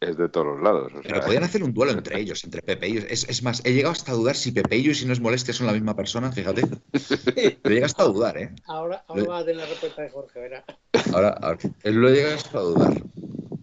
es 0.00 0.16
de 0.16 0.28
todos 0.28 0.46
los 0.46 0.62
lados. 0.62 0.92
Pero 1.02 1.20
podrían 1.20 1.44
hacer 1.44 1.62
un 1.62 1.74
duelo 1.74 1.92
entre 1.92 2.20
ellos, 2.20 2.44
entre 2.44 2.62
Pepe 2.62 2.88
y 2.88 2.96
es, 2.98 3.28
es, 3.28 3.42
más, 3.42 3.64
he 3.64 3.72
llegado 3.72 3.92
hasta 3.92 4.12
a 4.12 4.14
dudar 4.14 4.36
si 4.36 4.52
Pepe 4.52 4.76
y 4.76 4.94
si 4.94 5.06
no 5.06 5.12
es 5.12 5.20
molestia 5.20 5.54
son 5.54 5.66
la 5.66 5.72
misma 5.72 5.96
persona, 5.96 6.30
fíjate. 6.32 6.62
Pero 7.62 7.74
llega 7.74 7.86
hasta 7.86 8.04
a 8.04 8.06
dudar, 8.06 8.36
¿eh? 8.38 8.54
Ahora, 8.66 9.04
ahora 9.08 9.24
va 9.24 9.38
a 9.38 9.44
tener 9.44 9.56
la 9.56 9.66
respuesta 9.66 10.02
de 10.02 10.10
Jorge, 10.10 10.40
verá. 10.40 10.64
Ahora, 11.12 11.30
ahora 11.40 11.58
él 11.82 11.94
lo 11.94 12.08
llega 12.10 12.34
hasta 12.34 12.58
a 12.58 12.62
dudar. 12.62 13.02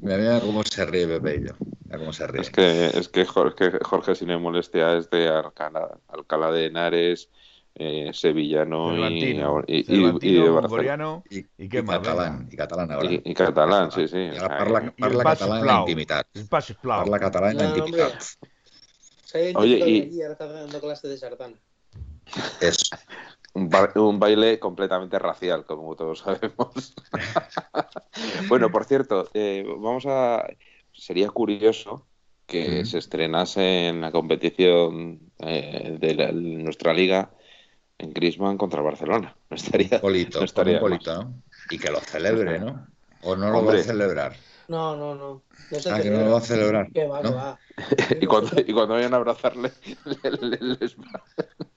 Mira, 0.02 0.18
mira 0.18 0.40
cómo 0.42 0.64
se 0.64 0.86
ríe 0.86 1.08
Pepe 1.08 1.40
Mira 1.40 1.98
cómo 1.98 2.14
se 2.14 2.28
ríe. 2.28 2.42
Es 2.42 2.50
que, 2.50 2.88
es 2.88 3.10
que 3.10 3.26
Jorge, 3.26 3.72
Jorge, 3.82 4.16
si 4.16 4.26
no 4.26 4.36
es 4.36 4.42
molestia, 4.42 4.98
es 4.98 5.10
de 5.10 5.28
Alcalá, 5.28 5.98
Alcalá 6.08 6.52
de 6.52 6.66
Henares, 6.66 7.30
eh, 7.76 8.12
sevillano 8.14 9.10
y, 9.10 9.24
y, 9.24 9.40
y, 10.22 10.34
de 10.42 10.50
Barcelona. 10.50 11.24
Y, 11.30 11.46
y, 11.58 11.70
qué 11.70 11.82
más, 11.82 12.00
catalán, 12.00 12.50
y 12.52 12.56
catalán 12.56 12.92
ahora. 12.92 13.10
Y, 13.12 13.34
catalán, 13.34 13.92
sí, 13.92 14.08
sí. 14.08 14.18
Y 14.18 14.38
ahora 14.38 14.58
parla, 14.58 14.94
parla 14.98 15.24
catalán 15.24 15.60
en 15.60 15.66
la 15.66 15.80
intimidad. 15.80 16.26
Parla 16.82 17.20
catalán 17.20 17.52
en 17.52 17.58
la 17.58 17.78
intimidad. 17.78 18.14
Oye, 19.56 19.90
y... 19.90 20.22
ahora 20.22 20.34
está 20.34 20.48
dando 20.48 20.80
clase 20.82 21.08
de 21.08 21.18
sardana. 21.18 21.56
Es 22.60 22.90
un, 23.54 23.70
un, 23.96 24.20
baile 24.20 24.60
completamente 24.60 25.18
racial, 25.18 25.66
como 25.66 25.96
todos 25.96 26.20
sabemos. 26.20 26.94
bueno, 28.50 28.70
por 28.70 28.86
cierto, 28.86 29.30
eh, 29.34 29.66
vamos 29.66 30.06
a. 30.08 30.46
Sería 30.94 31.30
curioso 31.30 32.06
que 32.46 32.86
se 32.86 32.98
estrenase 32.98 33.88
en 33.88 34.02
la 34.02 34.12
competición 34.12 35.22
eh, 35.40 35.98
de, 36.00 36.16
la, 36.16 36.26
de 36.28 36.34
nuestra 36.34 36.94
liga 36.94 37.32
en 38.02 38.14
Griezmann 38.14 38.58
contra 38.58 38.82
Barcelona. 38.82 39.36
No 39.50 39.58
estaría, 39.58 40.00
polito, 40.00 40.40
no 40.40 40.46
estaría 40.46 40.80
polito, 40.80 41.14
¿no? 41.14 41.44
Y 41.70 41.78
que 41.78 41.92
lo 41.92 42.00
celebre, 42.00 42.58
¿no? 42.58 42.88
¿O 43.24 43.36
no 43.36 43.52
lo 43.52 43.66
va 43.66 43.74
a 43.74 43.84
celebrar? 43.84 44.34
No, 44.70 44.96
no, 44.96 45.14
no. 45.14 45.42
ah, 45.92 46.00
que 46.02 46.10
no 46.10 46.24
lo 46.24 46.32
va 46.32 46.38
a 46.38 46.42
celebrar. 46.42 46.88
va, 46.88 47.22
¿no? 47.22 47.36
va. 47.36 47.60
y, 48.22 48.26
cuando, 48.26 48.62
y 48.66 48.72
cuando 48.72 48.94
vayan 48.94 49.14
a 49.14 49.18
abrazarle, 49.18 49.72
le, 50.06 50.32
le, 50.32 50.58
les 50.80 50.96
va, 50.98 51.22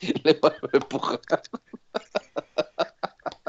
le 0.01 0.33
va 0.35 0.49
a 0.51 0.77
empujar. 0.77 1.21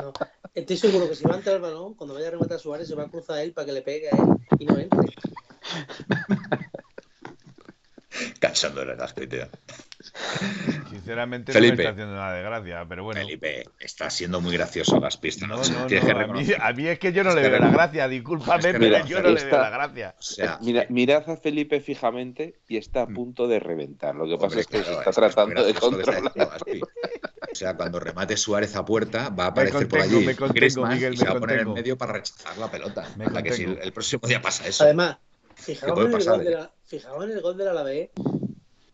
No. 0.02 0.12
Estoy 0.56 0.78
seguro 0.78 1.08
que 1.08 1.16
si 1.16 1.24
va 1.26 1.36
a 1.36 1.38
entrar 1.38 1.58
el 1.58 1.62
balón, 1.62 1.94
cuando 1.94 2.16
vaya 2.16 2.30
a 2.30 2.32
rematar 2.32 2.58
a 2.58 2.60
Suárez, 2.60 2.88
se 2.88 2.96
va 2.96 3.04
a 3.04 3.10
cruzar 3.10 3.38
a 3.38 3.44
él 3.44 3.54
para 3.54 3.68
que 3.68 3.74
le 3.74 3.84
pegue 3.84 4.10
a 4.10 4.16
él 4.16 4.24
y 4.58 4.66
no 4.66 4.80
entre. 4.80 5.00
Cansando 8.40 8.86
de 8.86 8.96
la 8.96 9.08
tío. 9.08 9.48
Sinceramente 10.90 11.54
no 11.54 11.60
me 11.60 11.68
está 11.68 11.90
haciendo 11.90 12.16
nada 12.16 12.34
de 12.34 12.44
gracia, 12.44 12.86
pero 12.88 13.04
bueno. 13.04 13.22
Felipe, 13.22 13.66
está 13.80 14.10
siendo 14.10 14.42
muy 14.42 14.54
gracioso 14.54 15.00
Gaspi 15.00 15.30
esta 15.30 15.48
noche. 15.48 15.74
No, 15.74 15.88
no, 15.88 16.26
a, 16.60 16.74
mí, 16.74 16.88
es 16.88 17.00
que 17.00 17.12
yo 17.12 17.24
no 17.24 17.34
le 17.34 17.50
veo 17.50 17.60
la 17.60 17.70
gracia, 17.70 18.08
discúlpame, 18.08 18.74
pero 18.74 19.06
yo 19.06 19.22
no 19.22 19.30
le 19.30 19.44
veo 19.44 19.58
la 19.58 19.70
gracia. 19.70 20.16
mira, 20.62 20.86
mirad 20.90 21.30
a 21.30 21.38
Felipe 21.38 21.80
fijamente 21.80 22.60
y 22.68 22.78
está 22.78 23.02
a 23.02 23.06
mm. 23.08 23.14
punto 23.14 23.48
de 23.48 23.60
reventar. 23.60 24.16
Lo 24.16 24.28
que 24.28 24.38
pasa 24.38 24.60
es 24.60 24.68
que 24.68 24.84
se 24.84 24.94
está 24.94 25.12
tratando 25.12 25.64
de 25.64 25.74
controlar. 25.74 26.32
O 27.52 27.56
sea, 27.56 27.76
cuando 27.76 28.00
remate 28.00 28.36
Suárez 28.36 28.76
a 28.76 28.84
puerta, 28.84 29.30
va 29.30 29.46
a 29.46 29.48
aparecer 29.48 29.88
por 29.88 30.02
allí 30.02 30.26
Griezmann 30.26 31.14
y 31.14 31.18
se 31.18 31.26
va 31.26 31.32
a 31.32 31.40
poner 31.40 31.60
en 31.60 31.74
medio 31.74 31.98
para 31.98 32.14
rechazar 32.14 32.58
la 32.58 32.70
pelota. 32.70 33.08
Para 33.18 33.42
que 33.42 33.54
si 33.54 33.64
el 33.64 33.92
próximo 33.94 34.28
día 34.28 34.42
pasa 34.42 34.68
eso. 34.68 34.84
Además, 34.84 35.18
fijaos 35.56 36.00
en, 36.00 36.06
el 36.06 36.12
gol 36.12 36.44
de 36.44 36.52
la, 36.52 36.72
fijaos 36.86 37.24
en 37.24 37.32
el 37.32 37.42
gol 37.42 37.58
de 37.58 37.66
la 37.66 37.72
Alavés 37.72 38.12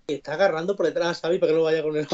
está 0.08 0.34
agarrando 0.34 0.76
por 0.76 0.86
detrás 0.86 1.18
a 1.18 1.22
Xavi 1.22 1.40
para 1.40 1.52
que 1.52 1.58
no 1.58 1.64
vaya 1.64 1.84
con 1.84 1.96
él. 1.96 2.08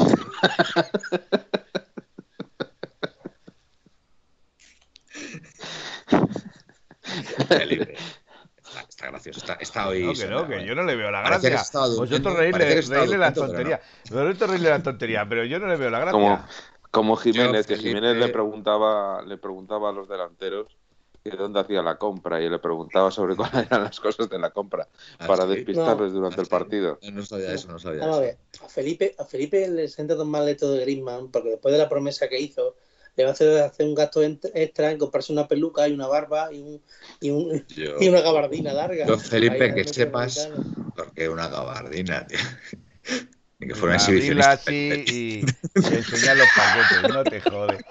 Está, 8.88 9.10
gracioso, 9.10 9.40
está, 9.40 9.54
está 9.54 9.88
hoy. 9.88 10.02
No, 10.02 10.12
que 10.12 10.26
no, 10.26 10.48
que 10.48 10.66
yo 10.66 10.74
no 10.74 10.82
le 10.82 10.96
veo 10.96 11.10
la 11.10 11.22
gracia. 11.22 11.62
Vosotros 11.72 12.36
reírle, 12.36 12.80
reírle 12.82 13.18
la 13.18 13.32
tontería. 13.32 13.80
Vosotros 14.10 14.50
reírle 14.50 14.70
la 14.70 14.82
tontería, 14.82 15.28
pero 15.28 15.44
yo 15.44 15.58
no 15.58 15.68
le 15.68 15.76
veo 15.76 15.90
la 15.90 16.00
gracia. 16.00 16.12
Como, 16.12 16.44
como 16.90 17.16
Jiménez, 17.16 17.66
que 17.66 17.76
Jiménez 17.76 18.16
le 18.16 18.28
preguntaba, 18.28 19.22
le 19.22 19.38
preguntaba 19.38 19.90
a 19.90 19.92
los 19.92 20.08
delanteros 20.08 20.76
de 21.24 21.36
dónde 21.36 21.60
hacía 21.60 21.82
la 21.82 21.96
compra 21.96 22.40
y 22.40 22.48
le 22.48 22.58
preguntaba 22.58 23.10
sobre 23.10 23.36
cuáles 23.36 23.66
eran 23.70 23.84
las 23.84 24.00
cosas 24.00 24.28
de 24.28 24.38
la 24.38 24.50
compra 24.50 24.88
ah, 25.18 25.26
para 25.26 25.46
despistarles 25.46 26.12
durante 26.12 26.40
el 26.40 26.46
partido. 26.46 26.98
No 27.12 27.24
sabía 27.24 27.52
eso, 27.52 27.68
no 27.68 27.78
sabía 27.78 28.02
eso. 28.02 28.64
A, 28.64 28.68
Felipe, 28.68 29.14
a 29.18 29.24
Felipe 29.24 29.68
le 29.68 29.88
sienta 29.88 30.16
tan 30.16 30.28
mal 30.28 30.48
esto 30.48 30.72
de 30.72 30.82
Griezmann 30.82 31.30
porque 31.30 31.50
después 31.50 31.72
de 31.72 31.78
la 31.78 31.88
promesa 31.88 32.28
que 32.28 32.40
hizo 32.40 32.76
le 33.16 33.24
va 33.24 33.30
a 33.30 33.32
hacer, 33.32 33.62
hacer 33.62 33.86
un 33.86 33.96
gasto 33.96 34.22
extra 34.22 34.92
en 34.92 34.98
comprarse 34.98 35.32
una 35.32 35.48
peluca 35.48 35.88
y 35.88 35.92
una 35.92 36.06
barba 36.06 36.52
y, 36.52 36.60
un, 36.60 36.82
y, 37.20 37.30
un, 37.30 37.66
y 38.00 38.08
una 38.08 38.20
gabardina 38.20 38.72
larga. 38.72 39.06
Yo, 39.06 39.18
Felipe, 39.18 39.74
que 39.74 39.84
sepas, 39.84 40.48
porque 40.94 41.28
una 41.28 41.48
gabardina, 41.48 42.26
tío. 42.26 42.38
Ni 43.60 43.66
que 43.66 43.74
fuera 43.74 43.96
una 43.96 44.02
exhibición. 44.04 44.40
así 44.40 45.04
y, 45.08 45.38
y 45.40 45.94
enseñar 45.94 46.36
los 46.36 46.46
paquetes, 46.56 47.12
no 47.12 47.24
te 47.24 47.40
jode. 47.40 47.84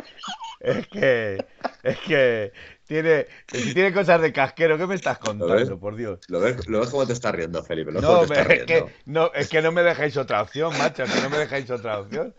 Es 0.61 0.87
que, 0.87 1.45
es 1.83 1.97
que 2.07 2.53
tiene, 2.87 3.27
si 3.51 3.73
tiene 3.73 3.93
cosas 3.93 4.21
de 4.21 4.31
casquero, 4.33 4.77
¿qué 4.77 4.87
me 4.87 4.95
estás 4.95 5.19
contando, 5.19 5.79
por 5.79 5.95
Dios? 5.95 6.19
¿Lo 6.27 6.39
ves, 6.39 6.67
lo 6.67 6.79
ves 6.79 6.89
cómo 6.89 7.05
te 7.05 7.13
estás 7.13 7.35
riendo, 7.35 7.63
Felipe? 7.63 7.91
no, 7.91 8.23
es, 8.23 8.31
que, 8.65 8.85
no, 9.05 9.31
es 9.33 9.49
que 9.49 9.61
no 9.61 9.71
me 9.71 9.83
dejáis 9.83 10.17
otra 10.17 10.41
opción, 10.41 10.75
macho, 10.77 11.03
es 11.03 11.13
que 11.13 11.21
no 11.21 11.29
me 11.29 11.37
dejáis 11.37 11.69
otra 11.69 11.99
opción. 11.99 12.33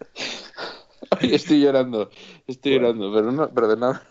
Ay, 1.10 1.34
estoy 1.34 1.60
llorando, 1.60 2.10
estoy 2.46 2.72
llorando, 2.74 3.12
pero 3.12 3.30
no, 3.30 3.48
perdona. 3.50 4.02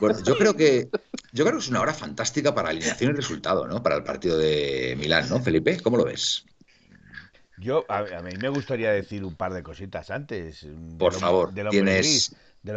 Bueno, 0.00 0.18
yo 0.24 0.36
creo 0.36 0.56
que 0.56 0.88
yo 1.32 1.44
creo 1.44 1.56
que 1.56 1.64
es 1.64 1.70
una 1.70 1.80
hora 1.80 1.94
fantástica 1.94 2.54
para 2.54 2.70
alineación 2.70 3.12
y 3.12 3.14
resultado, 3.14 3.66
¿no? 3.66 3.82
Para 3.82 3.96
el 3.96 4.04
partido 4.04 4.36
de 4.36 4.96
Milán, 4.98 5.28
¿no, 5.28 5.40
Felipe? 5.40 5.78
¿Cómo 5.80 5.96
lo 5.96 6.04
ves? 6.04 6.44
Yo, 7.58 7.84
a, 7.88 8.02
mí 8.22 8.32
me 8.40 8.48
gustaría 8.48 8.90
decir 8.90 9.24
un 9.24 9.36
par 9.36 9.52
de 9.54 9.62
cositas 9.62 10.10
antes. 10.10 10.66
Por 10.98 11.14
favor, 11.14 11.54
tienes, 11.70 12.34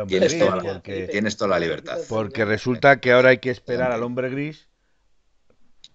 tienes, 0.07 0.37
toda 0.37 0.55
la, 0.55 0.81
tienes 0.81 1.37
toda 1.37 1.49
la 1.51 1.59
libertad. 1.59 1.97
Porque 2.09 2.45
resulta 2.45 2.99
que 2.99 3.11
ahora 3.11 3.29
hay 3.29 3.37
que 3.37 3.51
esperar 3.51 3.91
al 3.91 4.03
hombre 4.03 4.29
gris. 4.29 4.67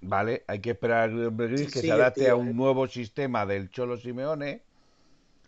¿Vale? 0.01 0.45
Hay 0.47 0.61
que 0.61 0.71
esperar 0.71 1.11
al 1.11 1.27
hombre 1.27 1.49
gris 1.49 1.73
que 1.73 1.81
se 1.81 1.93
adapte 1.93 2.29
a 2.31 2.37
un 2.37 2.49
¿eh? 2.49 2.55
nuevo 2.55 2.87
sistema 2.87 3.47
del 3.47 3.71
Cholo 3.71 3.97
Simeone. 3.97 4.63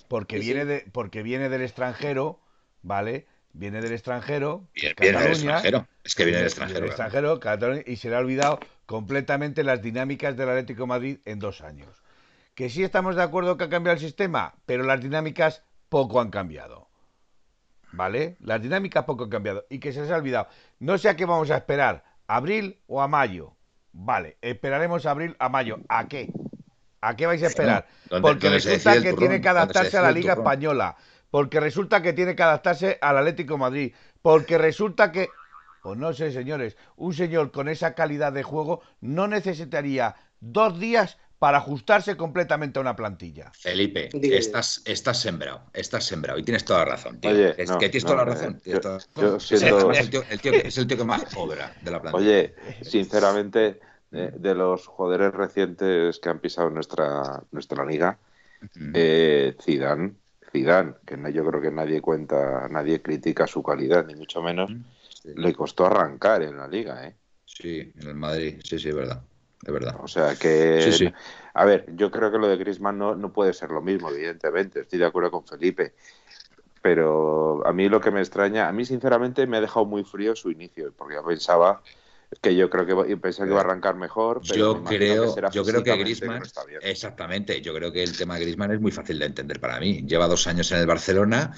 Porque, 0.09 0.39
viene, 0.39 0.65
de, 0.65 0.85
porque 0.93 1.23
viene 1.23 1.49
del 1.49 1.63
extranjero. 1.63 2.41
¿Vale? 2.83 3.27
Viene 3.53 3.81
del 3.81 3.93
extranjero. 3.93 4.69
Viene, 4.75 4.95
del 5.19 5.33
extranjero. 5.33 5.87
Es 6.05 6.15
que 6.15 6.25
viene 6.25 6.39
del 6.39 6.49
extranjero. 6.49 6.87
extranjero 6.87 7.81
y 7.87 7.97
se 7.97 8.09
le 8.11 8.17
ha 8.17 8.19
olvidado 8.19 8.59
completamente 8.87 9.63
las 9.63 9.83
dinámicas 9.83 10.37
del 10.37 10.49
Atlético 10.49 10.87
Madrid 10.87 11.19
en 11.25 11.39
dos 11.39 11.61
años. 11.61 12.03
Que 12.55 12.69
sí 12.69 12.83
estamos 12.83 13.17
de 13.17 13.23
acuerdo 13.23 13.57
que 13.57 13.65
ha 13.65 13.69
cambiado 13.69 13.95
el 13.95 14.01
sistema, 14.01 14.55
pero 14.67 14.85
las 14.85 15.01
dinámicas 15.01 15.63
poco 15.89 16.21
han 16.21 16.31
cambiado. 16.31 16.92
¿Vale? 17.93 18.37
Las 18.41 18.63
dinámicas 18.63 19.05
poco 19.05 19.25
han 19.25 19.31
cambiado. 19.31 19.65
Y 19.69 19.79
que 19.79 19.93
se 19.93 20.01
les 20.03 20.11
ha 20.11 20.17
olvidado. 20.17 20.49
No 20.79 20.99
sé 20.99 21.09
a 21.09 21.17
qué 21.17 21.25
vamos 21.25 21.51
a 21.51 21.57
esperar, 21.57 22.05
abril 22.27 22.79
o 22.87 23.03
a 23.03 23.09
mayo. 23.09 23.55
Vale, 23.93 24.39
esperaremos 24.41 25.05
abril 25.07 25.37
a 25.39 25.49
mayo. 25.49 25.79
¿A 25.89 26.09
qué? 26.09 26.33
¿A 27.01 27.17
qué 27.17 27.27
vais 27.27 27.43
a 27.43 27.49
esperar? 27.49 27.87
Porque 28.21 28.49
resulta 28.49 29.03
que 29.03 29.13
tiene 29.13 29.41
que 29.41 29.49
adaptarse 29.49 29.99
a 29.99 30.03
la 30.03 30.13
Liga 30.13 30.35
Española. 30.35 30.97
Porque 31.31 31.61
resulta 31.61 32.03
que 32.03 32.13
tiene 32.13 32.37
que 32.37 32.43
adaptarse 32.43 32.99
al 33.01 33.19
Atlético 33.19 33.59
Madrid. 33.59 33.95
Porque 34.23 34.59
resulta 34.59 35.11
que 35.13 35.29
pues 35.83 35.99
no 35.99 36.13
sé, 36.13 36.31
señores, 36.31 36.77
un 36.95 37.13
señor 37.13 37.51
con 37.51 37.69
esa 37.69 37.95
calidad 37.95 38.33
de 38.33 38.45
juego 38.45 38.83
no 39.01 39.27
necesitaría 39.27 40.15
dos 40.39 40.79
días 40.79 41.19
para 41.43 41.59
ajustarse 41.59 42.17
completamente 42.17 42.79
a 42.79 42.83
una 42.83 42.95
plantilla. 42.95 43.51
Felipe, 43.53 44.11
estás, 44.13 44.81
estás 44.85 45.19
sembrado, 45.19 45.65
estás 45.73 46.05
sembrado 46.05 46.39
y 46.39 46.45
tienes 46.45 46.65
toda 46.65 46.85
la 46.85 46.93
razón, 46.93 47.21
tío. 47.21 47.33
es 47.33 47.69
que 47.69 47.89
tienes 47.89 48.05
toda 48.05 48.19
la 48.19 48.25
razón. 48.27 48.61
es, 48.65 48.77
el 50.79 50.87
tío, 50.87 50.97
que 50.97 51.05
más 51.05 51.37
obra 51.37 51.75
de 51.83 51.91
la 51.91 52.01
plantilla. 52.01 52.25
Oye, 52.25 52.55
sinceramente, 52.83 53.81
de, 54.13 54.55
los 54.55 54.87
jugadores 54.87 55.35
recientes 55.35 56.21
que 56.21 56.29
han 56.29 56.39
pisado 56.39 56.71
nuestra, 56.71 57.43
nuestra 57.51 57.85
liga, 57.85 58.21
eh, 58.95 59.57
Zidane, 59.61 60.13
Zidane, 60.53 60.95
que 61.05 61.17
yo 61.33 61.45
creo 61.45 61.61
que 61.61 61.73
nadie 61.73 62.01
cuenta, 62.01 62.69
nadie 62.69 63.03
critica 63.03 63.49
su 63.49 63.65
calidad, 63.65 64.07
ni 64.07 64.15
mucho 64.15 64.43
menos, 64.43 64.71
le 65.25 65.53
costó 65.55 65.87
arrancar 65.87 66.45
en 66.45 66.57
la 66.57 66.69
liga, 66.69 67.05
¿eh? 67.05 67.17
Sí, 67.45 67.93
en 68.01 68.07
el 68.07 68.15
Madrid, 68.15 68.61
sí, 68.63 68.79
sí, 68.79 68.91
es 68.91 68.95
verdad. 68.95 69.25
Es 69.65 69.73
verdad. 69.73 69.97
O 70.03 70.09
sea 70.09 70.35
que, 70.37 71.13
a 71.55 71.65
ver, 71.65 71.87
yo 71.95 72.11
creo 72.11 72.33
que 72.33 72.39
lo 72.39 72.49
de 72.49 72.57
Griezmann 72.57 72.99
no, 72.99 73.15
no 73.15 73.33
puede 73.33 73.53
ser 73.53 73.71
lo 73.71 73.81
mismo, 73.81 74.11
evidentemente. 74.11 74.81
Estoy 74.81 74.99
de 74.99 75.07
acuerdo 75.07 75.31
con 75.31 75.47
Felipe. 75.47 75.95
Pero 76.83 77.65
a 77.65 77.73
mí 77.73 77.89
lo 77.89 78.01
que 78.01 78.11
me 78.11 78.21
extraña, 78.21 78.69
a 78.69 78.73
mí 78.73 78.85
sinceramente 78.85 79.47
me 79.47 79.59
ha 79.59 79.61
dejado 79.61 79.87
muy 79.87 80.03
frío 80.03 80.35
su 80.35 80.51
inicio, 80.51 80.93
porque 80.97 81.15
yo 81.15 81.25
pensaba 81.25 81.81
que 82.41 82.57
yo 82.57 82.69
creo 82.71 82.87
que 82.87 83.17
pensé 83.19 83.45
que 83.45 83.51
iba 83.51 83.59
a 83.59 83.65
arrancar 83.65 83.95
mejor. 83.95 84.41
yo 84.43 84.83
creo, 84.83 85.35
que 85.35 85.43
yo 85.53 85.65
creo 85.65 85.85
que 85.85 85.97
Griezmann, 85.97 86.43
exactamente, 86.81 87.61
yo 87.61 87.75
creo 87.75 87.93
que 87.93 88.03
el 88.03 88.17
tema 88.17 88.35
de 88.35 88.41
Griezmann 88.41 88.73
es 88.73 88.81
muy 88.81 88.91
fácil 88.91 89.19
de 89.21 89.27
entender 89.27 89.61
para 89.61 89.79
mí. 89.79 90.03
Lleva 90.07 90.27
dos 90.27 90.49
años 90.49 90.73
en 90.73 90.79
el 90.79 90.87
Barcelona 90.87 91.53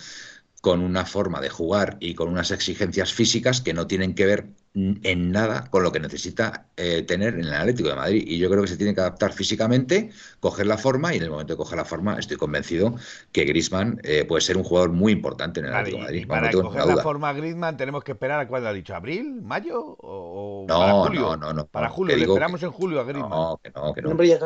con 0.60 0.80
una 0.80 1.06
forma 1.06 1.40
de 1.40 1.48
jugar 1.48 1.96
y 2.00 2.14
con 2.14 2.28
unas 2.28 2.50
exigencias 2.50 3.12
físicas 3.14 3.60
que 3.62 3.72
no 3.72 3.86
tienen 3.86 4.14
que 4.14 4.26
ver 4.26 4.48
en 4.74 5.30
nada 5.30 5.68
con 5.70 5.84
lo 5.84 5.92
que 5.92 6.00
necesita 6.00 6.66
eh, 6.76 7.02
tener 7.02 7.34
en 7.34 7.44
el 7.44 7.54
Atlético 7.54 7.90
de 7.90 7.94
Madrid. 7.94 8.24
Y 8.26 8.38
yo 8.38 8.50
creo 8.50 8.62
que 8.62 8.68
se 8.68 8.76
tiene 8.76 8.92
que 8.92 9.00
adaptar 9.00 9.32
físicamente, 9.32 10.10
coger 10.40 10.66
la 10.66 10.76
forma, 10.76 11.14
y 11.14 11.18
en 11.18 11.22
el 11.22 11.30
momento 11.30 11.52
de 11.52 11.56
coger 11.56 11.78
la 11.78 11.84
forma 11.84 12.18
estoy 12.18 12.36
convencido 12.36 12.96
que 13.30 13.44
Grisman 13.44 14.00
eh, 14.02 14.24
puede 14.24 14.40
ser 14.40 14.56
un 14.56 14.64
jugador 14.64 14.90
muy 14.90 15.12
importante 15.12 15.60
en 15.60 15.66
el 15.66 15.74
Atlético 15.74 15.98
de 15.98 16.02
Madrid. 16.04 16.26
para 16.26 16.50
coger 16.50 16.86
la 16.86 16.96
forma 16.96 17.32
Grisman 17.32 17.76
tenemos 17.76 18.02
que 18.02 18.12
esperar 18.12 18.40
a 18.40 18.48
cuándo 18.48 18.68
ha 18.68 18.72
dicho, 18.72 18.96
¿abril? 18.96 19.42
¿Mayo? 19.42 19.80
¿O 19.80 20.66
no, 20.68 20.78
para 20.78 20.92
julio? 20.92 21.20
no, 21.20 21.36
no, 21.36 21.52
no. 21.52 21.66
Para 21.66 21.88
julio, 21.88 22.16
le 22.16 22.24
esperamos 22.24 22.62
en 22.64 22.70
julio 22.72 23.00
a 23.00 23.04
Grisman. 23.04 23.30
No, 23.30 23.60
que 23.62 23.70
no, 23.70 23.94
que 23.94 24.02
no. 24.02 24.10
Hombre, 24.10 24.26
ya, 24.26 24.38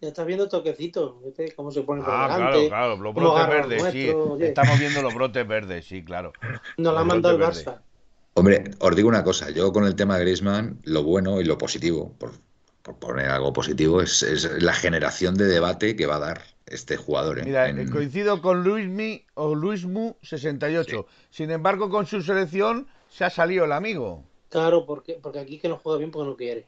estás 0.00 0.26
viendo 0.26 0.48
toquecitos, 0.48 1.14
cómo 1.54 1.70
se 1.70 1.82
pone 1.82 2.02
por 2.02 2.12
ah, 2.12 2.32
claro, 2.36 2.68
claro, 2.68 2.96
los 2.96 3.14
brotes 3.14 3.46
verdes, 3.46 3.82
sí. 3.92 4.12
Estamos 4.40 4.78
viendo 4.80 5.00
los 5.00 5.14
brotes 5.14 5.46
verdes, 5.46 5.84
sí, 5.84 6.04
claro. 6.04 6.32
Nos 6.76 6.92
la 6.92 7.00
ha 7.00 7.04
mandado 7.04 7.36
el 7.36 7.42
Barça. 7.42 7.78
Hombre, 8.38 8.64
os 8.80 8.94
digo 8.94 9.08
una 9.08 9.24
cosa, 9.24 9.48
yo 9.48 9.72
con 9.72 9.84
el 9.84 9.96
tema 9.96 10.18
de 10.18 10.24
Griezmann, 10.24 10.78
lo 10.84 11.02
bueno 11.02 11.40
y 11.40 11.44
lo 11.44 11.56
positivo, 11.56 12.14
por, 12.18 12.32
poner 12.98 13.30
algo 13.30 13.54
positivo, 13.54 14.02
es, 14.02 14.22
la 14.60 14.74
generación 14.74 15.36
de 15.36 15.46
debate 15.46 15.96
que 15.96 16.04
va 16.04 16.16
a 16.16 16.18
dar 16.18 16.42
este 16.66 16.98
jugador. 16.98 17.38
¿eh? 17.38 17.44
Mira, 17.46 17.72
coincido 17.90 18.42
con 18.42 18.62
Luismi 18.62 19.24
o 19.34 19.54
Luismu 19.54 20.16
68. 20.20 21.06
Sin 21.30 21.50
embargo, 21.50 21.88
con 21.88 22.04
su 22.04 22.20
selección 22.20 22.86
se 23.08 23.24
ha 23.24 23.30
salido 23.30 23.64
el 23.64 23.72
amigo. 23.72 24.22
Claro, 24.50 24.84
porque, 24.84 25.14
porque 25.14 25.38
aquí 25.38 25.58
que 25.58 25.70
no 25.70 25.78
juega 25.78 25.98
bien 25.98 26.10
porque 26.10 26.28
no 26.28 26.36
quiere. 26.36 26.66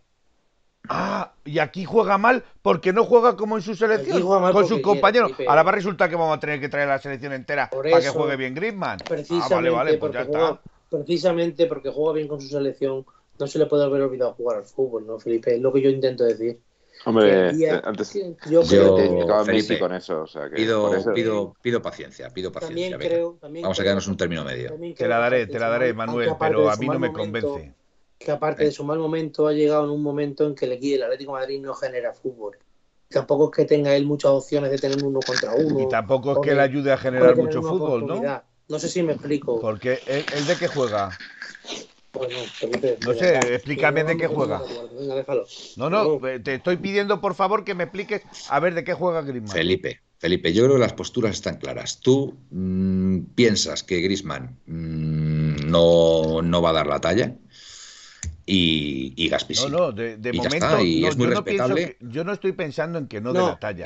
Ah, 0.88 1.34
y 1.44 1.58
aquí 1.58 1.84
juega 1.84 2.16
mal 2.16 2.44
porque 2.62 2.94
no 2.94 3.04
juega 3.04 3.36
como 3.36 3.58
en 3.58 3.62
su 3.62 3.74
selección, 3.74 4.22
con 4.22 4.66
sus 4.66 4.80
compañeros. 4.80 5.32
Ahora 5.46 5.64
va 5.64 5.72
a 5.72 5.74
resultar 5.74 6.08
que 6.08 6.16
vamos 6.16 6.34
a 6.34 6.40
tener 6.40 6.60
que 6.60 6.70
traer 6.70 6.88
la 6.88 6.98
selección 6.98 7.34
entera 7.34 7.68
para 7.68 8.00
que 8.00 8.08
juegue 8.08 8.36
bien 8.36 8.54
Griezmann. 8.54 9.00
ah, 9.02 9.48
vale, 9.50 9.68
vale, 9.68 9.98
pues 9.98 10.14
ya 10.14 10.22
está 10.22 10.58
precisamente 10.89 11.66
porque 11.66 11.90
juega 11.90 12.15
bien 12.15 12.28
con 12.28 12.40
su 12.40 12.48
selección, 12.48 13.05
no 13.39 13.47
se 13.47 13.59
le 13.59 13.66
puede 13.66 13.85
haber 13.85 14.02
olvidado 14.02 14.35
jugar 14.35 14.59
al 14.59 14.65
fútbol, 14.65 15.06
¿no, 15.06 15.19
Felipe? 15.19 15.55
Es 15.55 15.60
lo 15.60 15.73
que 15.73 15.82
yo 15.82 15.90
intento 15.90 16.24
decir. 16.24 16.59
Hombre, 17.05 17.51
eh, 17.51 17.81
antes 17.85 18.12
yo, 18.51 18.62
yo 18.62 19.44
Felipe, 19.44 19.78
con 19.78 19.94
eso, 19.94 20.23
o 20.23 20.27
sea, 20.27 20.48
que 20.51 20.56
pido, 20.56 20.90
pido, 21.15 21.55
pido, 21.62 21.81
paciencia, 21.81 22.28
pido 22.31 22.51
paciencia. 22.51 22.98
Vamos 23.40 23.78
a 23.78 23.82
quedarnos 23.82 24.09
un 24.09 24.16
término 24.16 24.44
medio. 24.44 24.77
Te 24.97 25.06
la 25.06 25.19
daré, 25.19 25.47
te 25.47 25.59
la 25.59 25.69
daré, 25.69 25.93
Manuel, 25.93 26.32
pero 26.39 26.69
a 26.69 26.77
mí 26.77 26.86
no 26.86 26.98
me 26.98 27.12
convence. 27.12 27.74
Que 28.19 28.32
aparte 28.32 28.65
de 28.65 28.73
su 28.73 28.82
mal 28.82 28.98
momento, 28.98 29.47
ha 29.47 29.52
llegado 29.52 29.85
en 29.85 29.90
un 29.90 30.02
momento 30.02 30.44
en 30.44 30.56
que 30.56 30.65
el 30.65 30.73
equipo 30.73 30.94
del 30.94 31.05
Atlético 31.05 31.35
de 31.35 31.40
Madrid 31.40 31.60
no 31.60 31.73
genera 31.74 32.12
fútbol. 32.12 32.59
Tampoco 33.09 33.44
es 33.44 33.56
que 33.56 33.65
tenga 33.65 33.94
él 33.94 34.05
muchas 34.05 34.32
opciones 34.32 34.70
de 34.70 34.78
tener 34.78 35.02
uno 35.02 35.20
contra 35.24 35.55
uno. 35.55 35.81
Y 35.81 35.89
tampoco 35.89 36.32
es 36.32 36.39
que 36.40 36.55
le 36.55 36.62
ayude 36.62 36.93
a 36.93 36.98
generar 36.98 37.36
mucho 37.36 37.62
fútbol, 37.62 38.06
¿no? 38.06 38.43
No 38.68 38.78
sé 38.78 38.88
si 38.88 39.02
me 39.02 39.12
explico. 39.12 39.60
Porque 39.60 39.98
¿el, 40.06 40.46
de 40.46 40.56
qué 40.56 40.68
juega? 40.68 41.16
Bueno, 42.12 42.36
no 43.00 43.14
sé, 43.14 43.54
explícame 43.54 44.04
de 44.04 44.16
qué 44.16 44.26
juega. 44.26 44.62
No, 45.76 45.88
no, 45.90 46.20
te 46.42 46.54
estoy 46.54 46.76
pidiendo 46.76 47.20
por 47.20 47.34
favor 47.34 47.64
que 47.64 47.74
me 47.74 47.84
expliques 47.84 48.22
a 48.48 48.60
ver 48.60 48.74
de 48.74 48.84
qué 48.84 48.94
juega 48.94 49.22
Griezmann. 49.22 49.52
Felipe, 49.52 50.00
Felipe, 50.18 50.52
yo 50.52 50.64
creo 50.64 50.76
que 50.76 50.80
las 50.80 50.94
posturas 50.94 51.32
están 51.32 51.58
claras. 51.58 52.00
Tú 52.00 52.36
mm, 52.50 53.20
piensas 53.34 53.84
que 53.84 54.00
Griezmann 54.00 54.58
mm, 54.66 55.70
no, 55.70 56.42
no 56.42 56.62
va 56.62 56.70
a 56.70 56.74
dar 56.74 56.86
la 56.86 57.00
talla 57.00 57.36
y, 58.50 59.12
y 59.14 59.28
Gaspi 59.28 59.54
No, 59.54 59.68
no, 59.68 59.92
de, 59.92 60.32
momento 60.32 60.80
y 60.80 61.04
es 61.04 61.18
muy 61.18 61.26
yo 61.26 61.34
respetable. 61.34 61.98
No 62.00 62.10
yo 62.10 62.24
no 62.24 62.32
estoy 62.32 62.52
pensando 62.52 62.98
en 62.98 63.06
que 63.06 63.20
no, 63.20 63.34
dé 63.34 63.40
la 63.40 63.58
talla. 63.58 63.84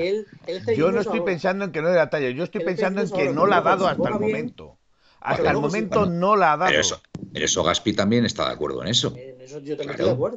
yo 0.76 0.92
no 0.92 1.00
estoy 1.00 1.20
pensando 1.22 1.64
en 1.64 1.72
que 1.72 1.82
no 1.82 1.88
dé 1.88 1.96
la 1.96 2.08
talla. 2.10 2.30
Yo 2.30 2.44
estoy 2.44 2.64
pensando 2.64 3.02
en 3.02 3.10
que 3.10 3.32
no 3.32 3.46
la 3.46 3.58
ha 3.58 3.62
dado 3.62 3.88
hasta 3.88 4.08
el 4.08 4.20
momento. 4.20 4.78
Hasta 5.20 5.50
el 5.50 5.58
momento 5.58 6.06
no 6.06 6.36
la 6.36 6.52
ha 6.52 6.56
dado. 6.56 7.00
Pero 7.32 7.44
eso, 7.44 7.64
Gaspi 7.64 7.92
también 7.92 8.24
está 8.24 8.46
de 8.46 8.52
acuerdo 8.52 8.82
en 8.82 8.88
eso. 8.88 9.14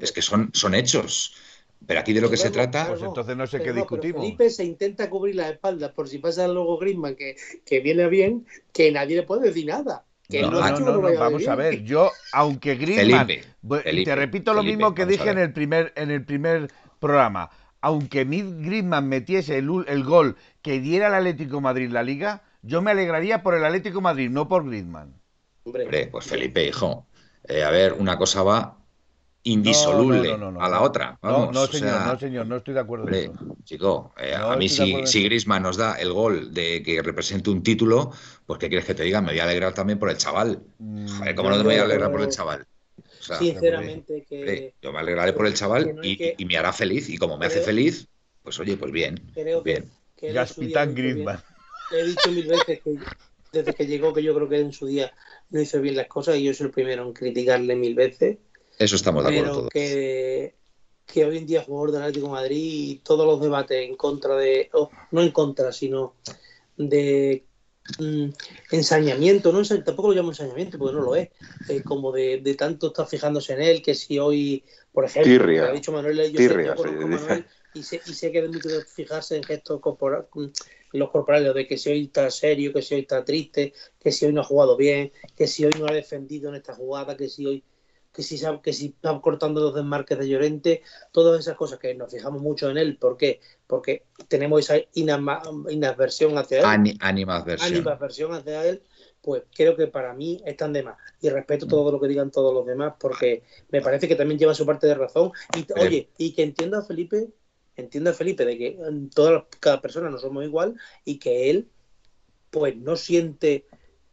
Es 0.01 0.11
que 0.11 0.21
son, 0.23 0.49
son 0.53 0.73
hechos. 0.73 1.35
Pero 1.85 1.99
aquí 1.99 2.13
de 2.13 2.21
lo 2.21 2.31
que 2.31 2.37
se 2.37 2.49
trata. 2.49 2.87
Pues 2.87 3.03
entonces 3.03 3.37
no 3.37 3.45
sé 3.45 3.61
qué 3.61 3.73
discutimos. 3.73 4.23
Felipe 4.23 4.49
se 4.49 4.63
intenta 4.63 5.07
cubrir 5.07 5.35
la 5.35 5.49
espalda 5.49 5.93
por 5.93 6.09
si 6.09 6.17
pasa 6.17 6.47
luego 6.47 6.79
Griezmann 6.79 7.15
que, 7.15 7.35
que 7.63 7.79
viene 7.79 8.07
bien, 8.07 8.47
que 8.73 8.91
nadie 8.91 9.17
le 9.17 9.23
puede 9.23 9.49
decir 9.49 9.67
nada 9.67 10.03
no, 10.29 10.51
no, 10.51 10.79
no, 10.79 11.19
vamos 11.19 11.47
a 11.47 11.55
ver. 11.55 11.83
Yo, 11.83 12.11
aunque 12.33 12.75
Griezmann, 12.75 13.27
te 13.27 14.15
repito 14.15 14.53
lo 14.53 14.63
mismo 14.63 14.93
que 14.93 15.05
dije 15.05 15.29
en 15.29 15.37
el 15.37 15.53
primer 15.53 15.93
en 15.95 16.11
el 16.11 16.23
primer 16.23 16.71
programa, 16.99 17.49
aunque 17.81 18.23
Griezmann 18.25 19.07
metiese 19.07 19.57
el, 19.57 20.03
gol 20.03 20.37
que 20.61 20.79
diera 20.79 21.07
al 21.07 21.13
Atlético 21.13 21.61
Madrid 21.61 21.91
la 21.91 22.03
Liga, 22.03 22.43
yo 22.63 22.81
me 22.81 22.91
alegraría 22.91 23.43
por 23.43 23.53
el 23.53 23.63
Atlético 23.63 24.01
Madrid, 24.01 24.29
no 24.29 24.47
por 24.47 24.65
Griezmann. 24.65 25.13
Hombre, 25.63 26.07
pues 26.07 26.25
Felipe, 26.25 26.67
hijo, 26.67 27.05
eh, 27.47 27.63
a 27.63 27.69
ver, 27.69 27.93
una 27.93 28.17
cosa 28.17 28.43
va 28.43 28.77
indisoluble 29.45 30.33
a 30.59 30.69
la 30.69 30.81
otra. 30.81 31.19
no, 31.21 31.51
no, 31.51 31.67
señor, 31.67 32.07
no, 32.07 32.19
señor, 32.19 32.47
no 32.47 32.55
estoy 32.57 32.73
de 32.73 32.79
acuerdo. 32.79 33.05
Hombre, 33.05 33.31
chico, 33.63 34.13
eh, 34.17 34.33
a 34.35 34.55
mí 34.55 34.67
si, 34.67 35.05
si 35.05 35.23
Grisman 35.23 35.61
nos 35.61 35.77
da 35.77 35.93
el 35.99 36.11
gol 36.11 36.53
de 36.53 36.81
que 36.81 37.01
represente 37.03 37.51
un 37.51 37.61
título, 37.61 38.11
pues 38.45 38.59
¿qué 38.59 38.69
quieres 38.69 38.85
que 38.85 38.95
te 38.95 39.03
diga? 39.03 39.21
Me 39.21 39.31
voy 39.31 39.39
a 39.39 39.43
alegrar 39.43 39.73
también 39.73 39.99
por 39.99 40.09
el 40.09 40.17
chaval. 40.17 40.61
Mm, 40.77 41.35
¿cómo 41.35 41.49
no 41.49 41.57
te 41.57 41.63
voy 41.63 41.75
a 41.75 41.83
alegrar 41.83 42.11
por 42.11 42.21
el 42.21 42.29
chaval? 42.29 42.65
Sinceramente 43.19 44.23
que... 44.27 44.73
yo 44.81 44.93
me 44.93 44.99
alegraré 44.99 45.33
por 45.33 45.47
el 45.47 45.53
chaval 45.53 45.99
y, 46.03 46.45
me 46.45 46.57
hará 46.57 46.71
feliz. 46.71 47.09
Y 47.09 47.17
como 47.17 47.37
me 47.37 47.47
hace 47.47 47.61
feliz, 47.61 48.07
pues 48.43 48.59
oye, 48.59 48.77
pues 48.77 48.91
bien. 48.91 49.19
bien. 49.63 49.89
Gaspitán 50.21 50.93
Griezmann. 50.93 51.41
He 51.91 52.03
dicho 52.03 52.31
mil 52.31 52.47
veces 52.47 52.81
que 52.81 52.97
desde 53.51 53.73
que 53.73 53.85
llegó 53.85 54.13
que 54.13 54.23
yo 54.23 54.33
creo 54.35 54.49
que 54.49 54.59
en 54.59 54.73
su 54.73 54.87
día 54.87 55.13
no 55.49 55.61
hizo 55.61 55.79
bien 55.79 55.95
las 55.95 56.07
cosas 56.07 56.37
y 56.37 56.43
yo 56.43 56.53
soy 56.53 56.67
el 56.67 56.71
primero 56.71 57.03
en 57.03 57.13
criticarle 57.13 57.75
mil 57.75 57.95
veces 57.95 58.37
eso 58.77 58.95
estamos 58.95 59.23
de 59.23 59.29
acuerdo 59.29 59.53
todos. 59.53 59.69
Que, 59.69 60.55
que 61.05 61.25
hoy 61.25 61.37
en 61.37 61.47
día 61.47 61.63
jugador 61.63 61.91
del 61.91 62.01
Atlético 62.01 62.27
de 62.27 62.33
Madrid 62.33 62.89
y 62.89 62.95
todos 62.97 63.25
los 63.25 63.39
debates 63.41 63.87
en 63.87 63.95
contra 63.95 64.35
de, 64.35 64.69
no 65.11 65.21
en 65.21 65.31
contra, 65.31 65.71
sino 65.71 66.15
de 66.77 67.45
mm, 67.99 68.29
ensañamiento, 68.71 69.51
no 69.51 69.63
tampoco 69.83 70.09
lo 70.09 70.15
llamo 70.15 70.29
ensañamiento 70.29 70.77
porque 70.77 70.95
no 70.95 71.01
lo 71.01 71.15
es, 71.15 71.29
eh, 71.69 71.81
como 71.83 72.11
de, 72.11 72.39
de, 72.41 72.55
tanto 72.55 72.87
estar 72.87 73.07
fijándose 73.07 73.53
en 73.53 73.61
él, 73.61 73.81
que 73.81 73.95
si 73.95 74.19
hoy, 74.19 74.63
por 74.91 75.05
ejemplo, 75.05 75.63
ha 75.63 75.71
dicho 75.71 75.91
Manuel, 75.91 76.31
yo, 76.31 76.39
sé, 76.39 77.45
y, 77.73 77.83
sé, 77.83 78.01
y 78.05 78.13
sé 78.13 78.31
que 78.31 78.39
es 78.39 78.49
mucho 78.49 78.69
de 78.69 78.83
fijarse 78.83 79.35
en 79.35 79.43
gestos 79.43 79.79
corporales, 79.81 80.27
mm, 80.33 80.45
los 80.93 81.09
corporales, 81.11 81.53
de 81.53 81.67
que 81.67 81.77
si 81.77 81.89
hoy 81.89 82.03
está 82.05 82.29
serio, 82.31 82.73
que 82.73 82.81
si 82.81 82.95
hoy 82.95 83.01
está 83.01 83.23
triste, 83.23 83.73
que 83.99 84.11
si 84.11 84.25
hoy 84.25 84.33
no 84.33 84.41
ha 84.41 84.45
jugado 84.45 84.77
bien, 84.77 85.11
que 85.35 85.47
si 85.47 85.65
hoy 85.65 85.73
no 85.77 85.85
ha 85.87 85.93
defendido 85.93 86.49
en 86.49 86.55
esta 86.55 86.73
jugada, 86.73 87.17
que 87.17 87.27
si 87.27 87.45
hoy 87.45 87.63
que 88.15 88.23
si, 88.23 88.41
que 88.63 88.73
si 88.73 88.87
está 88.87 89.19
cortando 89.19 89.61
los 89.61 89.75
desmarques 89.75 90.17
de 90.17 90.29
Llorente, 90.29 90.81
todas 91.11 91.39
esas 91.39 91.57
cosas 91.57 91.79
que 91.79 91.93
nos 91.93 92.11
fijamos 92.11 92.41
mucho 92.41 92.69
en 92.69 92.77
él. 92.77 92.97
¿Por 92.97 93.17
qué? 93.17 93.41
Porque 93.67 94.05
tenemos 94.29 94.61
esa 94.61 94.81
inadversión 94.93 96.37
hacia 96.37 96.59
él. 96.59 96.65
animadversión. 97.01 98.33
hacia 98.33 98.65
él. 98.65 98.81
Pues 99.21 99.43
creo 99.53 99.75
que 99.75 99.87
para 99.87 100.13
mí 100.13 100.41
están 100.45 100.71
de 100.71 100.83
más. 100.83 100.97
Y 101.19 101.29
respeto 101.29 101.67
todo 101.67 101.91
lo 101.91 101.99
que 101.99 102.07
digan 102.07 102.31
todos 102.31 102.53
los 102.53 102.65
demás, 102.65 102.93
porque 102.99 103.43
me 103.69 103.81
parece 103.81 104.07
que 104.07 104.15
también 104.15 104.39
lleva 104.39 104.55
su 104.55 104.65
parte 104.65 104.87
de 104.87 104.95
razón. 104.95 105.31
Y 105.57 105.67
oye, 105.79 106.09
y 106.17 106.33
que 106.33 106.43
entienda 106.43 106.79
a 106.79 106.83
Felipe, 106.83 107.27
entienda 107.75 108.11
a 108.11 108.13
Felipe 108.13 108.45
de 108.45 108.57
que 108.57 108.79
todas, 109.13 109.43
cada 109.59 109.81
persona 109.81 110.09
no 110.09 110.19
somos 110.19 110.45
igual 110.45 110.75
y 111.03 111.17
que 111.17 111.49
él, 111.49 111.67
pues 112.49 112.77
no 112.77 112.95
siente 112.95 113.65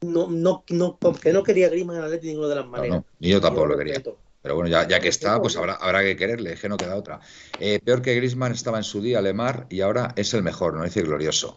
no, 0.02 0.28
no, 0.30 0.64
no, 0.68 0.96
porque 0.98 1.32
no 1.32 1.42
quería 1.42 1.68
Griezmann 1.68 1.96
en 1.96 2.02
Atlético 2.04 2.26
de 2.26 2.32
ninguna 2.32 2.48
de 2.48 2.54
las 2.56 2.66
maneras. 2.66 3.02
ni 3.18 3.28
yo 3.28 3.40
tampoco 3.40 3.66
lo 3.66 3.78
quería. 3.78 4.02
Pero 4.42 4.56
bueno, 4.56 4.68
ya, 4.68 4.88
ya 4.88 4.98
que 5.00 5.08
está, 5.08 5.40
pues 5.40 5.56
habrá, 5.56 5.74
habrá 5.74 6.02
que 6.02 6.16
quererle, 6.16 6.54
es 6.54 6.60
que 6.60 6.68
no 6.68 6.76
queda 6.76 6.96
otra. 6.96 7.20
Eh, 7.60 7.78
peor 7.84 8.02
que 8.02 8.14
Griezmann 8.16 8.52
estaba 8.52 8.78
en 8.78 8.84
su 8.84 9.00
día 9.00 9.22
Lemar 9.22 9.66
y 9.70 9.82
ahora 9.82 10.12
es 10.16 10.34
el 10.34 10.42
mejor, 10.42 10.74
no 10.74 10.82
decir 10.82 11.06
glorioso. 11.06 11.56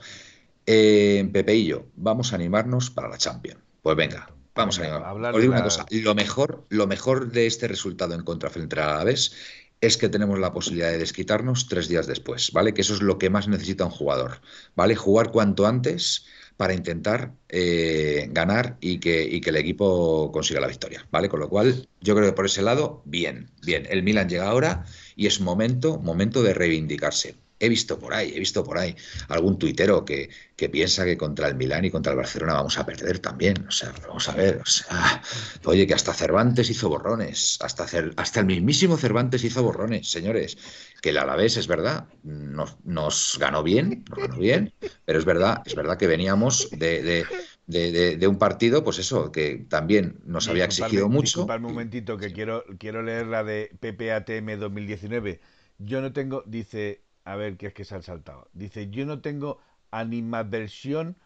Eh, 0.67 1.27
Pepeillo, 1.33 1.87
vamos 1.95 2.31
a 2.31 2.35
animarnos 2.35 2.91
para 2.91 3.09
la 3.09 3.17
Champions. 3.17 3.59
Pues 3.81 3.97
venga, 3.97 4.29
vamos 4.53 4.79
a 4.79 4.83
animarnos. 4.83 5.35
Os 5.35 5.41
digo 5.41 5.53
una 5.53 5.63
cosa, 5.63 5.85
lo 5.89 6.13
mejor, 6.13 6.65
lo 6.69 6.85
mejor 6.85 7.31
de 7.31 7.47
este 7.47 7.67
resultado 7.67 8.13
en 8.13 8.23
contra 8.23 8.51
frente 8.51 8.79
a 8.79 8.91
Alavés 8.91 9.33
es 9.81 9.97
que 9.97 10.09
tenemos 10.09 10.39
la 10.39 10.53
posibilidad 10.53 10.89
de 10.91 10.97
desquitarnos 10.97 11.67
tres 11.67 11.87
días 11.87 12.07
después, 12.07 12.51
¿vale? 12.51 12.73
Que 12.73 12.81
eso 12.81 12.93
es 12.93 13.01
lo 13.01 13.17
que 13.17 13.29
más 13.29 13.47
necesita 13.47 13.85
un 13.85 13.91
jugador, 13.91 14.41
¿vale? 14.75 14.95
Jugar 14.95 15.31
cuanto 15.31 15.65
antes 15.65 16.25
para 16.57 16.73
intentar 16.73 17.33
eh, 17.49 18.27
ganar 18.31 18.77
y 18.79 18.99
que, 18.99 19.41
que, 19.41 19.49
el 19.49 19.57
equipo 19.57 20.31
consiga 20.31 20.59
la 20.59 20.67
victoria, 20.67 21.07
¿vale? 21.11 21.29
Con 21.29 21.39
lo 21.39 21.49
cual, 21.49 21.87
yo 22.01 22.15
creo 22.15 22.27
que 22.27 22.35
por 22.35 22.45
ese 22.45 22.61
lado, 22.61 23.01
bien, 23.05 23.49
bien. 23.63 23.85
El 23.89 24.03
Milan 24.03 24.29
llega 24.29 24.47
ahora 24.47 24.85
y 25.15 25.27
es 25.27 25.41
momento, 25.41 25.99
momento 25.99 26.43
de 26.43 26.53
reivindicarse 26.53 27.35
he 27.59 27.69
visto 27.69 27.97
por 27.97 28.13
ahí, 28.13 28.33
he 28.35 28.39
visto 28.39 28.63
por 28.63 28.77
ahí 28.77 28.95
algún 29.29 29.57
tuitero 29.57 30.03
que, 30.03 30.29
que, 30.55 30.69
piensa 30.69 31.05
que 31.05 31.17
contra 31.17 31.47
el 31.47 31.55
Milán 31.55 31.85
y 31.85 31.91
contra 31.91 32.11
el 32.11 32.17
Barcelona 32.17 32.53
vamos 32.53 32.77
a 32.77 32.85
perder 32.85 33.19
también. 33.19 33.65
O 33.67 33.71
sea, 33.71 33.93
vamos 34.07 34.27
a 34.27 34.33
ver, 34.33 34.57
o 34.57 34.65
sea, 34.65 35.21
oye, 35.63 35.87
que 35.87 35.93
hasta 35.93 36.13
Cervantes 36.13 36.69
hizo 36.69 36.89
borrones, 36.89 37.57
hasta, 37.61 37.85
hasta 38.17 38.39
el 38.39 38.45
mismísimo 38.45 38.97
Cervantes 38.97 39.43
hizo 39.43 39.63
borrones, 39.63 40.09
señores. 40.09 40.57
Que 41.01 41.09
el 41.09 41.17
Alavés 41.17 41.57
es 41.57 41.67
verdad, 41.67 42.07
nos, 42.23 42.77
nos 42.83 43.37
ganó 43.39 43.63
bien, 43.63 44.03
nos 44.09 44.19
ganó 44.19 44.37
bien, 44.37 44.73
pero 45.05 45.19
es 45.19 45.25
verdad, 45.25 45.61
es 45.65 45.75
verdad 45.75 45.97
que 45.97 46.07
veníamos 46.07 46.69
de, 46.71 47.25
de 47.67 48.27
un 48.27 48.37
partido, 48.37 48.83
pues 48.83 48.99
eso, 48.99 49.31
que 49.31 49.65
también 49.69 50.19
nos 50.25 50.47
había 50.47 50.65
exigido 50.65 51.09
mucho. 51.09 51.45
un 51.45 51.61
momentito 51.61 52.17
que 52.17 52.31
quiero, 52.33 52.63
quiero 52.79 53.01
leer 53.01 53.27
la 53.27 53.43
de 53.43 53.71
PPATM 53.79 54.59
2019. 54.59 55.39
Yo 55.77 56.01
no 56.01 56.13
tengo, 56.13 56.43
dice, 56.45 57.04
a 57.25 57.35
ver, 57.35 57.57
¿qué 57.57 57.67
es 57.67 57.73
que 57.73 57.83
se 57.83 57.95
ha 57.95 58.01
saltado? 58.01 58.47
Dice, 58.53 58.89
yo 58.89 59.05
no 59.05 59.19
tengo 59.19 59.59
animadversión... 59.91 61.17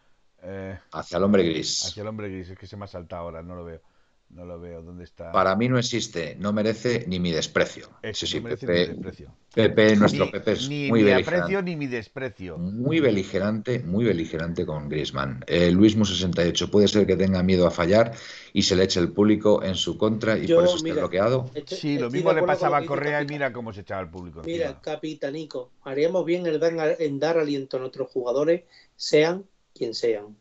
Eh, 0.41 0.79
hacia 0.93 1.17
el 1.17 1.23
hombre 1.23 1.43
gris. 1.43 1.85
Hacia 1.85 2.01
el 2.01 2.07
hombre 2.07 2.29
gris, 2.29 2.49
es 2.49 2.57
que 2.57 2.67
se 2.67 2.77
me 2.77 2.85
ha 2.85 2.87
saltado 2.87 3.23
ahora, 3.23 3.43
no 3.43 3.55
lo 3.55 3.65
veo. 3.65 3.81
No 4.29 4.45
lo 4.45 4.59
veo, 4.59 4.83
¿dónde 4.83 5.05
está? 5.05 5.31
Para 5.31 5.55
mí 5.55 5.67
no 5.67 5.79
existe, 5.79 6.35
no 6.39 6.53
merece 6.53 7.05
ni 7.07 7.19
mi 7.19 7.31
desprecio. 7.31 7.89
sí, 8.13 8.27
sí, 8.27 8.39
merece 8.39 8.67
Pepe, 8.67 8.79
mi 8.79 8.93
desprecio. 8.93 9.35
Pepe, 9.53 9.95
nuestro 9.95 10.29
Pepe 10.29 10.51
es 10.51 10.69
ni 10.69 10.87
muy 10.87 11.03
mi 11.03 11.11
aprecio 11.11 11.61
ni 11.63 11.75
mi 11.75 11.87
desprecio. 11.87 12.57
Muy 12.59 12.99
beligerante, 12.99 13.79
muy 13.79 14.05
beligerante 14.05 14.67
con 14.67 14.87
Griezmann. 14.87 15.43
Eh, 15.47 15.71
Luismo 15.71 16.05
68 16.05 16.69
puede 16.69 16.87
ser 16.87 17.07
que 17.07 17.15
tenga 17.15 17.41
miedo 17.41 17.65
a 17.65 17.71
fallar 17.71 18.13
y 18.53 18.61
se 18.61 18.75
le 18.75 18.83
eche 18.83 18.99
el 18.99 19.11
público 19.11 19.63
en 19.63 19.73
su 19.73 19.97
contra 19.97 20.37
y 20.37 20.47
por 20.47 20.63
eso 20.63 20.77
está 20.77 20.93
bloqueado. 20.93 21.49
sí, 21.65 21.97
lo 21.97 22.11
mismo 22.11 22.31
le 22.31 22.43
pasaba 22.43 22.77
a 22.77 22.85
Correa 22.85 23.23
y 23.23 23.25
mira 23.25 23.51
cómo 23.51 23.73
se 23.73 23.81
echaba 23.81 24.01
el 24.01 24.09
público. 24.09 24.43
Mira, 24.45 24.79
capitanico, 24.79 25.71
haríamos 25.83 26.23
bien 26.23 26.45
en 26.45 27.19
dar 27.19 27.37
aliento 27.39 27.77
a 27.77 27.79
nuestros 27.79 28.09
jugadores, 28.09 28.63
sean 28.95 29.45
quien 29.73 29.95
sean. 29.95 30.35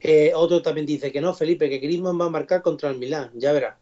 Eh, 0.00 0.32
otro 0.34 0.62
también 0.62 0.86
dice 0.86 1.10
que 1.10 1.20
no, 1.20 1.34
Felipe, 1.34 1.68
que 1.68 1.78
Griezmann 1.78 2.20
va 2.20 2.26
a 2.26 2.30
marcar 2.30 2.62
contra 2.62 2.90
el 2.90 2.98
Milán, 2.98 3.30
ya 3.34 3.52
verá. 3.52 3.78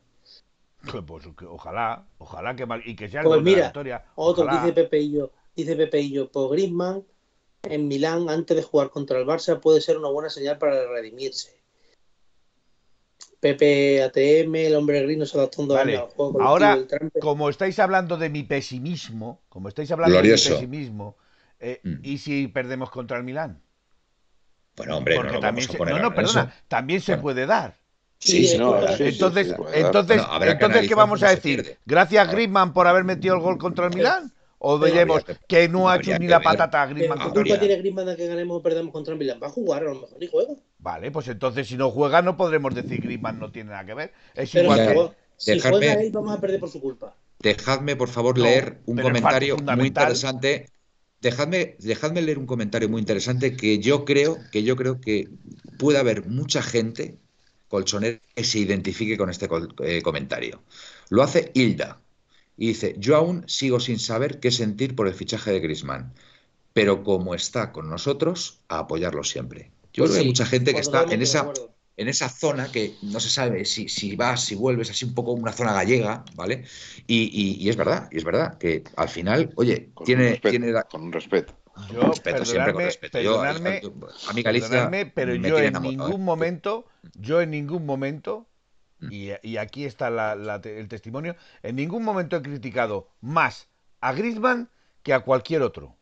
Pues, 0.90 1.04
pues 1.04 1.26
ojalá, 1.48 2.06
ojalá 2.18 2.54
que 2.54 2.66
y 2.84 2.94
que 2.94 3.08
sea 3.08 3.22
pues 3.22 3.42
mira, 3.42 3.58
la 3.58 3.64
victoria. 3.66 4.04
Otro 4.14 4.46
dice 4.46 4.72
Pepe 4.72 5.00
y 5.00 5.12
yo, 5.12 5.30
dice 5.54 5.76
Pepe 5.76 6.00
y 6.00 6.12
yo, 6.12 6.30
pues 6.30 6.50
Griezmann 6.50 7.04
en 7.62 7.88
Milán 7.88 8.30
antes 8.30 8.56
de 8.56 8.62
jugar 8.62 8.90
contra 8.90 9.18
el 9.18 9.26
Barça 9.26 9.60
puede 9.60 9.80
ser 9.80 9.98
una 9.98 10.08
buena 10.08 10.30
señal 10.30 10.58
para 10.58 10.86
redimirse. 10.88 11.56
Pepe 13.40 14.02
ATM, 14.02 14.54
el 14.56 14.74
hombre 14.74 15.02
gris 15.02 15.18
no 15.18 15.26
se 15.26 15.36
adaptando 15.38 15.74
vale. 15.74 15.96
al 15.96 16.06
juego. 16.08 16.40
Ahora, 16.40 16.78
como 17.20 17.48
estáis 17.48 17.78
hablando 17.78 18.16
de 18.16 18.30
mi 18.30 18.42
pesimismo, 18.42 19.42
como 19.48 19.68
estáis 19.68 19.90
hablando 19.90 20.16
de 20.16 20.22
mi 20.22 20.30
pesimismo, 20.30 21.16
eh, 21.60 21.80
mm. 21.82 21.94
¿y 22.02 22.18
si 22.18 22.48
perdemos 22.48 22.90
contra 22.90 23.18
el 23.18 23.24
Milán? 23.24 23.62
Bueno, 24.76 24.98
hombre, 24.98 25.18
no, 25.22 25.40
también 25.40 25.68
se, 25.68 25.78
no, 25.78 25.98
no, 25.98 26.14
perdona, 26.14 26.54
también 26.68 27.00
se 27.00 27.16
puede 27.16 27.46
dar. 27.46 27.76
Sí, 28.18 28.46
sí, 28.46 28.58
no, 28.58 28.78
entonces, 28.98 29.54
entonces, 29.74 30.22
entonces 30.42 30.88
¿qué 30.88 30.94
vamos 30.94 31.22
a 31.22 31.30
decir? 31.30 31.78
Gracias 31.84 32.30
Griezmann 32.30 32.72
por 32.72 32.86
haber 32.86 33.04
metido 33.04 33.34
el 33.34 33.40
gol 33.40 33.58
contra 33.58 33.86
el 33.86 33.94
Milán. 33.94 34.32
¿O 34.58 34.78
diremos 34.78 35.22
que 35.46 35.68
no 35.68 35.88
ha 35.88 35.96
hecho 35.96 36.18
ni 36.18 36.26
la 36.26 36.40
patata 36.40 36.82
a 36.82 36.86
Griezmann? 36.86 37.18
¿Qué 37.18 37.30
culpa 37.30 37.58
tiene 37.58 37.76
Griezmann 37.76 38.06
de 38.06 38.16
que 38.16 38.26
ganemos 38.26 38.58
o 38.58 38.62
perdemos 38.62 38.92
contra 38.92 39.12
el 39.12 39.18
Milán? 39.18 39.38
Va 39.42 39.48
a 39.48 39.50
jugar, 39.50 39.82
a 39.82 39.92
lo 39.92 40.00
mejor 40.00 40.18
ni 40.18 40.26
juega. 40.26 40.54
Vale, 40.78 41.10
pues 41.10 41.28
entonces 41.28 41.68
si 41.68 41.76
no 41.76 41.90
juega 41.90 42.22
no 42.22 42.36
podremos 42.36 42.74
decir 42.74 43.02
Griezmann 43.02 43.38
no 43.38 43.50
tiene 43.52 43.70
nada 43.70 43.84
que 43.84 43.94
ver. 43.94 44.12
Es 44.34 44.54
igual 44.54 44.78
que... 44.78 45.10
Si 45.36 45.60
juega 45.60 45.92
ahí 45.92 46.10
vamos 46.10 46.34
a 46.34 46.40
perder 46.40 46.58
por 46.58 46.70
su 46.70 46.80
culpa. 46.80 47.14
Dejadme, 47.38 47.96
por 47.96 48.08
favor, 48.08 48.38
leer 48.38 48.78
un 48.86 48.98
comentario 48.98 49.56
muy 49.58 49.88
interesante 49.88 50.70
Dejadme, 51.26 51.74
dejadme 51.80 52.22
leer 52.22 52.38
un 52.38 52.46
comentario 52.46 52.88
muy 52.88 53.00
interesante 53.00 53.56
que 53.56 53.80
yo 53.80 54.04
creo 54.04 54.38
que 54.52 54.62
yo 54.62 54.76
creo 54.76 55.00
que 55.00 55.28
puede 55.76 55.98
haber 55.98 56.28
mucha 56.28 56.62
gente 56.62 57.16
colchonera 57.66 58.20
que 58.36 58.44
se 58.44 58.60
identifique 58.60 59.18
con 59.18 59.28
este 59.28 59.48
eh, 59.80 60.02
comentario. 60.02 60.62
Lo 61.08 61.24
hace 61.24 61.50
Hilda 61.52 62.00
y 62.56 62.68
dice: 62.68 62.94
Yo 62.96 63.16
aún 63.16 63.42
sigo 63.48 63.80
sin 63.80 63.98
saber 63.98 64.38
qué 64.38 64.52
sentir 64.52 64.94
por 64.94 65.08
el 65.08 65.14
fichaje 65.14 65.50
de 65.50 65.58
Grisman, 65.58 66.14
pero 66.72 67.02
como 67.02 67.34
está 67.34 67.72
con 67.72 67.90
nosotros, 67.90 68.60
a 68.68 68.78
apoyarlo 68.78 69.24
siempre. 69.24 69.72
Yo 69.92 70.04
creo 70.04 70.14
que 70.14 70.20
hay 70.20 70.26
mucha 70.28 70.46
gente 70.46 70.74
que 70.74 70.80
está 70.80 71.06
en 71.10 71.22
esa 71.22 71.52
en 71.96 72.08
esa 72.08 72.28
zona 72.28 72.70
que 72.70 72.94
no 73.02 73.20
se 73.20 73.30
sabe 73.30 73.64
si, 73.64 73.88
si 73.88 74.16
vas, 74.16 74.44
si 74.44 74.54
vuelves, 74.54 74.90
así 74.90 75.04
un 75.04 75.14
poco 75.14 75.32
una 75.32 75.52
zona 75.52 75.72
gallega, 75.72 76.24
¿vale? 76.34 76.64
Y, 77.06 77.68
es 77.68 77.76
verdad, 77.76 78.08
y 78.10 78.18
es 78.18 78.24
verdad 78.24 78.58
que 78.58 78.84
al 78.96 79.08
final, 79.08 79.50
oye, 79.56 79.90
tiene, 80.04 80.36
tiene 80.38 80.72
con 80.90 81.02
un 81.02 81.12
respeto. 81.12 81.54
Yo, 81.92 82.02
respeto, 82.02 82.44
siempre 82.44 82.72
con 82.72 82.82
respeto. 82.82 83.20
Yo, 83.20 83.42
a 83.42 83.52
mi 84.34 84.42
Galicia 84.42 84.90
pero 85.14 85.34
yo 85.34 85.58
en 85.58 85.74
ningún 85.82 86.12
¿eh? 86.12 86.18
momento, 86.18 86.86
yo 87.14 87.40
en 87.40 87.50
ningún 87.50 87.86
momento, 87.86 88.46
mm. 89.00 89.12
y, 89.42 89.56
aquí 89.56 89.84
está 89.84 90.08
el 90.34 90.88
testimonio, 90.88 91.36
en 91.62 91.76
ningún 91.76 92.02
momento 92.02 92.36
he 92.36 92.42
criticado 92.42 93.08
más 93.20 93.68
a 94.00 94.12
Griezmann 94.12 94.70
que 95.02 95.14
a 95.14 95.20
cualquier 95.20 95.62
otro. 95.62 95.96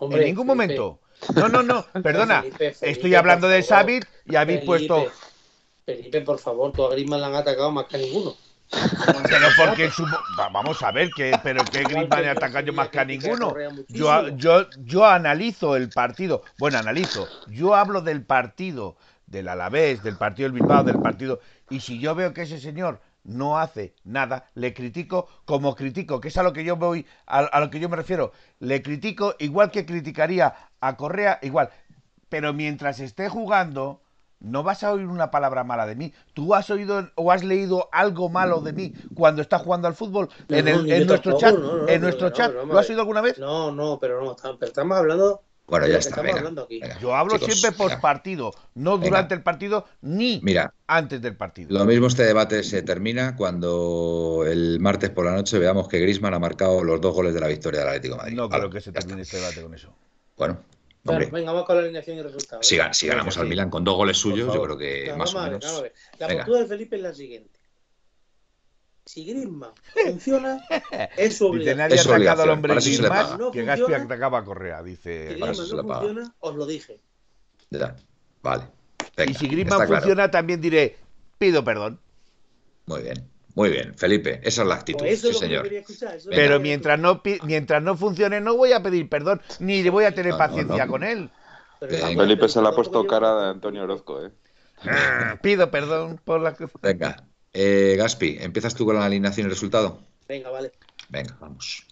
en 0.00 0.20
ningún 0.20 0.46
momento. 0.46 1.00
No, 1.34 1.48
no, 1.48 1.62
no, 1.62 1.84
perdona. 2.02 2.44
Estoy 2.80 3.14
hablando 3.14 3.48
de 3.48 3.62
Xavi 3.62 4.00
y 4.26 4.36
habéis 4.36 4.64
puesto. 4.64 5.10
Felipe, 5.84 6.20
por 6.20 6.38
favor, 6.38 6.72
tú 6.72 6.84
a 6.84 6.90
Griezmann 6.90 7.20
le 7.20 7.26
han 7.26 7.34
atacado 7.34 7.70
más 7.70 7.86
que 7.86 7.96
a 7.96 8.00
ninguno. 8.00 8.36
Pero 8.70 9.48
porque 9.56 9.90
vamos 10.52 10.82
a 10.82 10.92
ver 10.92 11.10
que 11.16 11.38
pero 11.42 11.64
que 11.64 11.84
Griezmann 11.84 12.22
le 12.22 12.28
atacado 12.28 12.66
yo 12.66 12.72
más 12.72 12.88
que 12.88 13.00
a 13.00 13.04
ninguno. 13.04 13.54
Yo, 13.88 14.28
yo, 14.28 14.66
yo 14.78 15.06
analizo 15.06 15.76
el 15.76 15.88
partido. 15.88 16.42
Bueno, 16.58 16.78
analizo. 16.78 17.26
Yo 17.46 17.74
hablo 17.74 18.02
del 18.02 18.24
partido 18.24 18.96
del 19.26 19.48
Alavés, 19.48 20.02
del 20.02 20.16
partido 20.16 20.48
del 20.48 20.60
Bilbao, 20.60 20.84
del 20.84 21.00
partido. 21.00 21.40
Y 21.70 21.80
si 21.80 21.98
yo 21.98 22.14
veo 22.14 22.32
que 22.32 22.42
ese 22.42 22.60
señor 22.60 23.00
no 23.28 23.58
hace 23.58 23.94
nada, 24.04 24.46
le 24.54 24.74
critico 24.74 25.28
como 25.44 25.74
critico, 25.74 26.20
que 26.20 26.28
es 26.28 26.36
a 26.36 26.42
lo 26.42 26.52
que 26.52 26.64
yo 26.64 26.76
voy, 26.76 27.06
a, 27.26 27.60
lo 27.60 27.70
que 27.70 27.78
yo 27.78 27.88
me 27.88 27.96
refiero. 27.96 28.32
Le 28.58 28.82
critico 28.82 29.34
igual 29.38 29.70
que 29.70 29.86
criticaría 29.86 30.54
a 30.80 30.96
Correa, 30.96 31.38
igual. 31.42 31.70
Pero 32.28 32.52
mientras 32.52 33.00
esté 33.00 33.28
jugando, 33.28 34.00
no 34.40 34.62
vas 34.62 34.82
a 34.82 34.92
oír 34.92 35.06
una 35.06 35.30
palabra 35.30 35.62
mala 35.62 35.86
de 35.86 35.94
mí. 35.94 36.12
¿Tú 36.32 36.54
has 36.54 36.70
oído 36.70 37.10
o 37.16 37.30
has 37.30 37.44
leído 37.44 37.88
algo 37.92 38.28
malo 38.28 38.60
de 38.60 38.72
mí 38.72 38.94
cuando 39.14 39.42
está 39.42 39.58
jugando 39.58 39.88
al 39.88 39.94
fútbol? 39.94 40.28
en, 40.48 41.06
nuestro 41.06 41.38
chat, 41.38 41.54
en 41.86 42.00
nuestro 42.00 42.30
chat, 42.30 42.52
¿lo 42.52 42.78
has 42.78 42.88
oído 42.88 43.02
alguna 43.02 43.20
vez? 43.20 43.38
No, 43.38 43.70
no, 43.70 43.98
pero 44.00 44.24
no, 44.24 44.36
estamos 44.60 44.96
hablando 44.96 45.42
bueno, 45.68 45.86
ya 45.86 45.98
está. 45.98 46.22
Yo 47.00 47.14
hablo 47.14 47.38
siempre 47.38 47.72
por 47.72 48.00
partido, 48.00 48.54
no 48.74 48.96
durante 48.96 49.34
el 49.34 49.42
partido 49.42 49.84
ni 50.00 50.42
antes 50.86 51.20
del 51.20 51.36
partido. 51.36 51.78
Lo 51.78 51.84
mismo 51.84 52.06
este 52.06 52.24
debate 52.24 52.62
se 52.62 52.82
termina 52.82 53.36
cuando 53.36 54.44
el 54.46 54.80
martes 54.80 55.10
por 55.10 55.26
la 55.26 55.32
noche 55.32 55.58
veamos 55.58 55.86
que 55.88 56.00
Grisman 56.00 56.32
ha 56.32 56.38
marcado 56.38 56.82
los 56.82 57.00
dos 57.00 57.14
goles 57.14 57.34
de 57.34 57.40
la 57.40 57.48
victoria 57.48 57.80
del 57.80 57.88
Atlético 57.88 58.14
de 58.14 58.18
Madrid. 58.18 58.36
No 58.36 58.48
creo 58.48 58.70
que 58.70 58.80
se 58.80 58.92
termine 58.92 59.22
este 59.22 59.36
debate 59.36 59.62
con 59.62 59.74
eso. 59.74 59.94
Bueno. 60.38 60.62
venga, 61.04 61.52
vamos 61.52 61.66
con 61.66 61.76
la 61.76 61.82
alineación 61.82 62.16
y 62.16 62.22
resultados. 62.22 62.66
Si, 62.66 63.06
ganamos 63.06 63.36
al 63.36 63.46
Milan 63.46 63.68
con 63.68 63.84
dos 63.84 63.96
goles 63.96 64.16
suyos, 64.16 64.54
yo 64.54 64.62
creo 64.62 64.78
que 64.78 65.12
más 65.16 65.34
o 65.34 65.42
menos. 65.42 65.84
La 66.18 66.28
postura 66.28 66.60
de 66.60 66.66
Felipe 66.66 66.96
es 66.96 67.02
la 67.02 67.12
siguiente. 67.12 67.57
Si 69.08 69.24
Griezmann 69.24 69.70
funciona, 70.04 70.60
es 71.16 71.40
obligación. 71.40 71.78
nadie 71.78 71.94
Es 71.96 72.06
ha 72.06 72.14
atacado 72.14 72.42
al 72.42 72.50
hombre 72.50 72.74
Griezmann. 72.74 73.38
No 73.38 73.50
que 73.50 73.64
Gaspi 73.64 73.94
atacaba 73.94 74.38
a 74.40 74.44
Correa, 74.44 74.82
Si 74.82 74.90
dice. 74.90 75.36
Para 75.40 75.52
Griezmann 75.52 75.76
no 75.86 75.94
funciona, 75.94 76.34
os 76.40 76.54
lo 76.56 76.66
dije. 76.66 77.00
Ya. 77.70 77.96
Vale. 78.42 78.64
Venga, 79.16 79.30
Y 79.32 79.34
si 79.34 79.48
Griezmann 79.48 79.78
claro. 79.86 79.96
funciona, 80.02 80.30
también 80.30 80.60
diré, 80.60 80.96
pido 81.38 81.64
perdón. 81.64 81.98
Muy 82.86 83.02
bien. 83.02 83.28
Muy 83.54 83.70
bien, 83.70 83.94
Felipe. 83.96 84.40
Esa 84.44 84.62
es 84.62 84.68
la 84.68 84.74
actitud. 84.76 85.00
Pues 85.00 85.24
eso 85.24 85.32
sí, 85.32 85.38
señor. 85.40 85.66
escuchar. 85.66 86.16
Pero 86.30 86.60
mientras 86.60 86.98
no, 87.00 87.20
mientras 87.44 87.82
no 87.82 87.96
funcione, 87.96 88.40
no 88.40 88.56
voy 88.56 88.72
a 88.72 88.82
pedir 88.82 89.08
perdón, 89.08 89.40
ni 89.58 89.82
le 89.82 89.90
voy 89.90 90.04
a 90.04 90.12
tener 90.14 90.32
No, 90.32 90.38
no, 90.38 90.44
paciencia 90.46 90.84
no. 90.86 90.92
con 90.92 91.02
él. 91.02 91.30
Pero 91.80 91.92
Venga. 91.92 92.06
tampoco- 92.06 92.22
Felipe 92.24 92.48
se 92.48 92.62
le 92.62 92.68
ha 92.68 92.72
puesto 92.72 93.06
cara 93.06 93.40
de 93.42 93.48
Antonio 93.48 93.82
Orozco, 93.84 94.24
¿eh? 94.24 94.30
Pido 95.42 95.70
perdón 95.70 96.20
por 96.24 96.40
la 96.40 96.54
que... 96.54 96.68
Venga. 96.82 97.24
Eh, 97.52 97.94
Gaspi, 97.96 98.36
¿empiezas 98.40 98.74
tú 98.74 98.84
con 98.84 98.96
la 98.96 99.04
alineación 99.04 99.44
y 99.44 99.48
el 99.48 99.50
resultado? 99.54 100.00
Venga, 100.28 100.50
vale. 100.50 100.72
Venga, 101.08 101.36
vamos. 101.40 101.86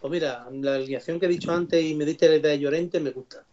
Pues 0.00 0.10
mira, 0.10 0.46
la 0.52 0.74
alineación 0.74 1.18
que 1.18 1.26
he 1.26 1.28
dicho 1.30 1.50
antes 1.52 1.82
y 1.82 1.94
me 1.94 2.04
diste 2.04 2.28
la 2.28 2.36
idea 2.36 2.52
de 2.52 2.58
Llorente 2.58 3.00
me 3.00 3.10
gusta. 3.10 3.44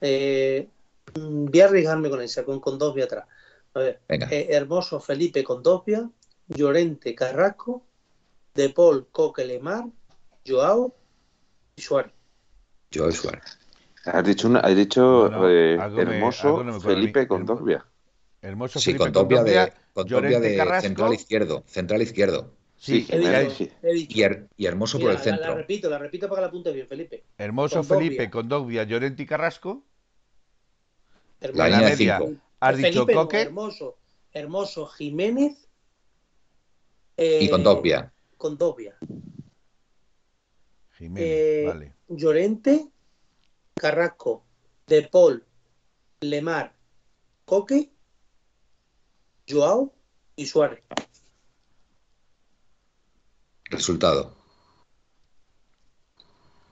Eh, 0.00 0.68
voy 1.14 1.60
a 1.60 1.64
arriesgarme 1.66 2.10
con 2.10 2.20
esa, 2.20 2.44
con, 2.44 2.60
con 2.60 2.78
dos 2.78 2.94
vías 2.94 3.06
atrás. 3.06 3.26
A 3.74 3.78
ver, 3.80 4.00
Venga. 4.08 4.28
eh, 4.30 4.48
Hermoso 4.50 5.00
Felipe 5.00 5.42
con 5.44 5.62
dos 5.62 5.84
vías, 5.84 6.02
Llorente 6.48 7.14
Carrasco, 7.14 7.82
De 8.54 8.70
Paul 8.70 9.06
Coque 9.12 9.44
Lemar, 9.44 9.84
Joao 10.46 10.94
y 11.76 11.82
Suárez. 11.82 12.12
Joel 12.92 13.12
Suárez. 13.12 13.58
Has 14.04 14.24
dicho, 14.24 14.48
una- 14.48 14.60
has 14.60 14.74
dicho 14.74 15.26
eh, 15.48 15.74
hermoso 15.96 16.48
algo 16.48 16.64
no 16.64 16.72
me. 16.74 16.80
Felipe 16.80 17.28
con 17.28 17.42
Hermo- 17.42 17.54
Dogbia. 17.54 17.86
Hermoso 18.40 18.78
Sí, 18.78 18.86
Felipe 18.86 19.04
con 19.04 19.12
Topia 19.12 19.42
de, 19.42 19.52
Condovia, 19.54 19.74
con 20.02 20.08
Llorente 20.08 20.40
de 20.50 20.56
Carrasco. 20.56 20.82
central 20.88 21.14
izquierdo. 21.14 21.64
Central 21.66 22.02
izquierdo. 22.02 22.54
Sí, 22.76 23.00
Sí, 23.02 23.16
dicho. 23.18 23.50
sí. 23.50 23.70
Dicho. 23.82 24.18
Y, 24.18 24.22
her- 24.22 24.48
y 24.56 24.66
hermoso 24.66 24.98
por 24.98 25.08
Mira, 25.10 25.20
el 25.20 25.26
la- 25.26 25.30
La, 25.32 25.36
centro. 25.38 25.54
repito, 25.56 25.90
la 25.90 25.98
repito 25.98 26.28
para 26.28 26.38
que 26.38 26.42
la 26.42 26.46
apunte 26.48 26.72
bien, 26.72 26.86
Felipe. 26.86 27.24
Hermoso. 27.36 27.82
Felipe 27.82 28.30
con 28.30 28.48
Dogbia, 28.48 28.84
Llorente 28.84 29.22
y 29.24 29.26
Carrasco. 29.26 29.84
Hermoso. 31.40 31.58
La 31.58 31.68
la 31.68 31.76
línea 31.76 31.90
de 31.90 31.96
media, 31.96 32.18
cinco. 32.18 32.40
has 32.60 32.76
dicho 32.76 32.88
Felipe 32.92 33.14
no, 33.14 33.20
Coque 33.22 33.40
hermoso, 33.42 33.96
hermoso 34.32 34.86
Jiménez. 34.86 35.68
eh, 37.16 37.40
Y 37.42 37.48
con 37.50 37.62
Topia. 37.64 38.12
Con 38.36 38.56
Dobia. 38.56 38.96
Jiménez, 40.96 41.28
Eh, 41.28 41.64
vale. 41.66 41.92
Llorente, 42.08 42.88
Carrasco, 43.74 44.44
De 44.86 45.02
Paul, 45.02 45.44
Lemar, 46.20 46.74
Coque, 47.44 47.90
Joao 49.48 49.92
y 50.36 50.46
Suárez. 50.46 50.82
Resultado. 53.64 54.36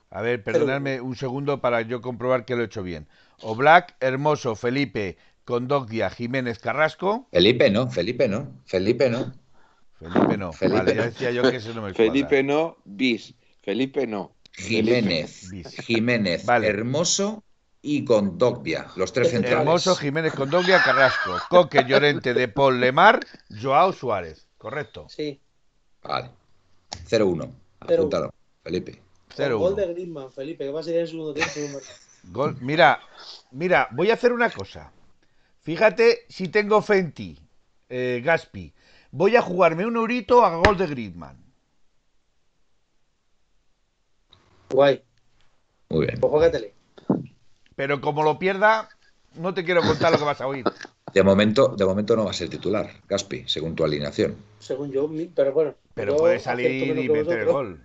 A 0.09 0.21
ver, 0.21 0.43
perdonadme 0.43 1.01
un 1.01 1.15
segundo 1.15 1.61
para 1.61 1.81
yo 1.81 2.01
comprobar 2.01 2.45
que 2.45 2.55
lo 2.55 2.61
he 2.61 2.65
hecho 2.65 2.81
bien. 2.81 3.07
Oblak, 3.41 3.95
Hermoso, 3.99 4.55
Felipe, 4.55 5.17
Condogdia, 5.43 6.09
Jiménez, 6.09 6.59
Carrasco. 6.59 7.27
Felipe 7.31 7.69
no, 7.69 7.89
Felipe 7.89 8.27
no. 8.27 8.61
Felipe 8.65 9.09
no. 9.09 9.33
Felipe 9.99 10.37
no. 10.37 10.53
Felipe 10.53 10.77
vale, 10.77 10.95
ya 10.95 11.01
no. 11.01 11.03
decía 11.03 11.31
yo 11.31 11.43
que 11.43 11.57
eso 11.57 11.73
no 11.73 11.81
me. 11.81 11.93
Felipe 11.93 12.41
no, 12.41 12.77
bis. 12.85 13.33
Felipe 13.61 14.07
no. 14.07 14.35
Jiménez. 14.53 15.51
Jiménez. 15.85 16.45
Vale. 16.45 16.67
Hermoso 16.67 17.43
y 17.89 18.03
con 18.03 18.37
Dogbia. 18.37 18.87
Los 18.97 19.13
tres 19.13 19.29
centrales. 19.29 19.59
Hermoso, 19.59 19.95
Jiménez, 19.95 20.33
Condoglia, 20.33 20.83
Carrasco. 20.83 21.31
Coque, 21.49 21.85
Llorente, 21.87 22.33
De 22.33 22.49
Paul, 22.49 22.81
Lemar, 22.81 23.21
Joao 23.61 23.93
Suárez. 23.93 24.45
Correcto. 24.57 25.07
Sí. 25.07 25.39
Vale. 26.03 26.29
0-1. 27.07 27.49
Apúntalo. 27.79 28.33
Felipe. 28.61 29.01
Con 29.37 29.51
Gol 29.59 29.73
0-1. 29.73 29.75
de 29.75 29.93
Griezmann, 29.93 30.31
Felipe, 30.33 30.65
que 30.65 30.71
va 30.71 30.81
a 30.81 30.83
ser 30.83 30.97
el 30.99 31.07
segundo 31.07 31.33
tiempo. 31.33 31.53
Gol- 32.23 32.57
Mira, 32.59 32.99
mira, 33.51 33.87
voy 33.91 34.11
a 34.11 34.15
hacer 34.15 34.33
una 34.33 34.49
cosa. 34.49 34.91
Fíjate 35.61 36.25
si 36.27 36.49
tengo 36.49 36.81
fe 36.81 36.97
en 36.97 37.13
ti, 37.13 37.39
eh, 37.87 38.21
Gaspi. 38.23 38.73
Voy 39.11 39.37
a 39.37 39.41
jugarme 39.41 39.85
un 39.85 39.95
eurito 39.95 40.43
a 40.43 40.57
gol 40.57 40.75
de 40.77 40.87
Griezmann. 40.87 41.37
Guay. 44.71 45.01
Muy 45.89 46.05
bien. 46.07 46.19
Pues 46.19 46.31
juégatele. 46.31 46.73
Pero 47.77 48.01
como 48.01 48.23
lo 48.23 48.39
pierda, 48.39 48.89
no 49.35 49.53
te 49.53 49.63
quiero 49.63 49.81
contar 49.83 50.11
lo 50.11 50.17
que 50.17 50.25
vas 50.25 50.41
a 50.41 50.47
oír. 50.47 50.65
De 51.13 51.21
momento, 51.23 51.67
de 51.77 51.85
momento 51.85 52.15
no 52.15 52.25
va 52.25 52.31
a 52.31 52.33
ser 52.33 52.49
titular, 52.49 52.89
Gaspi, 53.07 53.43
según 53.47 53.75
tu 53.75 53.85
alineación. 53.85 54.35
Según 54.59 54.91
yo, 54.91 55.07
pero 55.35 55.53
bueno. 55.53 55.75
Pero 55.93 56.13
yo 56.13 56.17
puede 56.17 56.39
salir 56.39 56.97
y 56.97 57.07
meter 57.07 57.39
el 57.41 57.45
gol. 57.45 57.79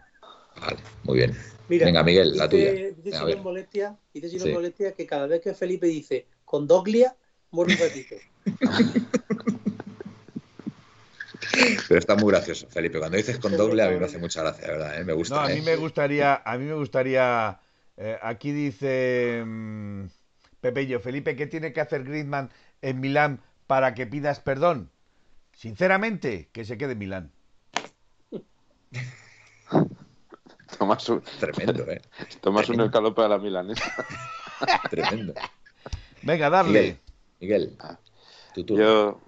Vale, 0.59 0.79
muy 1.05 1.19
bien. 1.19 1.37
Mira, 1.69 1.85
Venga, 1.87 2.03
Miguel, 2.03 2.37
la 2.37 2.49
dice- 2.49 2.49
tuya. 2.49 2.73
Dice 2.73 3.03
Venga, 3.05 3.23
a 3.23 3.27
sin 3.35 3.43
molestia, 3.43 3.97
dice 4.15 4.29
sin 4.31 4.41
Sí. 4.41 4.53
molestia 4.53 4.93
que 4.93 5.07
cada 5.07 5.27
vez 5.27 5.43
que 5.43 5.53
Felipe 5.55 5.87
dice 5.87 6.27
con 6.47 6.67
Doglia, 6.67 7.15
muere 7.51 7.73
un 7.73 7.79
ratito. 7.79 8.17
Pero 11.89 11.99
está 11.99 12.15
muy 12.17 12.31
gracioso, 12.33 12.67
Felipe. 12.71 12.99
Cuando 12.99 13.17
dices 13.19 13.39
con 13.39 13.55
doble, 13.57 13.83
a 13.83 13.91
mí 13.91 13.97
me 13.99 14.07
hace 14.07 14.19
mucha 14.19 14.41
gracia, 14.43 14.67
de 14.67 14.73
verdad, 14.73 15.01
¿eh? 15.01 15.05
Me 15.05 15.13
gusta. 15.13 15.35
No, 15.35 15.41
a 15.43 15.51
¿eh? 15.51 15.55
mí 15.57 15.61
me 15.61 15.77
gustaría, 15.77 16.41
a 16.45 16.57
mí 16.59 16.65
me 16.65 16.75
gustaría. 16.75 17.59
Eh, 17.97 18.19
aquí 18.23 18.53
dice 18.53 19.43
mm, 19.45 20.05
Pepello, 20.61 21.01
Felipe, 21.01 21.37
¿qué 21.37 21.47
tiene 21.47 21.73
que 21.73 21.81
hacer 21.81 22.05
Griezmann 22.05 22.51
en 22.81 23.01
Milán 23.01 23.41
para 23.67 23.95
que 23.95 24.07
pidas 24.07 24.41
perdón? 24.41 24.91
Sinceramente, 25.53 26.49
que 26.53 26.65
se 26.65 26.79
quede 26.79 26.93
en 26.93 26.99
Milán. 26.99 27.31
Tomas 30.79 31.09
un, 31.09 31.23
Tremendo, 31.39 31.85
¿eh? 31.91 32.01
tomas 32.41 32.69
un 32.71 32.81
escalope 32.81 33.23
a 33.23 33.29
la 33.29 33.39
milanesa. 33.39 33.93
Tremendo. 34.91 35.35
Venga, 36.23 36.49
darle. 36.49 36.99
Miguel, 37.41 37.41
Miguel, 37.41 37.77
Ah. 37.81 37.99
Yo, 38.57 39.21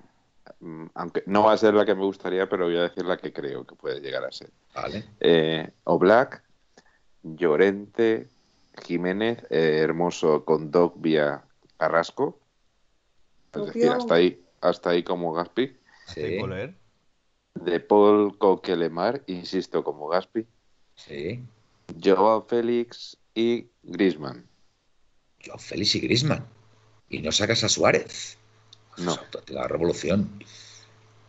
mm, 0.60 0.86
aunque 0.94 1.22
no 1.26 1.44
va 1.44 1.52
a 1.52 1.56
ser 1.56 1.74
la 1.74 1.84
que 1.84 1.94
me 1.94 2.02
gustaría, 2.02 2.48
pero 2.48 2.66
voy 2.66 2.76
a 2.76 2.82
decir 2.82 3.04
la 3.04 3.16
que 3.16 3.32
creo 3.32 3.66
que 3.66 3.74
puede 3.74 4.00
llegar 4.00 4.24
a 4.24 4.32
ser. 4.32 4.50
Vale. 4.74 5.04
Eh, 5.20 5.70
Oblak, 5.84 6.42
Llorente, 7.22 8.28
Jiménez, 8.82 9.44
eh, 9.50 9.80
Hermoso, 9.82 10.44
Condogbia, 10.44 11.44
Carrasco. 11.76 12.40
Es 13.52 13.66
decir, 13.66 13.90
hasta 13.90 14.14
ahí, 14.14 14.44
hasta 14.60 14.90
ahí 14.90 15.02
como 15.02 15.32
Gaspi. 15.32 15.76
De 17.54 17.80
Paul 17.80 18.36
Coquelemar, 18.38 19.22
insisto, 19.26 19.84
como 19.84 20.08
Gaspi. 20.08 20.46
sí. 20.96 21.44
Joao 22.02 22.46
Félix 22.48 23.18
y 23.34 23.68
Grisman. 23.82 24.48
Yo, 25.40 25.58
Félix 25.58 25.94
y 25.96 26.00
Grisman. 26.00 26.46
Y 27.10 27.20
no 27.20 27.30
sacas 27.30 27.62
a 27.62 27.68
Suárez. 27.68 28.38
No. 28.96 29.12
Auténtica 29.12 29.68
revolución. 29.68 30.42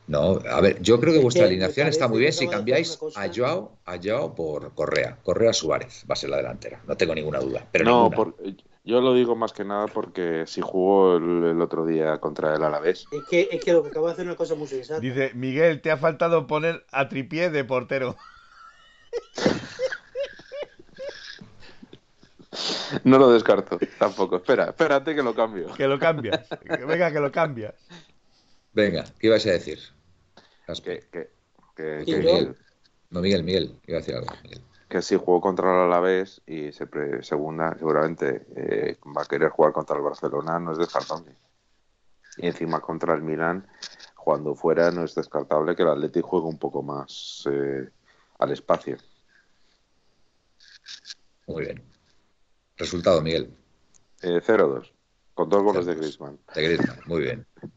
No, 0.08 0.40
a 0.50 0.62
ver, 0.62 0.80
yo 0.82 1.00
creo 1.00 1.14
que 1.14 1.18
Es 1.18 1.24
vuestra 1.24 1.46
alineación 1.46 1.88
está 1.88 2.08
muy 2.08 2.20
bien 2.20 2.32
si 2.32 2.48
cambiáis 2.48 3.00
a 3.16 3.28
Joao, 3.34 3.78
a 3.86 3.98
Joao 4.02 4.36
por 4.36 4.74
Correa. 4.76 5.18
Correa 5.24 5.52
Suárez 5.52 6.06
va 6.10 6.14
a 6.14 6.16
ser 6.16 6.30
la 6.30 6.38
delantera. 6.38 6.82
No 6.86 6.96
tengo 6.96 7.16
ninguna 7.16 7.40
duda. 7.40 7.66
Pero 7.72 7.86
no, 7.86 8.10
ninguna. 8.10 8.16
por- 8.16 8.36
yo 8.84 9.02
lo 9.02 9.16
digo 9.16 9.36
más 9.36 9.52
que 9.52 9.66
nada 9.66 9.88
porque 9.88 10.44
si 10.46 10.62
jugó 10.62 11.18
el, 11.18 11.44
el 11.44 11.62
otro 11.62 11.88
día 11.88 12.20
contra 12.20 12.54
el 12.56 12.64
Alavés. 12.64 13.08
Es 13.12 13.24
que, 13.28 13.50
es 13.52 13.64
que 13.66 13.74
lo 13.74 13.82
que 13.82 13.90
acabo 13.90 14.06
de 14.06 14.14
hacer 14.14 14.26
es 14.26 14.28
una 14.28 14.36
cosa 14.38 14.54
muy 14.54 14.68
sensata. 14.68 15.00
Dice, 15.00 15.32
Miguel, 15.34 15.82
te 15.82 15.90
ha 15.90 15.98
faltado 15.98 16.46
poner 16.46 16.86
a 16.92 17.10
tripié 17.10 17.50
de 17.50 17.64
portero. 17.64 18.16
No 23.04 23.18
lo 23.18 23.32
descarto 23.32 23.78
tampoco. 24.00 24.38
Espera, 24.38 24.66
espérate 24.66 25.14
que 25.14 25.22
lo 25.22 25.36
cambio. 25.36 25.74
Que 25.74 25.88
lo 25.88 26.00
cambias. 26.00 26.48
Venga, 26.88 27.12
que 27.12 27.20
lo 27.20 27.32
cambias. 27.32 27.74
Venga, 28.74 29.04
¿qué 29.20 29.28
ibas 29.28 29.46
a 29.46 29.52
decir? 29.52 29.80
Que, 30.84 31.00
que, 31.12 31.30
que, 31.76 32.02
¿Y 32.02 32.06
que- 32.06 32.24
yo? 32.24 32.54
No, 33.12 33.22
Miguel, 33.22 33.44
Miguel, 33.44 33.80
iba 33.86 33.98
a 33.98 34.02
decir 34.02 34.16
algo. 34.16 34.28
Miguel. 34.44 34.62
que 34.90 35.02
si 35.02 35.16
jugó 35.16 35.40
contra 35.42 35.72
el 35.74 35.82
Alavés 35.92 36.42
y 36.48 36.72
se 36.72 36.88
pre- 36.88 37.22
segunda 37.24 37.76
seguramente 37.78 38.46
eh, 38.56 38.98
va 39.16 39.22
a 39.24 39.26
querer 39.26 39.50
jugar 39.50 39.74
contra 39.74 39.96
el 39.96 40.02
Barcelona, 40.04 40.60
no 40.60 40.72
es 40.72 40.78
descartable. 40.78 41.36
Y 42.38 42.48
encima 42.48 42.82
contra 42.82 43.14
el 43.14 43.22
Milán, 43.22 43.68
cuando 44.16 44.56
fuera, 44.56 44.92
no 44.92 45.04
es 45.04 45.16
descartable 45.16 45.76
que 45.76 45.84
el 45.84 45.90
Atleti 45.90 46.22
juegue 46.22 46.48
un 46.48 46.58
poco 46.58 46.82
más 46.84 47.48
eh, 47.50 47.90
al 48.40 48.52
espacio. 48.52 48.98
Muy 51.48 51.64
bien. 51.66 51.84
Resultado, 52.78 53.22
Miguel. 53.22 53.56
Eh, 54.22 54.42
0-2, 54.42 54.92
con 55.34 55.50
dos 55.50 55.64
goles 55.64 55.86
de 55.86 55.94
0-2. 55.94 55.98
Griezmann. 56.00 56.40
De 56.56 56.62
Griezmann, 56.64 57.00
muy 57.06 57.22
bien. 57.22 57.46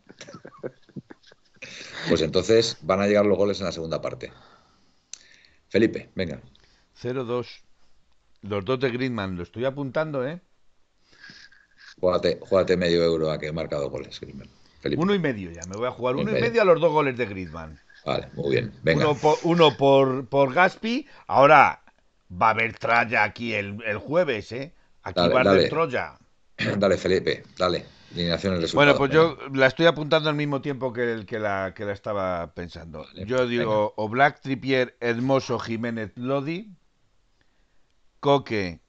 Pues 2.08 2.22
entonces 2.22 2.78
van 2.82 3.00
a 3.00 3.06
llegar 3.06 3.26
los 3.26 3.38
goles 3.38 3.58
en 3.60 3.66
la 3.66 3.72
segunda 3.72 4.00
parte. 4.00 4.32
Felipe, 5.68 6.10
venga. 6.14 6.40
0-2. 7.02 7.46
Los 8.42 8.64
dos 8.64 8.80
de 8.80 8.90
Griezmann, 8.90 9.36
lo 9.36 9.42
estoy 9.42 9.64
apuntando, 9.64 10.26
¿eh? 10.26 10.40
Júgate, 12.00 12.38
júgate 12.40 12.76
medio 12.76 13.02
euro 13.02 13.30
a 13.30 13.38
que 13.38 13.52
marca 13.52 13.76
dos 13.76 13.90
goles, 13.90 14.18
Griezmann. 14.20 14.48
Felipe. 14.80 15.02
Uno 15.02 15.14
y 15.14 15.18
medio 15.18 15.50
ya, 15.50 15.62
me 15.68 15.76
voy 15.76 15.88
a 15.88 15.90
jugar 15.90 16.14
Uno 16.14 16.30
y 16.30 16.34
medio. 16.34 16.40
medio 16.46 16.62
a 16.62 16.64
los 16.64 16.80
dos 16.80 16.92
goles 16.92 17.16
de 17.16 17.26
Griezmann. 17.26 17.80
Vale, 18.04 18.28
muy 18.34 18.50
bien. 18.50 18.72
Venga. 18.82 19.08
Uno 19.08 19.18
por, 19.18 19.38
uno 19.42 19.76
por, 19.76 20.54
Gaspi. 20.54 21.06
Ahora 21.26 21.82
va 22.30 22.48
a 22.48 22.50
haber 22.50 22.78
Traya 22.78 23.24
aquí 23.24 23.54
el, 23.54 23.98
jueves, 23.98 24.52
¿eh? 24.52 24.72
Aquí 25.02 25.20
va 25.20 25.42
a 25.42 25.50
haber 25.50 25.68
Troya. 25.68 26.18
Dale, 26.78 26.96
Felipe, 26.96 27.44
dale. 27.56 27.97
Bueno, 28.74 28.96
pues 28.96 29.10
yo 29.10 29.36
la 29.52 29.66
estoy 29.66 29.86
apuntando 29.86 30.30
al 30.30 30.34
mismo 30.34 30.62
tiempo 30.62 30.92
que, 30.92 31.12
el, 31.12 31.26
que, 31.26 31.38
la, 31.38 31.74
que 31.74 31.84
la 31.84 31.92
estaba 31.92 32.54
pensando. 32.54 33.06
yo 33.26 33.46
digo 33.46 33.92
o 33.96 34.08
Black 34.08 34.40
Tripier, 34.40 34.96
Hermoso, 35.00 35.58
Jiménez, 35.58 36.12
Lodi, 36.16 36.70
Coque, 38.20 38.80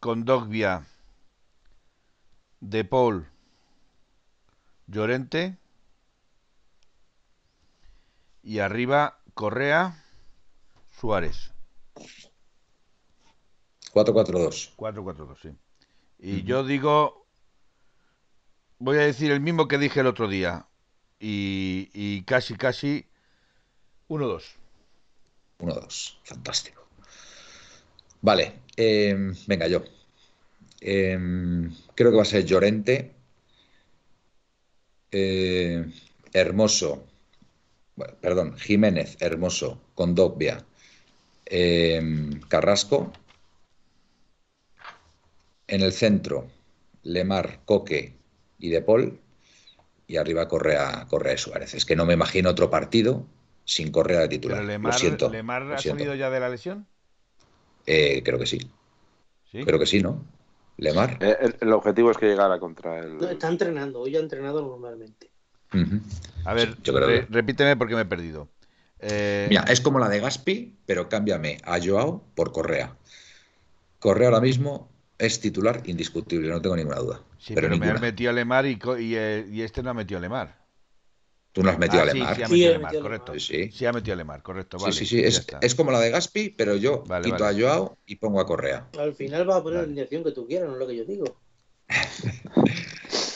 Condogbia, 0.00 0.86
De 2.60 2.84
Paul, 2.84 3.26
Llorente 4.86 5.58
y 8.42 8.60
arriba 8.60 9.20
Correa, 9.34 10.02
Suárez. 10.98 11.52
4-4-2. 13.92 14.76
4-4-2, 14.76 15.36
sí. 15.42 15.50
Y 16.18 16.42
yo 16.44 16.64
digo 16.64 17.25
voy 18.78 18.98
a 18.98 19.02
decir 19.02 19.30
el 19.30 19.40
mismo 19.40 19.68
que 19.68 19.78
dije 19.78 20.00
el 20.00 20.06
otro 20.06 20.28
día. 20.28 20.66
Y, 21.18 22.22
casi, 22.22 22.56
casi 22.56 23.06
1-2. 24.08 24.42
1-2. 25.58 26.18
Fantástico. 26.24 26.86
Vale. 28.20 28.60
Em, 28.76 29.34
venga, 29.46 29.66
yo. 29.68 29.82
Em, 30.80 31.72
creo 31.94 32.10
que 32.10 32.16
va 32.16 32.22
a 32.22 32.26
ser 32.26 32.44
Llorente. 32.44 33.12
Eh, 35.10 35.84
hermoso. 36.32 37.06
perdón, 38.20 38.56
Jiménez, 38.58 39.16
Hermoso, 39.20 39.80
Condovia, 39.94 40.64
em, 41.46 42.40
Carrasco. 42.48 43.12
En 45.68 45.80
el 45.82 45.92
centro, 45.92 46.48
Lemar, 47.02 47.60
Coque, 47.64 48.16
y 48.58 48.70
De 48.70 48.82
Paul, 48.82 49.18
y 50.06 50.16
arriba 50.16 50.48
Correa, 50.48 51.06
Correa 51.08 51.36
Suárez. 51.36 51.74
Es 51.74 51.84
que 51.84 51.96
no 51.96 52.06
me 52.06 52.14
imagino 52.14 52.50
otro 52.50 52.70
partido 52.70 53.26
sin 53.64 53.90
Correa 53.90 54.20
de 54.20 54.28
titular. 54.28 54.58
¿Pero 54.58 54.68
Lemar, 54.68 54.92
lo 54.92 54.98
siento, 54.98 55.26
ha 55.26 55.78
salido 55.78 56.14
ya 56.14 56.30
de 56.30 56.40
la 56.40 56.48
lesión? 56.48 56.86
Eh, 57.86 58.22
creo 58.24 58.38
que 58.38 58.46
sí. 58.46 58.58
Creo 59.50 59.78
que 59.78 59.86
sí, 59.86 60.02
¿no? 60.02 60.24
Lemar. 60.76 61.16
Eh, 61.20 61.54
el, 61.60 61.72
objetivo 61.72 62.10
es 62.10 62.18
que 62.18 62.26
llegara 62.26 62.58
contra 62.58 62.98
el. 62.98 63.22
está 63.24 63.48
entrenando, 63.48 64.00
hoy 64.00 64.16
ha 64.16 64.20
entrenado 64.20 64.60
normalmente. 64.60 65.30
A 66.44 66.54
ver, 66.54 66.76
repíteme 67.30 67.76
porque 67.76 67.94
me 67.94 68.02
he 68.02 68.06
perdido. 68.06 68.48
Eh, 69.00 69.46
Mira, 69.48 69.62
es 69.62 69.80
como 69.80 69.98
la 69.98 70.08
de 70.08 70.20
Gaspi, 70.20 70.78
pero 70.86 71.08
cámbiame 71.08 71.58
a 71.64 71.78
Joao 71.82 72.24
por 72.34 72.52
Correa. 72.52 72.96
Correa 73.98 74.28
ahora 74.28 74.40
mismo 74.40 74.90
es 75.18 75.40
titular 75.40 75.82
indiscutible, 75.86 76.48
no 76.48 76.60
tengo 76.60 76.76
ninguna 76.76 76.96
duda. 76.96 77.22
Sí, 77.38 77.54
pero, 77.54 77.76
me 77.76 77.88
has 77.88 78.00
metido 78.00 78.30
a 78.30 78.32
Lemar 78.34 78.66
y, 78.66 78.78
eh, 78.98 79.46
y, 79.50 79.62
este 79.62 79.82
no 79.82 79.90
ha 79.90 79.94
metido 79.94 80.18
a 80.18 80.20
Lemar. 80.20 80.66
Tú 81.52 81.62
no 81.62 81.70
has 81.70 81.78
metido 81.78 82.02
a 82.02 82.06
Lemar. 82.06 82.36
Sí, 82.36 82.42
sí, 82.44 82.44
ha 82.44 82.48
metido 82.48 82.68
a 82.68 82.72
Lemar, 82.72 82.98
correcto. 83.00 83.38
Sí, 83.38 83.70
sí. 83.70 83.86
ha 83.86 83.92
metido 83.92 84.12
a 84.12 84.16
Lemar, 84.16 84.42
correcto. 84.42 84.78
Vale, 84.78 84.92
sí, 84.92 85.06
sí, 85.06 85.30
sí. 85.30 85.56
Es, 85.60 85.74
como 85.74 85.90
la 85.90 86.00
de 86.00 86.10
Gaspi, 86.10 86.50
pero 86.50 86.76
yo 86.76 87.04
quito 87.22 87.46
a 87.46 87.52
Joao 87.54 87.98
y 88.06 88.16
pongo 88.16 88.40
a 88.40 88.46
Correa. 88.46 88.88
Al 88.98 89.14
final 89.14 89.46
vas 89.46 89.56
a 89.56 89.62
poner 89.62 89.78
la 89.78 89.84
alineación 89.84 90.22
que 90.22 90.32
tú 90.32 90.46
quieras, 90.46 90.68
no 90.68 90.74
es 90.74 90.80
lo 90.80 90.86
que 90.86 90.96
yo 90.96 91.04
digo. 91.04 91.38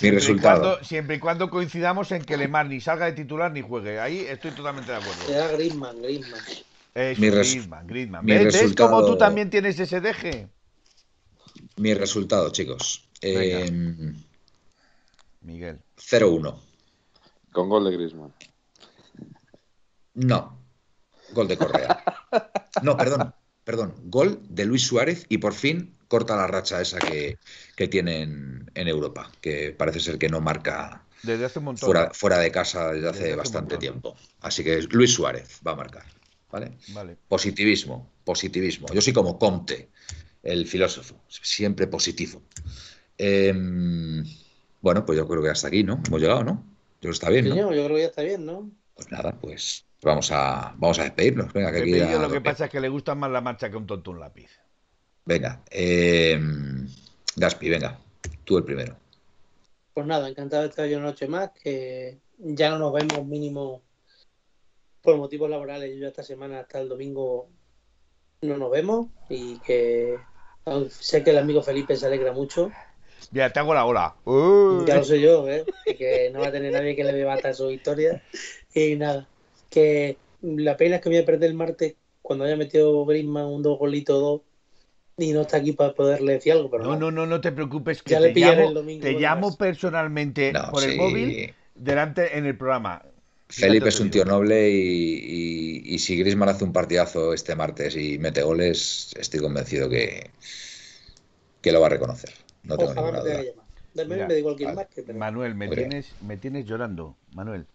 Mi 0.02 0.10
resultado. 0.10 0.82
siempre 0.82 1.16
y 1.16 1.18
cuando 1.18 1.50
coincidamos 1.50 2.10
en 2.12 2.24
que 2.24 2.36
Lemar 2.36 2.66
ni 2.66 2.80
salga 2.80 3.06
de 3.06 3.12
titular 3.12 3.52
ni 3.52 3.62
juegue. 3.62 4.00
Ahí 4.00 4.20
estoy 4.20 4.50
totalmente 4.50 4.90
de 4.90 4.98
acuerdo. 4.98 5.26
Será 5.26 5.48
Griezmann, 5.52 6.02
Griezmann. 6.02 6.40
mi 6.94 7.30
Griezmann, 7.30 7.86
Griezmann. 7.86 8.26
¿Ves, 8.26 8.74
cómo 8.76 9.06
tú 9.06 9.16
también 9.16 9.48
tienes 9.50 9.78
ese 9.78 10.00
deje? 10.00 10.48
Mi 11.80 11.94
resultado, 11.94 12.50
chicos. 12.50 13.08
Eh, 13.22 13.70
Miguel. 15.40 15.80
0-1. 15.96 16.60
Con 17.52 17.68
gol 17.70 17.84
de 17.84 17.92
Griezmann. 17.92 18.34
No. 20.14 20.58
Gol 21.32 21.48
de 21.48 21.56
Correa. 21.56 22.04
No, 22.82 22.96
perdón. 22.96 23.34
Perdón. 23.64 23.94
Gol 24.04 24.40
de 24.48 24.64
Luis 24.64 24.86
Suárez 24.86 25.26
y 25.28 25.38
por 25.38 25.52
fin 25.52 25.96
corta 26.06 26.36
la 26.36 26.46
racha 26.46 26.80
esa 26.80 26.98
que, 26.98 27.36
que 27.74 27.88
tienen 27.88 28.70
en 28.74 28.88
Europa, 28.88 29.30
que 29.40 29.72
parece 29.72 29.98
ser 29.98 30.18
que 30.18 30.28
no 30.28 30.40
marca 30.40 31.04
desde 31.24 31.44
hace 31.44 31.58
un 31.58 31.66
montón. 31.66 31.86
Fuera, 31.86 32.10
fuera 32.14 32.38
de 32.38 32.52
casa 32.52 32.92
desde 32.92 33.08
hace, 33.08 33.34
bastante 33.34 33.76
tiempo. 33.78 34.16
Así 34.40 34.62
que 34.62 34.80
Luis 34.82 35.12
Suárez 35.12 35.60
va 35.66 35.72
a 35.72 35.76
marcar. 35.76 36.04
¿vale? 36.50 36.78
Vale. 36.88 37.16
Positivismo, 37.28 38.08
positivismo. 38.24 38.86
Yo 38.92 39.00
soy 39.00 39.12
como 39.12 39.38
Comte 39.38 39.90
el 40.42 40.66
filósofo, 40.66 41.16
siempre 41.28 41.86
positivo. 41.86 42.42
Em, 43.18 44.24
bueno, 44.80 45.04
pues 45.04 45.18
yo 45.18 45.28
creo 45.28 45.42
que 45.42 45.50
hasta 45.50 45.68
aquí, 45.68 45.82
¿no? 45.84 46.00
Hemos 46.06 46.20
llegado, 46.20 46.44
¿no? 46.44 46.64
Yo 47.00 47.00
creo 47.00 47.10
que 47.10 47.14
está 47.14 47.30
bien, 47.30 47.48
¿no? 47.48 47.56
yo 47.56 47.84
creo 47.84 47.96
que 47.96 48.02
ya 48.02 48.08
está 48.08 48.22
bien, 48.22 48.46
¿no? 48.46 48.70
Pues 48.94 49.10
nada, 49.10 49.38
pues 49.40 49.86
vamos 50.02 50.30
a, 50.32 50.74
vamos 50.76 50.98
a 50.98 51.04
despedirnos. 51.04 51.52
Venga, 51.52 51.72
que 51.72 51.84
lo 51.86 52.30
que 52.30 52.40
pasa 52.40 52.66
es 52.66 52.70
que 52.70 52.80
le 52.80 52.88
gusta 52.88 53.14
más 53.14 53.30
la 53.30 53.40
marcha 53.40 53.70
que 53.70 53.76
un 53.76 53.86
tonto 53.86 54.10
un 54.10 54.20
lápiz. 54.20 54.50
Venga, 55.24 55.62
eh, 55.70 56.40
Gaspi, 57.36 57.68
venga, 57.68 57.98
tú 58.44 58.58
el 58.58 58.64
primero. 58.64 58.96
Pues 59.92 60.06
nada, 60.06 60.28
encantado 60.28 60.62
de 60.62 60.68
estar 60.68 60.86
yo 60.86 60.98
una 60.98 61.08
noche 61.08 61.28
más, 61.28 61.50
que 61.50 62.20
ya 62.38 62.70
no 62.70 62.78
nos 62.78 62.92
vemos 62.92 63.26
mínimo 63.26 63.82
por 65.02 65.16
motivos 65.16 65.50
laborales. 65.50 65.98
Yo 65.98 66.08
esta 66.08 66.22
semana 66.22 66.60
hasta 66.60 66.80
el 66.80 66.88
domingo 66.88 67.48
no 68.42 68.56
nos 68.56 68.70
vemos 68.70 69.08
y 69.28 69.58
que 69.58 70.18
sé 70.88 71.22
que 71.22 71.30
el 71.30 71.38
amigo 71.38 71.62
Felipe 71.62 71.96
se 71.96 72.06
alegra 72.06 72.32
mucho. 72.32 72.70
Ya 73.32 73.50
te 73.50 73.60
hago 73.60 73.74
la 73.74 73.84
ola. 73.84 74.14
Ya 74.86 74.96
lo 74.96 75.04
sé 75.04 75.20
yo, 75.20 75.48
¿eh? 75.48 75.64
que 75.98 76.30
no 76.32 76.40
va 76.40 76.48
a 76.48 76.52
tener 76.52 76.72
nadie 76.72 76.96
que 76.96 77.04
le 77.04 77.12
debata 77.12 77.54
su 77.54 77.70
historia. 77.70 78.22
Y 78.74 78.96
nada, 78.96 79.28
que 79.68 80.16
la 80.42 80.76
pena 80.76 80.96
es 80.96 81.02
que 81.02 81.08
voy 81.08 81.18
a 81.18 81.24
perder 81.24 81.50
el 81.50 81.56
martes 81.56 81.94
cuando 82.22 82.44
haya 82.44 82.56
metido 82.56 83.04
Griezmann 83.04 83.46
un 83.46 83.62
dos 83.62 83.78
golito 83.78 84.18
dos 84.18 84.40
y 85.16 85.32
no 85.32 85.42
está 85.42 85.58
aquí 85.58 85.72
para 85.72 85.92
poderle 85.92 86.34
decir 86.34 86.52
algo. 86.52 86.70
Pero 86.70 86.84
no, 86.84 86.96
no, 86.96 87.10
no, 87.10 87.26
no 87.26 87.40
te 87.40 87.52
preocupes, 87.52 88.02
que 88.02 88.16
te, 88.16 88.32
llamo, 88.34 88.72
te 89.00 89.12
llamo 89.12 89.56
personalmente 89.56 90.52
por 90.70 90.82
el 90.82 90.96
móvil 90.96 91.54
delante 91.74 92.38
en 92.38 92.46
el 92.46 92.56
programa. 92.56 93.02
Felipe 93.50 93.88
es 93.88 94.00
un 94.00 94.10
tío 94.10 94.24
noble 94.24 94.70
y, 94.70 95.98
si 95.98 96.16
Griezmann 96.16 96.48
hace 96.48 96.64
un 96.64 96.72
partidazo 96.72 97.34
este 97.34 97.54
martes 97.56 97.96
y 97.96 98.18
mete 98.18 98.42
goles, 98.42 99.12
estoy 99.18 99.40
convencido 99.40 99.88
que, 99.88 100.30
que 101.60 101.72
lo 101.72 101.80
va 101.80 101.88
a 101.88 101.90
reconocer. 101.90 102.30
No 102.62 102.78
tengo 102.78 102.94
ninguna 102.94 103.20
duda. 103.20 103.42
Manuel, 105.14 105.54
me 105.54 105.68
tienes, 105.68 106.12
me 106.22 106.36
tienes 106.36 106.64
llorando. 106.64 107.16
Manuel, 107.34 107.66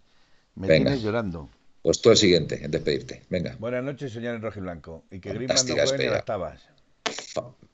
me 0.56 0.68
tienes 0.68 1.02
llorando. 1.02 1.50
Pues 1.84 2.02
tú 2.02 2.10
el 2.10 2.18
siguiente 2.18 2.64
en 2.64 2.72
despedirte. 2.72 3.22
Venga. 3.30 3.56
Buenas 3.60 3.84
noches, 3.84 4.12
señor 4.12 4.36
en 4.36 4.42
rojo 4.42 4.60
y 4.60 4.62
blanco. 4.64 5.04
Y 5.12 5.20
que 5.20 5.34
Griezmann 5.34 5.68
no 5.68 5.86
juegue 5.86 6.06
ni 6.06 6.10
las 6.10 6.26
tabas 6.26 6.75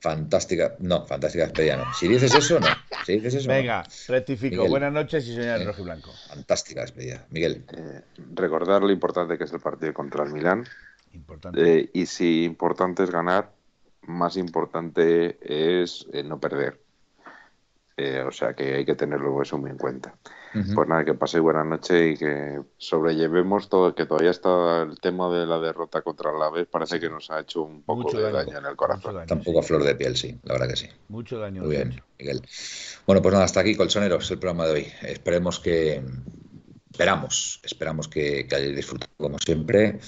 fantástica, 0.02 0.74
no, 0.80 1.06
fantástica 1.06 1.44
despedida 1.44 1.76
no. 1.76 1.94
Si 1.94 2.08
dices 2.08 2.34
eso, 2.34 2.58
no. 2.58 2.66
Si 3.06 3.14
dices 3.14 3.34
eso, 3.34 3.48
Venga, 3.48 3.84
rectifico. 4.08 4.66
Buenas 4.68 4.92
noches 4.92 5.26
y 5.28 5.34
señor 5.34 5.64
rojo 5.64 5.80
y 5.80 5.84
blanco. 5.84 6.10
Fantástica 6.28 6.80
despedida. 6.80 7.24
Miguel. 7.30 7.64
Eh, 7.72 8.00
recordar 8.34 8.82
lo 8.82 8.90
importante 8.90 9.38
que 9.38 9.44
es 9.44 9.52
el 9.52 9.60
partido 9.60 9.94
contra 9.94 10.24
el 10.24 10.32
Milán. 10.32 10.64
Importante. 11.12 11.78
Eh, 11.78 11.90
y 11.92 12.06
si 12.06 12.44
importante 12.44 13.04
es 13.04 13.10
ganar, 13.10 13.52
más 14.02 14.36
importante 14.36 15.38
es 15.40 16.06
eh, 16.12 16.24
no 16.24 16.40
perder. 16.40 16.81
O 18.26 18.30
sea 18.30 18.54
que 18.54 18.74
hay 18.74 18.84
que 18.84 18.94
tenerlo 18.94 19.40
eso 19.42 19.58
muy 19.58 19.70
en 19.70 19.78
cuenta. 19.78 20.14
Pues 20.52 20.86
nada, 20.86 21.04
que 21.04 21.14
paséis 21.14 21.42
buena 21.42 21.64
noche 21.64 22.10
y 22.10 22.16
que 22.16 22.60
sobrellevemos 22.76 23.70
todo, 23.70 23.94
que 23.94 24.04
todavía 24.04 24.30
está 24.30 24.82
el 24.82 25.00
tema 25.00 25.30
de 25.30 25.46
la 25.46 25.58
derrota 25.58 26.02
contra 26.02 26.30
la 26.32 26.50
vez, 26.50 26.68
parece 26.70 27.00
que 27.00 27.08
nos 27.08 27.30
ha 27.30 27.40
hecho 27.40 27.62
un 27.62 27.82
poco 27.82 28.14
de 28.14 28.30
daño. 28.30 28.58
en 28.58 28.66
el 28.66 28.76
corazón. 28.76 29.26
Tampoco 29.26 29.60
a 29.60 29.62
flor 29.62 29.82
de 29.82 29.94
piel, 29.94 30.14
sí, 30.14 30.38
la 30.42 30.54
verdad 30.54 30.68
que 30.68 30.76
sí. 30.76 30.88
Mucho 31.08 31.38
daño. 31.38 31.62
Muy 31.62 31.70
bien, 31.70 32.02
Miguel. 32.18 32.42
Bueno, 33.06 33.22
pues 33.22 33.32
nada, 33.32 33.44
hasta 33.46 33.60
aquí, 33.60 33.74
Colchoneros, 33.74 34.30
el 34.30 34.38
programa 34.38 34.66
de 34.66 34.72
hoy. 34.72 34.92
Esperemos 35.02 35.58
que, 35.58 36.02
esperamos, 36.90 37.60
esperamos 37.62 38.08
que, 38.08 38.46
que 38.46 38.54
hayáis 38.54 38.76
disfrutado 38.76 39.12
como 39.16 39.38
siempre. 39.38 40.00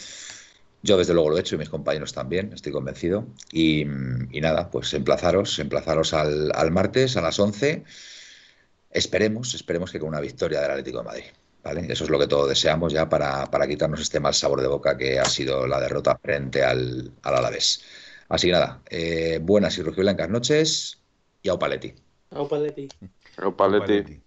Yo 0.85 0.97
desde 0.97 1.15
luego 1.15 1.31
lo 1.31 1.36
he 1.36 1.40
hecho 1.40 1.56
y 1.56 1.59
mis 1.59 1.70
compañeros 1.70 2.12
también, 2.12 2.52
estoy 2.52 2.70
convencido. 2.70 3.27
Y, 3.51 3.85
nada, 3.86 4.70
pues 4.70 4.93
emplazaros, 4.94 5.59
emplazaros 5.59 6.12
al, 6.12 6.52
al 6.55 6.70
martes 6.70 7.16
a 7.16 7.23
las 7.23 7.40
11 7.40 7.82
Esperemos, 8.94 9.52
esperemos 9.55 9.90
que 9.90 9.98
con 9.98 10.11
una 10.11 10.20
victoria 10.20 10.61
del 10.61 10.70
Atlético 10.70 10.98
de 10.98 11.05
Madrid. 11.05 11.24
¿vale? 11.65 11.93
Eso 11.93 12.05
es 12.05 12.11
lo 12.11 12.19
que 12.19 12.28
todos 12.28 12.48
deseamos 12.48 12.93
ya 12.93 13.09
para, 13.09 13.48
quitarnos 13.66 14.01
este 14.01 14.20
mal 14.20 14.35
sabor 14.35 14.61
de 14.61 14.69
boca 14.69 14.97
que 14.97 15.19
ha 15.19 15.24
sido 15.24 15.66
la 15.66 15.81
derrota 15.81 16.16
frente 16.16 16.62
al, 16.62 17.11
al 17.23 17.35
Alavés. 17.35 17.82
Así 18.28 18.47
que 18.47 18.52
nada, 18.52 18.81
eh, 18.89 19.40
buenas 19.43 19.77
y 19.78 19.82
rojiblancas 19.82 20.31
noches 20.31 21.02
y 21.43 21.48
au 21.48 21.59
paleti. 21.59 21.93
Au 22.31 22.47
paleti. 22.47 22.89
Au 23.39 23.56
paleti. 23.56 24.24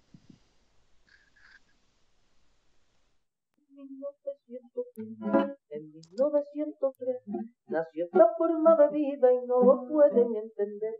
1903 6.18 7.22
nació 7.68 8.06
esta 8.06 8.26
forma 8.36 8.74
de 8.74 8.88
vida 8.88 9.32
y 9.32 9.46
no 9.46 9.62
lo 9.62 9.86
pueden 9.86 10.34
entender. 10.34 10.94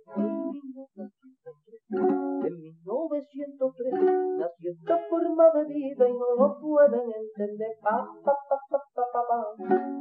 En 2.46 2.56
1903, 2.60 3.94
nació 4.38 4.70
esta 4.70 4.98
forma 5.10 5.50
de 5.54 5.64
vida 5.64 6.08
y 6.08 6.12
no 6.12 6.34
lo 6.38 6.60
pueden 6.60 7.10
entender. 7.10 7.76
Pa, 7.82 8.06
pa, 8.24 8.32
pa, 8.48 8.58
pa, 8.70 8.78
pa, 8.94 9.04
pa, 9.12 9.22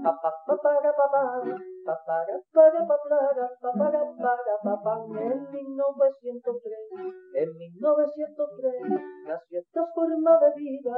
pa, 0.03 0.13
pa, 0.21 0.31
pa, 0.45 0.55
para, 0.61 0.93
pa, 0.93 1.05
pa, 1.11 1.21
pa, 1.83 1.95
para, 2.05 2.37
para, 2.53 2.79
pa, 2.85 2.97
para, 3.09 3.49
pa, 3.59 3.71
para, 3.73 4.01
para, 4.21 4.55
pa, 4.63 4.73
pa, 4.83 4.93
en 5.19 5.39
1903, 5.51 6.77
en 7.33 7.49
1903 7.57 8.73
nació 9.25 9.59
esta 9.59 9.83
forma 9.95 10.39
de 10.39 10.49
vida 10.61 10.97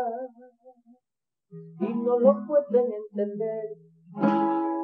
y 1.52 1.94
no 1.94 2.20
lo 2.20 2.46
pueden 2.46 2.92
entender. 2.92 3.99
Thank 4.16 4.34
you. 4.34 4.79